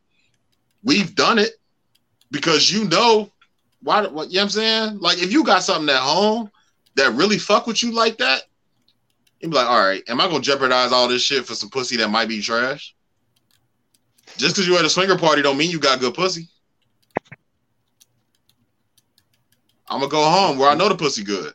We've 0.84 1.12
done 1.14 1.38
it 1.38 1.54
because 2.30 2.70
you 2.70 2.84
know 2.84 3.32
why 3.82 4.06
what 4.06 4.28
you 4.28 4.34
know 4.34 4.40
what 4.40 4.44
I'm 4.44 4.50
saying? 4.50 4.98
Like 4.98 5.18
if 5.18 5.32
you 5.32 5.44
got 5.44 5.62
something 5.62 5.94
at 5.94 6.00
home 6.00 6.50
that 6.96 7.12
really 7.12 7.38
fuck 7.38 7.66
with 7.66 7.82
you 7.82 7.92
like 7.92 8.18
that, 8.18 8.42
you'd 9.40 9.50
be 9.50 9.56
like, 9.56 9.68
all 9.68 9.80
right, 9.80 10.02
am 10.08 10.20
I 10.20 10.26
gonna 10.26 10.40
jeopardize 10.40 10.92
all 10.92 11.08
this 11.08 11.22
shit 11.22 11.46
for 11.46 11.54
some 11.54 11.70
pussy 11.70 11.96
that 11.98 12.08
might 12.08 12.28
be 12.28 12.40
trash? 12.40 12.94
Just 14.36 14.54
because 14.54 14.68
you're 14.68 14.78
at 14.78 14.84
a 14.84 14.90
swinger 14.90 15.18
party 15.18 15.42
don't 15.42 15.56
mean 15.56 15.70
you 15.70 15.78
got 15.78 16.00
good 16.00 16.14
pussy. 16.14 16.48
I'm 19.88 20.00
gonna 20.00 20.10
go 20.10 20.22
home 20.22 20.58
where 20.58 20.68
I 20.68 20.74
know 20.74 20.88
the 20.88 20.96
pussy 20.96 21.24
good. 21.24 21.54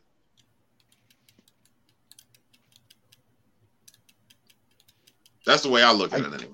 That's 5.46 5.62
the 5.62 5.70
way 5.70 5.84
I 5.84 5.92
look 5.92 6.14
at 6.14 6.22
it 6.22 6.34
anyway. 6.34 6.54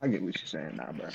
I 0.00 0.08
get 0.08 0.22
what 0.22 0.38
you're 0.38 0.46
saying 0.46 0.76
now, 0.76 0.92
bro. 0.92 1.08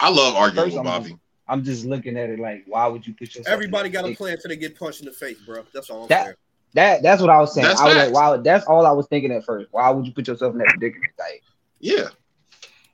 I 0.00 0.10
love 0.10 0.34
arguing 0.36 0.66
First, 0.66 0.76
with 0.78 0.86
I'm 0.86 1.02
Bobby. 1.02 1.18
I'm 1.48 1.62
just 1.64 1.84
looking 1.84 2.16
at 2.16 2.28
it 2.30 2.38
like, 2.40 2.64
why 2.66 2.86
would 2.86 3.06
you 3.06 3.14
put 3.14 3.28
yourself? 3.34 3.46
Everybody 3.48 3.86
in 3.88 3.92
got 3.92 4.04
a 4.04 4.14
plan 4.14 4.34
until 4.34 4.48
they 4.48 4.56
get 4.56 4.78
punched 4.78 5.00
in 5.00 5.06
the 5.06 5.12
face, 5.12 5.38
bro. 5.46 5.64
That's 5.72 5.90
all 5.90 6.02
I'm 6.02 6.08
That- 6.08 6.24
saying. 6.24 6.34
That 6.74 7.02
that's 7.02 7.22
what 7.22 7.30
I 7.30 7.38
was 7.40 7.54
saying. 7.54 7.66
That's 7.68 7.80
I 7.80 7.86
was 7.86 7.94
like, 7.94 8.04
facts. 8.06 8.14
wow, 8.14 8.36
that's 8.36 8.66
all 8.66 8.84
I 8.84 8.90
was 8.90 9.06
thinking 9.06 9.32
at 9.32 9.44
first. 9.46 9.68
Why 9.70 9.88
would 9.88 10.04
you 10.06 10.12
put 10.12 10.28
yourself 10.28 10.52
in 10.52 10.58
that 10.58 10.66
predicament? 10.68 11.10
Like 11.18 11.42
Yeah. 11.80 12.08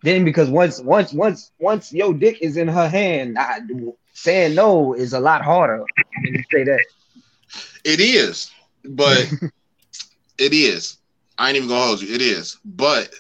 then 0.05 0.25
because 0.25 0.51
once 0.51 0.81
once 0.81 1.13
once 1.13 1.51
once 1.59 1.93
your 1.93 2.15
dick 2.15 2.39
is 2.43 2.57
in 2.57 2.69
her 2.69 2.89
hand, 2.89 3.37
I, 3.41 3.59
saying 4.13 4.55
no 4.55 4.93
is 4.93 5.15
a 5.15 5.19
lot 5.21 5.43
harder. 5.43 5.81
When 6.23 6.35
you 6.35 6.45
say 6.53 6.63
that. 6.63 6.81
It 7.85 7.99
is, 7.99 8.53
but 8.85 9.33
it 10.39 10.53
is. 10.53 10.99
I 11.39 11.49
ain't 11.49 11.57
even 11.57 11.69
gonna 11.69 11.85
hold 11.85 12.03
you. 12.03 12.15
It 12.15 12.23
is, 12.23 12.59
but 12.65 13.13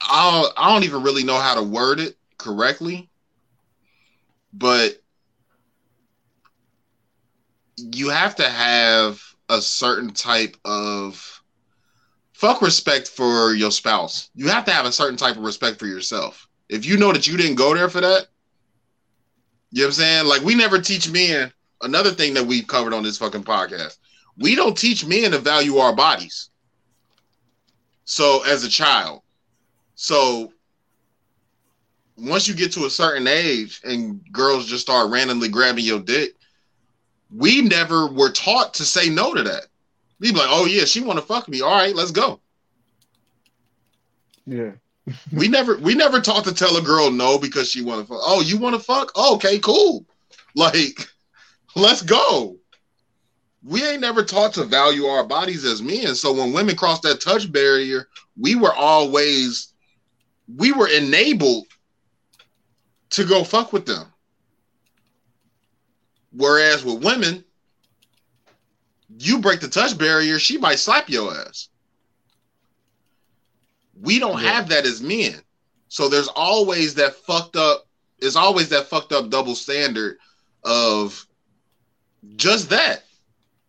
I 0.00 0.30
don't, 0.30 0.52
I 0.56 0.72
don't 0.72 0.84
even 0.84 1.02
really 1.02 1.24
know 1.24 1.38
how 1.38 1.54
to 1.54 1.62
word 1.62 2.00
it 2.00 2.16
correctly. 2.38 3.08
But 4.52 5.00
you 7.76 8.08
have 8.08 8.36
to 8.36 8.48
have 8.48 9.22
a 9.48 9.60
certain 9.60 10.10
type 10.10 10.56
of 10.64 11.42
fuck 12.32 12.62
respect 12.62 13.08
for 13.08 13.54
your 13.54 13.70
spouse. 13.70 14.30
You 14.34 14.48
have 14.48 14.64
to 14.66 14.72
have 14.72 14.86
a 14.86 14.92
certain 14.92 15.16
type 15.16 15.36
of 15.36 15.42
respect 15.42 15.78
for 15.78 15.86
yourself. 15.86 16.48
If 16.68 16.86
you 16.86 16.96
know 16.96 17.12
that 17.12 17.26
you 17.26 17.36
didn't 17.36 17.56
go 17.56 17.74
there 17.74 17.88
for 17.88 18.00
that, 18.00 18.26
you 19.72 19.82
know 19.82 19.86
what 19.86 19.88
I'm 19.88 19.92
saying? 19.92 20.26
Like 20.26 20.42
we 20.42 20.54
never 20.54 20.80
teach 20.80 21.10
men 21.10 21.52
another 21.82 22.10
thing 22.10 22.34
that 22.34 22.46
we've 22.46 22.66
covered 22.66 22.94
on 22.94 23.02
this 23.02 23.18
fucking 23.18 23.44
podcast. 23.44 23.98
We 24.38 24.54
don't 24.54 24.76
teach 24.76 25.06
men 25.06 25.32
to 25.32 25.38
value 25.38 25.76
our 25.76 25.94
bodies. 25.94 26.50
So 28.04 28.42
as 28.46 28.64
a 28.64 28.68
child. 28.68 29.22
So 30.02 30.50
once 32.16 32.48
you 32.48 32.54
get 32.54 32.72
to 32.72 32.86
a 32.86 32.90
certain 32.90 33.26
age 33.26 33.82
and 33.84 34.18
girls 34.32 34.64
just 34.64 34.80
start 34.80 35.10
randomly 35.10 35.50
grabbing 35.50 35.84
your 35.84 36.00
dick, 36.00 36.36
we 37.30 37.60
never 37.60 38.06
were 38.06 38.32
taught 38.32 38.72
to 38.74 38.86
say 38.86 39.10
no 39.10 39.34
to 39.34 39.42
that. 39.42 39.66
We'd 40.18 40.32
be 40.32 40.40
like, 40.40 40.48
oh 40.48 40.64
yeah, 40.64 40.86
she 40.86 41.02
want 41.02 41.18
to 41.18 41.24
fuck 41.24 41.48
me. 41.48 41.60
All 41.60 41.70
right, 41.70 41.94
let's 41.94 42.12
go. 42.12 42.40
Yeah. 44.46 44.72
We 45.32 45.48
never 45.48 45.76
we 45.76 45.94
never 45.94 46.20
taught 46.20 46.44
to 46.44 46.54
tell 46.54 46.76
a 46.76 46.82
girl 46.82 47.10
no 47.10 47.36
because 47.36 47.68
she 47.70 47.82
want 47.82 48.00
to 48.00 48.06
fuck. 48.06 48.22
Oh, 48.22 48.40
you 48.40 48.56
want 48.56 48.76
to 48.76 48.80
fuck? 48.80 49.12
Oh, 49.16 49.34
okay, 49.34 49.58
cool. 49.58 50.06
Like, 50.54 51.08
let's 51.76 52.00
go. 52.00 52.56
We 53.62 53.84
ain't 53.84 54.00
never 54.00 54.24
taught 54.24 54.54
to 54.54 54.64
value 54.64 55.06
our 55.06 55.24
bodies 55.24 55.64
as 55.64 55.82
men. 55.82 56.14
So 56.14 56.32
when 56.32 56.52
women 56.52 56.76
cross 56.76 57.00
that 57.00 57.20
touch 57.20 57.50
barrier, 57.52 58.08
we 58.38 58.54
were 58.54 58.72
always 58.72 59.69
we 60.56 60.72
were 60.72 60.88
enabled 60.88 61.66
to 63.10 63.24
go 63.24 63.44
fuck 63.44 63.72
with 63.72 63.86
them. 63.86 64.06
Whereas 66.32 66.84
with 66.84 67.02
women, 67.04 67.44
you 69.18 69.38
break 69.40 69.60
the 69.60 69.68
touch 69.68 69.98
barrier, 69.98 70.38
she 70.38 70.58
might 70.58 70.78
slap 70.78 71.08
your 71.08 71.34
ass. 71.34 71.68
We 74.00 74.18
don't 74.18 74.40
Yeah. 74.40 74.52
have 74.52 74.68
that 74.68 74.86
as 74.86 75.02
men. 75.02 75.42
So 75.88 76.08
there's 76.08 76.28
always 76.28 76.94
that 76.94 77.16
fucked 77.16 77.56
up, 77.56 77.88
there's 78.20 78.36
always 78.36 78.68
that 78.68 78.88
fucked 78.88 79.12
up 79.12 79.28
double 79.28 79.56
standard 79.56 80.18
of 80.62 81.26
just 82.36 82.68
that. 82.70 83.04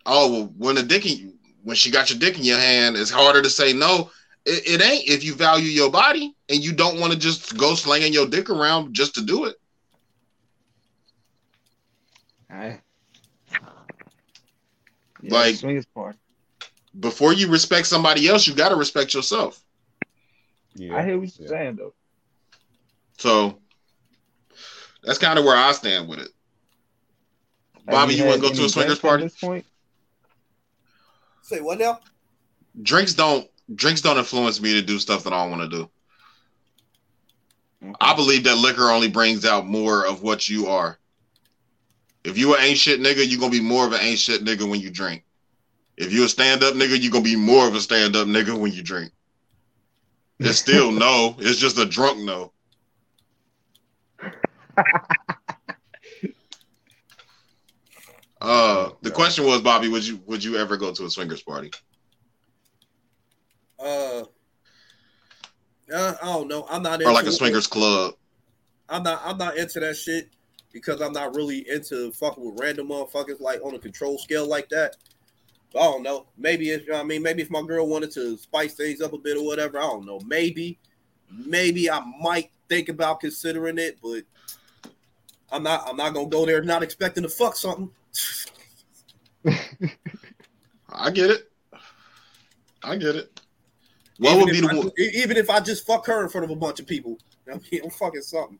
Oh, 0.05 0.31
well, 0.31 0.53
when 0.57 0.77
a 0.77 0.83
dick 0.83 1.05
in, 1.05 1.37
when 1.63 1.75
she 1.75 1.89
got 1.89 2.09
your 2.09 2.19
dick 2.19 2.37
in 2.37 2.43
your 2.43 2.59
hand, 2.59 2.95
it's 2.95 3.09
harder 3.11 3.41
to 3.41 3.49
say 3.49 3.73
no. 3.73 4.11
It, 4.45 4.81
it 4.81 4.83
ain't 4.83 5.07
if 5.07 5.23
you 5.23 5.35
value 5.35 5.69
your 5.69 5.91
body 5.91 6.35
and 6.49 6.63
you 6.63 6.73
don't 6.73 6.99
want 6.99 7.13
to 7.13 7.19
just 7.19 7.57
go 7.57 7.75
slinging 7.75 8.13
your 8.13 8.27
dick 8.27 8.49
around 8.49 8.93
just 8.93 9.15
to 9.15 9.21
do 9.21 9.45
it. 9.45 9.55
I, 12.49 12.79
yeah, 15.21 15.33
Like- 15.33 15.55
swingers 15.55 15.85
part. 15.85 16.15
Before 16.99 17.31
you 17.31 17.47
respect 17.49 17.87
somebody 17.87 18.27
else, 18.27 18.45
you 18.45 18.53
got 18.53 18.69
to 18.69 18.75
respect 18.75 19.13
yourself. 19.13 19.63
Yeah. 20.75 20.97
I 20.97 21.05
hear 21.05 21.17
what 21.17 21.37
you're 21.39 21.47
yeah. 21.47 21.49
saying 21.49 21.75
though. 21.77 21.93
So 23.17 23.57
that's 25.03 25.17
kind 25.17 25.39
of 25.39 25.45
where 25.45 25.55
I 25.55 25.71
stand 25.71 26.09
with 26.09 26.19
it. 26.19 26.29
Have 27.75 27.85
Bobby, 27.87 28.15
you, 28.15 28.25
want 28.25 28.41
to 28.41 28.49
go 28.49 28.53
to 28.53 28.65
a 28.65 28.69
swingers 28.69 28.99
drinks 28.99 29.01
party? 29.01 29.23
This 29.23 29.37
point? 29.37 29.65
Say 31.41 31.61
what 31.61 31.79
now? 31.79 31.99
Drinks 32.81 33.13
don't 33.13 33.47
drinks 33.75 34.01
don't 34.01 34.17
influence 34.17 34.61
me 34.61 34.73
to 34.73 34.81
do 34.81 34.99
stuff 34.99 35.23
that 35.23 35.33
I 35.33 35.41
don't 35.43 35.57
want 35.57 35.69
to 35.69 35.77
do. 35.77 35.89
Okay. 37.83 37.93
I 37.99 38.15
believe 38.15 38.43
that 38.43 38.57
liquor 38.57 38.91
only 38.91 39.09
brings 39.09 39.45
out 39.45 39.65
more 39.65 40.05
of 40.05 40.21
what 40.21 40.47
you 40.47 40.67
are. 40.67 40.99
If 42.23 42.37
you 42.37 42.55
an 42.55 42.61
ain't 42.61 42.77
shit 42.77 42.99
nigga, 42.99 43.27
you're 43.27 43.39
gonna 43.39 43.51
be 43.51 43.61
more 43.61 43.87
of 43.87 43.93
an 43.93 44.01
ain't 44.01 44.19
shit 44.19 44.43
nigga 44.43 44.69
when 44.69 44.79
you 44.79 44.91
drink. 44.91 45.23
If 45.97 46.13
you 46.13 46.23
a 46.23 46.29
stand 46.29 46.63
up 46.63 46.75
nigga, 46.75 47.01
you're 47.01 47.11
gonna 47.11 47.23
be 47.23 47.35
more 47.35 47.67
of 47.67 47.73
a 47.73 47.81
stand 47.81 48.15
up 48.15 48.27
nigga 48.27 48.57
when 48.57 48.71
you 48.71 48.83
drink. 48.83 49.11
It's 50.39 50.59
still 50.59 50.91
no. 50.91 51.35
It's 51.39 51.59
just 51.59 51.77
a 51.79 51.85
drunk 51.85 52.19
no. 52.19 52.51
Uh, 58.41 58.89
the 59.03 59.09
The 59.09 59.11
question 59.11 59.45
was, 59.45 59.61
Bobby, 59.61 59.87
would 59.87 60.05
you 60.05 60.19
would 60.25 60.43
you 60.43 60.57
ever 60.57 60.75
go 60.75 60.91
to 60.91 61.05
a 61.05 61.09
swingers 61.11 61.43
party? 61.43 61.71
Uh, 63.81 64.23
uh, 65.93 66.13
I 66.21 66.25
don't 66.25 66.47
know. 66.47 66.65
I'm 66.69 66.83
not 66.83 67.01
Or 67.01 67.11
like 67.11 67.25
a 67.25 67.27
into 67.27 67.29
it. 67.29 67.33
swingers 67.33 67.67
club? 67.67 68.13
I'm 68.89 69.03
not. 69.03 69.21
I'm 69.25 69.37
not 69.37 69.57
into 69.57 69.79
that 69.79 69.97
shit 69.97 70.29
because 70.71 71.01
I'm 71.01 71.13
not 71.13 71.35
really 71.35 71.67
into 71.69 72.11
fucking 72.13 72.43
with 72.43 72.59
random 72.61 72.87
motherfuckers 72.89 73.39
like 73.41 73.61
on 73.63 73.75
a 73.75 73.79
control 73.79 74.17
scale 74.17 74.47
like 74.47 74.69
that. 74.69 74.95
I 75.75 75.79
don't 75.79 76.03
know. 76.03 76.27
Maybe 76.37 76.69
if 76.69 76.83
I 76.93 77.03
mean, 77.03 77.21
maybe 77.23 77.41
if 77.41 77.49
my 77.49 77.61
girl 77.61 77.87
wanted 77.87 78.11
to 78.11 78.37
spice 78.37 78.73
things 78.75 79.01
up 79.01 79.13
a 79.13 79.17
bit 79.17 79.37
or 79.37 79.45
whatever, 79.45 79.79
I 79.79 79.83
don't 79.83 80.05
know. 80.05 80.19
Maybe, 80.25 80.79
maybe 81.29 81.89
I 81.89 82.01
might 82.19 82.51
think 82.69 82.89
about 82.89 83.21
considering 83.21 83.77
it, 83.77 83.97
but 84.03 84.23
I'm 85.51 85.63
not. 85.63 85.87
I'm 85.87 85.95
not 85.97 86.13
gonna 86.13 86.29
go 86.29 86.45
there 86.45 86.61
not 86.61 86.83
expecting 86.83 87.23
to 87.23 87.29
fuck 87.29 87.55
something. 87.55 87.89
I 90.89 91.09
get 91.11 91.31
it. 91.31 91.51
I 92.83 92.95
get 92.97 93.15
it. 93.15 93.40
What 94.21 94.35
even 94.35 94.39
would 94.45 94.51
be 94.51 94.57
if 94.59 94.63
the 94.65 94.69
I 94.71 94.75
one? 94.77 94.91
even 94.97 95.37
if 95.37 95.49
I 95.49 95.59
just 95.59 95.85
fuck 95.85 96.05
her 96.05 96.23
in 96.23 96.29
front 96.29 96.45
of 96.45 96.51
a 96.51 96.55
bunch 96.55 96.79
of 96.79 96.85
people? 96.87 97.17
I 97.51 97.55
mean, 97.71 97.81
I'm 97.83 97.89
fucking 97.89 98.21
something. 98.21 98.59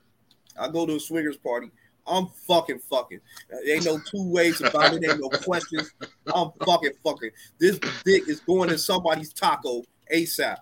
I 0.60 0.68
go 0.70 0.86
to 0.86 0.96
a 0.96 1.00
swingers 1.00 1.38
party. 1.38 1.72
I'm 2.08 2.28
fucking 2.48 2.80
fucking. 2.90 3.20
There 3.50 3.76
ain't 3.76 3.86
no 3.86 4.00
two 4.00 4.28
ways 4.32 4.60
about 4.60 4.94
it. 4.94 5.04
Ain't 5.08 5.20
no 5.22 5.30
questions. 5.30 5.94
I'm 6.34 6.50
fucking 6.66 6.94
fucking. 7.04 7.30
This 7.60 7.80
dick 8.04 8.28
is 8.28 8.40
going 8.40 8.72
in 8.72 8.78
somebody's 8.80 9.32
taco 9.34 9.84
ASAP. 10.12 10.58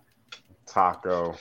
Taco. 0.66 1.36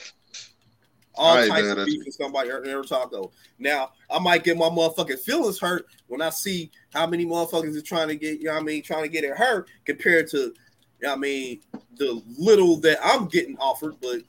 All 1.15 1.35
Right, 1.35 1.49
types 1.49 1.61
man, 1.63 1.71
of 1.71 1.77
that's- 1.79 1.85
beef 1.93 2.05
in 2.05 2.11
somebody 2.13 2.49
in 2.49 2.63
their 2.63 2.81
taco. 2.81 3.31
Now 3.59 3.91
I 4.09 4.19
might 4.19 4.45
get 4.45 4.57
my 4.57 4.69
motherfucking 4.69 5.19
feelings 5.19 5.59
hurt 5.59 5.85
when 6.07 6.21
I 6.21 6.29
see 6.29 6.71
how 6.93 7.05
many 7.07 7.25
motherfuckers 7.25 7.75
are 7.77 7.81
trying 7.81 8.07
to 8.07 8.15
get. 8.15 8.39
You 8.39 8.45
know 8.45 8.53
what 8.53 8.61
I 8.61 8.63
mean? 8.63 8.81
Trying 8.83 9.03
to 9.03 9.09
get 9.09 9.25
it 9.25 9.35
hurt 9.35 9.69
compared 9.85 10.29
to. 10.29 10.53
You 11.01 11.09
I 11.09 11.15
mean? 11.15 11.61
The 11.97 12.21
little 12.37 12.77
that 12.81 12.99
I'm 13.03 13.27
getting 13.27 13.57
offered, 13.57 13.95
but 14.01 14.21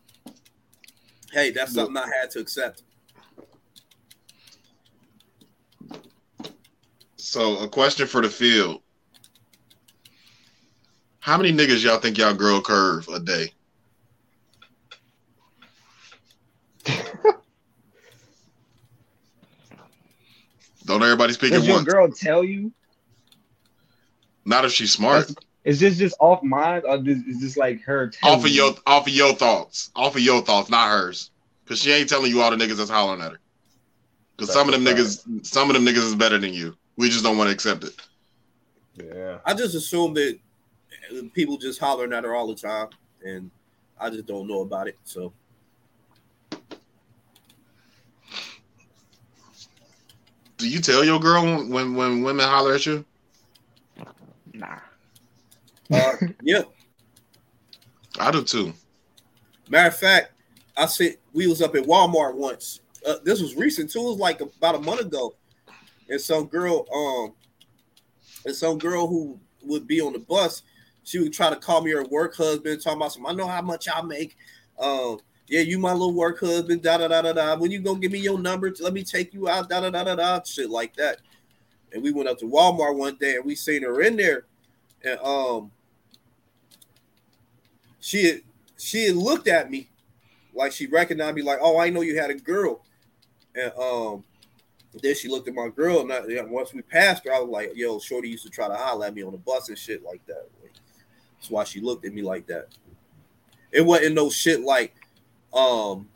hey, 1.32 1.50
that's 1.50 1.74
something 1.74 1.96
I 1.96 2.08
had 2.20 2.30
to 2.32 2.40
accept. 2.40 2.82
So, 7.16 7.58
a 7.58 7.68
question 7.68 8.06
for 8.06 8.22
the 8.22 8.28
field: 8.28 8.82
How 11.20 11.36
many 11.36 11.52
niggas 11.52 11.84
y'all 11.84 11.98
think 11.98 12.18
y'all 12.18 12.34
girl 12.34 12.60
curve 12.60 13.08
a 13.08 13.20
day? 13.20 13.52
Don't 20.86 21.02
everybody 21.02 21.32
speak 21.34 21.52
at 21.52 21.58
Does 21.58 21.66
your 21.66 21.76
once. 21.76 21.86
girl 21.86 22.10
tell 22.10 22.42
you? 22.42 22.72
Not 24.44 24.64
if 24.64 24.72
she's 24.72 24.92
smart. 24.92 25.30
Is 25.70 25.78
this 25.78 25.98
just 25.98 26.16
off 26.18 26.42
mind, 26.42 26.82
or 26.84 26.96
is 26.96 27.22
is 27.28 27.40
this 27.40 27.56
like 27.56 27.80
her? 27.82 28.08
telling 28.08 28.40
Off 28.40 28.44
of 28.44 28.50
you? 28.50 28.64
your 28.64 28.74
off 28.88 29.06
of 29.06 29.12
your 29.12 29.32
thoughts. 29.34 29.92
Off 29.94 30.16
of 30.16 30.20
your 30.20 30.42
thoughts, 30.42 30.68
not 30.68 30.88
hers. 30.90 31.30
Cause 31.64 31.78
she 31.78 31.92
ain't 31.92 32.08
telling 32.08 32.28
you 32.32 32.42
all 32.42 32.50
the 32.50 32.56
niggas 32.56 32.76
that's 32.78 32.90
hollering 32.90 33.20
at 33.22 33.30
her. 33.30 33.38
Cause 34.36 34.52
some 34.52 34.68
of 34.68 34.72
them 34.72 34.84
a 34.84 34.90
fact. 34.90 34.98
niggas, 35.00 35.46
some 35.46 35.70
of 35.70 35.74
them 35.74 35.86
niggas 35.86 35.98
is 35.98 36.16
better 36.16 36.38
than 36.38 36.52
you. 36.52 36.74
We 36.96 37.08
just 37.08 37.22
don't 37.22 37.38
want 37.38 37.50
to 37.50 37.54
accept 37.54 37.84
it. 37.84 37.94
Yeah. 38.96 39.38
I 39.46 39.54
just 39.54 39.76
assume 39.76 40.12
that 40.14 40.40
people 41.34 41.56
just 41.56 41.78
hollering 41.78 42.12
at 42.12 42.24
her 42.24 42.34
all 42.34 42.48
the 42.48 42.56
time, 42.56 42.88
and 43.24 43.48
I 43.96 44.10
just 44.10 44.26
don't 44.26 44.48
know 44.48 44.62
about 44.62 44.88
it. 44.88 44.98
So 45.04 45.32
Do 50.56 50.68
you 50.68 50.80
tell 50.80 51.04
your 51.04 51.20
girl 51.20 51.44
when 51.44 51.70
when, 51.70 51.94
when 51.94 52.22
women 52.24 52.44
holler 52.48 52.74
at 52.74 52.86
you? 52.86 53.04
Nah. 54.52 54.80
Uh, 55.90 56.12
yeah. 56.42 56.62
I 58.18 58.30
do 58.30 58.42
too. 58.42 58.72
Matter 59.68 59.88
of 59.88 59.96
fact, 59.96 60.32
I 60.76 60.86
said 60.86 61.16
we 61.32 61.46
was 61.46 61.62
up 61.62 61.74
at 61.74 61.84
Walmart 61.84 62.34
once. 62.34 62.80
Uh, 63.06 63.16
this 63.24 63.40
was 63.40 63.54
recent 63.54 63.90
too. 63.90 64.00
It 64.00 64.04
was 64.04 64.18
like 64.18 64.40
about 64.40 64.74
a 64.74 64.80
month 64.80 65.00
ago, 65.00 65.34
and 66.08 66.20
some 66.20 66.46
girl, 66.46 66.86
um, 66.94 67.34
and 68.44 68.54
some 68.54 68.78
girl 68.78 69.06
who 69.06 69.38
would 69.62 69.86
be 69.86 70.00
on 70.00 70.12
the 70.12 70.18
bus, 70.18 70.62
she 71.04 71.18
would 71.18 71.32
try 71.32 71.50
to 71.50 71.56
call 71.56 71.82
me 71.82 71.92
her 71.92 72.04
work 72.04 72.34
husband, 72.36 72.82
talking 72.82 72.98
about 72.98 73.12
some. 73.12 73.26
I 73.26 73.32
know 73.32 73.46
how 73.46 73.62
much 73.62 73.88
I 73.92 74.02
make. 74.02 74.36
Um, 74.78 75.18
yeah, 75.48 75.60
you 75.60 75.78
my 75.78 75.92
little 75.92 76.14
work 76.14 76.40
husband. 76.40 76.82
Da 76.82 76.98
da 76.98 77.08
da 77.08 77.22
da 77.22 77.32
da. 77.32 77.56
When 77.56 77.70
you 77.70 77.80
gonna 77.80 77.98
give 77.98 78.12
me 78.12 78.20
your 78.20 78.38
number? 78.38 78.72
Let 78.80 78.92
me 78.92 79.02
take 79.02 79.34
you 79.34 79.48
out. 79.48 79.68
Da 79.68 79.80
da 79.80 79.90
da 79.90 80.04
da 80.04 80.14
da. 80.14 80.42
Shit 80.44 80.70
like 80.70 80.94
that. 80.96 81.18
And 81.92 82.02
we 82.02 82.12
went 82.12 82.28
up 82.28 82.38
to 82.38 82.46
Walmart 82.46 82.96
one 82.96 83.16
day, 83.16 83.36
and 83.36 83.44
we 83.44 83.54
seen 83.54 83.82
her 83.82 84.00
in 84.02 84.16
there, 84.16 84.44
and 85.04 85.18
um, 85.20 85.72
she 88.00 88.26
had, 88.26 88.40
she 88.78 89.06
had 89.06 89.16
looked 89.16 89.48
at 89.48 89.70
me 89.70 89.90
like 90.54 90.72
she 90.72 90.86
recognized 90.86 91.36
me, 91.36 91.42
like, 91.42 91.58
oh, 91.60 91.78
I 91.78 91.90
know 91.90 92.00
you 92.00 92.18
had 92.18 92.30
a 92.30 92.34
girl. 92.34 92.82
And 93.54 93.72
um, 93.78 94.24
then 95.02 95.14
she 95.14 95.28
looked 95.28 95.48
at 95.48 95.54
my 95.54 95.68
girl, 95.68 96.00
and 96.00 96.12
I, 96.12 96.42
once 96.44 96.74
we 96.74 96.82
passed 96.82 97.24
her, 97.24 97.32
I 97.32 97.40
was 97.40 97.50
like, 97.50 97.72
yo, 97.74 97.98
Shorty 97.98 98.28
used 98.28 98.44
to 98.44 98.50
try 98.50 98.68
to 98.68 98.74
holler 98.74 99.06
at 99.06 99.14
me 99.14 99.22
on 99.22 99.32
the 99.32 99.38
bus 99.38 99.68
and 99.68 99.78
shit 99.78 100.02
like 100.02 100.24
that. 100.26 100.48
Like, 100.62 100.72
that's 101.36 101.50
why 101.50 101.64
she 101.64 101.80
looked 101.80 102.04
at 102.04 102.12
me 102.12 102.22
like 102.22 102.46
that. 102.48 102.68
It 103.72 103.82
wasn't 103.82 104.14
no 104.16 104.30
shit 104.30 104.60
like, 104.60 104.94
um, 105.52 106.08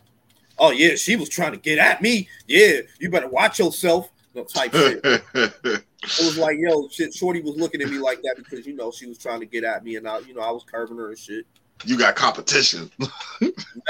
oh 0.59 0.70
yeah, 0.73 0.97
she 0.97 1.16
was 1.16 1.28
trying 1.28 1.52
to 1.52 1.59
get 1.59 1.78
at 1.78 2.02
me. 2.02 2.28
Yeah, 2.48 2.81
you 2.98 3.11
better 3.11 3.28
watch 3.28 3.59
yourself. 3.59 4.11
No 4.35 4.44
type 4.44 4.73
shit. 4.73 5.05
It 6.05 6.27
was 6.27 6.36
like, 6.36 6.59
yo, 6.61 6.86
shit, 6.89 7.15
Shorty 7.15 7.40
was 7.40 7.56
looking 7.56 7.81
at 7.81 7.89
me 7.89 7.97
like 7.97 8.20
that 8.24 8.35
because 8.36 8.66
you 8.66 8.74
know 8.74 8.90
she 8.90 9.06
was 9.06 9.16
trying 9.16 9.40
to 9.40 9.47
get 9.47 9.65
at 9.65 9.82
me, 9.82 9.97
and 9.97 10.06
I, 10.06 10.19
you 10.19 10.35
know, 10.35 10.43
I 10.43 10.51
was 10.51 10.62
curving 10.62 10.98
her 10.98 11.09
and 11.09 11.19
shit. 11.19 11.47
You 11.84 11.98
got 11.98 12.16
competition. 12.16 12.90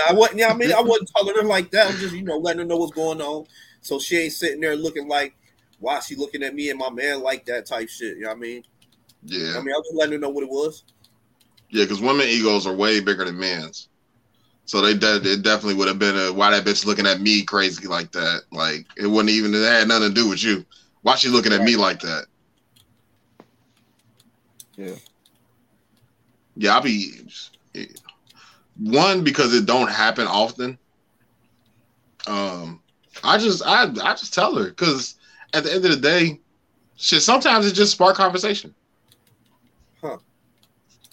I 0.08 0.12
wasn't. 0.12 0.38
Yeah, 0.38 0.48
I 0.48 0.54
mean, 0.54 0.72
I 0.72 0.80
wasn't 0.80 1.10
telling 1.14 1.34
her 1.36 1.42
like 1.42 1.70
that. 1.72 1.88
I'm 1.88 1.96
just, 1.98 2.14
you 2.14 2.22
know, 2.22 2.38
letting 2.38 2.60
her 2.60 2.64
know 2.64 2.76
what's 2.76 2.92
going 2.92 3.20
on, 3.20 3.46
so 3.80 3.98
she 3.98 4.18
ain't 4.18 4.32
sitting 4.32 4.60
there 4.60 4.76
looking 4.76 5.08
like, 5.08 5.34
why 5.78 6.00
she 6.00 6.16
looking 6.16 6.42
at 6.42 6.54
me 6.54 6.70
and 6.70 6.78
my 6.78 6.90
man 6.90 7.22
like 7.22 7.44
that 7.46 7.66
type 7.66 7.88
shit. 7.88 8.16
You 8.16 8.22
know 8.22 8.30
what 8.30 8.38
I 8.38 8.40
mean? 8.40 8.62
Yeah, 9.24 9.58
I 9.58 9.60
mean, 9.62 9.74
I 9.74 9.78
was 9.78 9.86
just 9.86 9.96
letting 9.96 10.14
her 10.14 10.18
know 10.18 10.30
what 10.30 10.44
it 10.44 10.50
was. 10.50 10.84
yeah, 11.70 11.84
because 11.84 12.00
women 12.00 12.26
egos 12.28 12.66
are 12.66 12.74
way 12.74 13.00
bigger 13.00 13.24
than 13.24 13.38
men's. 13.38 13.88
So 14.66 14.80
they 14.80 14.94
de- 14.94 15.32
it 15.32 15.42
definitely 15.42 15.74
would 15.74 15.88
have 15.88 15.98
been 15.98 16.16
a 16.16 16.32
why 16.32 16.50
that 16.50 16.64
bitch 16.64 16.86
looking 16.86 17.06
at 17.06 17.20
me 17.20 17.42
crazy 17.42 17.86
like 17.86 18.12
that. 18.12 18.42
Like 18.50 18.86
it 18.96 19.06
wouldn't 19.06 19.30
even 19.30 19.54
it 19.54 19.62
had 19.62 19.88
nothing 19.88 20.08
to 20.08 20.14
do 20.14 20.28
with 20.28 20.42
you. 20.42 20.64
Why 21.02 21.16
she 21.16 21.28
looking 21.28 21.52
at 21.52 21.60
me 21.60 21.76
like 21.76 22.00
that? 22.00 22.26
Yeah. 24.76 24.94
Yeah, 26.56 26.74
I'll 26.74 26.80
be 26.82 27.12
one 28.78 29.24
because 29.24 29.54
it 29.54 29.66
don't 29.66 29.90
happen 29.90 30.26
often. 30.26 30.78
Um, 32.26 32.80
I 33.22 33.38
just 33.38 33.62
I 33.64 33.84
I 33.84 34.14
just 34.14 34.34
tell 34.34 34.54
her 34.56 34.64
because 34.66 35.16
at 35.52 35.64
the 35.64 35.72
end 35.72 35.84
of 35.84 35.90
the 35.90 35.96
day, 35.96 36.40
shit. 36.96 37.22
Sometimes 37.22 37.66
it 37.66 37.74
just 37.74 37.92
spark 37.92 38.16
conversation. 38.16 38.74
Huh. 40.00 40.18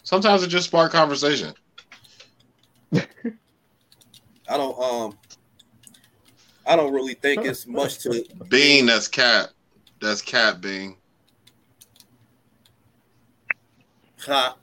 Sometimes 0.03 0.43
it 0.43 0.47
just 0.47 0.67
spark 0.67 0.91
conversation. 0.91 1.53
I 2.93 3.03
don't. 4.47 4.79
Um, 4.79 5.17
I 6.65 6.75
don't 6.75 6.93
really 6.93 7.13
think 7.13 7.45
it's 7.45 7.67
much 7.67 7.99
to. 7.99 8.23
Bean, 8.49 8.85
that's 8.85 9.07
cat. 9.07 9.51
That's 10.01 10.21
cat 10.21 10.61
bean. 10.61 10.95
Ha. 14.25 14.55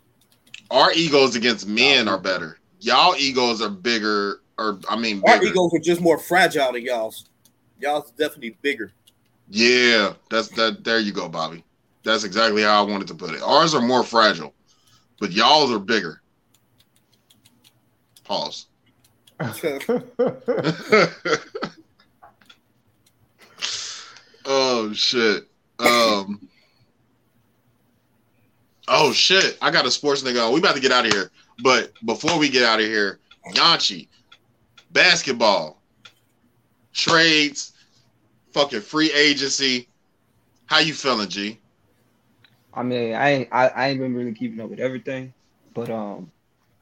Our 0.71 0.93
egos 0.93 1.35
against 1.35 1.67
men 1.67 2.09
are 2.09 2.19
better. 2.19 2.59
Y'all 2.81 3.17
egos 3.17 3.63
are 3.63 3.71
bigger, 3.71 4.41
or 4.59 4.79
I 4.89 4.97
mean, 4.97 5.23
Our 5.27 5.39
bigger. 5.39 5.53
egos 5.53 5.73
are 5.75 5.79
just 5.79 6.01
more 6.01 6.19
fragile 6.19 6.73
than 6.73 6.83
y'all's. 6.83 7.25
Y'all's 7.81 8.11
definitely 8.13 8.57
bigger. 8.63 8.93
Yeah, 9.49 10.15
that's 10.31 10.49
that. 10.51 10.85
There 10.85 10.99
you 10.99 11.13
go, 11.13 11.29
Bobby. 11.29 11.65
That's 12.05 12.25
exactly 12.25 12.63
how 12.63 12.85
I 12.85 12.91
wanted 12.91 13.09
to 13.09 13.15
put 13.15 13.35
it. 13.35 13.43
Ours 13.43 13.75
are 13.75 13.81
more 13.81 14.05
fragile, 14.05 14.53
but 15.21 15.33
y'all's 15.33 15.73
are 15.73 15.79
bigger. 15.79 16.21
Pause. 18.25 18.67
oh 24.45 24.93
shit. 24.93 25.45
Um. 25.79 26.49
Oh 28.89 29.13
shit! 29.13 29.59
I 29.61 29.71
got 29.71 29.87
a 29.87 29.91
sports 29.91 30.23
nigga. 30.23 30.47
on. 30.47 30.53
We 30.53 30.61
about 30.61 30.75
to 30.75 30.81
get 30.81 30.93
out 30.93 31.07
of 31.07 31.13
here, 31.13 31.31
but 31.63 31.93
before 32.05 32.39
we 32.39 32.49
get 32.49 32.65
out 32.65 32.81
of 32.81 32.87
here, 32.87 33.19
Yanchi, 33.55 34.09
basketball, 34.93 35.81
trades, 36.93 37.73
fucking 38.53 38.81
free 38.81 39.13
agency. 39.13 39.89
How 40.67 40.81
you 40.81 40.95
feeling, 40.95 41.29
G? 41.29 41.59
I 42.75 42.83
mean, 42.83 43.15
I 43.15 43.31
ain't 43.31 43.49
I, 43.53 43.69
I 43.69 43.89
ain't 43.89 44.01
been 44.01 44.15
really 44.15 44.33
keeping 44.33 44.61
up 44.61 44.71
with 44.71 44.81
everything, 44.81 45.33
but 45.75 45.91
um, 45.91 46.31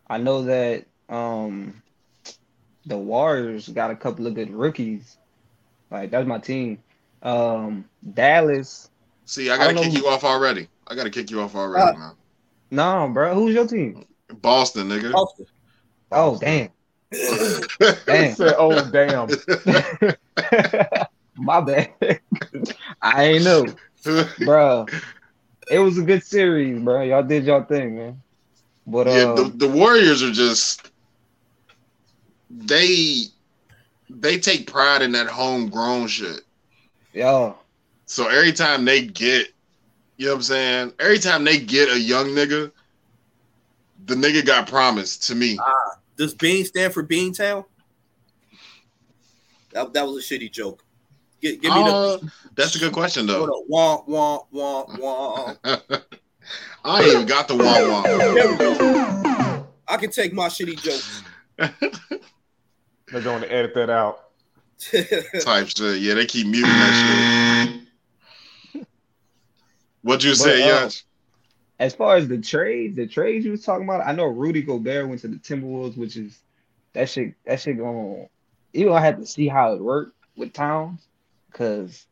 I 0.09 0.19
know 0.19 0.43
that 0.45 0.87
um, 1.09 1.83
the 2.87 2.97
Warriors 2.97 3.69
got 3.69 3.91
a 3.91 3.97
couple 3.97 4.27
of 4.27 4.35
good 4.35 4.51
rookies. 4.51 5.17
Like 5.91 6.11
that's 6.11 6.27
my 6.27 6.39
team. 6.39 6.83
Um, 7.23 7.85
Dallas 8.15 8.91
See, 9.25 9.51
I 9.51 9.57
I 9.59 9.59
gotta 9.59 9.75
don't 9.75 9.85
kick 9.85 9.93
know 9.95 10.01
you 10.01 10.09
off 10.09 10.25
already. 10.25 10.69
I 10.87 10.95
gotta 10.95 11.11
kick 11.11 11.31
you 11.31 11.41
off 11.41 11.55
already, 11.55 11.99
man. 11.99 12.15
No, 12.71 13.11
bro. 13.13 13.35
Who's 13.35 13.55
your 13.55 13.67
team? 13.67 14.07
Boston, 14.41 14.89
nigga. 14.89 15.15
Austin. 15.15 15.47
Oh, 16.13 16.39
damn. 16.39 16.71
Damn. 18.07 18.35
said, 18.35 18.55
"Oh 18.59 18.85
damn." 18.91 19.29
My 21.37 21.61
bad. 21.61 22.21
I 23.01 23.25
ain't 23.25 23.45
know, 23.45 23.67
bro. 24.45 24.87
It 25.71 25.79
was 25.79 25.99
a 25.99 26.03
good 26.03 26.25
series, 26.25 26.83
bro. 26.83 27.03
Y'all 27.03 27.23
did 27.23 27.45
y'all 27.45 27.63
thing, 27.65 27.97
man. 27.97 28.23
But 28.87 29.07
yeah, 29.07 29.13
uh, 29.13 29.35
the, 29.35 29.45
the 29.55 29.69
Warriors 29.69 30.23
are 30.23 30.33
just 30.33 30.91
they 32.51 33.25
they 34.09 34.39
take 34.39 34.71
pride 34.71 35.03
in 35.03 35.13
that 35.13 35.27
homegrown 35.27 36.09
shit. 36.09 36.43
yeah, 37.13 37.53
So 38.07 38.29
every 38.29 38.53
time 38.53 38.85
they 38.85 39.07
get, 39.07 39.49
you 40.17 40.27
know 40.27 40.33
what 40.33 40.37
I'm 40.37 40.43
saying? 40.43 40.93
Every 40.99 41.19
time 41.19 41.45
they 41.45 41.59
get 41.59 41.89
a 41.91 41.99
young 41.99 42.29
nigga, 42.29 42.71
the 44.07 44.15
nigga 44.15 44.45
got 44.47 44.69
promised 44.69 45.25
to 45.29 45.35
me. 45.35 45.59
Ah, 45.61 45.99
Does 46.17 46.35
Bean 46.35 46.65
stand 46.65 46.93
for 46.95 47.03
Beantown? 47.05 47.65
That, 49.73 49.93
that 49.93 50.07
was 50.07 50.25
a 50.25 50.35
shitty 50.35 50.51
joke. 50.53 50.83
Give, 51.43 51.61
give 51.61 51.73
me 51.75 51.83
Uh, 51.83 51.93
the 52.17 52.31
that's 52.55 52.75
a 52.77 52.79
good 52.79 52.93
question 52.93 53.27
though. 53.27 53.45
on. 53.45 53.65
wah 53.69 54.03
wah 54.07 54.39
wah 54.51 54.85
wah. 54.97 55.55
I 56.85 57.03
ain't 57.03 57.13
even 57.13 57.27
got 57.27 57.49
the 57.49 57.57
wah 57.57 57.89
wah. 57.89 58.03
There 58.03 58.49
we 58.51 58.57
go. 58.57 59.67
I 59.89 59.97
can 59.99 60.11
take 60.11 60.33
my 60.33 60.49
shitty 60.49 60.81
jokes. 60.81 61.23
They're 61.59 63.21
going 63.23 63.43
to 63.43 63.53
edit 63.53 63.75
that 63.75 63.91
out. 63.91 64.21
type 65.41 65.69
shit. 65.69 66.01
Yeah, 66.01 66.15
they 66.15 66.27
keep 66.27 66.47
muting 66.47 66.69
that 66.71 66.95
shit. 67.03 67.56
What'd 70.07 70.23
you 70.23 70.37
say, 70.37 70.61
But, 70.61 70.69
uh, 70.69 70.83
Yash? 70.85 71.05
as 71.81 71.95
far 71.97 72.15
as 72.15 72.29
the 72.29 72.39
trades, 72.39 72.95
the 72.95 73.09
trades 73.09 73.45
you 73.45 73.51
was 73.51 73.65
talking 73.65 73.89
about, 73.89 74.07
I 74.07 74.13
know 74.13 74.27
Rudy 74.27 74.63
Gobert 74.63 75.09
went 75.09 75.21
to 75.23 75.29
the 75.29 75.37
Timberwolves, 75.37 75.97
which 75.97 76.17
is 76.17 76.39
that 76.93 77.11
shit. 77.11 77.35
That 77.45 77.61
shit 77.61 77.77
going. 77.77 78.29
Even 78.73 78.93
I 78.93 79.01
had 79.01 79.19
to 79.19 79.27
see 79.27 79.49
how 79.49 79.73
it 79.73 79.81
worked 79.81 80.15
with 80.37 80.53
Towns, 80.53 81.01
because 81.51 82.07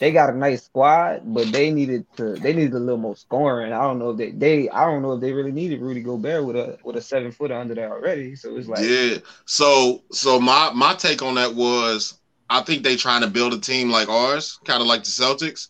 they 0.00 0.12
got 0.12 0.28
a 0.28 0.36
nice 0.36 0.64
squad, 0.64 1.22
but 1.24 1.50
they 1.50 1.70
needed 1.70 2.04
to. 2.18 2.34
They 2.34 2.52
needed 2.52 2.74
a 2.74 2.78
little 2.78 2.98
more 2.98 3.16
scoring. 3.16 3.72
I 3.72 3.80
don't 3.80 3.98
know 3.98 4.10
if 4.10 4.18
they. 4.18 4.32
They. 4.32 4.68
I 4.68 4.84
don't 4.84 5.00
know 5.00 5.14
if 5.14 5.22
they 5.22 5.32
really 5.32 5.50
needed 5.50 5.80
Rudy 5.80 6.02
Gobert 6.02 6.44
with 6.44 6.56
a 6.56 6.78
with 6.84 6.96
a 6.96 7.00
seven 7.00 7.32
footer 7.32 7.54
under 7.54 7.74
there 7.74 7.90
already. 7.90 8.36
So 8.36 8.54
it's 8.58 8.68
like, 8.68 8.84
yeah. 8.84 9.16
So 9.46 10.02
so 10.12 10.38
my 10.38 10.72
my 10.74 10.92
take 10.92 11.22
on 11.22 11.36
that 11.36 11.54
was 11.54 12.18
I 12.50 12.60
think 12.60 12.82
they 12.82 12.96
trying 12.96 13.22
to 13.22 13.28
build 13.28 13.54
a 13.54 13.58
team 13.58 13.88
like 13.90 14.10
ours, 14.10 14.60
kind 14.66 14.82
of 14.82 14.86
like 14.86 15.04
the 15.04 15.10
Celtics, 15.10 15.68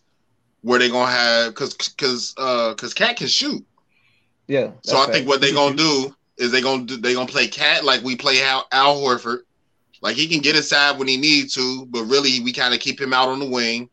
where 0.61 0.79
they 0.79 0.89
gonna 0.89 1.11
have 1.11 1.53
because 1.53 1.73
because 1.75 2.33
uh 2.37 2.71
because 2.71 2.93
Cat 2.93 3.17
can 3.17 3.27
shoot. 3.27 3.65
yeah. 4.47 4.71
So 4.83 4.97
I 4.97 5.05
think 5.07 5.27
what 5.27 5.41
they 5.41 5.53
gonna 5.53 5.75
do 5.75 6.15
is 6.37 6.51
they 6.51 6.61
gonna 6.61 6.85
do 6.85 6.97
they 6.97 7.13
gonna 7.13 7.27
play 7.27 7.47
Cat 7.47 7.83
like 7.83 8.03
we 8.03 8.15
play 8.15 8.41
Al, 8.43 8.65
Al 8.71 8.97
Horford. 8.97 9.39
Like 10.01 10.15
he 10.15 10.27
can 10.27 10.39
get 10.39 10.55
inside 10.55 10.97
when 10.97 11.07
he 11.07 11.17
needs 11.17 11.53
to, 11.55 11.85
but 11.87 12.05
really 12.05 12.39
we 12.41 12.53
kind 12.53 12.73
of 12.73 12.79
keep 12.79 12.99
him 12.99 13.13
out 13.13 13.29
on 13.29 13.39
the 13.39 13.49
wing. 13.49 13.89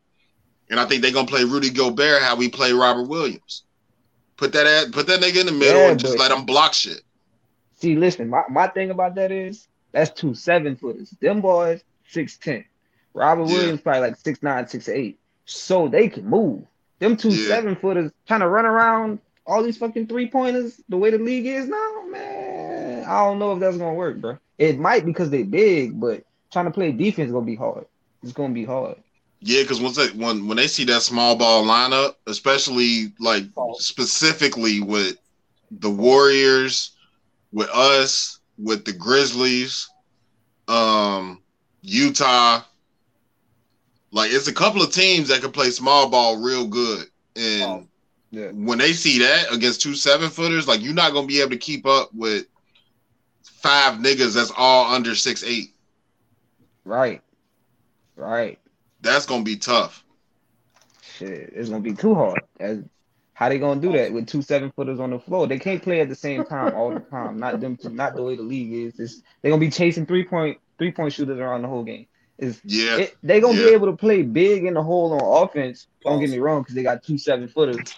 And 0.70 0.80
I 0.80 0.84
think 0.84 1.02
they're 1.02 1.12
gonna 1.12 1.28
play 1.28 1.44
Rudy 1.44 1.70
Gobert 1.70 2.22
how 2.22 2.36
we 2.36 2.48
play 2.48 2.72
Robert 2.72 3.08
Williams. 3.08 3.64
Put 4.36 4.52
that 4.52 4.66
at 4.66 4.92
put 4.92 5.06
that 5.06 5.20
nigga 5.20 5.40
in 5.40 5.46
the 5.46 5.52
middle 5.52 5.82
Yeah, 5.82 5.90
and 5.90 6.00
just 6.00 6.18
let 6.18 6.30
him 6.30 6.44
block 6.44 6.74
shit. 6.74 7.02
See, 7.78 7.94
listen, 7.94 8.28
my, 8.30 8.42
my 8.48 8.68
thing 8.68 8.90
about 8.90 9.14
that 9.16 9.30
is 9.30 9.68
that's 9.92 10.10
two 10.10 10.34
seven 10.34 10.76
footers. 10.76 11.10
Them 11.20 11.40
boys 11.40 11.82
six 12.08 12.36
ten. 12.38 12.64
Robert 13.14 13.44
Yeah. 13.46 13.52
Williams 13.54 13.80
probably 13.80 14.00
like 14.02 14.16
six 14.16 14.42
nine, 14.42 14.66
six 14.68 14.88
eight. 14.88 15.18
So 15.46 15.88
they 15.88 16.08
can 16.08 16.26
move. 16.26 16.64
Them 17.00 17.16
two 17.16 17.30
Yeah. 17.30 17.48
seven 17.48 17.76
footers 17.76 18.12
trying 18.26 18.40
to 18.40 18.48
run 18.48 18.66
around 18.66 19.20
all 19.46 19.62
these 19.62 19.78
fucking 19.78 20.08
three 20.08 20.28
pointers 20.28 20.80
the 20.88 20.96
way 20.96 21.10
the 21.10 21.18
league 21.18 21.46
is 21.46 21.68
now, 21.68 22.02
man. 22.10 23.04
I 23.04 23.24
don't 23.24 23.38
know 23.38 23.52
if 23.52 23.60
that's 23.60 23.78
gonna 23.78 23.94
work, 23.94 24.20
bro. 24.20 24.38
It 24.58 24.78
might 24.78 25.04
because 25.06 25.30
they 25.30 25.42
big, 25.44 26.00
but 26.00 26.24
trying 26.52 26.66
to 26.66 26.70
play 26.70 26.92
defense 26.92 27.28
is 27.28 27.32
gonna 27.32 27.46
be 27.46 27.56
hard. 27.56 27.86
It's 28.22 28.32
gonna 28.32 28.54
be 28.54 28.64
hard. 28.64 28.96
Yeah, 29.40 29.62
because 29.62 29.80
once 29.80 29.96
they 29.96 30.08
when 30.08 30.48
when 30.48 30.56
they 30.56 30.66
see 30.66 30.84
that 30.84 31.02
small 31.02 31.36
ball 31.36 31.64
lineup, 31.64 32.14
especially 32.26 33.12
like 33.20 33.44
specifically 33.74 34.80
with 34.80 35.16
the 35.70 35.90
Warriors, 35.90 36.92
with 37.52 37.68
us, 37.70 38.40
with 38.58 38.84
the 38.84 38.92
Grizzlies, 38.92 39.88
um, 40.68 41.42
Utah, 41.82 42.62
like 44.12 44.30
it's 44.32 44.48
a 44.48 44.52
couple 44.54 44.82
of 44.82 44.92
teams 44.92 45.28
that 45.28 45.42
can 45.42 45.52
play 45.52 45.70
small 45.70 46.08
ball 46.08 46.38
real 46.42 46.66
good. 46.66 47.06
And 47.34 47.62
Oh, 47.62 47.86
yeah. 48.30 48.48
when 48.52 48.78
they 48.78 48.92
see 48.92 49.18
that 49.20 49.52
against 49.52 49.82
two 49.82 49.94
seven 49.94 50.30
footers, 50.30 50.66
like 50.68 50.82
you're 50.82 50.94
not 50.94 51.12
gonna 51.12 51.26
be 51.26 51.40
able 51.40 51.50
to 51.50 51.56
keep 51.58 51.86
up 51.86 52.10
with 52.14 52.46
five 53.42 53.98
niggas 54.00 54.34
that's 54.34 54.52
all 54.56 54.92
under 54.94 55.14
six 55.14 55.42
eight. 55.44 55.70
Right. 56.84 57.20
Right. 58.16 58.58
That's 59.00 59.26
gonna 59.26 59.44
be 59.44 59.56
tough. 59.56 60.04
Shit, 61.18 61.52
it's 61.54 61.68
gonna 61.68 61.82
be 61.82 61.94
too 61.94 62.14
hard. 62.14 62.40
As 62.60 62.82
how 63.34 63.48
they 63.50 63.58
gonna 63.58 63.80
do 63.80 63.92
that 63.92 64.12
with 64.12 64.26
two 64.26 64.40
seven 64.42 64.70
footers 64.72 64.98
on 65.00 65.10
the 65.10 65.18
floor? 65.18 65.46
They 65.46 65.58
can't 65.58 65.82
play 65.82 66.00
at 66.00 66.08
the 66.08 66.14
same 66.14 66.44
time 66.44 66.74
all 66.74 66.90
the 66.90 67.00
time. 67.00 67.38
Not 67.38 67.60
them. 67.60 67.78
Not 67.84 68.14
the 68.16 68.22
way 68.22 68.36
the 68.36 68.42
league 68.42 68.72
is. 68.72 68.98
It's, 68.98 69.22
they're 69.42 69.50
gonna 69.50 69.60
be 69.60 69.70
chasing 69.70 70.06
three 70.06 70.24
point 70.24 70.58
three 70.78 70.92
point 70.92 71.12
shooters 71.12 71.38
around 71.38 71.62
the 71.62 71.68
whole 71.68 71.84
game. 71.84 72.06
Is 72.38 72.60
Yeah. 72.64 72.98
it, 72.98 73.16
they 73.22 73.40
gonna 73.40 73.58
Yeah. 73.58 73.68
be 73.68 73.72
able 73.72 73.86
to 73.86 73.96
play 73.96 74.20
big 74.22 74.64
in 74.64 74.74
the 74.74 74.82
hole 74.82 75.12
on 75.14 75.44
offense? 75.48 75.86
Don't 76.02 76.20
get 76.20 76.28
me 76.30 76.38
wrong, 76.38 76.60
because 76.62 76.74
they 76.74 76.82
got 76.82 77.02
two 77.02 77.16
seven 77.18 77.48
footers. 77.48 77.94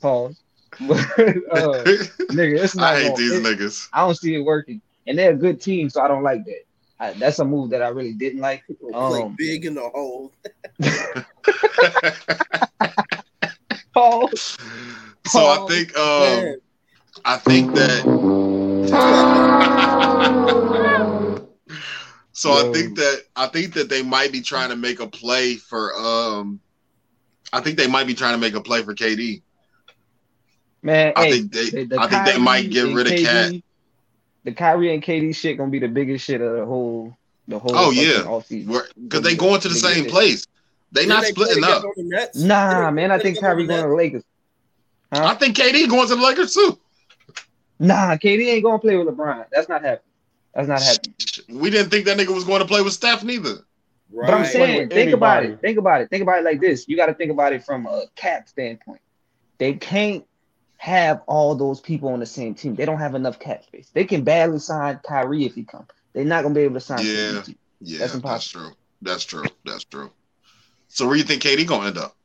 Pause. 0.00 0.40
But, 0.80 0.98
uh, 0.98 1.84
nigga, 2.32 2.58
it's 2.62 2.74
not. 2.76 2.94
I 2.94 3.00
hate 3.00 3.06
gonna- 3.08 3.16
these 3.18 3.32
it- 3.32 3.42
niggas. 3.42 3.88
I 3.92 4.00
don't 4.06 4.14
see 4.16 4.34
it 4.36 4.40
working, 4.40 4.80
and 5.06 5.18
they're 5.18 5.32
a 5.32 5.36
good 5.36 5.60
team, 5.60 5.90
so 5.90 6.00
I 6.00 6.08
don't 6.08 6.22
like 6.22 6.44
that. 6.46 6.62
I, 6.98 7.12
that's 7.14 7.38
a 7.38 7.44
move 7.44 7.68
that 7.70 7.82
I 7.82 7.88
really 7.88 8.12
didn't 8.14 8.40
like. 8.40 8.62
play 8.66 9.22
Um, 9.22 9.34
big 9.36 9.66
in 9.66 9.74
the 9.74 9.88
hole. 9.88 10.32
Pause. 13.94 14.56
so 15.26 15.46
I 15.46 15.66
think 15.68 15.96
um 15.98 16.56
I 17.24 17.36
think 17.36 17.74
that 17.74 18.04
so 22.40 22.52
I 22.52 22.72
think 22.72 22.96
that 22.96 23.22
I 23.36 23.46
think 23.48 23.74
that 23.74 23.90
they 23.90 24.02
might 24.02 24.32
be 24.32 24.40
trying 24.40 24.70
to 24.70 24.76
make 24.76 24.98
a 25.00 25.06
play 25.06 25.56
for 25.56 25.94
um 25.94 26.58
I 27.52 27.60
think 27.60 27.76
they 27.76 27.86
might 27.86 28.06
be 28.06 28.14
trying 28.14 28.32
to 28.32 28.38
make 28.38 28.54
a 28.54 28.60
play 28.62 28.82
for 28.82 28.94
KD. 28.94 29.42
Man, 30.82 31.12
I 31.16 31.24
hey, 31.24 31.30
think 31.32 31.52
they 31.52 31.70
the- 31.70 31.84
the 31.84 32.00
I 32.00 32.06
think 32.06 32.24
they 32.24 32.38
might 32.38 32.70
get 32.70 32.94
rid 32.94 33.06
of 33.06 33.12
KD 33.12 33.24
Cat. 33.24 33.52
The 34.44 34.52
Kyrie 34.52 34.94
and 34.94 35.02
KD 35.02 35.34
shit 35.36 35.58
gonna 35.58 35.70
be 35.70 35.78
the 35.80 35.88
biggest 35.88 36.24
shit 36.24 36.40
of 36.40 36.52
the 36.56 36.64
whole 36.64 37.14
the 37.46 37.58
whole 37.58 37.76
Oh, 37.76 37.90
fucking 37.92 38.08
yeah. 38.08 38.24
offseason. 38.24 38.82
Because 39.02 39.20
they 39.22 39.34
going 39.36 39.60
to 39.60 39.68
the 39.68 39.74
same 39.74 40.06
place. 40.06 40.46
They 40.92 41.02
didn't 41.02 41.10
not 41.10 41.22
they 41.24 41.30
splitting 41.32 41.64
up. 41.64 41.84
on 41.84 41.92
the 41.96 42.04
Nets? 42.04 42.38
Nah, 42.38 42.90
man, 42.90 43.10
I 43.10 43.18
think 43.18 43.36
together 43.36 43.54
Kyrie 43.54 43.66
going 43.66 43.82
to 43.82 43.88
the 43.88 43.94
Lakers. 43.94 44.22
Huh? 45.12 45.24
I 45.26 45.34
think 45.34 45.56
KD 45.56 45.88
going 45.88 46.08
to 46.08 46.14
the 46.14 46.22
Lakers 46.22 46.54
too. 46.54 46.78
Nah, 47.78 48.16
KD 48.16 48.46
ain't 48.46 48.64
gonna 48.64 48.78
play 48.78 48.96
with 48.96 49.08
LeBron. 49.08 49.44
That's 49.52 49.68
not 49.68 49.82
happening. 49.82 50.09
That's 50.54 50.68
not 50.68 50.82
happening. 50.82 51.14
We 51.48 51.70
didn't 51.70 51.90
think 51.90 52.06
that 52.06 52.18
nigga 52.18 52.34
was 52.34 52.44
going 52.44 52.60
to 52.60 52.66
play 52.66 52.82
with 52.82 52.92
Steph 52.92 53.22
neither. 53.22 53.64
Right. 54.12 54.26
But 54.26 54.34
I'm 54.34 54.44
saying, 54.44 54.88
with 54.88 54.92
think 54.92 55.12
about 55.12 55.44
it. 55.44 55.60
Think 55.60 55.78
about 55.78 56.00
it. 56.00 56.10
Think 56.10 56.22
about 56.22 56.38
it 56.38 56.44
like 56.44 56.60
this. 56.60 56.88
You 56.88 56.96
got 56.96 57.06
to 57.06 57.14
think 57.14 57.30
about 57.30 57.52
it 57.52 57.64
from 57.64 57.86
a 57.86 58.04
cap 58.16 58.48
standpoint. 58.48 59.00
They 59.58 59.74
can't 59.74 60.24
have 60.78 61.22
all 61.26 61.54
those 61.54 61.80
people 61.80 62.08
on 62.08 62.20
the 62.20 62.26
same 62.26 62.54
team. 62.54 62.74
They 62.74 62.86
don't 62.86 62.98
have 62.98 63.14
enough 63.14 63.38
cap 63.38 63.64
space. 63.64 63.90
They 63.92 64.04
can 64.04 64.24
barely 64.24 64.58
sign 64.58 64.98
Kyrie 65.06 65.44
if 65.44 65.54
he 65.54 65.62
comes. 65.62 65.88
They're 66.12 66.24
not 66.24 66.42
gonna 66.42 66.54
be 66.54 66.62
able 66.62 66.74
to 66.74 66.80
sign. 66.80 67.04
Yeah. 67.04 67.42
Yeah, 67.82 67.98
That's 67.98 67.98
that's, 67.98 68.14
impossible. 68.14 68.64
true. 68.64 68.76
That's 69.02 69.24
true. 69.24 69.44
That's 69.64 69.84
true. 69.84 70.10
So 70.88 71.06
where 71.06 71.14
do 71.14 71.18
you 71.18 71.24
think 71.24 71.42
KD 71.42 71.66
gonna 71.66 71.88
end 71.88 71.98
up? 71.98 72.16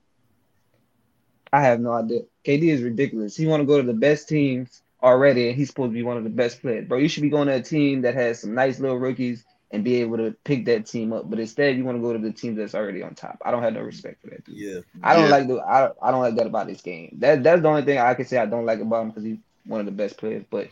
I 1.53 1.61
have 1.61 1.79
no 1.79 1.91
idea. 1.91 2.21
KD 2.45 2.63
is 2.63 2.81
ridiculous. 2.81 3.35
He 3.37 3.45
want 3.45 3.61
to 3.61 3.65
go 3.65 3.77
to 3.77 3.85
the 3.85 3.93
best 3.93 4.27
teams 4.27 4.81
already, 5.05 5.47
and 5.49 5.55
he's 5.57 5.69
supposed 5.69 5.91
to 5.91 5.93
be 5.93 6.03
one 6.03 6.17
of 6.17 6.23
the 6.23 6.29
best 6.29 6.61
players. 6.61 6.87
Bro, 6.87 6.97
you 6.97 7.07
should 7.07 7.23
be 7.23 7.29
going 7.29 7.47
to 7.47 7.53
a 7.55 7.61
team 7.61 8.01
that 8.01 8.15
has 8.15 8.41
some 8.41 8.53
nice 8.53 8.79
little 8.79 8.97
rookies 8.97 9.45
and 9.71 9.83
be 9.83 9.95
able 10.01 10.17
to 10.17 10.35
pick 10.43 10.65
that 10.65 10.85
team 10.85 11.13
up. 11.13 11.29
But 11.29 11.39
instead, 11.39 11.77
you 11.77 11.83
want 11.85 11.97
to 11.97 12.01
go 12.01 12.13
to 12.13 12.19
the 12.19 12.31
team 12.31 12.55
that's 12.55 12.75
already 12.75 13.01
on 13.03 13.13
top. 13.15 13.37
I 13.45 13.51
don't 13.51 13.63
have 13.63 13.73
no 13.73 13.81
respect 13.81 14.21
for 14.21 14.29
that 14.31 14.43
dude. 14.45 14.55
Yeah. 14.57 14.79
I 15.03 15.13
don't 15.15 15.25
Yeah. 15.25 15.29
like 15.31 15.47
the 15.47 15.55
I, 15.57 15.91
I 16.01 16.11
don't 16.11 16.21
like 16.21 16.35
that 16.35 16.47
about 16.47 16.67
this 16.67 16.81
game. 16.81 17.15
That 17.19 17.43
that's 17.43 17.61
the 17.61 17.67
only 17.67 17.83
thing 17.83 17.97
I 17.99 18.13
can 18.13 18.25
say 18.25 18.37
I 18.37 18.45
don't 18.45 18.65
like 18.65 18.79
about 18.79 19.01
him 19.03 19.09
because 19.09 19.23
he's 19.23 19.37
one 19.65 19.79
of 19.79 19.85
the 19.85 19.91
best 19.91 20.17
players. 20.17 20.43
But 20.49 20.69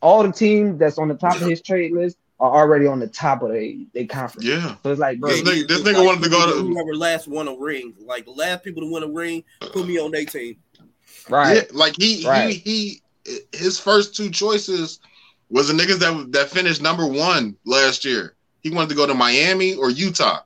all 0.00 0.22
the 0.22 0.32
teams 0.32 0.78
that's 0.78 0.98
on 0.98 1.08
the 1.08 1.14
top 1.14 1.36
of 1.40 1.48
his 1.48 1.62
trade 1.62 1.92
list 1.92 2.16
are 2.40 2.50
already 2.50 2.86
on 2.86 2.98
the 3.00 3.06
top 3.08 3.42
of 3.42 3.52
the 3.52 3.86
they 3.94 4.06
conference. 4.06 4.46
Yeah. 4.46 4.76
So 4.82 4.90
it's 4.92 5.00
like, 5.00 5.18
bro, 5.20 5.30
This 5.30 5.42
nigga- 5.42 5.68
this 5.68 5.80
nigga 5.82 5.94
like 5.94 6.06
wanted 6.06 6.24
to 6.24 6.30
go 6.30 6.46
to- 6.46 6.66
whoever 6.66 6.94
last 6.94 7.26
won 7.28 7.48
a 7.48 7.54
ring. 7.56 7.94
Like 8.04 8.24
the 8.24 8.32
last 8.32 8.62
people 8.64 8.82
to 8.82 8.90
win 8.90 9.02
a 9.02 9.08
ring, 9.08 9.44
put 9.60 9.86
me 9.86 9.98
on 9.98 10.10
their 10.12 10.24
team. 10.24 10.56
right? 11.28 11.56
Yeah, 11.56 11.62
like 11.72 11.94
he 11.98 12.26
Right. 12.26 12.50
he 12.50 12.58
he 12.58 13.02
his 13.52 13.78
first 13.78 14.14
two 14.14 14.30
choices 14.30 15.00
was 15.50 15.68
the 15.68 15.74
niggas 15.74 15.98
that 15.98 16.32
that 16.32 16.50
finished 16.50 16.82
number 16.82 17.06
one 17.06 17.56
last 17.64 18.04
year. 18.04 18.34
He 18.60 18.70
wanted 18.70 18.90
to 18.90 18.94
go 18.94 19.06
to 19.06 19.14
Miami 19.14 19.74
or 19.74 19.90
Utah. 19.90 20.40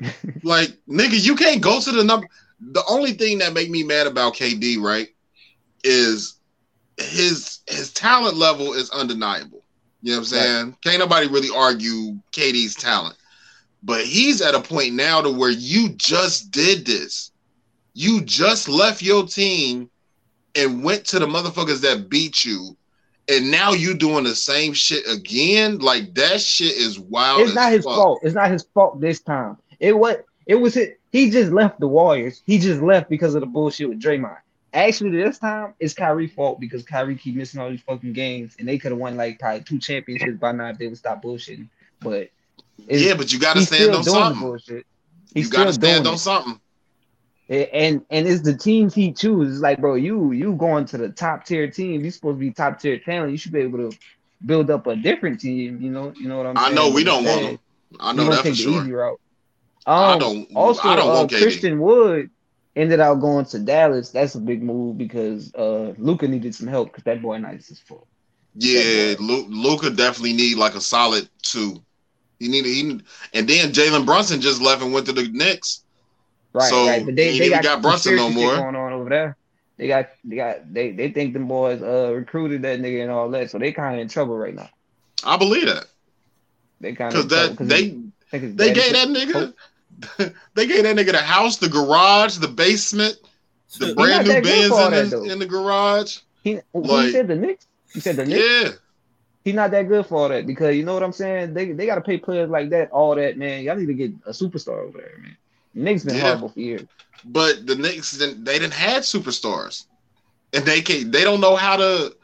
like 0.42 0.70
nigga, 0.88 1.22
you 1.22 1.36
can't 1.36 1.60
go 1.60 1.80
to 1.80 1.92
the 1.92 2.04
number. 2.04 2.26
the 2.60 2.82
only 2.88 3.12
thing 3.12 3.38
that 3.38 3.52
make 3.52 3.70
me 3.70 3.82
mad 3.82 4.06
about 4.06 4.34
KD, 4.34 4.80
right, 4.80 5.08
is 5.84 6.38
his 6.98 7.60
his 7.68 7.92
talent 7.92 8.36
level 8.36 8.72
is 8.72 8.90
undeniable. 8.90 9.62
You 10.02 10.12
know 10.12 10.18
what 10.18 10.20
I'm 10.20 10.24
saying? 10.24 10.76
Can't 10.82 10.98
nobody 10.98 11.28
really 11.28 11.54
argue 11.54 12.18
KD's 12.32 12.74
talent. 12.74 13.16
But 13.84 14.04
he's 14.04 14.40
at 14.40 14.54
a 14.54 14.60
point 14.60 14.94
now 14.94 15.20
to 15.20 15.30
where 15.30 15.50
you 15.50 15.90
just 15.90 16.50
did 16.50 16.84
this. 16.86 17.30
You 17.94 18.22
just 18.22 18.68
left 18.68 19.02
your 19.02 19.26
team 19.26 19.90
and 20.54 20.84
went 20.84 21.04
to 21.06 21.18
the 21.18 21.26
motherfuckers 21.26 21.80
that 21.82 22.08
beat 22.08 22.44
you, 22.44 22.76
and 23.28 23.50
now 23.50 23.72
you 23.72 23.94
doing 23.94 24.24
the 24.24 24.34
same 24.34 24.72
shit 24.72 25.04
again. 25.10 25.78
Like 25.78 26.14
that 26.14 26.40
shit 26.40 26.76
is 26.76 26.98
wild. 26.98 27.42
It's 27.42 27.54
not 27.54 27.72
his 27.72 27.84
fuck. 27.84 27.94
fault. 27.94 28.20
It's 28.22 28.34
not 28.34 28.50
his 28.50 28.64
fault 28.74 29.00
this 29.00 29.20
time. 29.20 29.56
It 29.80 29.96
was 29.96 30.16
it 30.46 30.56
was 30.56 30.76
it. 30.76 31.00
He 31.10 31.30
just 31.30 31.52
left 31.52 31.78
the 31.80 31.88
Warriors. 31.88 32.42
He 32.46 32.58
just 32.58 32.80
left 32.80 33.08
because 33.10 33.34
of 33.34 33.40
the 33.40 33.46
bullshit 33.46 33.88
with 33.88 34.00
Draymond. 34.00 34.38
Actually, 34.74 35.22
this 35.22 35.38
time 35.38 35.74
it's 35.80 35.92
Kyrie's 35.92 36.32
fault 36.32 36.58
because 36.58 36.82
Kyrie 36.82 37.16
keep 37.16 37.34
missing 37.36 37.60
all 37.60 37.68
these 37.70 37.82
fucking 37.82 38.14
games, 38.14 38.56
and 38.58 38.66
they 38.66 38.78
could 38.78 38.92
have 38.92 39.00
won 39.00 39.16
like 39.16 39.38
probably 39.38 39.60
two 39.62 39.78
championships 39.78 40.38
by 40.38 40.52
now 40.52 40.68
if 40.68 40.78
they 40.78 40.88
would 40.88 40.96
stop 40.96 41.22
bullshitting. 41.22 41.68
But 42.00 42.30
Yeah, 42.88 43.14
but 43.14 43.32
you 43.32 43.38
got 43.38 43.54
to 43.54 43.62
stand 43.62 43.94
on 43.94 44.04
something. 44.04 44.40
bullshit. 44.40 44.86
You 45.34 45.48
got 45.48 45.64
to 45.64 45.72
stand 45.72 46.06
on 46.06 46.14
it. 46.14 46.18
something. 46.18 46.60
And 47.52 48.04
and 48.10 48.28
it's 48.28 48.42
the 48.42 48.56
teams 48.56 48.94
he 48.94 49.12
chooses. 49.12 49.60
Like, 49.60 49.80
bro, 49.80 49.94
you 49.94 50.32
you 50.32 50.54
going 50.54 50.86
to 50.86 50.98
the 50.98 51.10
top 51.10 51.44
tier 51.44 51.70
team. 51.70 52.04
You 52.04 52.10
supposed 52.10 52.36
to 52.36 52.40
be 52.40 52.52
top 52.52 52.80
tier 52.80 52.98
talent. 52.98 53.32
You 53.32 53.38
should 53.38 53.52
be 53.52 53.60
able 53.60 53.90
to 53.90 53.96
build 54.44 54.70
up 54.70 54.86
a 54.86 54.96
different 54.96 55.40
team. 55.40 55.80
You 55.80 55.90
know, 55.90 56.12
you 56.18 56.28
know 56.28 56.38
what 56.38 56.46
I'm 56.46 56.56
I 56.56 56.62
saying. 56.62 56.76
know 56.76 56.90
we 56.90 57.04
don't 57.04 57.24
want 57.24 57.42
him. 57.42 57.58
I 58.00 58.12
know 58.12 58.28
that 58.30 58.46
for 58.46 58.54
sure. 58.54 58.82
easy 58.82 58.92
route. 58.92 59.20
I 60.00 60.16
Um, 60.16 60.18
don't. 60.18 60.48
also, 60.54 60.88
I 60.88 60.96
don't 60.96 61.12
uh, 61.12 61.12
want 61.12 61.32
Christian 61.32 61.80
Wood 61.80 62.30
ended 62.76 63.00
up 63.00 63.20
going 63.20 63.44
to 63.46 63.58
Dallas. 63.60 64.10
That's 64.10 64.34
a 64.34 64.40
big 64.40 64.62
move 64.62 64.98
because 64.98 65.54
uh 65.54 65.94
Luka 65.98 66.28
needed 66.28 66.54
some 66.54 66.68
help 66.68 66.88
because 66.88 67.04
that 67.04 67.22
boy 67.22 67.38
nice 67.38 67.70
as 67.70 67.80
fuck. 67.80 68.06
Yeah, 68.54 69.14
Lu- 69.18 69.46
Luka 69.48 69.90
definitely 69.90 70.32
need 70.34 70.56
like 70.56 70.74
a 70.74 70.80
solid 70.80 71.28
two. 71.42 71.82
He 72.38 72.48
needed, 72.48 72.68
he 72.68 73.00
and 73.32 73.48
then 73.48 73.72
Jalen 73.72 74.04
Brunson 74.06 74.40
just 74.40 74.60
left 74.60 74.82
and 74.82 74.92
went 74.92 75.06
to 75.06 75.12
the 75.12 75.28
Knicks. 75.28 75.84
Right, 76.52 76.68
So, 76.68 76.86
right. 76.86 77.04
But 77.04 77.16
they, 77.16 77.38
they 77.38 77.48
got, 77.48 77.58
even 77.58 77.62
got 77.62 77.82
Brunson 77.82 78.16
no 78.16 78.30
more. 78.30 78.56
going 78.56 78.76
on 78.76 78.92
over 78.92 79.08
there. 79.08 79.36
They 79.78 79.88
got 79.88 80.10
they 80.24 80.36
got 80.36 80.72
they 80.72 80.92
they 80.92 81.10
think 81.10 81.32
them 81.32 81.48
boys 81.48 81.82
uh 81.82 82.12
recruited 82.14 82.62
that 82.62 82.80
nigga 82.80 83.02
and 83.02 83.10
all 83.10 83.30
that, 83.30 83.50
so 83.50 83.58
they 83.58 83.72
kind 83.72 83.96
of 83.96 84.00
in 84.00 84.08
trouble 84.08 84.36
right 84.36 84.54
now. 84.54 84.68
I 85.24 85.36
believe 85.36 85.66
that 85.66 85.86
They 86.80 86.92
kind 86.92 87.14
of 87.14 87.28
because 87.28 87.56
that 87.56 87.58
they 87.58 87.98
they 88.30 88.72
gave 88.72 88.92
that 88.92 89.08
nigga 89.08 89.54
they 90.54 90.66
gave 90.66 90.84
that 90.84 90.96
nigga 90.96 91.12
the 91.12 91.18
house, 91.18 91.56
the 91.56 91.68
garage, 91.68 92.36
the 92.36 92.48
basement, 92.48 93.16
the 93.78 93.86
He 93.86 93.94
brand 93.94 94.26
new 94.26 94.42
Benz 94.42 94.78
in, 94.78 94.90
that, 94.92 95.10
the, 95.10 95.22
in 95.24 95.38
the 95.38 95.46
garage. 95.46 96.18
He, 96.42 96.60
like- 96.74 97.12
said 97.12 97.28
the 97.28 97.36
Knicks? 97.36 97.66
You 97.94 98.00
said 98.00 98.16
the 98.16 98.24
Knicks. 98.26 98.40
Yeah, 98.40 98.70
He's 99.44 99.54
not 99.54 99.70
that 99.72 99.88
good 99.88 100.06
for 100.06 100.18
all 100.18 100.28
that 100.28 100.46
because 100.46 100.76
you 100.76 100.84
know 100.84 100.94
what 100.94 101.02
I'm 101.02 101.12
saying. 101.12 101.54
They 101.54 101.72
they 101.72 101.86
got 101.86 101.96
to 101.96 102.00
pay 102.00 102.18
players 102.18 102.50
like 102.50 102.70
that 102.70 102.90
all 102.90 103.14
that 103.16 103.36
man. 103.36 103.64
Y'all 103.64 103.76
need 103.76 103.86
to 103.86 103.94
get 103.94 104.12
a 104.26 104.30
superstar 104.30 104.86
over 104.86 104.98
there, 104.98 105.18
man. 105.20 105.36
Knicks 105.74 106.04
been 106.04 106.16
Yeah. 106.16 106.20
horrible 106.22 106.48
for 106.50 106.60
years. 106.60 106.86
but 107.24 107.66
the 107.66 107.76
Knicks 107.76 108.12
didn't- 108.16 108.44
they 108.44 108.58
didn't 108.58 108.74
had 108.74 109.02
superstars, 109.02 109.84
and 110.52 110.64
they 110.64 110.80
can 110.80 111.10
they 111.10 111.22
don't 111.24 111.40
know 111.40 111.56
how 111.56 111.76
to. 111.76 112.16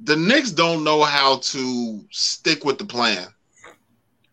The 0.00 0.16
Knicks 0.16 0.50
don't 0.52 0.84
know 0.84 1.02
how 1.02 1.38
to 1.38 2.04
stick 2.10 2.64
with 2.64 2.78
the 2.78 2.84
plan. 2.84 3.26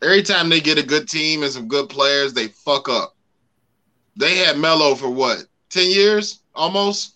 Every 0.02 0.22
time 0.24 0.50
they 0.50 0.60
get 0.62 0.78
a 0.78 0.84
good 0.84 1.08
team 1.08 1.44
and 1.44 1.52
some 1.52 1.68
good 1.68 1.90
players, 1.90 2.34
they 2.34 2.48
fuck 2.50 2.90
up. 2.90 3.16
They 4.16 4.36
had 4.38 4.58
Melo 4.58 4.96
for 4.96 5.10
what 5.10 5.46
ten 5.70 5.90
years 5.90 6.40
almost. 6.54 7.16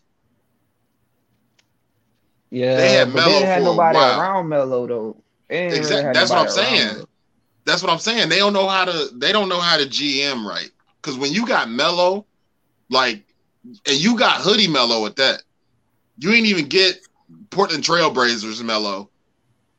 Yeah, 2.52 2.76
They 2.78 2.92
had 2.94 3.14
Melo 3.14 3.26
they 3.26 3.32
didn't 3.34 3.48
have 3.48 3.64
nobody 3.64 3.98
around 4.00 4.50
Melo 4.50 4.88
though. 4.88 5.24
Didn't 5.50 5.88
really 5.90 6.14
that's 6.14 6.30
what 6.30 6.40
I'm 6.40 6.50
saying. 6.50 7.06
That's 7.66 7.84
what 7.84 7.92
I'm 7.92 8.00
saying. 8.00 8.30
They 8.30 8.38
don't 8.38 8.54
know 8.54 8.68
how 8.68 8.86
to. 8.86 9.10
They 9.14 9.32
don't 9.32 9.50
know 9.50 9.60
how 9.60 9.78
to 9.78 9.86
GM 9.86 10.46
right. 10.48 10.72
Because 11.02 11.18
when 11.18 11.32
you 11.32 11.48
got 11.48 11.70
Melo, 11.70 12.26
like, 12.90 13.24
and 13.64 13.98
you 13.98 14.18
got 14.18 14.42
Hoodie 14.42 14.68
Melo 14.68 15.06
at 15.06 15.16
that, 15.18 15.44
you 16.18 16.32
ain't 16.32 16.46
even 16.46 16.68
get 16.68 17.00
Portland 17.50 17.84
Trailblazers 17.84 18.64
Melo. 18.64 19.10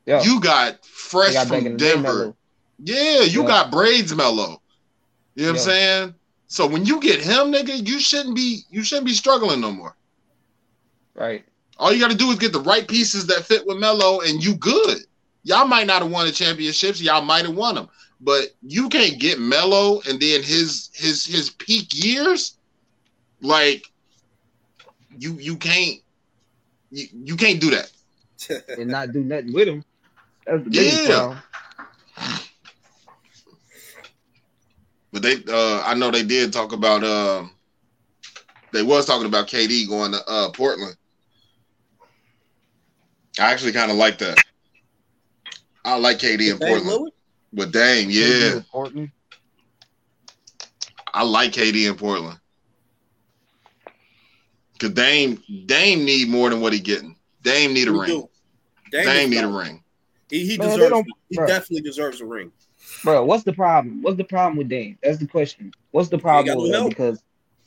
Yeah, 0.07 0.23
You 0.23 0.41
got 0.41 0.85
fresh 0.85 1.35
got 1.35 1.49
from 1.49 1.59
in 1.59 1.65
the 1.65 1.71
day, 1.71 1.93
Denver. 1.93 2.35
Yeah, 2.83 3.21
you 3.23 3.45
got 3.45 3.71
braids 3.71 4.15
Melo. 4.15 4.63
You 5.35 5.47
know 5.47 5.53
what 5.53 5.61
I'm 5.61 5.65
saying? 5.65 6.15
So 6.47 6.67
when 6.67 6.85
you 6.85 7.01
get 7.01 7.21
him, 7.21 7.53
nigga, 7.53 7.87
you 7.87 8.01
shouldn't 8.01 8.35
be 8.35 8.63
you 8.71 8.83
shouldn't 8.83 9.07
be 9.07 9.13
struggling 9.13 9.61
no 9.61 9.71
more. 9.71 9.95
Right. 11.15 11.45
All 11.79 11.93
you 11.93 12.01
got 12.01 12.11
to 12.11 12.17
do 12.17 12.31
is 12.31 12.39
get 12.39 12.53
the 12.53 12.61
right 12.61 12.87
pieces 12.87 13.27
that 13.27 13.45
fit 13.45 13.67
with 13.67 13.79
Melo, 13.79 14.21
and 14.21 14.43
you 14.43 14.55
good. 14.57 14.99
Y'all 15.45 15.67
might 15.67 15.87
not 15.87 16.03
have 16.03 16.11
won 16.11 16.27
the 16.27 16.33
championships. 16.33 17.01
Y'all 17.01 17.23
might 17.23 17.47
have 17.47 17.55
won 17.55 17.75
them, 17.75 17.89
but 18.21 18.47
you 18.63 18.89
can't 18.89 19.19
get 19.21 19.39
Melo 19.41 20.01
and 20.09 20.21
then 20.21 20.43
his 20.43 20.91
his 20.95 21.27
his 21.27 21.51
peak 21.51 21.89
years. 21.93 22.59
Like 23.41 23.83
you 25.17 25.35
you 25.35 25.57
can't 25.57 25.99
you, 26.91 27.07
you 27.25 27.37
can't 27.37 27.61
do 27.61 27.71
that. 27.71 27.91
and 28.77 28.91
not 28.91 29.13
do 29.13 29.23
nothing 29.23 29.53
with 29.53 29.69
him. 29.69 29.85
That's 30.47 30.65
the 30.65 30.71
biggest 30.71 31.05
Yeah. 31.05 31.05
problem. 31.05 31.43
But 35.13 35.23
they 35.23 35.37
uh 35.49 35.83
I 35.85 35.95
know 35.95 36.11
they 36.11 36.23
did 36.23 36.53
talk 36.53 36.73
about 36.73 37.05
um 37.05 37.57
they 38.73 38.83
was 38.83 39.07
talking 39.07 39.27
about 39.27 39.49
KD 39.49 39.87
going 39.87 40.13
to 40.13 40.21
uh 40.29 40.51
Portland. 40.51 40.97
I 43.39 43.53
actually 43.53 43.73
kind 43.73 43.91
of 43.91 43.97
like 43.97 44.19
that. 44.19 44.41
I 45.85 45.97
like 45.97 46.19
KD 46.19 46.49
in 46.51 46.59
Dame 46.59 46.83
Portland. 46.83 47.01
Lillard? 47.55 47.59
With 47.59 47.73
Dame, 47.73 48.11
yeah. 48.11 48.57
Important. 48.57 49.11
I 51.13 51.25
like 51.25 51.53
KD 51.53 51.89
in 51.89 51.97
Portland. 51.97 52.39
Cause 54.79 54.91
Dame 54.91 55.43
Dame 55.67 56.05
need 56.05 56.29
more 56.29 56.49
than 56.49 56.61
what 56.61 56.73
he 56.73 56.81
getting. 56.81 57.17
Dame 57.43 57.75
need 57.75 57.89
a 57.89 57.93
He 57.93 57.99
ring. 57.99 58.07
do. 58.07 58.29
Dame, 58.91 59.05
Dame 59.05 59.31
need 59.31 59.45
a 59.45 59.49
ring. 59.49 59.85
He, 60.31 60.47
he 60.47 60.57
Man, 60.57 60.69
deserves. 60.69 61.03
He 61.29 61.37
bruh. 61.37 61.47
definitely 61.47 61.83
deserves 61.83 62.21
a 62.21 62.25
ring. 62.25 62.51
Bro, 63.05 63.25
what's 63.25 63.45
the 63.45 63.53
problem? 63.53 64.03
What's 64.03 64.17
the 64.17 64.25
problem 64.25 64.57
with 64.57 64.69
Dame? 64.69 64.97
That's 65.03 65.19
the 65.19 65.27
question. 65.27 65.73
What's 65.91 66.09
the 66.09 66.17
got 66.17 66.23
problem 66.23 66.57
no 66.57 66.63
with 66.63 66.71
him? 66.71 66.77
help. 66.77 66.89
Because 66.91 67.23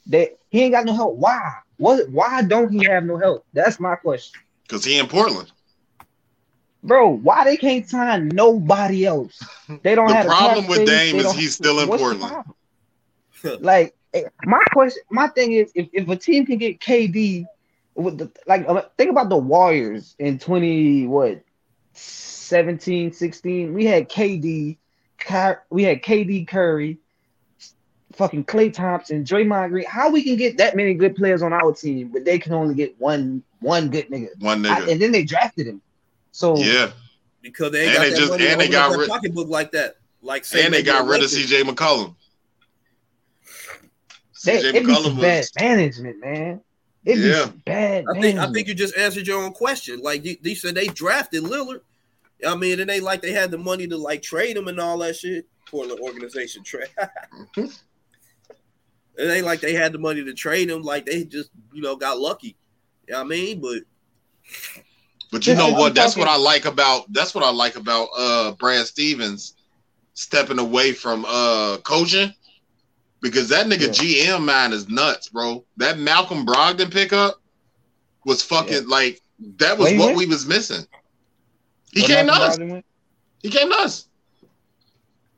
they 0.08 0.32
he 0.50 0.64
ain't 0.64 0.74
got 0.74 0.86
no 0.86 0.94
help. 0.94 1.16
Why? 1.18 1.54
What? 1.78 2.10
Why 2.10 2.42
don't 2.42 2.72
he 2.72 2.84
have 2.86 3.04
no 3.04 3.18
help? 3.18 3.46
That's 3.54 3.80
my 3.80 3.96
question, 3.96 4.42
Cause 4.68 4.84
he 4.86 4.98
in 4.98 5.08
Portland. 5.08 5.52
Bro. 6.84 7.10
Why 7.18 7.44
they 7.46 7.56
can't 7.58 7.88
sign 7.90 8.28
nobody 8.30 9.06
else? 9.06 9.42
They 9.84 9.96
don't 9.96 10.08
The 10.08 10.14
have 10.16 10.26
cap 10.28 10.38
problem 10.38 10.68
with 10.68 10.86
Dame 10.86 11.16
is 11.18 11.32
he's 11.34 11.56
still 11.56 11.80
in 11.80 11.88
Portland. 11.88 12.44
like 13.62 13.96
eh, 14.14 14.24
my 14.46 14.62
question, 14.74 15.02
my 15.10 15.28
thing 15.28 15.54
is, 15.54 15.72
if, 15.76 15.88
if 15.94 16.08
a 16.10 16.16
team 16.16 16.46
can 16.46 16.58
get 16.58 16.80
KD 16.80 17.46
with 17.96 18.18
the 18.18 18.32
like, 18.48 18.66
uh, 18.68 18.82
think 18.98 19.12
about 19.12 19.30
the 19.30 19.38
Warriors 19.38 20.16
in 20.20 20.40
twenty 20.40 21.08
what 21.08 21.42
17, 21.94 23.14
16. 23.14 23.74
We 23.74 23.86
had 23.86 24.10
KD, 24.10 24.78
Ky- 25.20 25.60
we 25.70 25.84
had 25.84 26.02
KD 26.02 26.48
Curry, 26.48 26.98
fucking 28.14 28.46
Klay 28.46 28.74
Thompson, 28.74 29.24
Draymond 29.24 29.70
Green. 29.70 29.86
How 29.88 30.10
we 30.10 30.24
can 30.24 30.36
get 30.36 30.58
that 30.58 30.76
many 30.76 30.94
good 30.96 31.16
players 31.16 31.42
on 31.42 31.54
our 31.54 31.72
team, 31.74 32.10
but 32.10 32.26
they 32.26 32.40
can 32.40 32.54
only 32.54 32.76
get 32.76 33.00
one 33.00 33.44
one 33.60 33.90
good 33.90 34.10
nigga, 34.10 34.30
One 34.40 34.66
I- 34.66 34.82
nigga. 34.82 34.92
and 34.92 35.02
then 35.02 35.12
they 35.12 35.24
drafted 35.24 35.68
him. 35.68 35.82
So 36.34 36.58
yeah. 36.58 36.92
because 37.42 37.72
they 37.72 37.86
And 37.86 37.94
got 37.96 38.02
they 38.02 38.10
that 38.10 38.18
just- 38.18 38.30
money 38.32 38.48
and 38.48 38.60
they 38.60 38.68
got 38.68 38.98
rid- 38.98 39.08
pocketbook 39.10 39.48
like 39.48 39.72
that. 39.72 39.96
Like 40.22 40.44
say 40.46 40.66
And 40.66 40.74
they 40.74 40.82
got 40.84 41.06
rid 41.08 41.24
of 41.24 41.30
CJ 41.30 41.62
McCollum. 41.64 42.16
they, 44.46 44.58
CJ 44.62 44.74
it 44.74 44.86
be 45.16 45.22
bad 45.22 45.46
management, 45.60 46.20
man. 46.20 46.62
It 47.06 47.16
be 47.16 47.22
Yeah. 47.22 47.46
some 47.46 47.62
bad 47.66 48.06
I 48.14 48.20
think 48.20 48.40
I 48.40 48.52
think 48.52 48.68
you 48.68 48.74
just 48.74 48.98
answered 48.98 49.28
your 49.28 49.44
own 49.44 49.54
question. 49.54 50.00
Like 50.02 50.26
you, 50.26 50.36
you 50.42 50.56
said, 50.56 50.76
they 50.76 50.88
drafted 50.88 51.44
Lillard. 51.44 51.82
I 52.46 52.56
mean, 52.56 52.80
and 52.80 52.90
they 52.90 53.00
like 53.00 53.22
they 53.22 53.32
had 53.32 53.52
the 53.52 53.58
money 53.58 53.88
to 53.88 53.96
like 53.98 54.22
trade 54.22 54.58
him 54.58 54.68
and 54.68 54.80
all 54.80 54.98
that 55.00 55.16
shit. 55.16 55.46
Portland 55.70 56.02
organization 56.02 56.64
trade. 56.64 56.90
it 57.58 57.70
ain't 59.20 59.46
like 59.46 59.62
they 59.62 59.74
had 59.74 59.92
the 59.94 60.00
money 60.00 60.24
to 60.24 60.34
trade 60.34 60.70
him. 60.70 60.82
Like 60.82 61.06
they 61.06 61.24
just 61.26 61.52
you 61.72 61.82
know 61.82 61.96
got 61.96 62.18
lucky. 62.20 62.58
You 63.08 63.14
know 63.14 63.20
what 63.20 63.26
I 63.26 63.30
mean, 63.30 63.62
but 63.62 63.84
But 65.34 65.48
you 65.48 65.56
know 65.56 65.72
what? 65.72 65.96
That's 65.96 66.16
what 66.16 66.28
I 66.28 66.38
like 66.38 66.66
about 66.66 67.12
that's 67.12 67.34
what 67.34 67.44
I 67.44 67.50
like 67.50 67.76
about 67.76 68.10
uh 68.16 68.52
Brad 68.52 68.86
Stevens 68.86 69.56
stepping 70.14 70.60
away 70.60 70.92
from 70.92 71.26
uh 71.28 71.78
coaching 71.78 72.32
because 73.20 73.50
that 73.50 73.66
nigga 73.66 73.90
GM 73.90 74.46
man 74.46 74.74
is 74.74 74.88
nuts, 74.90 75.30
bro. 75.30 75.66
That 75.78 75.98
Malcolm 75.98 76.46
Brogdon 76.46 76.94
pickup 76.94 77.42
was 78.26 78.44
fucking 78.44 78.88
like 78.88 79.22
that 79.58 79.80
was 79.80 79.90
he 79.90 79.98
what 79.98 80.10
went? 80.10 80.18
we 80.20 80.28
was 80.28 80.46
missing. 80.46 80.86
He 81.92 82.02
Where 82.02 82.10
came 82.10 82.28
to 82.28 82.34
us. 82.34 82.58
He 83.42 83.50
came 83.50 83.72
to 83.72 83.78
us. 83.80 84.08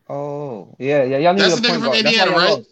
Oh, 0.09 0.75
yeah, 0.77 1.03
yeah. 1.03 1.17
Y'all 1.19 1.33
need 1.33 1.39
That's 1.39 1.57
a 1.57 1.61
the 1.61 1.67
nigga 1.69 1.73
from 1.73 1.83
guard. 1.83 1.93
That's 1.93 2.05
Indiana, 2.05 2.31
y'all 2.31 2.55
right? 2.57 2.65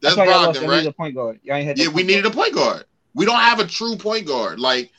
That's 0.00 0.16
y'all. 0.16 0.26
Brogdon, 0.26 0.68
right? 0.68 0.86
a 0.86 0.92
point 0.92 1.14
guard. 1.16 1.40
Y'all 1.42 1.56
ain't 1.56 1.66
had. 1.66 1.76
Yeah, 1.76 1.88
we 1.88 1.94
point 1.94 2.06
needed 2.06 2.22
guard. 2.22 2.34
a 2.34 2.36
point 2.36 2.54
guard. 2.54 2.84
We 3.14 3.24
don't 3.26 3.40
have 3.40 3.58
a 3.58 3.66
true 3.66 3.96
point 3.96 4.26
guard. 4.26 4.60
Like, 4.60 4.92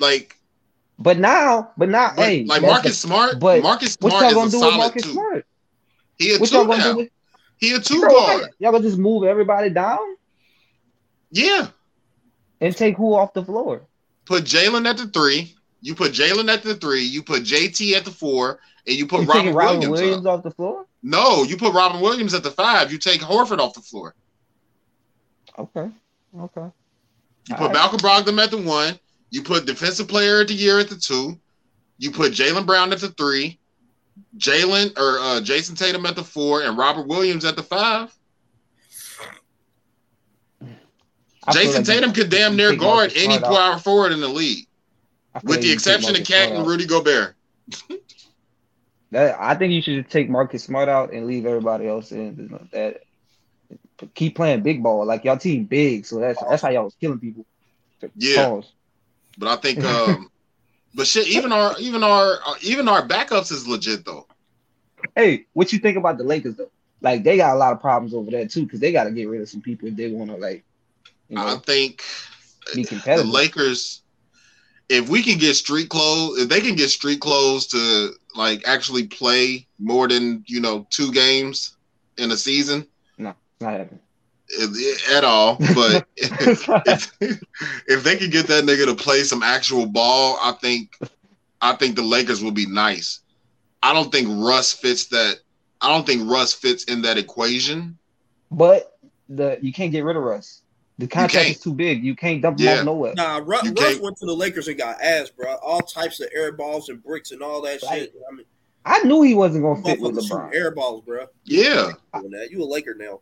like, 0.00 0.36
But 0.98 1.18
now, 1.18 1.72
but 1.76 1.88
now, 1.88 2.12
but, 2.16 2.24
hey, 2.24 2.44
like 2.44 2.62
Marcus 2.62 3.00
the- 3.02 3.08
Smart. 3.08 3.40
but 3.40 3.62
Marcus 3.62 3.96
what 4.00 4.10
Smart 4.10 4.22
y'all 4.22 4.30
is 4.30 4.34
gonna 4.34 4.46
a 4.46 4.50
do 4.50 4.56
with 4.58 4.62
solid 4.62 4.76
Marcus 4.78 5.02
two. 5.02 5.12
Smart? 5.12 5.46
He 6.18 6.34
a 6.34 6.38
What 6.38 6.48
two 6.48 6.54
y'all 6.56 6.66
now. 6.66 6.96
with? 6.96 7.08
He 7.58 7.72
a 7.74 7.80
two 7.80 8.00
Bro, 8.00 8.10
guard. 8.10 8.50
Y'all 8.58 8.72
gonna 8.72 8.84
just 8.84 8.98
move 8.98 9.24
everybody 9.24 9.70
down 9.70 9.98
Yeah. 11.30 11.68
and 12.60 12.76
take 12.76 12.96
who 12.96 13.14
off 13.14 13.32
the 13.32 13.44
floor? 13.44 13.82
Put 14.24 14.44
Jalen 14.44 14.86
at 14.88 14.96
the 14.96 15.06
three. 15.06 15.54
You 15.80 15.94
put 15.94 16.12
Jalen 16.12 16.48
at 16.48 16.62
the 16.62 16.74
three. 16.76 17.02
You 17.02 17.22
put 17.22 17.42
JT 17.42 17.94
at 17.94 18.04
the 18.04 18.10
four, 18.10 18.60
and 18.86 18.96
you 18.96 19.06
put 19.06 19.22
You 19.22 19.26
Robin 19.26 19.54
Robin 19.54 19.80
Williams, 19.80 20.00
Williams, 20.00 20.26
off 20.26 20.42
the 20.42 20.50
floor? 20.52 20.86
No, 21.02 21.42
you 21.42 21.56
put 21.56 21.74
Robin 21.74 22.00
Williams 22.00 22.32
at 22.34 22.42
the 22.42 22.50
five. 22.50 22.90
You 22.92 22.98
take 22.98 23.20
Horford 23.20 23.58
off 23.58 23.74
the 23.74 23.82
floor. 23.82 24.14
Okay, 25.58 25.90
okay. 26.40 26.70
You 27.48 27.54
All 27.54 27.56
put 27.58 27.64
right. 27.66 27.72
Malcolm 27.74 28.00
Brogdon 28.00 28.42
at 28.42 28.50
the 28.50 28.58
one. 28.58 28.98
You 29.34 29.42
put 29.42 29.66
Defensive 29.66 30.06
Player 30.06 30.42
of 30.42 30.46
the 30.46 30.54
Year 30.54 30.78
at 30.78 30.88
the 30.88 30.94
two. 30.94 31.36
You 31.98 32.12
put 32.12 32.30
Jaylen 32.30 32.66
Brown 32.66 32.92
at 32.92 33.00
the 33.00 33.08
three. 33.08 33.58
Jalen 34.38 34.96
or 34.96 35.18
uh, 35.18 35.40
Jayson 35.40 35.76
Tatum 35.76 36.06
at 36.06 36.14
the 36.14 36.22
four, 36.22 36.62
and 36.62 36.78
Robert 36.78 37.08
Williams 37.08 37.44
at 37.44 37.56
the 37.56 37.62
five. 37.64 38.16
I 40.62 41.52
Jayson 41.52 41.78
like 41.78 41.84
Tatum 41.84 42.12
could 42.12 42.30
damn 42.30 42.54
near 42.54 42.76
guard 42.76 43.12
any 43.16 43.40
power 43.40 43.76
forward 43.76 44.12
in 44.12 44.20
the 44.20 44.28
league, 44.28 44.68
with 45.42 45.62
the 45.62 45.72
exception 45.72 46.14
of 46.14 46.24
Cat 46.24 46.52
and. 46.52 46.64
Rudy 46.64 46.86
Gobert. 46.86 47.34
That 49.10 49.36
I 49.40 49.56
think 49.56 49.72
you 49.72 49.82
should 49.82 50.08
take 50.08 50.30
Marcus 50.30 50.62
Smart 50.62 50.88
out 50.88 51.12
and 51.12 51.26
leave 51.26 51.44
everybody 51.44 51.88
else 51.88 52.12
in. 52.12 52.68
That 52.70 53.00
keep 54.14 54.36
playing 54.36 54.62
big 54.62 54.80
ball. 54.80 55.04
Like 55.04 55.24
y'all 55.24 55.38
team 55.38 55.64
big, 55.64 56.06
so 56.06 56.20
that's 56.20 56.40
that's 56.48 56.62
how 56.62 56.68
y'all 56.68 56.84
was 56.84 56.94
killing 57.00 57.18
people. 57.18 57.44
Yeah. 58.14 58.46
Pause. 58.46 58.70
But 59.38 59.48
I 59.48 59.56
think, 59.56 59.82
um, 59.84 60.30
but 60.94 61.06
shit, 61.06 61.26
even 61.28 61.52
our 61.52 61.74
even 61.78 62.02
our 62.02 62.38
uh, 62.46 62.54
even 62.62 62.88
our 62.88 63.06
backups 63.06 63.52
is 63.52 63.66
legit 63.66 64.04
though. 64.04 64.26
Hey, 65.14 65.46
what 65.52 65.72
you 65.72 65.78
think 65.78 65.96
about 65.96 66.18
the 66.18 66.24
Lakers 66.24 66.56
though? 66.56 66.70
Like 67.00 67.24
they 67.24 67.36
got 67.36 67.54
a 67.54 67.58
lot 67.58 67.72
of 67.72 67.80
problems 67.80 68.14
over 68.14 68.30
there 68.30 68.46
too, 68.46 68.64
because 68.64 68.80
they 68.80 68.92
got 68.92 69.04
to 69.04 69.10
get 69.10 69.28
rid 69.28 69.42
of 69.42 69.48
some 69.48 69.60
people 69.60 69.88
if 69.88 69.96
they 69.96 70.10
want 70.10 70.30
to 70.30 70.36
like, 70.36 70.64
you 71.28 71.38
I 71.38 71.56
think 71.56 72.02
be 72.74 72.82
the 72.82 72.88
competitive. 72.88 73.28
Lakers, 73.28 74.02
if 74.88 75.08
we 75.08 75.22
can 75.22 75.38
get 75.38 75.54
street 75.54 75.90
clothes, 75.90 76.40
if 76.40 76.48
they 76.48 76.60
can 76.60 76.76
get 76.76 76.88
street 76.88 77.20
clothes 77.20 77.66
to 77.68 78.12
like 78.34 78.66
actually 78.66 79.06
play 79.06 79.66
more 79.78 80.08
than 80.08 80.44
you 80.46 80.60
know 80.60 80.86
two 80.90 81.12
games 81.12 81.76
in 82.16 82.30
a 82.30 82.36
season 82.36 82.86
no, 83.18 83.34
Not 83.60 83.72
happening. 83.72 84.00
If- 84.56 85.10
at 85.12 85.24
all, 85.24 85.56
but 85.74 86.06
if, 86.16 87.12
if 87.88 88.02
they 88.04 88.16
could 88.16 88.30
get 88.30 88.46
that 88.48 88.64
nigga 88.64 88.86
to 88.86 88.94
play 88.94 89.22
some 89.24 89.42
actual 89.42 89.86
ball, 89.86 90.38
I 90.40 90.52
think 90.52 90.96
I 91.60 91.74
think 91.76 91.96
the 91.96 92.02
Lakers 92.02 92.42
will 92.42 92.50
be 92.52 92.66
nice. 92.66 93.20
I 93.82 93.92
don't 93.92 94.10
think 94.10 94.28
Russ 94.30 94.72
fits 94.72 95.06
that. 95.06 95.36
I 95.80 95.88
don't 95.88 96.06
think 96.06 96.30
Russ 96.30 96.52
fits 96.52 96.84
in 96.84 97.02
that 97.02 97.18
equation. 97.18 97.98
But 98.50 98.98
the 99.28 99.58
you 99.60 99.72
can't 99.72 99.92
get 99.92 100.04
rid 100.04 100.16
of 100.16 100.22
Russ. 100.22 100.62
The 100.98 101.08
contract 101.08 101.50
is 101.50 101.60
too 101.60 101.74
big. 101.74 102.04
You 102.04 102.14
can't 102.14 102.40
dump 102.40 102.60
him 102.60 102.66
Yeah. 102.66 102.78
off 102.78 102.84
nowhere. 102.84 103.14
Nah, 103.16 103.38
Ru- 103.38 103.46
Russ 103.46 103.70
can't- 103.72 104.00
went 104.02 104.16
to 104.18 104.26
the 104.26 104.32
Lakers 104.34 104.68
and 104.68 104.78
got 104.78 105.00
ass, 105.02 105.28
bro. 105.30 105.54
All 105.56 105.80
types 105.80 106.20
of 106.20 106.28
air 106.32 106.52
balls 106.52 106.88
and 106.88 107.02
bricks 107.02 107.32
and 107.32 107.42
all 107.42 107.60
that 107.62 107.82
Right. 107.82 108.02
shit. 108.02 108.14
I 108.30 108.34
mean, 108.34 108.46
I 108.84 109.02
knew 109.02 109.22
he 109.22 109.34
wasn't 109.34 109.64
gonna 109.64 109.82
fit 109.82 109.98
with 110.00 110.12
motherfuckers 110.14 110.22
shooting 110.22 110.36
LeBron. 110.36 110.54
air 110.54 110.70
balls, 110.70 111.02
bro. 111.04 111.26
Yeah. 111.44 111.92
Doing 112.14 112.30
that. 112.30 112.48
You 112.52 112.62
a 112.62 112.64
Laker 112.66 112.94
now? 112.94 113.20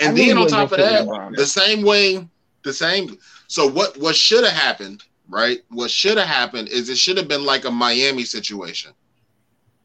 I 0.00 0.04
And 0.06 0.14
knew 0.14 0.22
he 0.22 0.28
then 0.28 0.38
on 0.38 0.48
top 0.48 0.72
of 0.72 0.78
that, 0.78 1.06
with 1.06 1.36
the 1.36 1.46
same 1.46 1.82
way, 1.82 2.26
the 2.62 2.72
same. 2.72 3.18
So 3.48 3.66
what? 3.66 3.96
What 3.98 4.14
should 4.14 4.44
have 4.44 4.52
happened, 4.52 5.02
right? 5.28 5.58
What 5.70 5.90
should 5.90 6.18
have 6.18 6.28
happened 6.28 6.68
is 6.68 6.88
it 6.88 6.98
should 6.98 7.16
have 7.16 7.28
been 7.28 7.44
like 7.44 7.64
a 7.64 7.70
Miami 7.70 8.24
situation, 8.24 8.92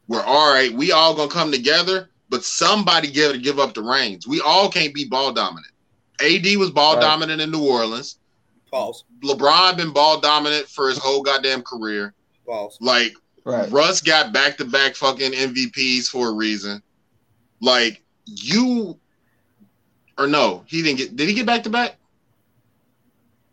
where 0.06 0.22
all 0.22 0.52
right, 0.52 0.72
we 0.72 0.92
all 0.92 1.14
gonna 1.14 1.30
come 1.30 1.50
together, 1.50 2.10
but 2.28 2.44
somebody 2.44 3.10
give 3.10 3.40
give 3.42 3.58
up 3.58 3.74
the 3.74 3.82
reins. 3.82 4.26
We 4.26 4.40
all 4.40 4.70
can't 4.70 4.94
be 4.94 5.04
ball 5.04 5.32
dominant. 5.32 5.72
AD 6.20 6.56
was 6.56 6.70
ball 6.70 6.94
Right. 6.94 7.00
dominant 7.00 7.40
in 7.40 7.50
New 7.50 7.64
Orleans. 7.64 8.18
Pause. 8.70 9.04
LeBron 9.22 9.76
been 9.76 9.92
ball 9.92 10.20
dominant 10.20 10.68
for 10.68 10.88
his 10.88 10.98
whole 10.98 11.22
goddamn 11.22 11.62
career. 11.62 12.14
Pause. 12.46 12.78
Like 12.80 13.14
Right. 13.44 13.70
Russ 13.70 14.00
got 14.00 14.32
back 14.32 14.56
to 14.56 14.64
back 14.64 14.94
fucking 14.94 15.32
MVPs 15.32 16.08
for 16.08 16.28
a 16.28 16.32
reason. 16.32 16.82
Like 17.60 18.02
you, 18.24 18.98
or 20.18 20.26
no, 20.26 20.64
he 20.66 20.82
didn't 20.82 20.98
get. 20.98 21.16
Did 21.16 21.28
he 21.28 21.34
get 21.34 21.46
back 21.46 21.62
to 21.64 21.70
back? 21.70 21.96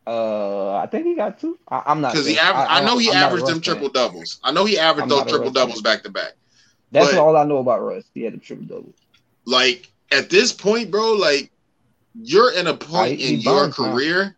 Uh, 0.08 0.76
I 0.78 0.88
think 0.88 1.06
he 1.06 1.16
got 1.16 1.40
two. 1.40 1.60
I, 1.68 1.84
I'm 1.86 2.02
not 2.02 2.14
Because 2.14 2.26
he, 2.26 2.34
aver- 2.34 2.54
I, 2.54 2.84
know 2.84 2.98
he 2.98 3.10
I'm 3.10 3.16
averaged 3.18 3.46
them 3.46 3.56
fan. 3.56 3.64
triple 3.76 3.90
doubles. 3.90 4.40
I 4.44 4.52
know 4.52 4.66
he 4.66 4.78
averaged 4.78 5.04
I'm 5.04 5.10
those 5.10 5.32
triple 5.32 5.52
doubles 5.52 5.82
back 5.82 6.04
to 6.04 6.10
back. 6.10 6.34
That's 6.92 7.14
all 7.14 7.38
I 7.38 7.44
know 7.44 7.58
about 7.60 7.82
Russ. 7.82 8.04
He 8.14 8.24
had 8.24 8.34
the 8.34 8.38
triple 8.38 8.66
double. 8.66 8.94
Like 9.46 9.92
at 10.12 10.30
this 10.30 10.52
point, 10.52 10.92
bro, 10.92 11.14
like 11.14 11.52
you're 12.16 12.52
in 12.54 12.68
a 12.68 12.74
point 12.76 13.20
he 13.20 13.36
in 13.36 13.40
your 13.42 13.70
career. 13.70 14.36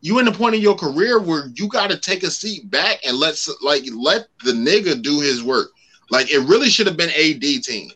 You 0.00 0.18
in 0.18 0.26
a 0.28 0.32
point 0.32 0.54
in 0.56 0.60
your 0.60 0.74
career 0.76 1.20
where 1.20 1.46
you 1.54 1.68
got 1.68 1.90
to 1.90 1.98
take 1.98 2.22
a 2.24 2.30
seat 2.30 2.68
back 2.70 2.98
and 3.06 3.16
let 3.16 3.32
s- 3.32 3.50
like 3.62 3.84
let 3.94 4.26
the 4.44 4.52
nigga 4.52 5.00
do 5.00 5.20
his 5.20 5.42
work. 5.42 5.70
Like 6.10 6.30
it 6.30 6.40
really 6.40 6.68
should 6.70 6.86
have 6.86 6.96
been 6.96 7.10
AD 7.10 7.40
team. 7.62 7.90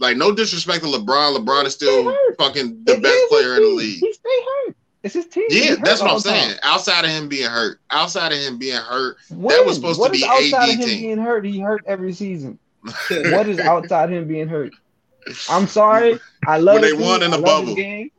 Like 0.00 0.16
no 0.16 0.32
disrespect 0.34 0.82
to 0.82 0.90
LeBron. 0.90 1.36
LeBron 1.36 1.64
is 1.66 1.74
still 1.74 2.12
fucking 2.38 2.84
the 2.84 2.94
It 2.94 3.02
best 3.02 3.28
player 3.28 3.56
in 3.56 3.62
the 3.62 3.68
league. 3.68 4.00
He 4.00 4.12
stay 4.12 4.28
hurt. 4.66 4.76
It's 5.02 5.14
his 5.14 5.26
team. 5.26 5.44
Yeah, 5.48 5.76
that's 5.82 6.00
what 6.02 6.10
I'm 6.10 6.18
the 6.18 6.28
time. 6.28 6.40
saying. 6.48 6.58
Outside 6.62 7.04
of 7.04 7.10
him 7.10 7.28
being 7.28 7.48
hurt, 7.48 7.80
outside 7.90 8.32
of 8.32 8.38
him 8.38 8.58
being 8.58 8.76
hurt, 8.76 9.16
When? 9.30 9.64
was 9.66 9.76
supposed 9.76 10.02
to 10.02 10.10
be 10.10 10.24
outside 10.24 10.68
AD 10.70 10.74
of 10.74 10.80
him 10.80 10.88
team. 10.88 11.00
being 11.00 11.18
hurt? 11.18 11.44
He 11.46 11.58
hurt 11.60 11.84
every 11.86 12.12
season. 12.12 12.58
what 13.10 13.48
is 13.48 13.58
outside 13.60 14.10
him 14.10 14.26
being 14.26 14.48
hurt? 14.48 14.72
I'm 15.48 15.66
sorry. 15.66 16.18
I 16.46 16.58
love 16.58 16.80
When 16.80 16.82
they 16.82 16.92
won 16.92 17.22
in 17.22 17.30
the 17.30 17.38
bubble. 17.38 17.74
game. 17.74 18.10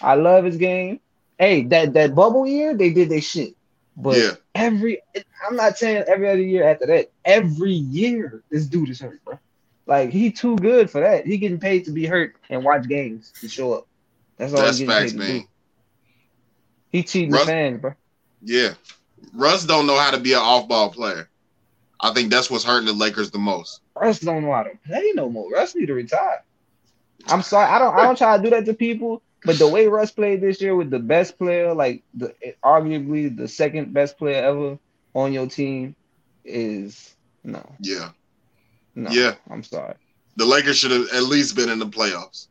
I 0.00 0.14
love 0.14 0.44
his 0.44 0.56
game. 0.56 1.00
Hey, 1.38 1.64
that 1.64 1.92
that 1.94 2.14
bubble 2.14 2.46
year, 2.46 2.74
they 2.76 2.90
did 2.90 3.08
their 3.10 3.20
shit. 3.20 3.54
But 3.96 4.16
yeah, 4.16 4.30
every 4.54 5.00
I'm 5.48 5.56
not 5.56 5.76
saying 5.78 6.04
every 6.08 6.28
other 6.28 6.40
year 6.40 6.68
after 6.68 6.86
that. 6.86 7.10
Every 7.24 7.72
year 7.72 8.42
this 8.50 8.66
dude 8.66 8.88
is 8.88 9.00
hurt, 9.00 9.22
bro. 9.24 9.38
Like 9.86 10.10
he 10.10 10.30
too 10.30 10.56
good 10.56 10.90
for 10.90 11.00
that. 11.00 11.26
He 11.26 11.38
getting 11.38 11.58
paid 11.58 11.84
to 11.86 11.90
be 11.90 12.06
hurt 12.06 12.36
and 12.48 12.64
watch 12.64 12.88
games 12.88 13.32
to 13.40 13.48
show 13.48 13.74
up. 13.74 13.86
That's 14.36 14.52
all 14.52 14.60
that's 14.60 14.78
he's 14.78 14.88
getting 14.88 15.02
facts, 15.02 15.12
paid 15.12 15.18
to 15.18 15.32
man. 15.32 15.40
do. 15.40 15.46
He 16.90 17.02
cheating 17.02 17.30
Russ- 17.32 17.42
the 17.42 17.46
fans, 17.46 17.80
bro. 17.80 17.94
Yeah, 18.42 18.74
Russ 19.34 19.64
don't 19.64 19.86
know 19.86 19.98
how 19.98 20.10
to 20.10 20.18
be 20.18 20.32
an 20.32 20.40
off-ball 20.40 20.90
player. 20.90 21.28
I 22.00 22.12
think 22.12 22.30
that's 22.30 22.50
what's 22.50 22.64
hurting 22.64 22.86
the 22.86 22.92
Lakers 22.92 23.30
the 23.30 23.38
most. 23.38 23.80
Russ 23.94 24.18
don't 24.18 24.42
know 24.42 24.52
how 24.52 24.64
to 24.64 24.76
play 24.86 25.12
no 25.14 25.28
more. 25.28 25.50
Russ 25.50 25.74
need 25.74 25.86
to 25.86 25.94
retire. 25.94 26.42
I'm 27.28 27.42
sorry. 27.42 27.66
I 27.66 27.78
don't. 27.78 27.94
I 27.94 28.02
don't 28.02 28.18
try 28.18 28.36
to 28.36 28.42
do 28.42 28.50
that 28.50 28.66
to 28.66 28.74
people. 28.74 29.22
But 29.44 29.58
the 29.58 29.68
way 29.68 29.88
Russ 29.88 30.12
played 30.12 30.40
this 30.40 30.60
year 30.60 30.76
with 30.76 30.90
the 30.90 31.00
best 31.00 31.36
player, 31.38 31.74
like 31.74 32.02
the 32.14 32.34
arguably 32.62 33.34
the 33.36 33.48
second 33.48 33.92
best 33.92 34.16
player 34.16 34.42
ever 34.44 34.78
on 35.14 35.32
your 35.32 35.46
team, 35.46 35.96
is 36.44 37.14
no, 37.44 37.64
Yeah, 37.80 38.10
no. 38.94 39.10
Yeah. 39.10 39.34
I'm 39.50 39.62
sorry. 39.62 39.94
the 40.36 40.44
Lakers 40.44 40.78
should 40.78 40.90
have 40.90 41.08
at 41.12 41.24
least 41.24 41.56
been 41.56 41.68
in 41.68 41.78
the 41.78 41.86
playoffs. 41.86 42.48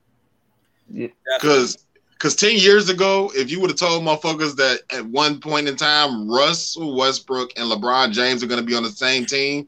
Yeah, 0.90 1.08
Because 1.40 1.86
because 2.14 2.36
ten 2.36 2.56
years 2.58 2.90
ago, 2.90 3.32
if 3.34 3.50
you 3.50 3.60
would 3.62 3.70
have 3.70 3.80
told 3.80 4.04
motherfuckers 4.04 4.56
that 4.58 4.82
at 4.92 5.06
one 5.06 5.40
point 5.40 5.68
in 5.68 5.76
time 5.76 6.30
Russell 6.30 6.96
Westbrook 6.96 7.52
and 7.58 7.72
LeBron 7.72 8.12
James 8.12 8.44
are 8.44 8.48
going 8.48 8.60
to 8.60 8.66
be 8.66 8.76
on 8.76 8.84
the 8.84 8.90
same 8.92 9.26
team, 9.26 9.68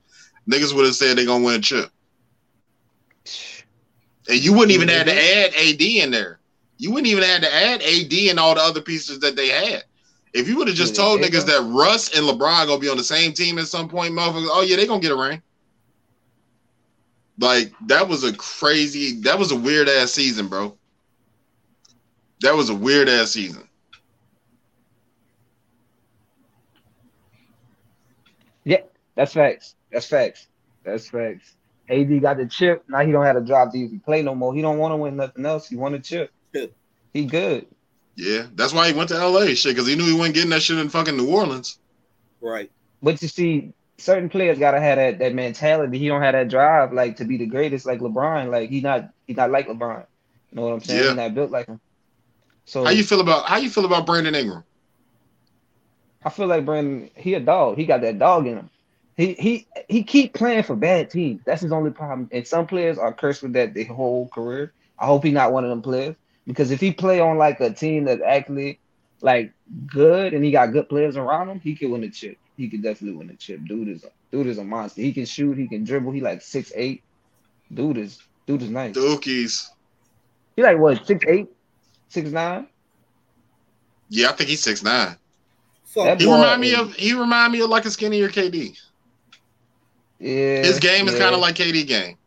niggas 0.50 0.74
would 0.76 0.86
have 0.86 0.96
said 0.96 1.18
they're 1.18 1.26
gonna 1.26 1.44
win 1.44 1.56
a 1.56 1.60
chip. 1.60 1.90
And 4.30 4.44
you 4.44 4.54
wouldn't 4.54 4.72
even 4.72 4.88
have 4.90 5.06
to 5.06 5.14
add 5.14 5.54
AD 5.56 5.82
in 5.82 6.12
there. 6.12 6.40
You 6.78 6.92
wouldn't 6.92 7.08
even 7.08 7.24
have 7.24 7.42
to 7.42 7.54
add 7.54 7.82
AD 7.82 8.14
and 8.30 8.40
all 8.40 8.56
the 8.56 8.62
other 8.62 8.82
pieces 8.82 9.20
that 9.20 9.36
they 9.36 9.50
had. 9.50 9.84
If 10.34 10.48
you 10.48 10.58
would 10.58 10.68
have 10.68 10.76
just 10.78 10.96
told 10.96 11.22
niggas 11.22 11.46
that 11.46 11.62
Russ 11.74 12.16
and 12.18 12.26
LeBron 12.28 12.68
gonna 12.68 12.80
be 12.80 12.90
on 12.90 12.98
the 12.98 13.04
same 13.04 13.34
team 13.34 13.58
at 13.60 13.68
some 13.68 13.88
point, 13.88 14.14
motherfuckers, 14.14 14.48
oh 14.50 14.62
yeah, 14.68 14.76
they're 14.76 14.88
gonna 14.88 15.02
get 15.02 15.12
a 15.12 15.16
ring. 15.16 15.42
Like 17.44 17.74
that 17.88 18.08
was 18.08 18.24
a 18.24 18.32
crazy, 18.32 19.20
that 19.24 19.38
was 19.38 19.52
a 19.52 19.56
weird 19.58 19.90
ass 19.90 20.14
season, 20.14 20.48
bro. 20.48 20.78
That 22.40 22.56
was 22.56 22.70
a 22.70 22.76
weird 22.76 23.10
ass 23.10 23.32
season. 23.32 23.68
Yeah, 28.64 28.84
that's 29.16 29.34
facts. 29.34 29.76
That's 29.92 30.06
facts. 30.06 30.48
That's 30.86 31.10
facts. 31.10 31.58
AD 31.90 32.22
got 32.22 32.38
the 32.38 32.46
chip. 32.46 32.86
Now 32.88 33.06
he 33.06 33.12
don't 33.12 33.26
have 33.26 33.36
to 33.36 33.42
drop 33.42 33.74
to 33.74 33.78
even 33.78 34.00
play 34.00 34.22
no 34.22 34.36
more. 34.36 34.56
He 34.56 34.62
don't 34.62 34.78
want 34.78 34.94
to 34.94 34.96
win 34.96 35.18
nothing 35.18 35.46
else. 35.46 35.68
He 35.68 35.76
want 35.76 35.96
a 35.96 36.00
chip. 36.00 36.32
He 37.14 37.26
good. 37.26 37.68
Yeah, 38.16 38.48
that's 38.56 38.74
why 38.74 38.88
he 38.88 38.94
went 38.94 39.10
to 39.10 39.28
LA, 39.28 39.54
shit, 39.54 39.76
because 39.76 39.86
he 39.86 39.96
knew 39.96 40.06
he 40.06 40.14
wasn't 40.14 40.34
getting 40.34 40.50
that 40.50 40.64
shit 40.64 40.80
in 40.80 40.90
fucking 40.90 41.16
New 41.16 41.30
Orleans. 41.30 41.78
Right. 42.42 42.72
But 43.04 43.22
you 43.22 43.28
see, 43.28 43.74
certain 43.98 44.30
players 44.30 44.60
gotta 44.60 44.80
have 44.80 44.98
that, 44.98 45.20
that 45.20 45.34
mentality. 45.34 45.98
He 46.00 46.08
don't 46.08 46.22
have 46.22 46.34
that 46.34 46.50
drive 46.50 46.94
like 46.94 47.18
to 47.18 47.26
be 47.26 47.38
the 47.38 47.46
greatest 47.46 47.86
like 47.86 48.00
LeBron. 48.00 48.50
Like 48.50 48.70
he 48.70 48.82
not 48.82 49.10
he 49.28 49.34
not 49.34 49.52
like 49.52 49.68
LeBron. 49.68 50.06
You 50.52 50.56
know 50.56 50.64
what 50.64 50.74
I'm 50.74 50.82
saying? 50.82 51.04
Yeah. 51.04 51.10
He 51.10 51.16
not 51.16 51.36
built 51.36 51.52
like 51.52 51.68
him. 51.68 51.80
So 52.66 52.84
How 52.84 52.92
you 52.92 53.04
feel 53.04 53.20
about 53.20 53.46
how 53.46 53.58
you 53.58 53.70
feel 53.70 53.86
about 53.86 54.06
Brandon 54.06 54.36
Ingram? 54.36 54.64
I 56.24 56.30
feel 56.30 56.48
like 56.48 56.66
Brandon, 56.66 57.10
he 57.16 57.34
a 57.34 57.40
dog. 57.40 57.78
He 57.78 57.86
got 57.86 58.02
that 58.02 58.20
dog 58.20 58.48
in 58.48 58.58
him. 58.58 58.70
He 59.16 59.34
he 59.34 59.68
he 59.90 60.04
keep 60.04 60.34
playing 60.34 60.64
for 60.64 60.76
bad 60.76 61.10
teams. 61.10 61.42
That's 61.46 61.62
his 61.62 61.72
only 61.72 61.92
problem. 61.92 62.30
And 62.32 62.48
some 62.48 62.66
players 62.66 62.98
are 62.98 63.14
cursed 63.14 63.44
with 63.44 63.54
that 63.54 63.74
their 63.74 63.86
whole 63.86 64.28
career. 64.30 64.74
I 64.98 65.06
hope 65.06 65.24
he's 65.24 65.34
not 65.34 65.52
one 65.52 65.64
of 65.64 65.70
them 65.70 65.82
players 65.82 66.16
because 66.48 66.72
if 66.72 66.80
he 66.80 66.92
play 66.92 67.20
on 67.20 67.38
like 67.38 67.60
a 67.60 67.72
team 67.72 68.06
that's 68.06 68.22
actually 68.22 68.80
like 69.22 69.54
good 69.88 70.34
and 70.34 70.44
he 70.44 70.52
got 70.52 70.72
good 70.72 70.90
players 70.90 71.18
around 71.18 71.50
him, 71.50 71.60
he 71.60 71.76
could 71.76 71.92
win 71.92 72.02
the 72.02 72.10
chip. 72.10 72.38
He 72.64 72.70
could 72.70 72.82
definitely 72.82 73.18
win 73.18 73.28
the 73.28 73.36
chip. 73.36 73.60
Dude 73.66 73.90
is 73.90 74.06
dude 74.32 74.48
is 74.48 74.58
a 74.58 74.64
monster. 74.64 75.02
He 75.02 75.12
can 75.12 75.26
shoot. 75.26 75.58
He 75.58 75.68
can 75.68 75.84
dribble. 75.84 76.14
He 76.14 76.22
like 76.22 76.42
six 76.42 76.72
eight. 76.78 77.04
Dude 77.74 77.98
is 77.98 78.20
dude 78.48 78.62
is 78.62 78.70
nice. 78.70 78.96
Dookies. 78.96 79.68
He 80.56 80.64
like 80.64 80.78
what 80.78 81.06
six 81.06 81.26
eight, 81.28 81.48
six 82.08 82.30
nine. 82.30 82.68
Yeah, 84.08 84.30
I 84.30 84.32
think 84.32 84.50
he's 84.50 84.64
six 84.64 84.82
nine. 84.82 85.18
Fuck. 85.84 86.06
That 86.06 86.22
He 86.22 86.26
remind 86.26 86.62
me 86.62 86.70
is- 86.70 86.80
of 86.80 86.94
he 86.94 87.14
remind 87.14 87.52
me 87.52 87.60
of 87.60 87.70
like 87.70 87.84
a 87.84 87.92
skinnier 87.92 88.30
KD. 88.30 88.80
Yeah, 90.20 90.64
His 90.64 90.80
game 90.80 91.10
is 91.10 91.16
yeah. 91.16 91.20
kind 91.20 91.36
of 91.36 91.42
like 91.42 91.56
KD 91.56 91.86
game. 91.86 92.18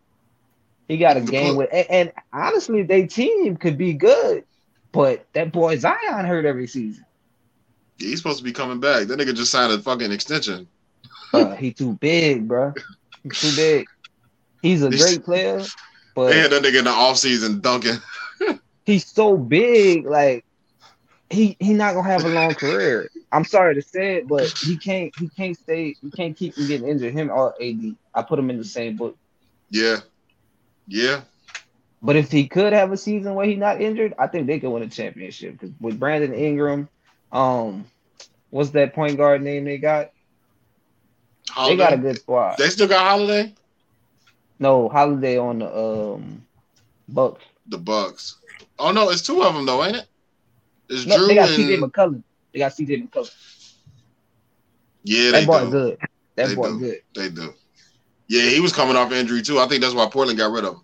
He 0.87 0.99
got 0.99 1.17
a 1.17 1.21
The 1.21 1.33
game 1.33 1.55
book. 1.55 1.59
with, 1.61 1.71
and, 1.73 1.87
and 1.91 2.13
honestly, 2.31 2.83
they 2.83 3.07
team 3.07 3.57
could 3.57 3.79
be 3.79 3.95
good, 3.95 4.45
but 4.93 5.25
that 5.33 5.51
boy 5.51 5.79
Zion 5.79 6.27
hurt 6.27 6.45
every 6.45 6.67
season. 6.67 7.06
Yeah, 7.99 8.09
he's 8.09 8.19
supposed 8.19 8.39
to 8.39 8.45
be 8.45 8.53
coming 8.53 8.81
back. 8.81 9.07
That 9.07 9.19
nigga 9.19 9.35
just 9.35 9.51
signed 9.51 9.73
a 9.73 9.79
fucking 9.79 10.13
extension. 10.13 10.69
Uh, 11.33 11.55
he 11.57 11.73
too 11.73 11.95
big, 11.95 12.47
bro. 12.49 12.73
He's 13.23 13.41
too 13.41 13.57
big. 13.57 13.87
He's 14.63 14.83
a 14.83 14.91
great 14.91 15.25
player, 15.25 15.63
but 16.15 16.31
They 16.31 16.39
had 16.39 16.51
that 16.51 16.63
nigga 16.63 16.79
in 16.79 16.85
the 16.85 16.91
offseason 16.91 17.61
dunking. 17.63 17.99
he's 18.87 19.07
so 19.07 19.37
big, 19.37 20.07
like 20.07 20.45
he 21.31 21.57
he 21.59 21.75
not 21.75 21.95
gonna 21.95 22.09
have 22.09 22.25
a 22.25 22.29
long 22.29 22.55
career. 22.55 23.11
I'm 23.33 23.45
sorry 23.45 23.75
to 23.75 23.83
say 23.83 24.17
it, 24.17 24.29
but 24.29 24.49
he 24.59 24.77
can't 24.77 25.13
he 25.19 25.29
can't 25.29 25.57
stay 25.57 25.97
he 26.01 26.11
can't 26.11 26.37
keep 26.37 26.55
from 26.55 26.69
getting 26.69 26.89
injured. 26.89 27.13
Him 27.13 27.31
or 27.31 27.55
AD, 27.61 27.97
I 28.15 28.23
put 28.23 28.39
him 28.39 28.51
in 28.51 28.59
the 28.59 28.65
same 28.65 28.97
book. 28.97 29.17
Yeah. 29.71 29.99
Yeah. 30.87 31.23
But 32.03 32.17
if 32.17 32.31
he 32.31 32.47
could 32.47 32.73
have 32.73 32.93
a 32.93 32.97
season 32.97 33.35
where 33.35 33.47
he's 33.47 33.59
not 33.59 33.81
injured, 33.81 34.15
I 34.19 34.29
think 34.29 34.47
they 34.47 34.61
could 34.61 34.71
win 34.71 34.83
a 34.83 34.89
championship. 34.89 35.53
Because 35.53 35.71
with 35.81 35.99
Brandon 35.99 36.33
Ingram, 36.35 36.89
um, 37.33 37.87
what's 38.51 38.71
that 38.71 38.95
point 38.95 39.17
guard 39.17 39.43
name 39.43 39.65
they 39.65 39.79
got? 39.79 40.11
They 41.65 41.77
got 41.77 41.93
a 41.95 41.99
good 41.99 42.19
squad. 42.19 42.57
They 42.59 42.69
still 42.71 42.89
got 42.89 43.07
Holiday? 43.09 43.55
No, 44.59 44.89
Holiday 44.89 45.39
on 45.39 45.59
the 45.61 45.77
um 45.77 46.47
Bucks. 47.09 47.45
The 47.67 47.79
Bucks. 47.79 48.39
Oh 48.79 48.93
no, 48.93 49.11
it's 49.11 49.23
two 49.23 49.43
of 49.43 49.55
them 49.55 49.67
though, 49.67 49.85
ain't 49.85 49.97
it? 49.97 50.07
It's 50.89 51.05
No, 51.05 51.17
Drew 51.17 51.27
they 51.27 51.35
got 51.35 51.49
and 51.49 51.53
CJ 51.53 51.79
McCollum. 51.79 52.23
They 52.53 52.59
got 52.61 52.73
CJ 52.73 52.97
McCollum. 52.97 53.31
yeah, 55.05 55.33
they 55.33 55.41
That 55.41 55.47
boy 55.47 55.65
do. 55.65 55.71
good. 55.71 55.99
That 56.37 56.49
They 56.49 56.55
boy 56.55 56.69
do. 56.69 56.79
good. 56.79 57.01
They 57.15 57.29
do. 57.31 57.53
Yeah, 58.29 58.49
he 58.51 58.61
was 58.61 58.73
coming 58.73 58.97
off 58.97 59.13
injury 59.13 59.43
too. 59.43 59.59
I 59.59 59.67
think 59.67 59.83
that's 59.83 59.95
why 59.95 60.07
Portland 60.09 60.39
got 60.39 60.53
rid 60.53 60.65
of 60.65 60.75
him. 60.75 60.81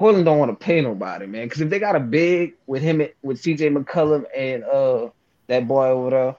Portland 0.00 0.24
don't 0.24 0.38
want 0.38 0.50
to 0.50 0.64
pay 0.64 0.80
nobody, 0.80 1.26
man. 1.26 1.44
Because 1.44 1.60
if 1.60 1.68
they 1.68 1.78
got 1.78 1.94
a 1.94 2.00
big 2.00 2.54
with 2.66 2.80
him 2.80 3.02
with 3.22 3.42
CJ 3.42 3.76
McCollum 3.76 4.24
and 4.34 4.64
uh 4.64 5.10
that 5.46 5.68
boy 5.68 5.88
over 5.88 6.10
there, 6.10 6.36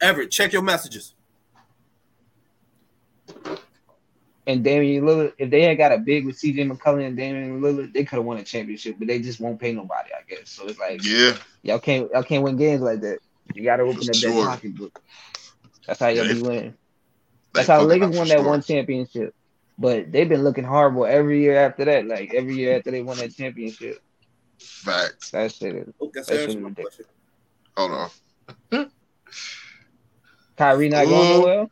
Everett, 0.00 0.30
check 0.30 0.52
your 0.52 0.62
messages. 0.62 1.16
and 4.46 4.62
Damian 4.62 5.02
Lillard, 5.02 5.32
if 5.38 5.50
they 5.50 5.62
had 5.62 5.78
got 5.78 5.90
a 5.90 5.98
big 5.98 6.26
with 6.26 6.36
CJ 6.36 6.70
McCollum 6.70 7.04
and 7.08 7.16
Damian 7.16 7.60
Lillard, 7.60 7.92
they 7.92 8.04
could 8.04 8.18
have 8.18 8.24
won 8.24 8.38
a 8.38 8.44
championship, 8.44 8.94
but 9.00 9.08
they 9.08 9.18
just 9.18 9.40
won't 9.40 9.58
pay 9.58 9.72
nobody, 9.72 10.10
I 10.16 10.22
guess. 10.28 10.48
So 10.48 10.68
it's 10.68 10.78
like 10.78 11.04
Yeah. 11.04 11.36
y'all 11.64 11.80
can't 11.80 12.08
y'all 12.12 12.22
can't 12.22 12.44
win 12.44 12.56
games 12.56 12.82
like 12.82 13.00
that. 13.00 13.18
You 13.52 13.64
gotta 13.64 13.82
open 13.82 13.96
For 14.06 14.10
up 14.12 14.14
sure. 14.14 14.44
that 14.44 14.46
pocketbook. 14.46 15.02
That's 15.88 15.98
how 15.98 16.06
y'all 16.06 16.24
Yeah, 16.24 16.34
be 16.34 16.40
winning. 16.40 16.74
That's 17.52 17.66
how 17.66 17.80
fucking 17.80 17.88
Lakers 17.88 18.06
up 18.06 18.14
for 18.14 18.18
won 18.18 18.28
that 18.28 18.38
sure. 18.38 18.48
one 18.48 18.62
championship. 18.62 19.34
But 19.78 20.10
they've 20.10 20.28
been 20.28 20.42
looking 20.42 20.64
horrible 20.64 21.06
every 21.06 21.40
year 21.40 21.56
after 21.56 21.84
that. 21.84 22.06
Like 22.06 22.34
every 22.34 22.56
year 22.56 22.76
after 22.76 22.90
they 22.90 23.02
won 23.02 23.18
that 23.18 23.34
championship. 23.34 24.00
Facts. 24.58 25.30
That 25.30 25.52
shit 25.52 25.76
is 25.76 25.86
that's 26.14 26.28
That 26.28 26.40
shit 26.40 26.58
is 26.58 26.74
question. 26.74 27.04
Hold 27.76 28.10
on. 28.72 28.90
Kyrie 30.56 30.88
not 30.88 31.06
Ooh. 31.06 31.10
going 31.10 31.28
nowhere. 31.28 31.66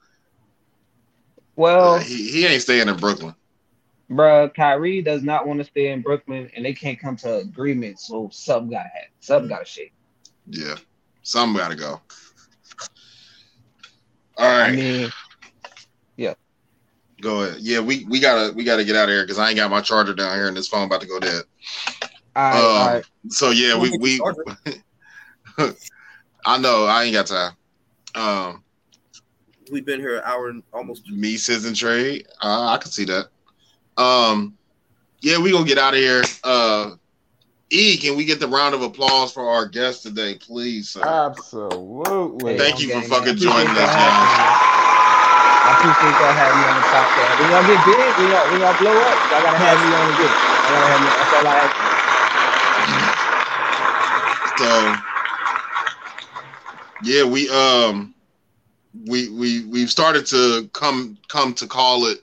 Well, 1.56 1.94
Uh, 1.94 1.98
he, 2.00 2.30
he 2.30 2.46
ain't 2.46 2.62
staying 2.62 2.88
in 2.88 2.96
Brooklyn. 2.96 3.34
bruh, 4.10 4.54
Kyrie 4.54 5.02
does 5.02 5.22
not 5.24 5.46
want 5.48 5.58
to 5.58 5.64
stay 5.64 5.90
in 5.90 6.02
Brooklyn, 6.02 6.48
and 6.54 6.64
they 6.64 6.74
can't 6.74 7.00
come 7.00 7.16
to 7.16 7.38
agreement. 7.38 7.98
So 7.98 8.28
something 8.30 8.70
gotta 8.70 8.88
happen. 8.88 9.08
Something 9.20 9.48
gotta 9.48 9.64
shake. 9.64 9.92
Yeah. 10.48 10.76
Some 11.22 11.54
gotta 11.56 11.74
go. 11.74 12.00
All 14.38 14.46
right. 14.46 14.68
I 14.68 14.76
mean, 14.76 15.10
Go 17.20 17.42
ahead. 17.42 17.60
Yeah, 17.60 17.80
we, 17.80 18.04
we 18.04 18.20
gotta 18.20 18.52
we 18.52 18.64
gotta 18.64 18.84
get 18.84 18.96
out 18.96 19.04
of 19.04 19.10
here 19.10 19.22
because 19.22 19.38
I 19.38 19.48
ain't 19.48 19.56
got 19.56 19.70
my 19.70 19.80
charger 19.80 20.14
down 20.14 20.36
here 20.36 20.48
and 20.48 20.56
this 20.56 20.68
phone 20.68 20.84
about 20.84 21.00
to 21.00 21.06
go 21.06 21.18
dead. 21.18 21.44
all 22.34 22.42
right, 22.42 22.58
Um, 22.58 22.64
all 22.64 22.94
right. 22.94 23.04
So 23.30 23.50
yeah, 23.50 23.78
we 23.78 23.96
we 23.98 24.20
I 26.46 26.58
know 26.58 26.84
I 26.84 27.04
ain't 27.04 27.14
got 27.14 27.26
time. 27.26 27.52
Um 28.14 28.62
We've 29.70 29.84
been 29.84 29.98
here 29.98 30.18
an 30.18 30.22
hour 30.24 30.48
and 30.48 30.62
almost. 30.72 31.08
me 31.08 31.36
says 31.36 31.64
and 31.64 31.74
trade. 31.74 32.26
Uh, 32.40 32.68
I 32.70 32.78
can 32.78 32.90
see 32.90 33.04
that. 33.06 33.28
Um 33.96 34.56
yeah, 35.22 35.38
we 35.38 35.50
gonna 35.50 35.64
get 35.66 35.78
out 35.78 35.94
of 35.94 36.00
here. 36.00 36.22
Uh 36.44 36.96
E, 37.70 37.96
can 37.96 38.16
we 38.16 38.24
get 38.24 38.38
the 38.38 38.46
round 38.46 38.74
of 38.76 38.82
applause 38.82 39.32
for 39.32 39.48
our 39.50 39.66
guest 39.66 40.04
today, 40.04 40.36
please, 40.36 40.90
sir? 40.90 41.02
Absolutely. 41.02 42.56
Thank 42.58 42.80
you 42.80 42.92
for 42.92 43.02
fucking 43.08 43.36
joining 43.36 43.66
us, 43.70 43.76
y'all 43.76 43.86
man. 43.86 44.10
having 44.10 44.80
me. 44.82 44.85
I 45.66 45.74
appreciate 45.74 46.14
y'all 46.22 46.30
having 46.30 46.62
me 46.62 46.66
on 46.70 46.78
the 46.78 46.86
podcast. 46.94 47.42
When 47.42 47.50
y'all 47.50 47.66
get 47.66 47.82
big, 47.82 47.98
when 48.22 48.30
y'all, 48.30 48.46
when 48.54 48.62
y'all 48.62 48.78
blow 48.78 48.94
up, 49.02 49.18
y'all 49.26 49.42
gotta 49.42 49.58
have 49.58 49.82
me 49.82 49.90
on 49.98 50.06
the 50.06 50.14
good. 50.14 50.30
Y'all 50.30 50.78
gotta 50.78 50.94
have 50.94 51.02
me. 51.02 51.10
That's 51.10 51.34
all 51.34 51.42
I 51.42 51.58
ask. 51.58 51.74
So 54.62 54.94
yeah, 57.02 57.24
we 57.24 57.50
um 57.50 58.14
we 59.06 59.28
we 59.30 59.64
we've 59.66 59.90
started 59.90 60.24
to 60.26 60.70
come 60.72 61.18
come 61.28 61.52
to 61.54 61.66
call 61.66 62.06
it 62.06 62.18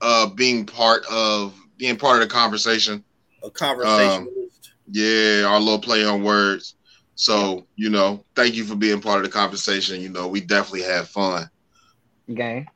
uh 0.00 0.26
being 0.26 0.66
part 0.66 1.06
of 1.06 1.54
being 1.78 1.96
part 1.96 2.20
of 2.20 2.28
the 2.28 2.34
conversation. 2.34 3.04
A 3.44 3.50
conversation. 3.50 4.28
Yeah, 4.90 5.44
our 5.46 5.60
little 5.60 5.78
play 5.78 6.04
on 6.04 6.24
words. 6.24 6.74
So, 7.14 7.66
you 7.76 7.88
know, 7.90 8.24
thank 8.34 8.54
you 8.54 8.64
for 8.64 8.74
being 8.74 9.00
part 9.00 9.18
of 9.18 9.24
the 9.24 9.30
conversation. 9.30 10.00
You 10.00 10.08
know, 10.08 10.26
we 10.26 10.40
definitely 10.40 10.82
had 10.82 11.06
fun. 11.06 11.48
Gang. 12.34 12.68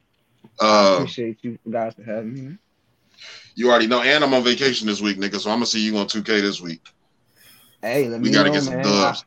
I 0.61 0.65
Uh 0.65 0.95
appreciate 0.95 1.39
you 1.43 1.59
guys 1.71 1.95
for 1.95 2.03
having 2.05 2.35
me. 2.35 2.59
you 3.55 3.69
already 3.71 3.87
know, 3.87 4.01
and 4.03 4.23
I'm 4.25 4.33
on 4.35 4.43
vacation 4.45 4.87
this 4.87 5.01
week, 5.01 5.19
nigga. 5.19 5.39
So 5.41 5.51
I'm 5.51 5.57
gonna 5.57 5.67
see 5.67 5.81
you 5.81 5.97
on 5.99 6.07
2K 6.07 6.41
this 6.41 6.61
week. 6.61 6.83
Hey, 7.83 8.09
let 8.09 8.21
We 8.21 8.29
me 8.29 8.35
gotta 8.35 8.49
know, 8.49 8.55
get 8.55 8.63
some 8.65 8.75
man. 8.75 8.85
dubs. 8.85 9.23
I, 9.23 9.25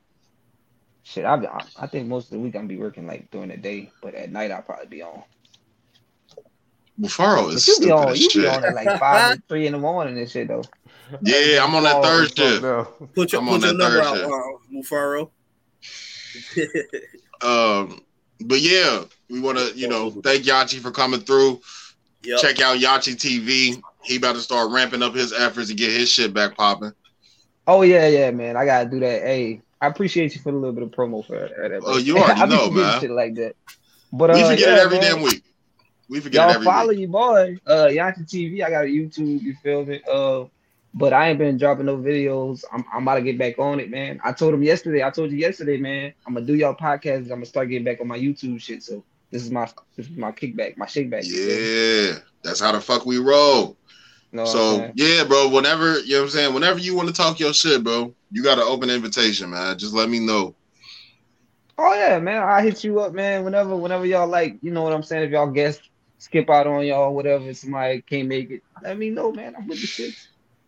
shit, 1.04 1.26
I, 1.26 1.36
I 1.36 1.62
I 1.82 1.88
think 1.88 2.08
most 2.08 2.26
of 2.26 2.32
the 2.32 2.40
week 2.40 2.56
I'm 2.56 2.68
be 2.68 2.78
working 2.78 3.06
like 3.08 3.30
during 3.32 3.50
the 3.50 3.58
day, 3.58 3.92
but 4.02 4.16
at 4.16 4.32
night 4.32 4.52
I'll 4.52 4.62
probably 4.62 4.88
be 4.88 5.02
on. 5.02 5.24
Mufaro 7.00 7.54
is 7.54 7.66
you 7.68 7.76
be 7.80 7.86
stupid 7.86 7.94
on, 7.94 8.10
as 8.10 8.20
you 8.20 8.28
be 8.28 8.34
shit. 8.34 8.46
on 8.50 8.64
at 8.66 8.74
like 8.74 9.00
five, 9.00 9.32
or 9.38 9.42
three 9.48 9.68
in 9.68 9.74
the 9.74 9.80
morning 9.80 10.18
and 10.18 10.30
shit 10.30 10.48
though. 10.50 10.64
Yeah, 11.22 11.64
I'm 11.64 11.74
on 11.76 11.84
that 11.84 11.96
Oh, 11.98 12.04
third 12.04 12.38
shift. 12.38 12.62
no. 12.62 12.84
Put 13.16 13.32
your 13.32 13.42
I'm 13.42 13.48
put 13.48 13.54
on 13.56 13.62
your 13.62 13.72
that 13.74 13.78
number 13.78 14.02
third 14.02 14.26
out, 14.26 14.32
uh, 14.32 14.74
Mufaro. 14.74 15.30
Um, 17.42 18.02
but 18.46 18.60
yeah, 18.62 19.04
we 19.30 19.40
want 19.40 19.58
to, 19.58 19.72
you 19.76 19.88
know, 19.88 20.12
thank 20.12 20.44
Yanchi 20.44 20.80
for 20.80 20.92
coming 20.92 21.20
through. 21.22 21.62
Yep. 22.24 22.40
Check 22.40 22.62
out 22.62 22.78
Yanchi 22.78 23.16
TV. 23.16 23.82
He 24.04 24.16
about 24.18 24.36
to 24.36 24.42
start 24.42 24.72
ramping 24.72 25.02
up 25.04 25.14
his 25.16 25.32
efforts 25.34 25.70
to 25.70 25.74
get 25.76 25.92
his 25.92 26.10
shit 26.12 26.34
back 26.34 26.56
popping. 26.58 26.94
Oh 27.68 27.82
yeah, 27.82 28.08
yeah, 28.08 28.32
man. 28.32 28.58
I 28.58 28.66
gotta 28.66 28.90
do 28.90 29.00
that. 29.02 29.22
Hey, 29.22 29.62
I 29.82 29.88
appreciate 29.88 30.36
you 30.36 30.42
for 30.42 30.50
a 30.50 30.54
little 30.54 30.74
bit 30.74 30.84
of 30.84 30.92
promo 30.92 31.26
for 31.26 31.34
that. 31.38 31.56
that- 31.58 31.82
Oh, 31.86 31.98
you 31.98 32.18
already 32.18 32.42
I 32.42 32.46
know, 32.46 32.70
man. 32.72 33.00
Shit 33.00 33.12
like 33.12 33.36
that. 33.36 33.56
But 34.12 34.34
we 34.34 34.42
uh, 34.42 34.50
forget 34.50 34.60
yeah, 34.68 34.76
it 34.76 34.80
every 34.80 35.00
man. 35.00 35.16
damn 35.16 35.22
week. 35.22 35.44
We 36.10 36.20
forget 36.20 36.42
Y'all 36.42 36.50
it 36.50 36.54
every 36.56 36.66
follow 36.66 36.88
week. 36.90 37.00
your 37.00 37.10
boy, 37.10 37.58
uh, 37.68 37.86
Yanchi 37.92 38.26
TV. 38.28 38.64
I 38.64 38.70
got 38.72 38.86
a 38.86 38.88
YouTube. 38.88 39.42
You 39.44 39.54
feel 39.62 39.86
me? 39.86 40.02
Uh, 40.12 40.46
but 40.94 41.14
I 41.14 41.30
ain't 41.30 41.40
been 41.40 41.58
dropping 41.58 41.86
no 41.86 41.98
videos. 41.98 42.64
I'm, 42.72 42.84
I'm 42.94 43.04
about 43.04 43.16
to 43.16 43.22
get 43.22 43.38
back 43.38 43.60
on 43.60 43.80
it, 43.80 43.90
man. 43.90 44.20
I 44.24 44.32
told 44.32 44.54
him 44.54 44.64
yesterday. 44.64 45.04
I 45.04 45.10
told 45.10 45.32
you 45.32 45.38
yesterday, 45.38 45.78
man. 45.78 46.14
I'm 46.26 46.34
gonna 46.34 46.46
do 46.46 46.56
y'all 46.56 46.76
podcast. 46.76 47.24
I'm 47.24 47.28
gonna 47.30 47.46
start 47.46 47.70
getting 47.70 47.86
back 47.86 48.02
on 48.02 48.08
my 48.08 48.18
YouTube 48.18 48.60
shit. 48.62 48.84
So 48.84 49.04
this 49.32 49.44
is 49.44 49.52
my 49.52 49.70
this 49.96 50.08
is 50.08 50.18
my 50.18 50.32
kickback, 50.32 50.78
my 50.78 50.86
shakeback. 50.86 51.24
Yeah, 51.26 52.20
that's 52.44 52.60
how 52.60 52.72
the 52.72 52.82
fuck 52.82 53.06
we 53.06 53.20
roll. 53.20 53.78
Know 54.32 54.46
So 54.46 54.78
saying? 54.78 54.94
yeah, 54.96 55.24
bro. 55.24 55.50
Whenever 55.50 56.00
you 56.00 56.14
know 56.14 56.20
what 56.20 56.24
I'm 56.26 56.30
saying, 56.30 56.54
whenever 56.54 56.80
you 56.80 56.96
want 56.96 57.08
to 57.08 57.14
talk 57.14 57.40
your 57.40 57.54
shit, 57.54 57.84
bro, 57.84 58.14
you 58.32 58.44
got 58.44 58.58
an 58.58 58.66
open 58.68 58.90
invitation, 58.90 59.52
man. 59.52 59.78
Just 59.78 59.94
let 59.94 60.10
me 60.10 60.20
know. 60.20 60.56
Oh 61.78 61.94
yeah, 61.94 62.20
man. 62.20 62.44
I 62.44 62.62
hit 62.62 62.84
you 62.84 63.00
up, 63.00 63.14
man. 63.14 63.44
Whenever, 63.46 63.76
whenever 63.76 64.06
y'all 64.06 64.28
like, 64.28 64.58
you 64.62 64.72
know 64.72 64.82
what 64.82 64.94
I'm 64.94 65.04
saying. 65.04 65.24
If 65.24 65.32
y'all 65.32 65.48
guests 65.50 65.90
skip 66.18 66.50
out 66.50 66.68
on 66.68 66.86
y'all, 66.86 67.16
whatever, 67.16 67.54
somebody 67.54 68.02
can't 68.02 68.28
make 68.28 68.52
it, 68.52 68.64
let 68.84 68.98
me 68.98 69.10
know, 69.10 69.32
man. 69.32 69.56
I'm 69.56 69.68
with 69.68 69.80
the 69.80 69.88
shit. 69.88 70.14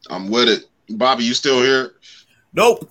I'm 0.10 0.30
with 0.30 0.50
it. 0.50 0.66
Bobby, 0.90 1.24
you 1.24 1.34
still 1.34 1.62
here? 1.62 1.94
Nope. 2.54 2.90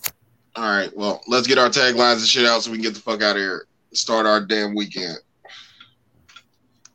All 0.57 0.65
right, 0.65 0.95
well, 0.97 1.23
let's 1.29 1.47
get 1.47 1.59
our 1.59 1.69
taglines 1.69 2.15
and 2.19 2.27
shit 2.27 2.47
out 2.47 2.63
so 2.63 2.71
we 2.71 2.77
can 2.79 2.85
get 2.85 2.95
the 2.95 3.01
fuck 3.01 3.23
out 3.23 3.37
of 3.37 3.43
here. 3.43 3.67
Start 3.93 4.27
our 4.27 4.41
damn 4.41 4.75
weekend. 4.75 5.19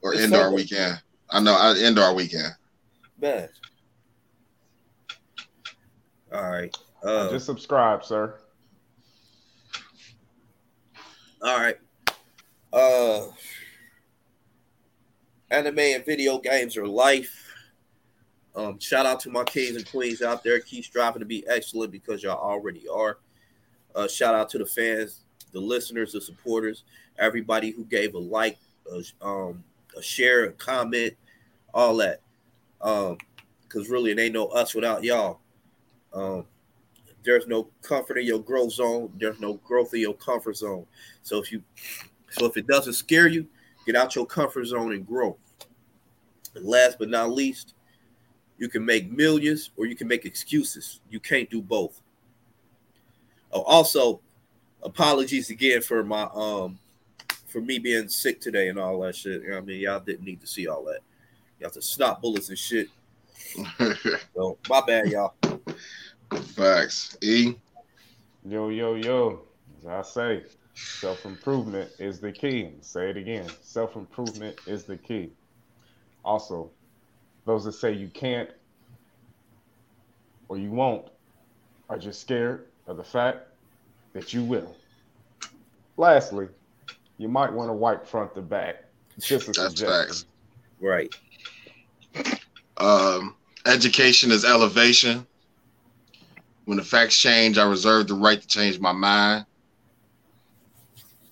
Or 0.02 0.14
It's 0.14 0.24
end 0.24 0.36
our 0.36 0.54
weekend. 0.54 1.02
I 1.30 1.40
know, 1.40 1.54
I 1.56 1.78
end 1.78 1.98
our 2.00 2.14
weekend. 2.14 2.54
Bad. 3.18 3.50
All 6.34 6.50
right. 6.50 6.76
Uh, 7.04 7.30
Just 7.32 7.46
subscribe, 7.46 8.04
sir. 8.04 8.36
all 11.42 11.58
right. 11.60 11.78
Uh, 12.74 13.28
anime 15.52 15.80
and 15.80 16.06
video 16.06 16.40
games 16.40 16.76
are 16.76 16.88
life. 16.88 17.45
Um, 18.56 18.80
shout 18.80 19.06
out 19.06 19.20
to 19.22 19.30
my 19.30 19.44
kings 19.44 19.76
and 19.76 19.90
queens 19.90 20.22
out 20.22 20.44
there. 20.44 20.60
Keep 20.60 20.86
striving 20.86 21.20
to 21.20 21.26
be 21.26 21.46
excellent 21.48 21.92
because 21.92 22.24
y'all 22.24 22.40
already 22.40 22.88
are. 22.88 23.18
Uh, 23.94 24.08
shout 24.08 24.34
out 24.34 24.50
to 24.50 24.58
the 24.58 24.66
fans, 24.66 25.22
the 25.52 25.60
listeners, 25.60 26.14
the 26.14 26.22
supporters, 26.22 26.84
everybody 27.20 27.72
who 27.72 27.84
gave 27.86 28.14
a 28.14 28.18
like, 28.20 28.58
a, 28.92 29.26
um, 29.26 29.64
a 29.98 30.02
share, 30.02 30.46
a 30.46 30.52
comment, 30.54 31.14
all 31.74 31.98
that. 31.98 32.22
Um, 32.82 33.18
because 33.64 33.90
really, 33.90 34.12
it 34.12 34.20
ain't 34.20 34.34
no 34.34 34.46
us 34.48 34.74
without 34.74 35.04
y'all. 35.04 35.40
Um, 36.14 36.46
there's 37.24 37.48
no 37.48 37.68
comfort 37.82 38.18
in 38.18 38.26
your 38.26 38.40
growth 38.40 38.74
zone. 38.74 39.12
There's 39.18 39.40
no 39.40 39.56
growth 39.56 39.94
in 39.94 40.00
your 40.00 40.14
comfort 40.14 40.56
zone. 40.56 40.86
So 41.24 41.40
if 41.40 41.52
you, 41.52 41.62
so 42.30 42.46
if 42.46 42.56
it 42.56 42.68
doesn't 42.68 42.94
scare 42.94 43.28
you, 43.28 43.48
get 43.86 43.96
out 43.96 44.16
your 44.16 44.26
comfort 44.26 44.66
zone 44.66 44.94
and 44.94 45.06
grow. 45.06 45.36
And 46.56 46.66
last 46.66 46.98
but 47.00 47.10
not 47.10 47.32
least, 47.32 47.74
you 48.58 48.70
can 48.70 48.86
make 48.86 49.12
millions 49.12 49.72
or 49.78 49.86
you 49.86 49.96
can 49.96 50.08
make 50.08 50.26
excuses. 50.26 51.00
You 51.10 51.20
can't 51.20 51.50
do 51.50 51.62
both. 51.62 52.02
Oh, 53.52 53.62
also, 53.64 54.22
apologies 54.84 55.50
again 55.50 55.82
for 55.82 56.04
my 56.04 56.28
um 56.34 56.80
for 57.48 57.62
me 57.62 57.80
being 57.80 58.10
sick 58.10 58.42
today 58.42 58.70
and 58.70 58.80
all 58.80 59.00
that 59.02 59.16
shit. 59.16 59.42
You 59.42 59.50
know 59.50 59.56
what 59.56 59.64
I 59.64 59.66
mean, 59.66 59.80
y'all 59.80 60.00
didn't 60.00 60.26
need 60.26 60.42
to 60.42 60.48
see 60.48 60.68
all 60.68 60.84
that. 60.86 61.00
Y'all 61.60 61.70
to 61.70 61.82
snot 61.82 62.22
bullets 62.22 62.50
and 62.50 62.58
shit. 62.58 62.90
So 64.34 64.58
my 64.70 64.82
bad, 64.86 65.08
y'all. 65.08 65.34
Facts. 66.56 67.18
E. 67.22 67.56
Yo, 68.44 68.70
yo, 68.70 68.96
yo. 68.96 69.42
As 69.80 69.88
I 69.88 70.02
say, 70.02 70.44
self 70.74 71.26
improvement 71.26 71.90
is 72.00 72.20
the 72.20 72.32
key. 72.32 72.72
Say 72.82 73.10
it 73.10 73.18
again. 73.18 73.48
Self 73.62 73.96
improvement 73.96 74.60
is 74.68 74.84
the 74.84 74.98
key. 74.98 75.32
Also, 76.24 76.72
those 77.46 77.64
that 77.66 77.74
say 77.74 77.94
you 77.94 78.08
can't 78.10 78.50
or 80.50 80.58
you 80.58 80.72
won't 80.72 81.08
are 81.90 81.98
just 81.98 82.22
scared 82.22 82.66
of 82.88 82.98
the 82.98 83.04
fact 83.04 83.48
that 84.14 84.34
you 84.34 84.44
will. 84.44 84.76
Lastly, 85.98 86.48
you 87.18 87.28
might 87.28 87.52
want 87.52 87.70
to 87.70 87.74
wipe 87.74 88.06
front 88.06 88.34
to 88.36 88.42
back. 88.42 88.84
Just 89.20 89.48
a 89.48 89.52
That's 89.54 89.80
suggestion. 89.80 89.88
facts. 89.88 90.26
Right. 90.80 91.16
Um, 92.78 93.36
education 93.66 94.32
is 94.32 94.44
elevation. 94.44 95.26
When 96.66 96.78
the 96.78 96.84
facts 96.84 97.20
change, 97.20 97.58
I 97.58 97.68
reserve 97.68 98.08
the 98.08 98.16
right 98.16 98.42
to 98.42 98.48
change 98.48 98.80
my 98.80 98.92
mind. 98.92 99.46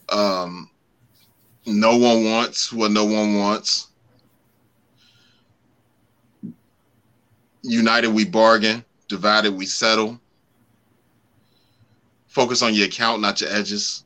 Um, 0.10 0.70
no 1.66 1.98
one 1.98 2.26
wants 2.26 2.72
what 2.72 2.92
no 2.92 3.04
one 3.04 3.38
wants. 3.38 3.88
United 7.64 8.10
we 8.10 8.26
bargain, 8.26 8.86
divided 9.08 9.54
we 9.54 9.66
settle. 9.66 10.20
Focus 12.28 12.62
on 12.62 12.74
your 12.74 12.88
account, 12.88 13.22
not 13.22 13.42
your 13.42 13.50
edges. 13.52 14.06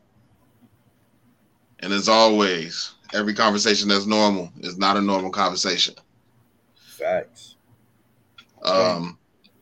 And 1.79 1.91
as 1.91 2.07
always, 2.07 2.93
every 3.13 3.33
conversation 3.33 3.89
that's 3.89 4.05
normal 4.05 4.51
is 4.59 4.77
not 4.77 4.97
a 4.97 5.01
normal 5.01 5.31
conversation. 5.31 5.95
Facts. 6.75 7.55
Um, 8.63 9.17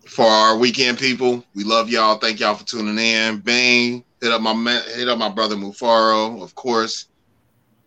for 0.06 0.26
our 0.26 0.58
weekend 0.58 0.98
people, 0.98 1.44
we 1.54 1.64
love 1.64 1.90
y'all. 1.90 2.18
Thank 2.18 2.40
y'all 2.40 2.56
for 2.56 2.66
tuning 2.66 2.98
in. 2.98 3.40
Bang, 3.40 4.04
hit 4.22 4.32
up 4.32 4.42
my 4.42 4.54
man, 4.54 4.82
hit 4.96 5.10
up 5.10 5.18
my 5.18 5.30
brother 5.30 5.56
Mufaro. 5.56 6.42
Of 6.42 6.56
course, 6.56 7.08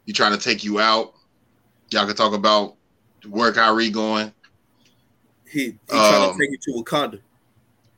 he 0.07 0.13
trying 0.13 0.33
to 0.33 0.39
take 0.39 0.65
you 0.65 0.81
out. 0.81 1.15
Y'all 1.91 2.07
can 2.07 2.15
talk 2.15 2.35
about 2.35 2.77
where 3.29 3.53
Kyrie 3.53 3.91
going. 3.91 4.33
He, 5.51 5.61
he 5.61 5.77
trying 5.89 6.31
Um, 6.31 6.37
to 6.39 6.39
take 6.39 6.51
you 6.51 6.59
to 6.59 6.83
Wakanda. 6.83 7.21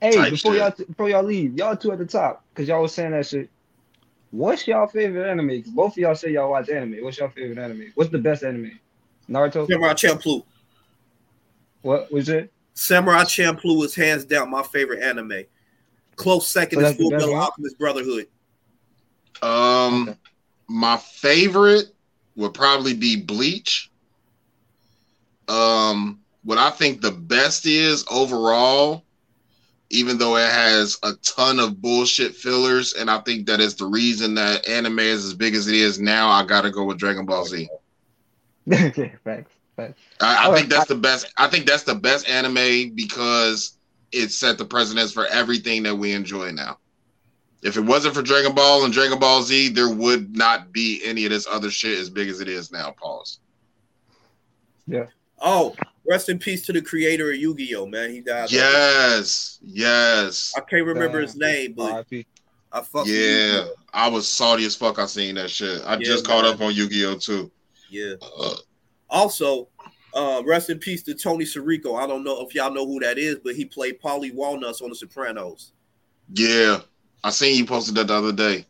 Hey, 0.00 0.30
before 0.30 0.54
shit. 0.54 0.60
y'all 0.60 0.86
before 0.86 1.08
y'all 1.10 1.22
leave, 1.22 1.56
y'all 1.58 1.76
two 1.76 1.92
at 1.92 1.98
the 1.98 2.06
top, 2.06 2.44
cause 2.54 2.66
y'all 2.68 2.80
was 2.82 2.94
saying 2.94 3.10
that 3.12 3.26
shit. 3.26 3.50
What's 4.30 4.66
y'all 4.66 4.86
favorite 4.86 5.28
anime? 5.28 5.62
'Cause 5.62 5.72
both 5.72 5.92
of 5.92 5.98
y'all 5.98 6.14
say 6.14 6.30
y'all 6.32 6.50
watch 6.50 6.68
anime. 6.70 7.02
What's 7.02 7.18
y'all 7.18 7.28
favorite 7.28 7.58
anime? 7.58 7.92
What's 7.94 8.10
the 8.10 8.18
best 8.18 8.42
anime? 8.44 8.78
Naruto. 9.28 9.66
Samurai 9.66 9.92
Champloo. 9.94 10.44
What 11.82 12.10
was 12.12 12.28
it? 12.28 12.52
Samurai 12.74 13.24
Champloo 13.24 13.84
is 13.84 13.94
hands 13.94 14.24
down 14.24 14.50
my 14.50 14.62
favorite 14.62 15.02
anime. 15.02 15.44
Close 16.16 16.46
second 16.48 16.78
So 16.78 16.80
is 16.80 16.86
that's 16.88 16.98
the 16.98 17.04
Full 17.04 17.10
Metal? 17.10 17.34
Alchemist 17.34 17.78
Brotherhood. 17.78 18.26
Um, 19.42 20.08
Okay. 20.08 20.18
my 20.68 20.96
favorite 20.96 21.86
would 22.36 22.54
probably 22.54 22.94
be 22.94 23.16
Bleach. 23.20 23.90
Um, 25.48 26.20
what 26.42 26.58
I 26.58 26.70
think 26.70 27.00
the 27.00 27.10
best 27.10 27.66
is 27.66 28.04
overall, 28.10 29.04
even 29.90 30.18
though 30.18 30.36
it 30.36 30.50
has 30.50 30.98
a 31.02 31.12
ton 31.22 31.58
of 31.58 31.80
bullshit 31.82 32.34
fillers, 32.34 32.94
and 32.94 33.10
I 33.10 33.18
think 33.20 33.46
that 33.46 33.60
is 33.60 33.74
the 33.74 33.86
reason 33.86 34.34
that 34.36 34.68
anime 34.68 35.00
is 35.00 35.24
as 35.24 35.34
big 35.34 35.54
as 35.54 35.68
it 35.68 35.74
is 35.74 36.00
now. 36.00 36.28
I 36.30 36.44
gotta 36.44 36.70
go 36.70 36.84
with 36.84 36.98
Dragon 36.98 37.26
Ball 37.26 37.44
Z. 37.44 37.68
okay, 38.72 39.12
facts, 39.24 39.52
facts. 39.76 40.00
I, 40.20 40.44
I 40.44 40.44
All 40.44 40.54
think 40.54 40.70
right, 40.70 40.70
that's 40.70 40.88
the 40.88 40.94
best. 40.94 41.32
I 41.36 41.48
think 41.48 41.66
that's 41.66 41.82
the 41.82 41.94
best 41.94 42.28
anime 42.28 42.94
because 42.94 43.76
it 44.12 44.30
set 44.30 44.58
the 44.58 44.64
precedence 44.64 45.12
for 45.12 45.26
everything 45.26 45.82
that 45.84 45.94
we 45.96 46.12
enjoy 46.12 46.50
now. 46.52 46.78
If 47.62 47.76
it 47.76 47.82
wasn't 47.82 48.14
for 48.14 48.22
Dragon 48.22 48.54
Ball 48.54 48.84
and 48.84 48.92
Dragon 48.92 49.18
Ball 49.18 49.42
Z, 49.42 49.70
there 49.70 49.90
would 49.90 50.34
not 50.34 50.72
be 50.72 51.02
any 51.04 51.26
of 51.26 51.30
this 51.30 51.46
other 51.46 51.70
shit 51.70 51.98
as 51.98 52.08
big 52.08 52.28
as 52.28 52.40
it 52.40 52.48
is 52.48 52.72
now. 52.72 52.92
Pause. 52.92 53.40
Yeah. 54.86 55.06
Oh, 55.38 55.74
rest 56.10 56.28
in 56.28 56.38
peace 56.40 56.66
to 56.66 56.72
the 56.72 56.82
creator 56.82 57.30
of 57.30 57.36
Yu-Gi-Oh, 57.36 57.86
man. 57.86 58.10
He 58.10 58.20
died. 58.20 58.50
Yes, 58.50 59.60
yes, 59.62 60.52
I 60.56 60.60
can't 60.60 60.84
remember 60.84 61.20
his 61.20 61.36
name, 61.36 61.72
but 61.74 62.04
I 62.72 62.80
fuck 62.82 63.06
yeah. 63.06 63.14
Yu-Gi-Oh. 63.14 63.74
I 63.94 64.08
was 64.08 64.26
salty 64.28 64.64
as 64.64 64.74
fuck. 64.76 64.98
I 64.98 65.06
seen 65.06 65.36
that 65.36 65.50
shit. 65.50 65.82
I 65.86 65.94
Yeah, 65.94 66.04
just 66.04 66.26
caught 66.26 66.44
up 66.44 66.60
on 66.60 66.74
Yu 66.74 66.88
Gi 66.88 67.06
Oh 67.06 67.16
too. 67.16 67.50
Yeah. 67.88 68.14
Uh, 68.38 68.54
Also, 69.08 69.68
uh, 70.14 70.42
rest 70.46 70.70
in 70.70 70.78
peace 70.78 71.02
to 71.04 71.14
Tony 71.14 71.44
Sirico. 71.44 72.00
I 72.00 72.06
don't 72.06 72.22
know 72.24 72.40
if 72.46 72.54
y'all 72.54 72.72
know 72.72 72.86
who 72.86 73.00
that 73.00 73.18
is, 73.18 73.36
but 73.42 73.54
he 73.54 73.64
played 73.64 74.00
Paulie 74.00 74.34
Walnuts 74.34 74.80
on 74.82 74.90
The 74.90 74.94
Sopranos. 74.96 75.72
yeah, 76.34 76.80
I 77.24 77.30
seen 77.30 77.56
you 77.56 77.66
posted 77.66 77.94
that 77.96 78.06
the 78.08 78.14
other 78.14 78.32
day. 78.32 78.66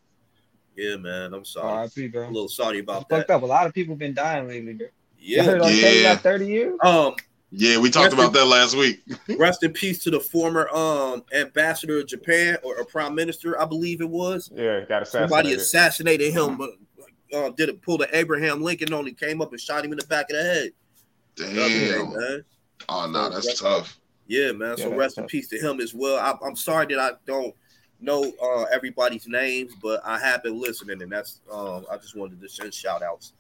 Yeah, 0.77 0.97
man. 0.97 1.35
I'm 1.35 1.45
sorry. 1.45 1.69
R.I.P. 1.71 2.05
I'm 2.05 2.11
bro. 2.11 2.25
a 2.25 2.31
little 2.31 2.49
sorry 2.49 2.79
It's 2.79 2.85
about 2.85 3.09
fucked 3.11 3.31
up. 3.31 3.43
A 3.43 3.47
lot 3.47 3.67
of 3.67 3.75
people 3.75 3.97
been 3.97 4.15
dying 4.15 4.49
lately, 4.49 4.73
bro. 4.75 4.87
Yeah. 5.19 5.43
Yeah. 5.45 5.59
Kelly 5.59 6.03
got 6.03 6.21
30 6.23 6.47
years? 6.47 6.79
Um, 6.83 7.15
Yeah, 7.53 7.79
we 7.79 7.91
talked 7.91 8.13
Rest 8.13 8.15
in- 8.15 8.21
about 8.21 8.33
that 8.35 8.45
last 8.47 8.77
week. 8.77 9.03
rest 9.39 9.63
in 9.65 9.73
peace 9.73 10.03
to 10.05 10.11
the 10.11 10.21
former 10.21 10.69
um 10.75 11.25
ambassador 11.35 11.99
of 11.99 12.07
Japan 12.07 12.57
or 12.63 12.77
a 12.77 12.85
prime 12.85 13.15
minister, 13.15 13.61
I 13.61 13.65
believe 13.65 14.01
it 14.01 14.09
was. 14.09 14.51
Yeah, 14.55 14.81
got 14.85 15.03
assassinated. 15.03 15.29
Somebody 15.31 15.53
assassinated. 15.55 16.33
assassinated 16.33 16.33
him, 16.35 16.57
but 16.57 17.37
uh, 17.37 17.51
did 17.51 17.69
it 17.69 17.83
pull 17.83 17.99
the 17.99 18.09
Abraham 18.17 18.63
Lincoln 18.63 18.93
on? 18.93 19.07
He 19.07 19.13
came 19.13 19.41
up 19.41 19.51
and 19.53 19.61
shot 19.61 19.85
him 19.85 19.93
in 19.93 19.99
the 19.99 20.07
back 20.07 20.31
of 20.31 20.37
the 20.37 20.43
head. 20.43 20.71
The 21.37 21.45
other 21.47 21.69
day, 21.69 21.91
Damn. 21.93 22.13
man. 22.13 22.45
Oh 22.89 23.11
no, 23.11 23.31
that's 23.31 23.61
tough. 23.61 23.99
Yeah, 24.27 24.53
man. 24.53 24.77
So 24.77 24.85
that's 24.91 24.99
rest 24.99 25.19
in 25.19 25.27
peace 25.27 25.49
to 25.49 25.59
him 25.59 25.81
as 25.81 25.93
well. 25.93 26.19
I, 26.19 26.47
I'm 26.47 26.55
sorry 26.57 26.87
that 26.95 26.99
I 27.01 27.11
don't 27.27 27.55
know 28.01 28.33
uh, 28.43 28.63
everybody's 28.73 29.27
names, 29.27 29.73
but 29.83 30.01
I 30.05 30.19
have 30.21 30.43
been 30.45 30.61
listening, 30.61 31.03
and 31.03 31.11
that's 31.11 31.41
um, 31.53 31.85
I 31.91 31.97
just 31.97 32.17
wanted 32.17 32.41
to 32.41 32.49
send 32.49 32.73
shout 32.73 33.03
outs. 33.03 33.33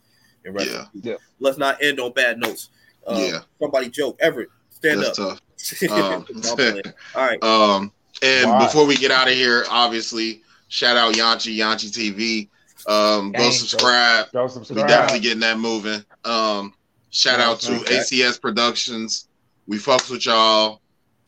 And 0.44 0.54
rest 0.54 0.68
in 0.68 0.74
Yeah. 0.74 0.84
peace. 0.92 1.02
Yeah. 1.04 1.14
Let's 1.38 1.58
not 1.58 1.80
end 1.82 2.00
on 2.00 2.12
bad 2.12 2.38
notes. 2.38 2.70
Uh, 3.06 3.28
Yeah. 3.32 3.40
Somebody 3.60 3.88
joke. 3.90 4.16
Everett, 4.20 4.48
stand 4.70 5.02
That's 5.02 5.18
up. 5.18 5.38
tough. 5.38 5.90
Um, 5.90 6.26
No, 6.34 6.50
I'm 6.50 6.56
playing. 6.56 6.82
All 7.14 7.26
right. 7.26 7.38
Um, 7.44 7.92
and 8.22 8.50
Why? 8.50 8.66
before 8.66 8.86
we 8.86 8.96
get 8.96 9.10
out 9.10 9.28
of 9.28 9.34
here, 9.34 9.64
obviously, 9.70 10.42
shout 10.68 10.96
out 10.96 11.14
Yanchi, 11.14 11.56
Yanchi 11.56 11.90
TV. 11.90 12.48
Um, 12.86 13.32
go 13.32 13.38
Gang, 13.40 13.52
subscribe. 13.52 14.26
Go 14.32 14.42
We 14.44 14.48
subscribe. 14.50 14.88
definitely 14.88 15.20
getting 15.20 15.40
that 15.40 15.58
moving. 15.58 16.04
Um, 16.24 16.74
shout 17.10 17.40
out 17.40 17.60
to 17.60 17.76
Okay. 17.80 17.98
ACS 17.98 18.40
Productions. 18.40 19.28
We 19.66 19.78
fucks 19.78 20.10
with 20.10 20.26
y'all. 20.26 20.80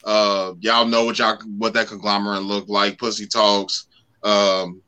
Uh, 0.05 0.55
y'all 0.61 0.85
know 0.87 1.05
what 1.05 1.19
y'all 1.19 1.39
what 1.59 1.73
that 1.75 1.87
conglomerate 1.89 2.43
look 2.43 2.69
like. 2.69 2.99
Pussy 2.99 3.27
Talks, 3.27 3.87
um, 4.25 4.83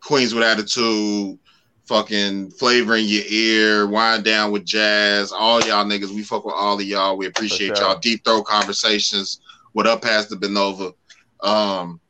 Queens 0.00 0.32
with 0.34 0.44
Attitude, 0.44 1.38
fucking 1.86 2.50
flavoring 2.50 3.04
your 3.06 3.24
ear, 3.28 3.86
wind 3.86 4.24
down 4.24 4.50
with 4.50 4.64
jazz. 4.64 5.32
All 5.32 5.60
y'all 5.60 5.84
niggas, 5.84 6.14
we 6.14 6.22
fuck 6.22 6.44
with 6.44 6.54
all 6.54 6.78
of 6.78 6.82
y'all. 6.82 7.16
We 7.16 7.26
appreciate 7.26 7.76
sure. 7.76 7.86
y'all. 7.86 7.98
Deep 7.98 8.24
throat 8.24 8.44
conversations. 8.44 9.40
What 9.72 9.86
up, 9.86 10.02
Pastor 10.02 10.36
Benova? 10.36 10.94
Um, 11.40 12.00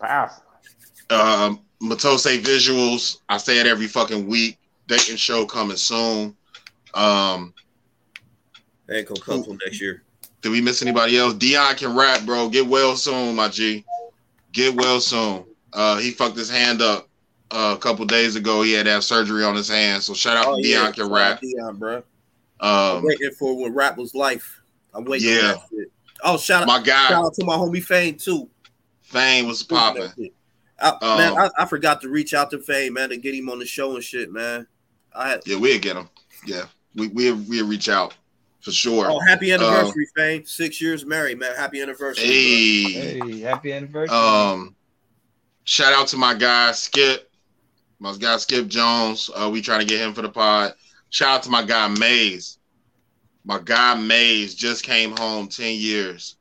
Pass. 0.00 0.40
Um, 1.10 1.60
Matose 1.82 2.38
Visuals. 2.40 3.18
I 3.28 3.36
say 3.36 3.58
it 3.58 3.66
every 3.66 3.86
fucking 3.86 4.26
week. 4.26 4.58
Dating 4.86 5.16
show 5.16 5.44
coming 5.44 5.76
soon. 5.76 6.36
Um, 6.94 7.54
They 8.86 8.98
ain't 8.98 9.08
gonna 9.08 9.20
come 9.20 9.44
till 9.44 9.56
next 9.64 9.80
year. 9.80 10.02
did 10.42 10.50
we 10.50 10.60
miss 10.60 10.82
anybody 10.82 11.18
else? 11.18 11.34
Dion 11.34 11.76
can 11.76 11.96
rap, 11.96 12.24
bro. 12.24 12.48
Get 12.48 12.66
well 12.66 12.96
soon, 12.96 13.36
my 13.36 13.48
G. 13.48 13.84
Get 14.52 14.74
well 14.74 15.00
soon. 15.00 15.44
Uh, 15.72 15.98
he 15.98 16.10
fucked 16.10 16.36
his 16.36 16.50
hand 16.50 16.82
up 16.82 17.09
uh, 17.50 17.74
a 17.76 17.80
couple 17.80 18.04
days 18.06 18.36
ago. 18.36 18.62
He 18.62 18.72
had 18.72 18.86
to 18.86 18.92
have 18.92 19.04
surgery 19.04 19.44
on 19.44 19.54
his 19.56 19.68
hand. 19.68 20.02
So 20.02 20.14
shout 20.14 20.36
out 20.36 20.46
Oh, 20.46 20.56
to 20.56 20.66
yeah, 20.66 20.80
Dion 20.82 20.92
can 20.92 21.10
rap. 21.10 21.40
Dion, 21.40 21.76
bro. 21.76 22.02
I'm 22.60 22.96
Um, 22.98 23.04
waiting 23.04 23.30
for 23.38 23.56
when 23.60 23.72
rap 23.74 23.96
was 23.96 24.14
life. 24.14 24.60
I'm 24.94 25.04
waiting. 25.04 25.28
Yeah. 25.30 25.40
For 25.40 25.46
that 25.54 25.62
shit. 25.70 25.92
Oh, 26.22 26.36
shout 26.36 26.62
out, 26.62 26.68
my 26.68 26.80
guy. 26.82 27.08
shout 27.08 27.24
out 27.24 27.34
to 27.34 27.44
my 27.44 27.54
homie 27.56 27.82
Fame 27.82 28.16
too. 28.16 28.48
Fame 29.02 29.46
was 29.48 29.62
popping. 29.62 30.10
I, 30.82 30.92
man, 31.18 31.32
Um, 31.32 31.38
I, 31.38 31.62
I 31.62 31.66
forgot 31.66 32.00
to 32.02 32.08
reach 32.08 32.32
out 32.34 32.50
to 32.52 32.58
Fame, 32.58 32.94
man, 32.94 33.08
to 33.10 33.16
get 33.16 33.34
him 33.34 33.48
on 33.50 33.58
the 33.58 33.66
show 33.66 33.94
and 33.94 34.04
shit, 34.04 34.30
man. 34.32 34.66
I 35.14 35.28
had 35.30 35.40
Yeah, 35.46 35.56
we'll 35.56 35.78
get 35.80 35.96
him. 35.96 36.08
Yeah, 36.46 36.64
we 36.94 37.08
we 37.08 37.32
we'll 37.32 37.66
reach 37.66 37.88
out 37.88 38.14
for 38.60 38.70
sure. 38.72 39.10
oh 39.10 39.18
happy 39.20 39.52
anniversary, 39.52 40.06
Fame. 40.14 40.44
Six 40.44 40.80
years 40.80 41.04
married, 41.06 41.38
man. 41.38 41.54
Happy 41.56 41.80
anniversary. 41.80 42.24
bro. 42.24 42.32
Hey, 42.32 42.92
Hey, 43.32 43.40
happy 43.40 43.72
anniversary. 43.72 44.14
um, 44.16 44.74
shout 45.64 45.92
out 45.94 46.06
to 46.08 46.16
my 46.18 46.34
guy 46.34 46.72
Skip, 46.72 47.29
my 48.00 48.16
guy 48.16 48.36
Skip 48.38 48.66
Jones. 48.66 49.30
Uh, 49.34 49.48
we 49.52 49.60
trying 49.60 49.80
to 49.80 49.86
get 49.86 50.00
him 50.00 50.14
for 50.14 50.22
the 50.22 50.28
pod. 50.28 50.74
Shout 51.10 51.28
out 51.28 51.42
to 51.44 51.50
my 51.50 51.62
guy 51.62 51.86
Maze. 51.88 52.58
My 53.44 53.60
guy 53.62 53.94
Maze 53.94 54.54
just 54.54 54.82
came 54.82 55.16
home 55.16 55.48
ten 55.48 55.74
years. 55.74 56.36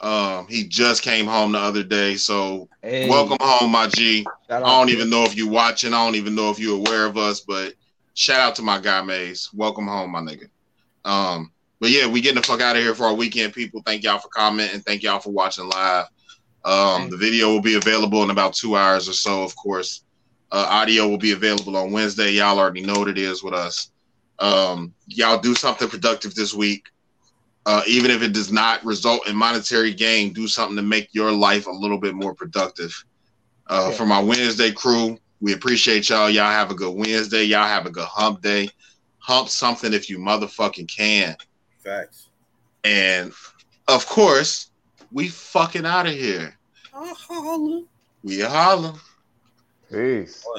Um, 0.00 0.46
he 0.48 0.64
just 0.64 1.02
came 1.02 1.26
home 1.26 1.52
the 1.52 1.58
other 1.58 1.82
day. 1.82 2.16
So 2.16 2.68
Hey, 2.82 3.08
welcome 3.08 3.38
home, 3.40 3.72
my 3.72 3.88
G. 3.88 4.26
I 4.48 4.60
don't 4.60 4.90
even 4.90 5.10
know 5.10 5.24
if 5.24 5.34
you're 5.36 5.50
watching. 5.50 5.92
I 5.92 6.04
don't 6.04 6.14
even 6.14 6.34
know 6.34 6.50
if 6.50 6.58
you're 6.58 6.76
aware 6.76 7.06
of 7.06 7.16
us, 7.16 7.40
but 7.40 7.74
shout 8.14 8.40
out 8.40 8.54
to 8.56 8.62
my 8.62 8.78
guy 8.78 9.02
Maze. 9.02 9.50
Welcome 9.52 9.88
home, 9.88 10.12
my 10.12 10.20
nigga. 10.20 10.48
Um, 11.04 11.52
but 11.80 11.90
yeah, 11.90 12.06
we 12.06 12.20
getting 12.20 12.40
the 12.40 12.46
fuck 12.46 12.60
out 12.60 12.76
of 12.76 12.82
here 12.82 12.94
for 12.94 13.04
our 13.04 13.14
weekend, 13.14 13.54
people. 13.54 13.82
Thank 13.84 14.04
y'all 14.04 14.18
for 14.18 14.28
commenting. 14.28 14.80
Thank 14.80 15.02
y'all 15.02 15.20
for 15.20 15.30
watching 15.30 15.68
live. 15.68 16.06
Um, 16.64 17.10
the 17.10 17.16
video 17.16 17.48
will 17.48 17.62
be 17.62 17.74
available 17.76 18.22
in 18.22 18.30
about 18.30 18.54
two 18.54 18.76
hours 18.76 19.08
or 19.08 19.12
so, 19.12 19.42
of 19.42 19.54
course. 19.56 20.02
Uh, 20.52 20.66
audio 20.68 21.08
will 21.08 21.18
be 21.18 21.32
available 21.32 21.76
on 21.76 21.90
Wednesday. 21.92 22.30
Y'all 22.30 22.58
already 22.58 22.80
know 22.82 22.94
what 23.00 23.08
it 23.08 23.18
is 23.18 23.42
with 23.42 23.54
us. 23.54 23.90
Um, 24.38 24.94
y'all 25.08 25.38
do 25.38 25.54
something 25.54 25.88
productive 25.88 26.34
this 26.34 26.54
week. 26.54 26.88
Uh, 27.64 27.82
even 27.88 28.12
if 28.12 28.22
it 28.22 28.32
does 28.32 28.52
not 28.52 28.84
result 28.84 29.26
in 29.26 29.34
monetary 29.34 29.92
gain, 29.92 30.32
do 30.32 30.46
something 30.46 30.76
to 30.76 30.82
make 30.82 31.08
your 31.12 31.32
life 31.32 31.66
a 31.66 31.70
little 31.70 31.98
bit 31.98 32.14
more 32.14 32.32
productive. 32.34 32.92
Uh, 33.66 33.88
Yeah. 33.90 33.96
For 33.96 34.06
my 34.06 34.20
Wednesday 34.20 34.70
crew, 34.70 35.18
we 35.40 35.52
appreciate 35.52 36.08
y'all. 36.08 36.30
Y'all 36.30 36.44
have 36.44 36.70
a 36.70 36.74
good 36.74 36.94
Wednesday. 36.94 37.42
Y'all 37.42 37.66
have 37.66 37.86
a 37.86 37.90
good 37.90 38.06
hump 38.06 38.40
day. 38.40 38.68
Hump 39.18 39.48
something 39.48 39.92
if 39.92 40.08
you 40.08 40.18
motherfucking 40.18 40.88
can. 40.88 41.36
Facts. 41.82 42.28
And 42.84 43.32
of 43.88 44.06
course, 44.06 44.70
we 45.10 45.26
fucking 45.28 45.84
out 45.84 46.06
of 46.06 46.12
here. 46.12 46.56
Oh, 46.94 47.14
holla. 47.18 47.82
We 48.22 48.40
holla. 48.40 48.94
Peace. 49.90 50.52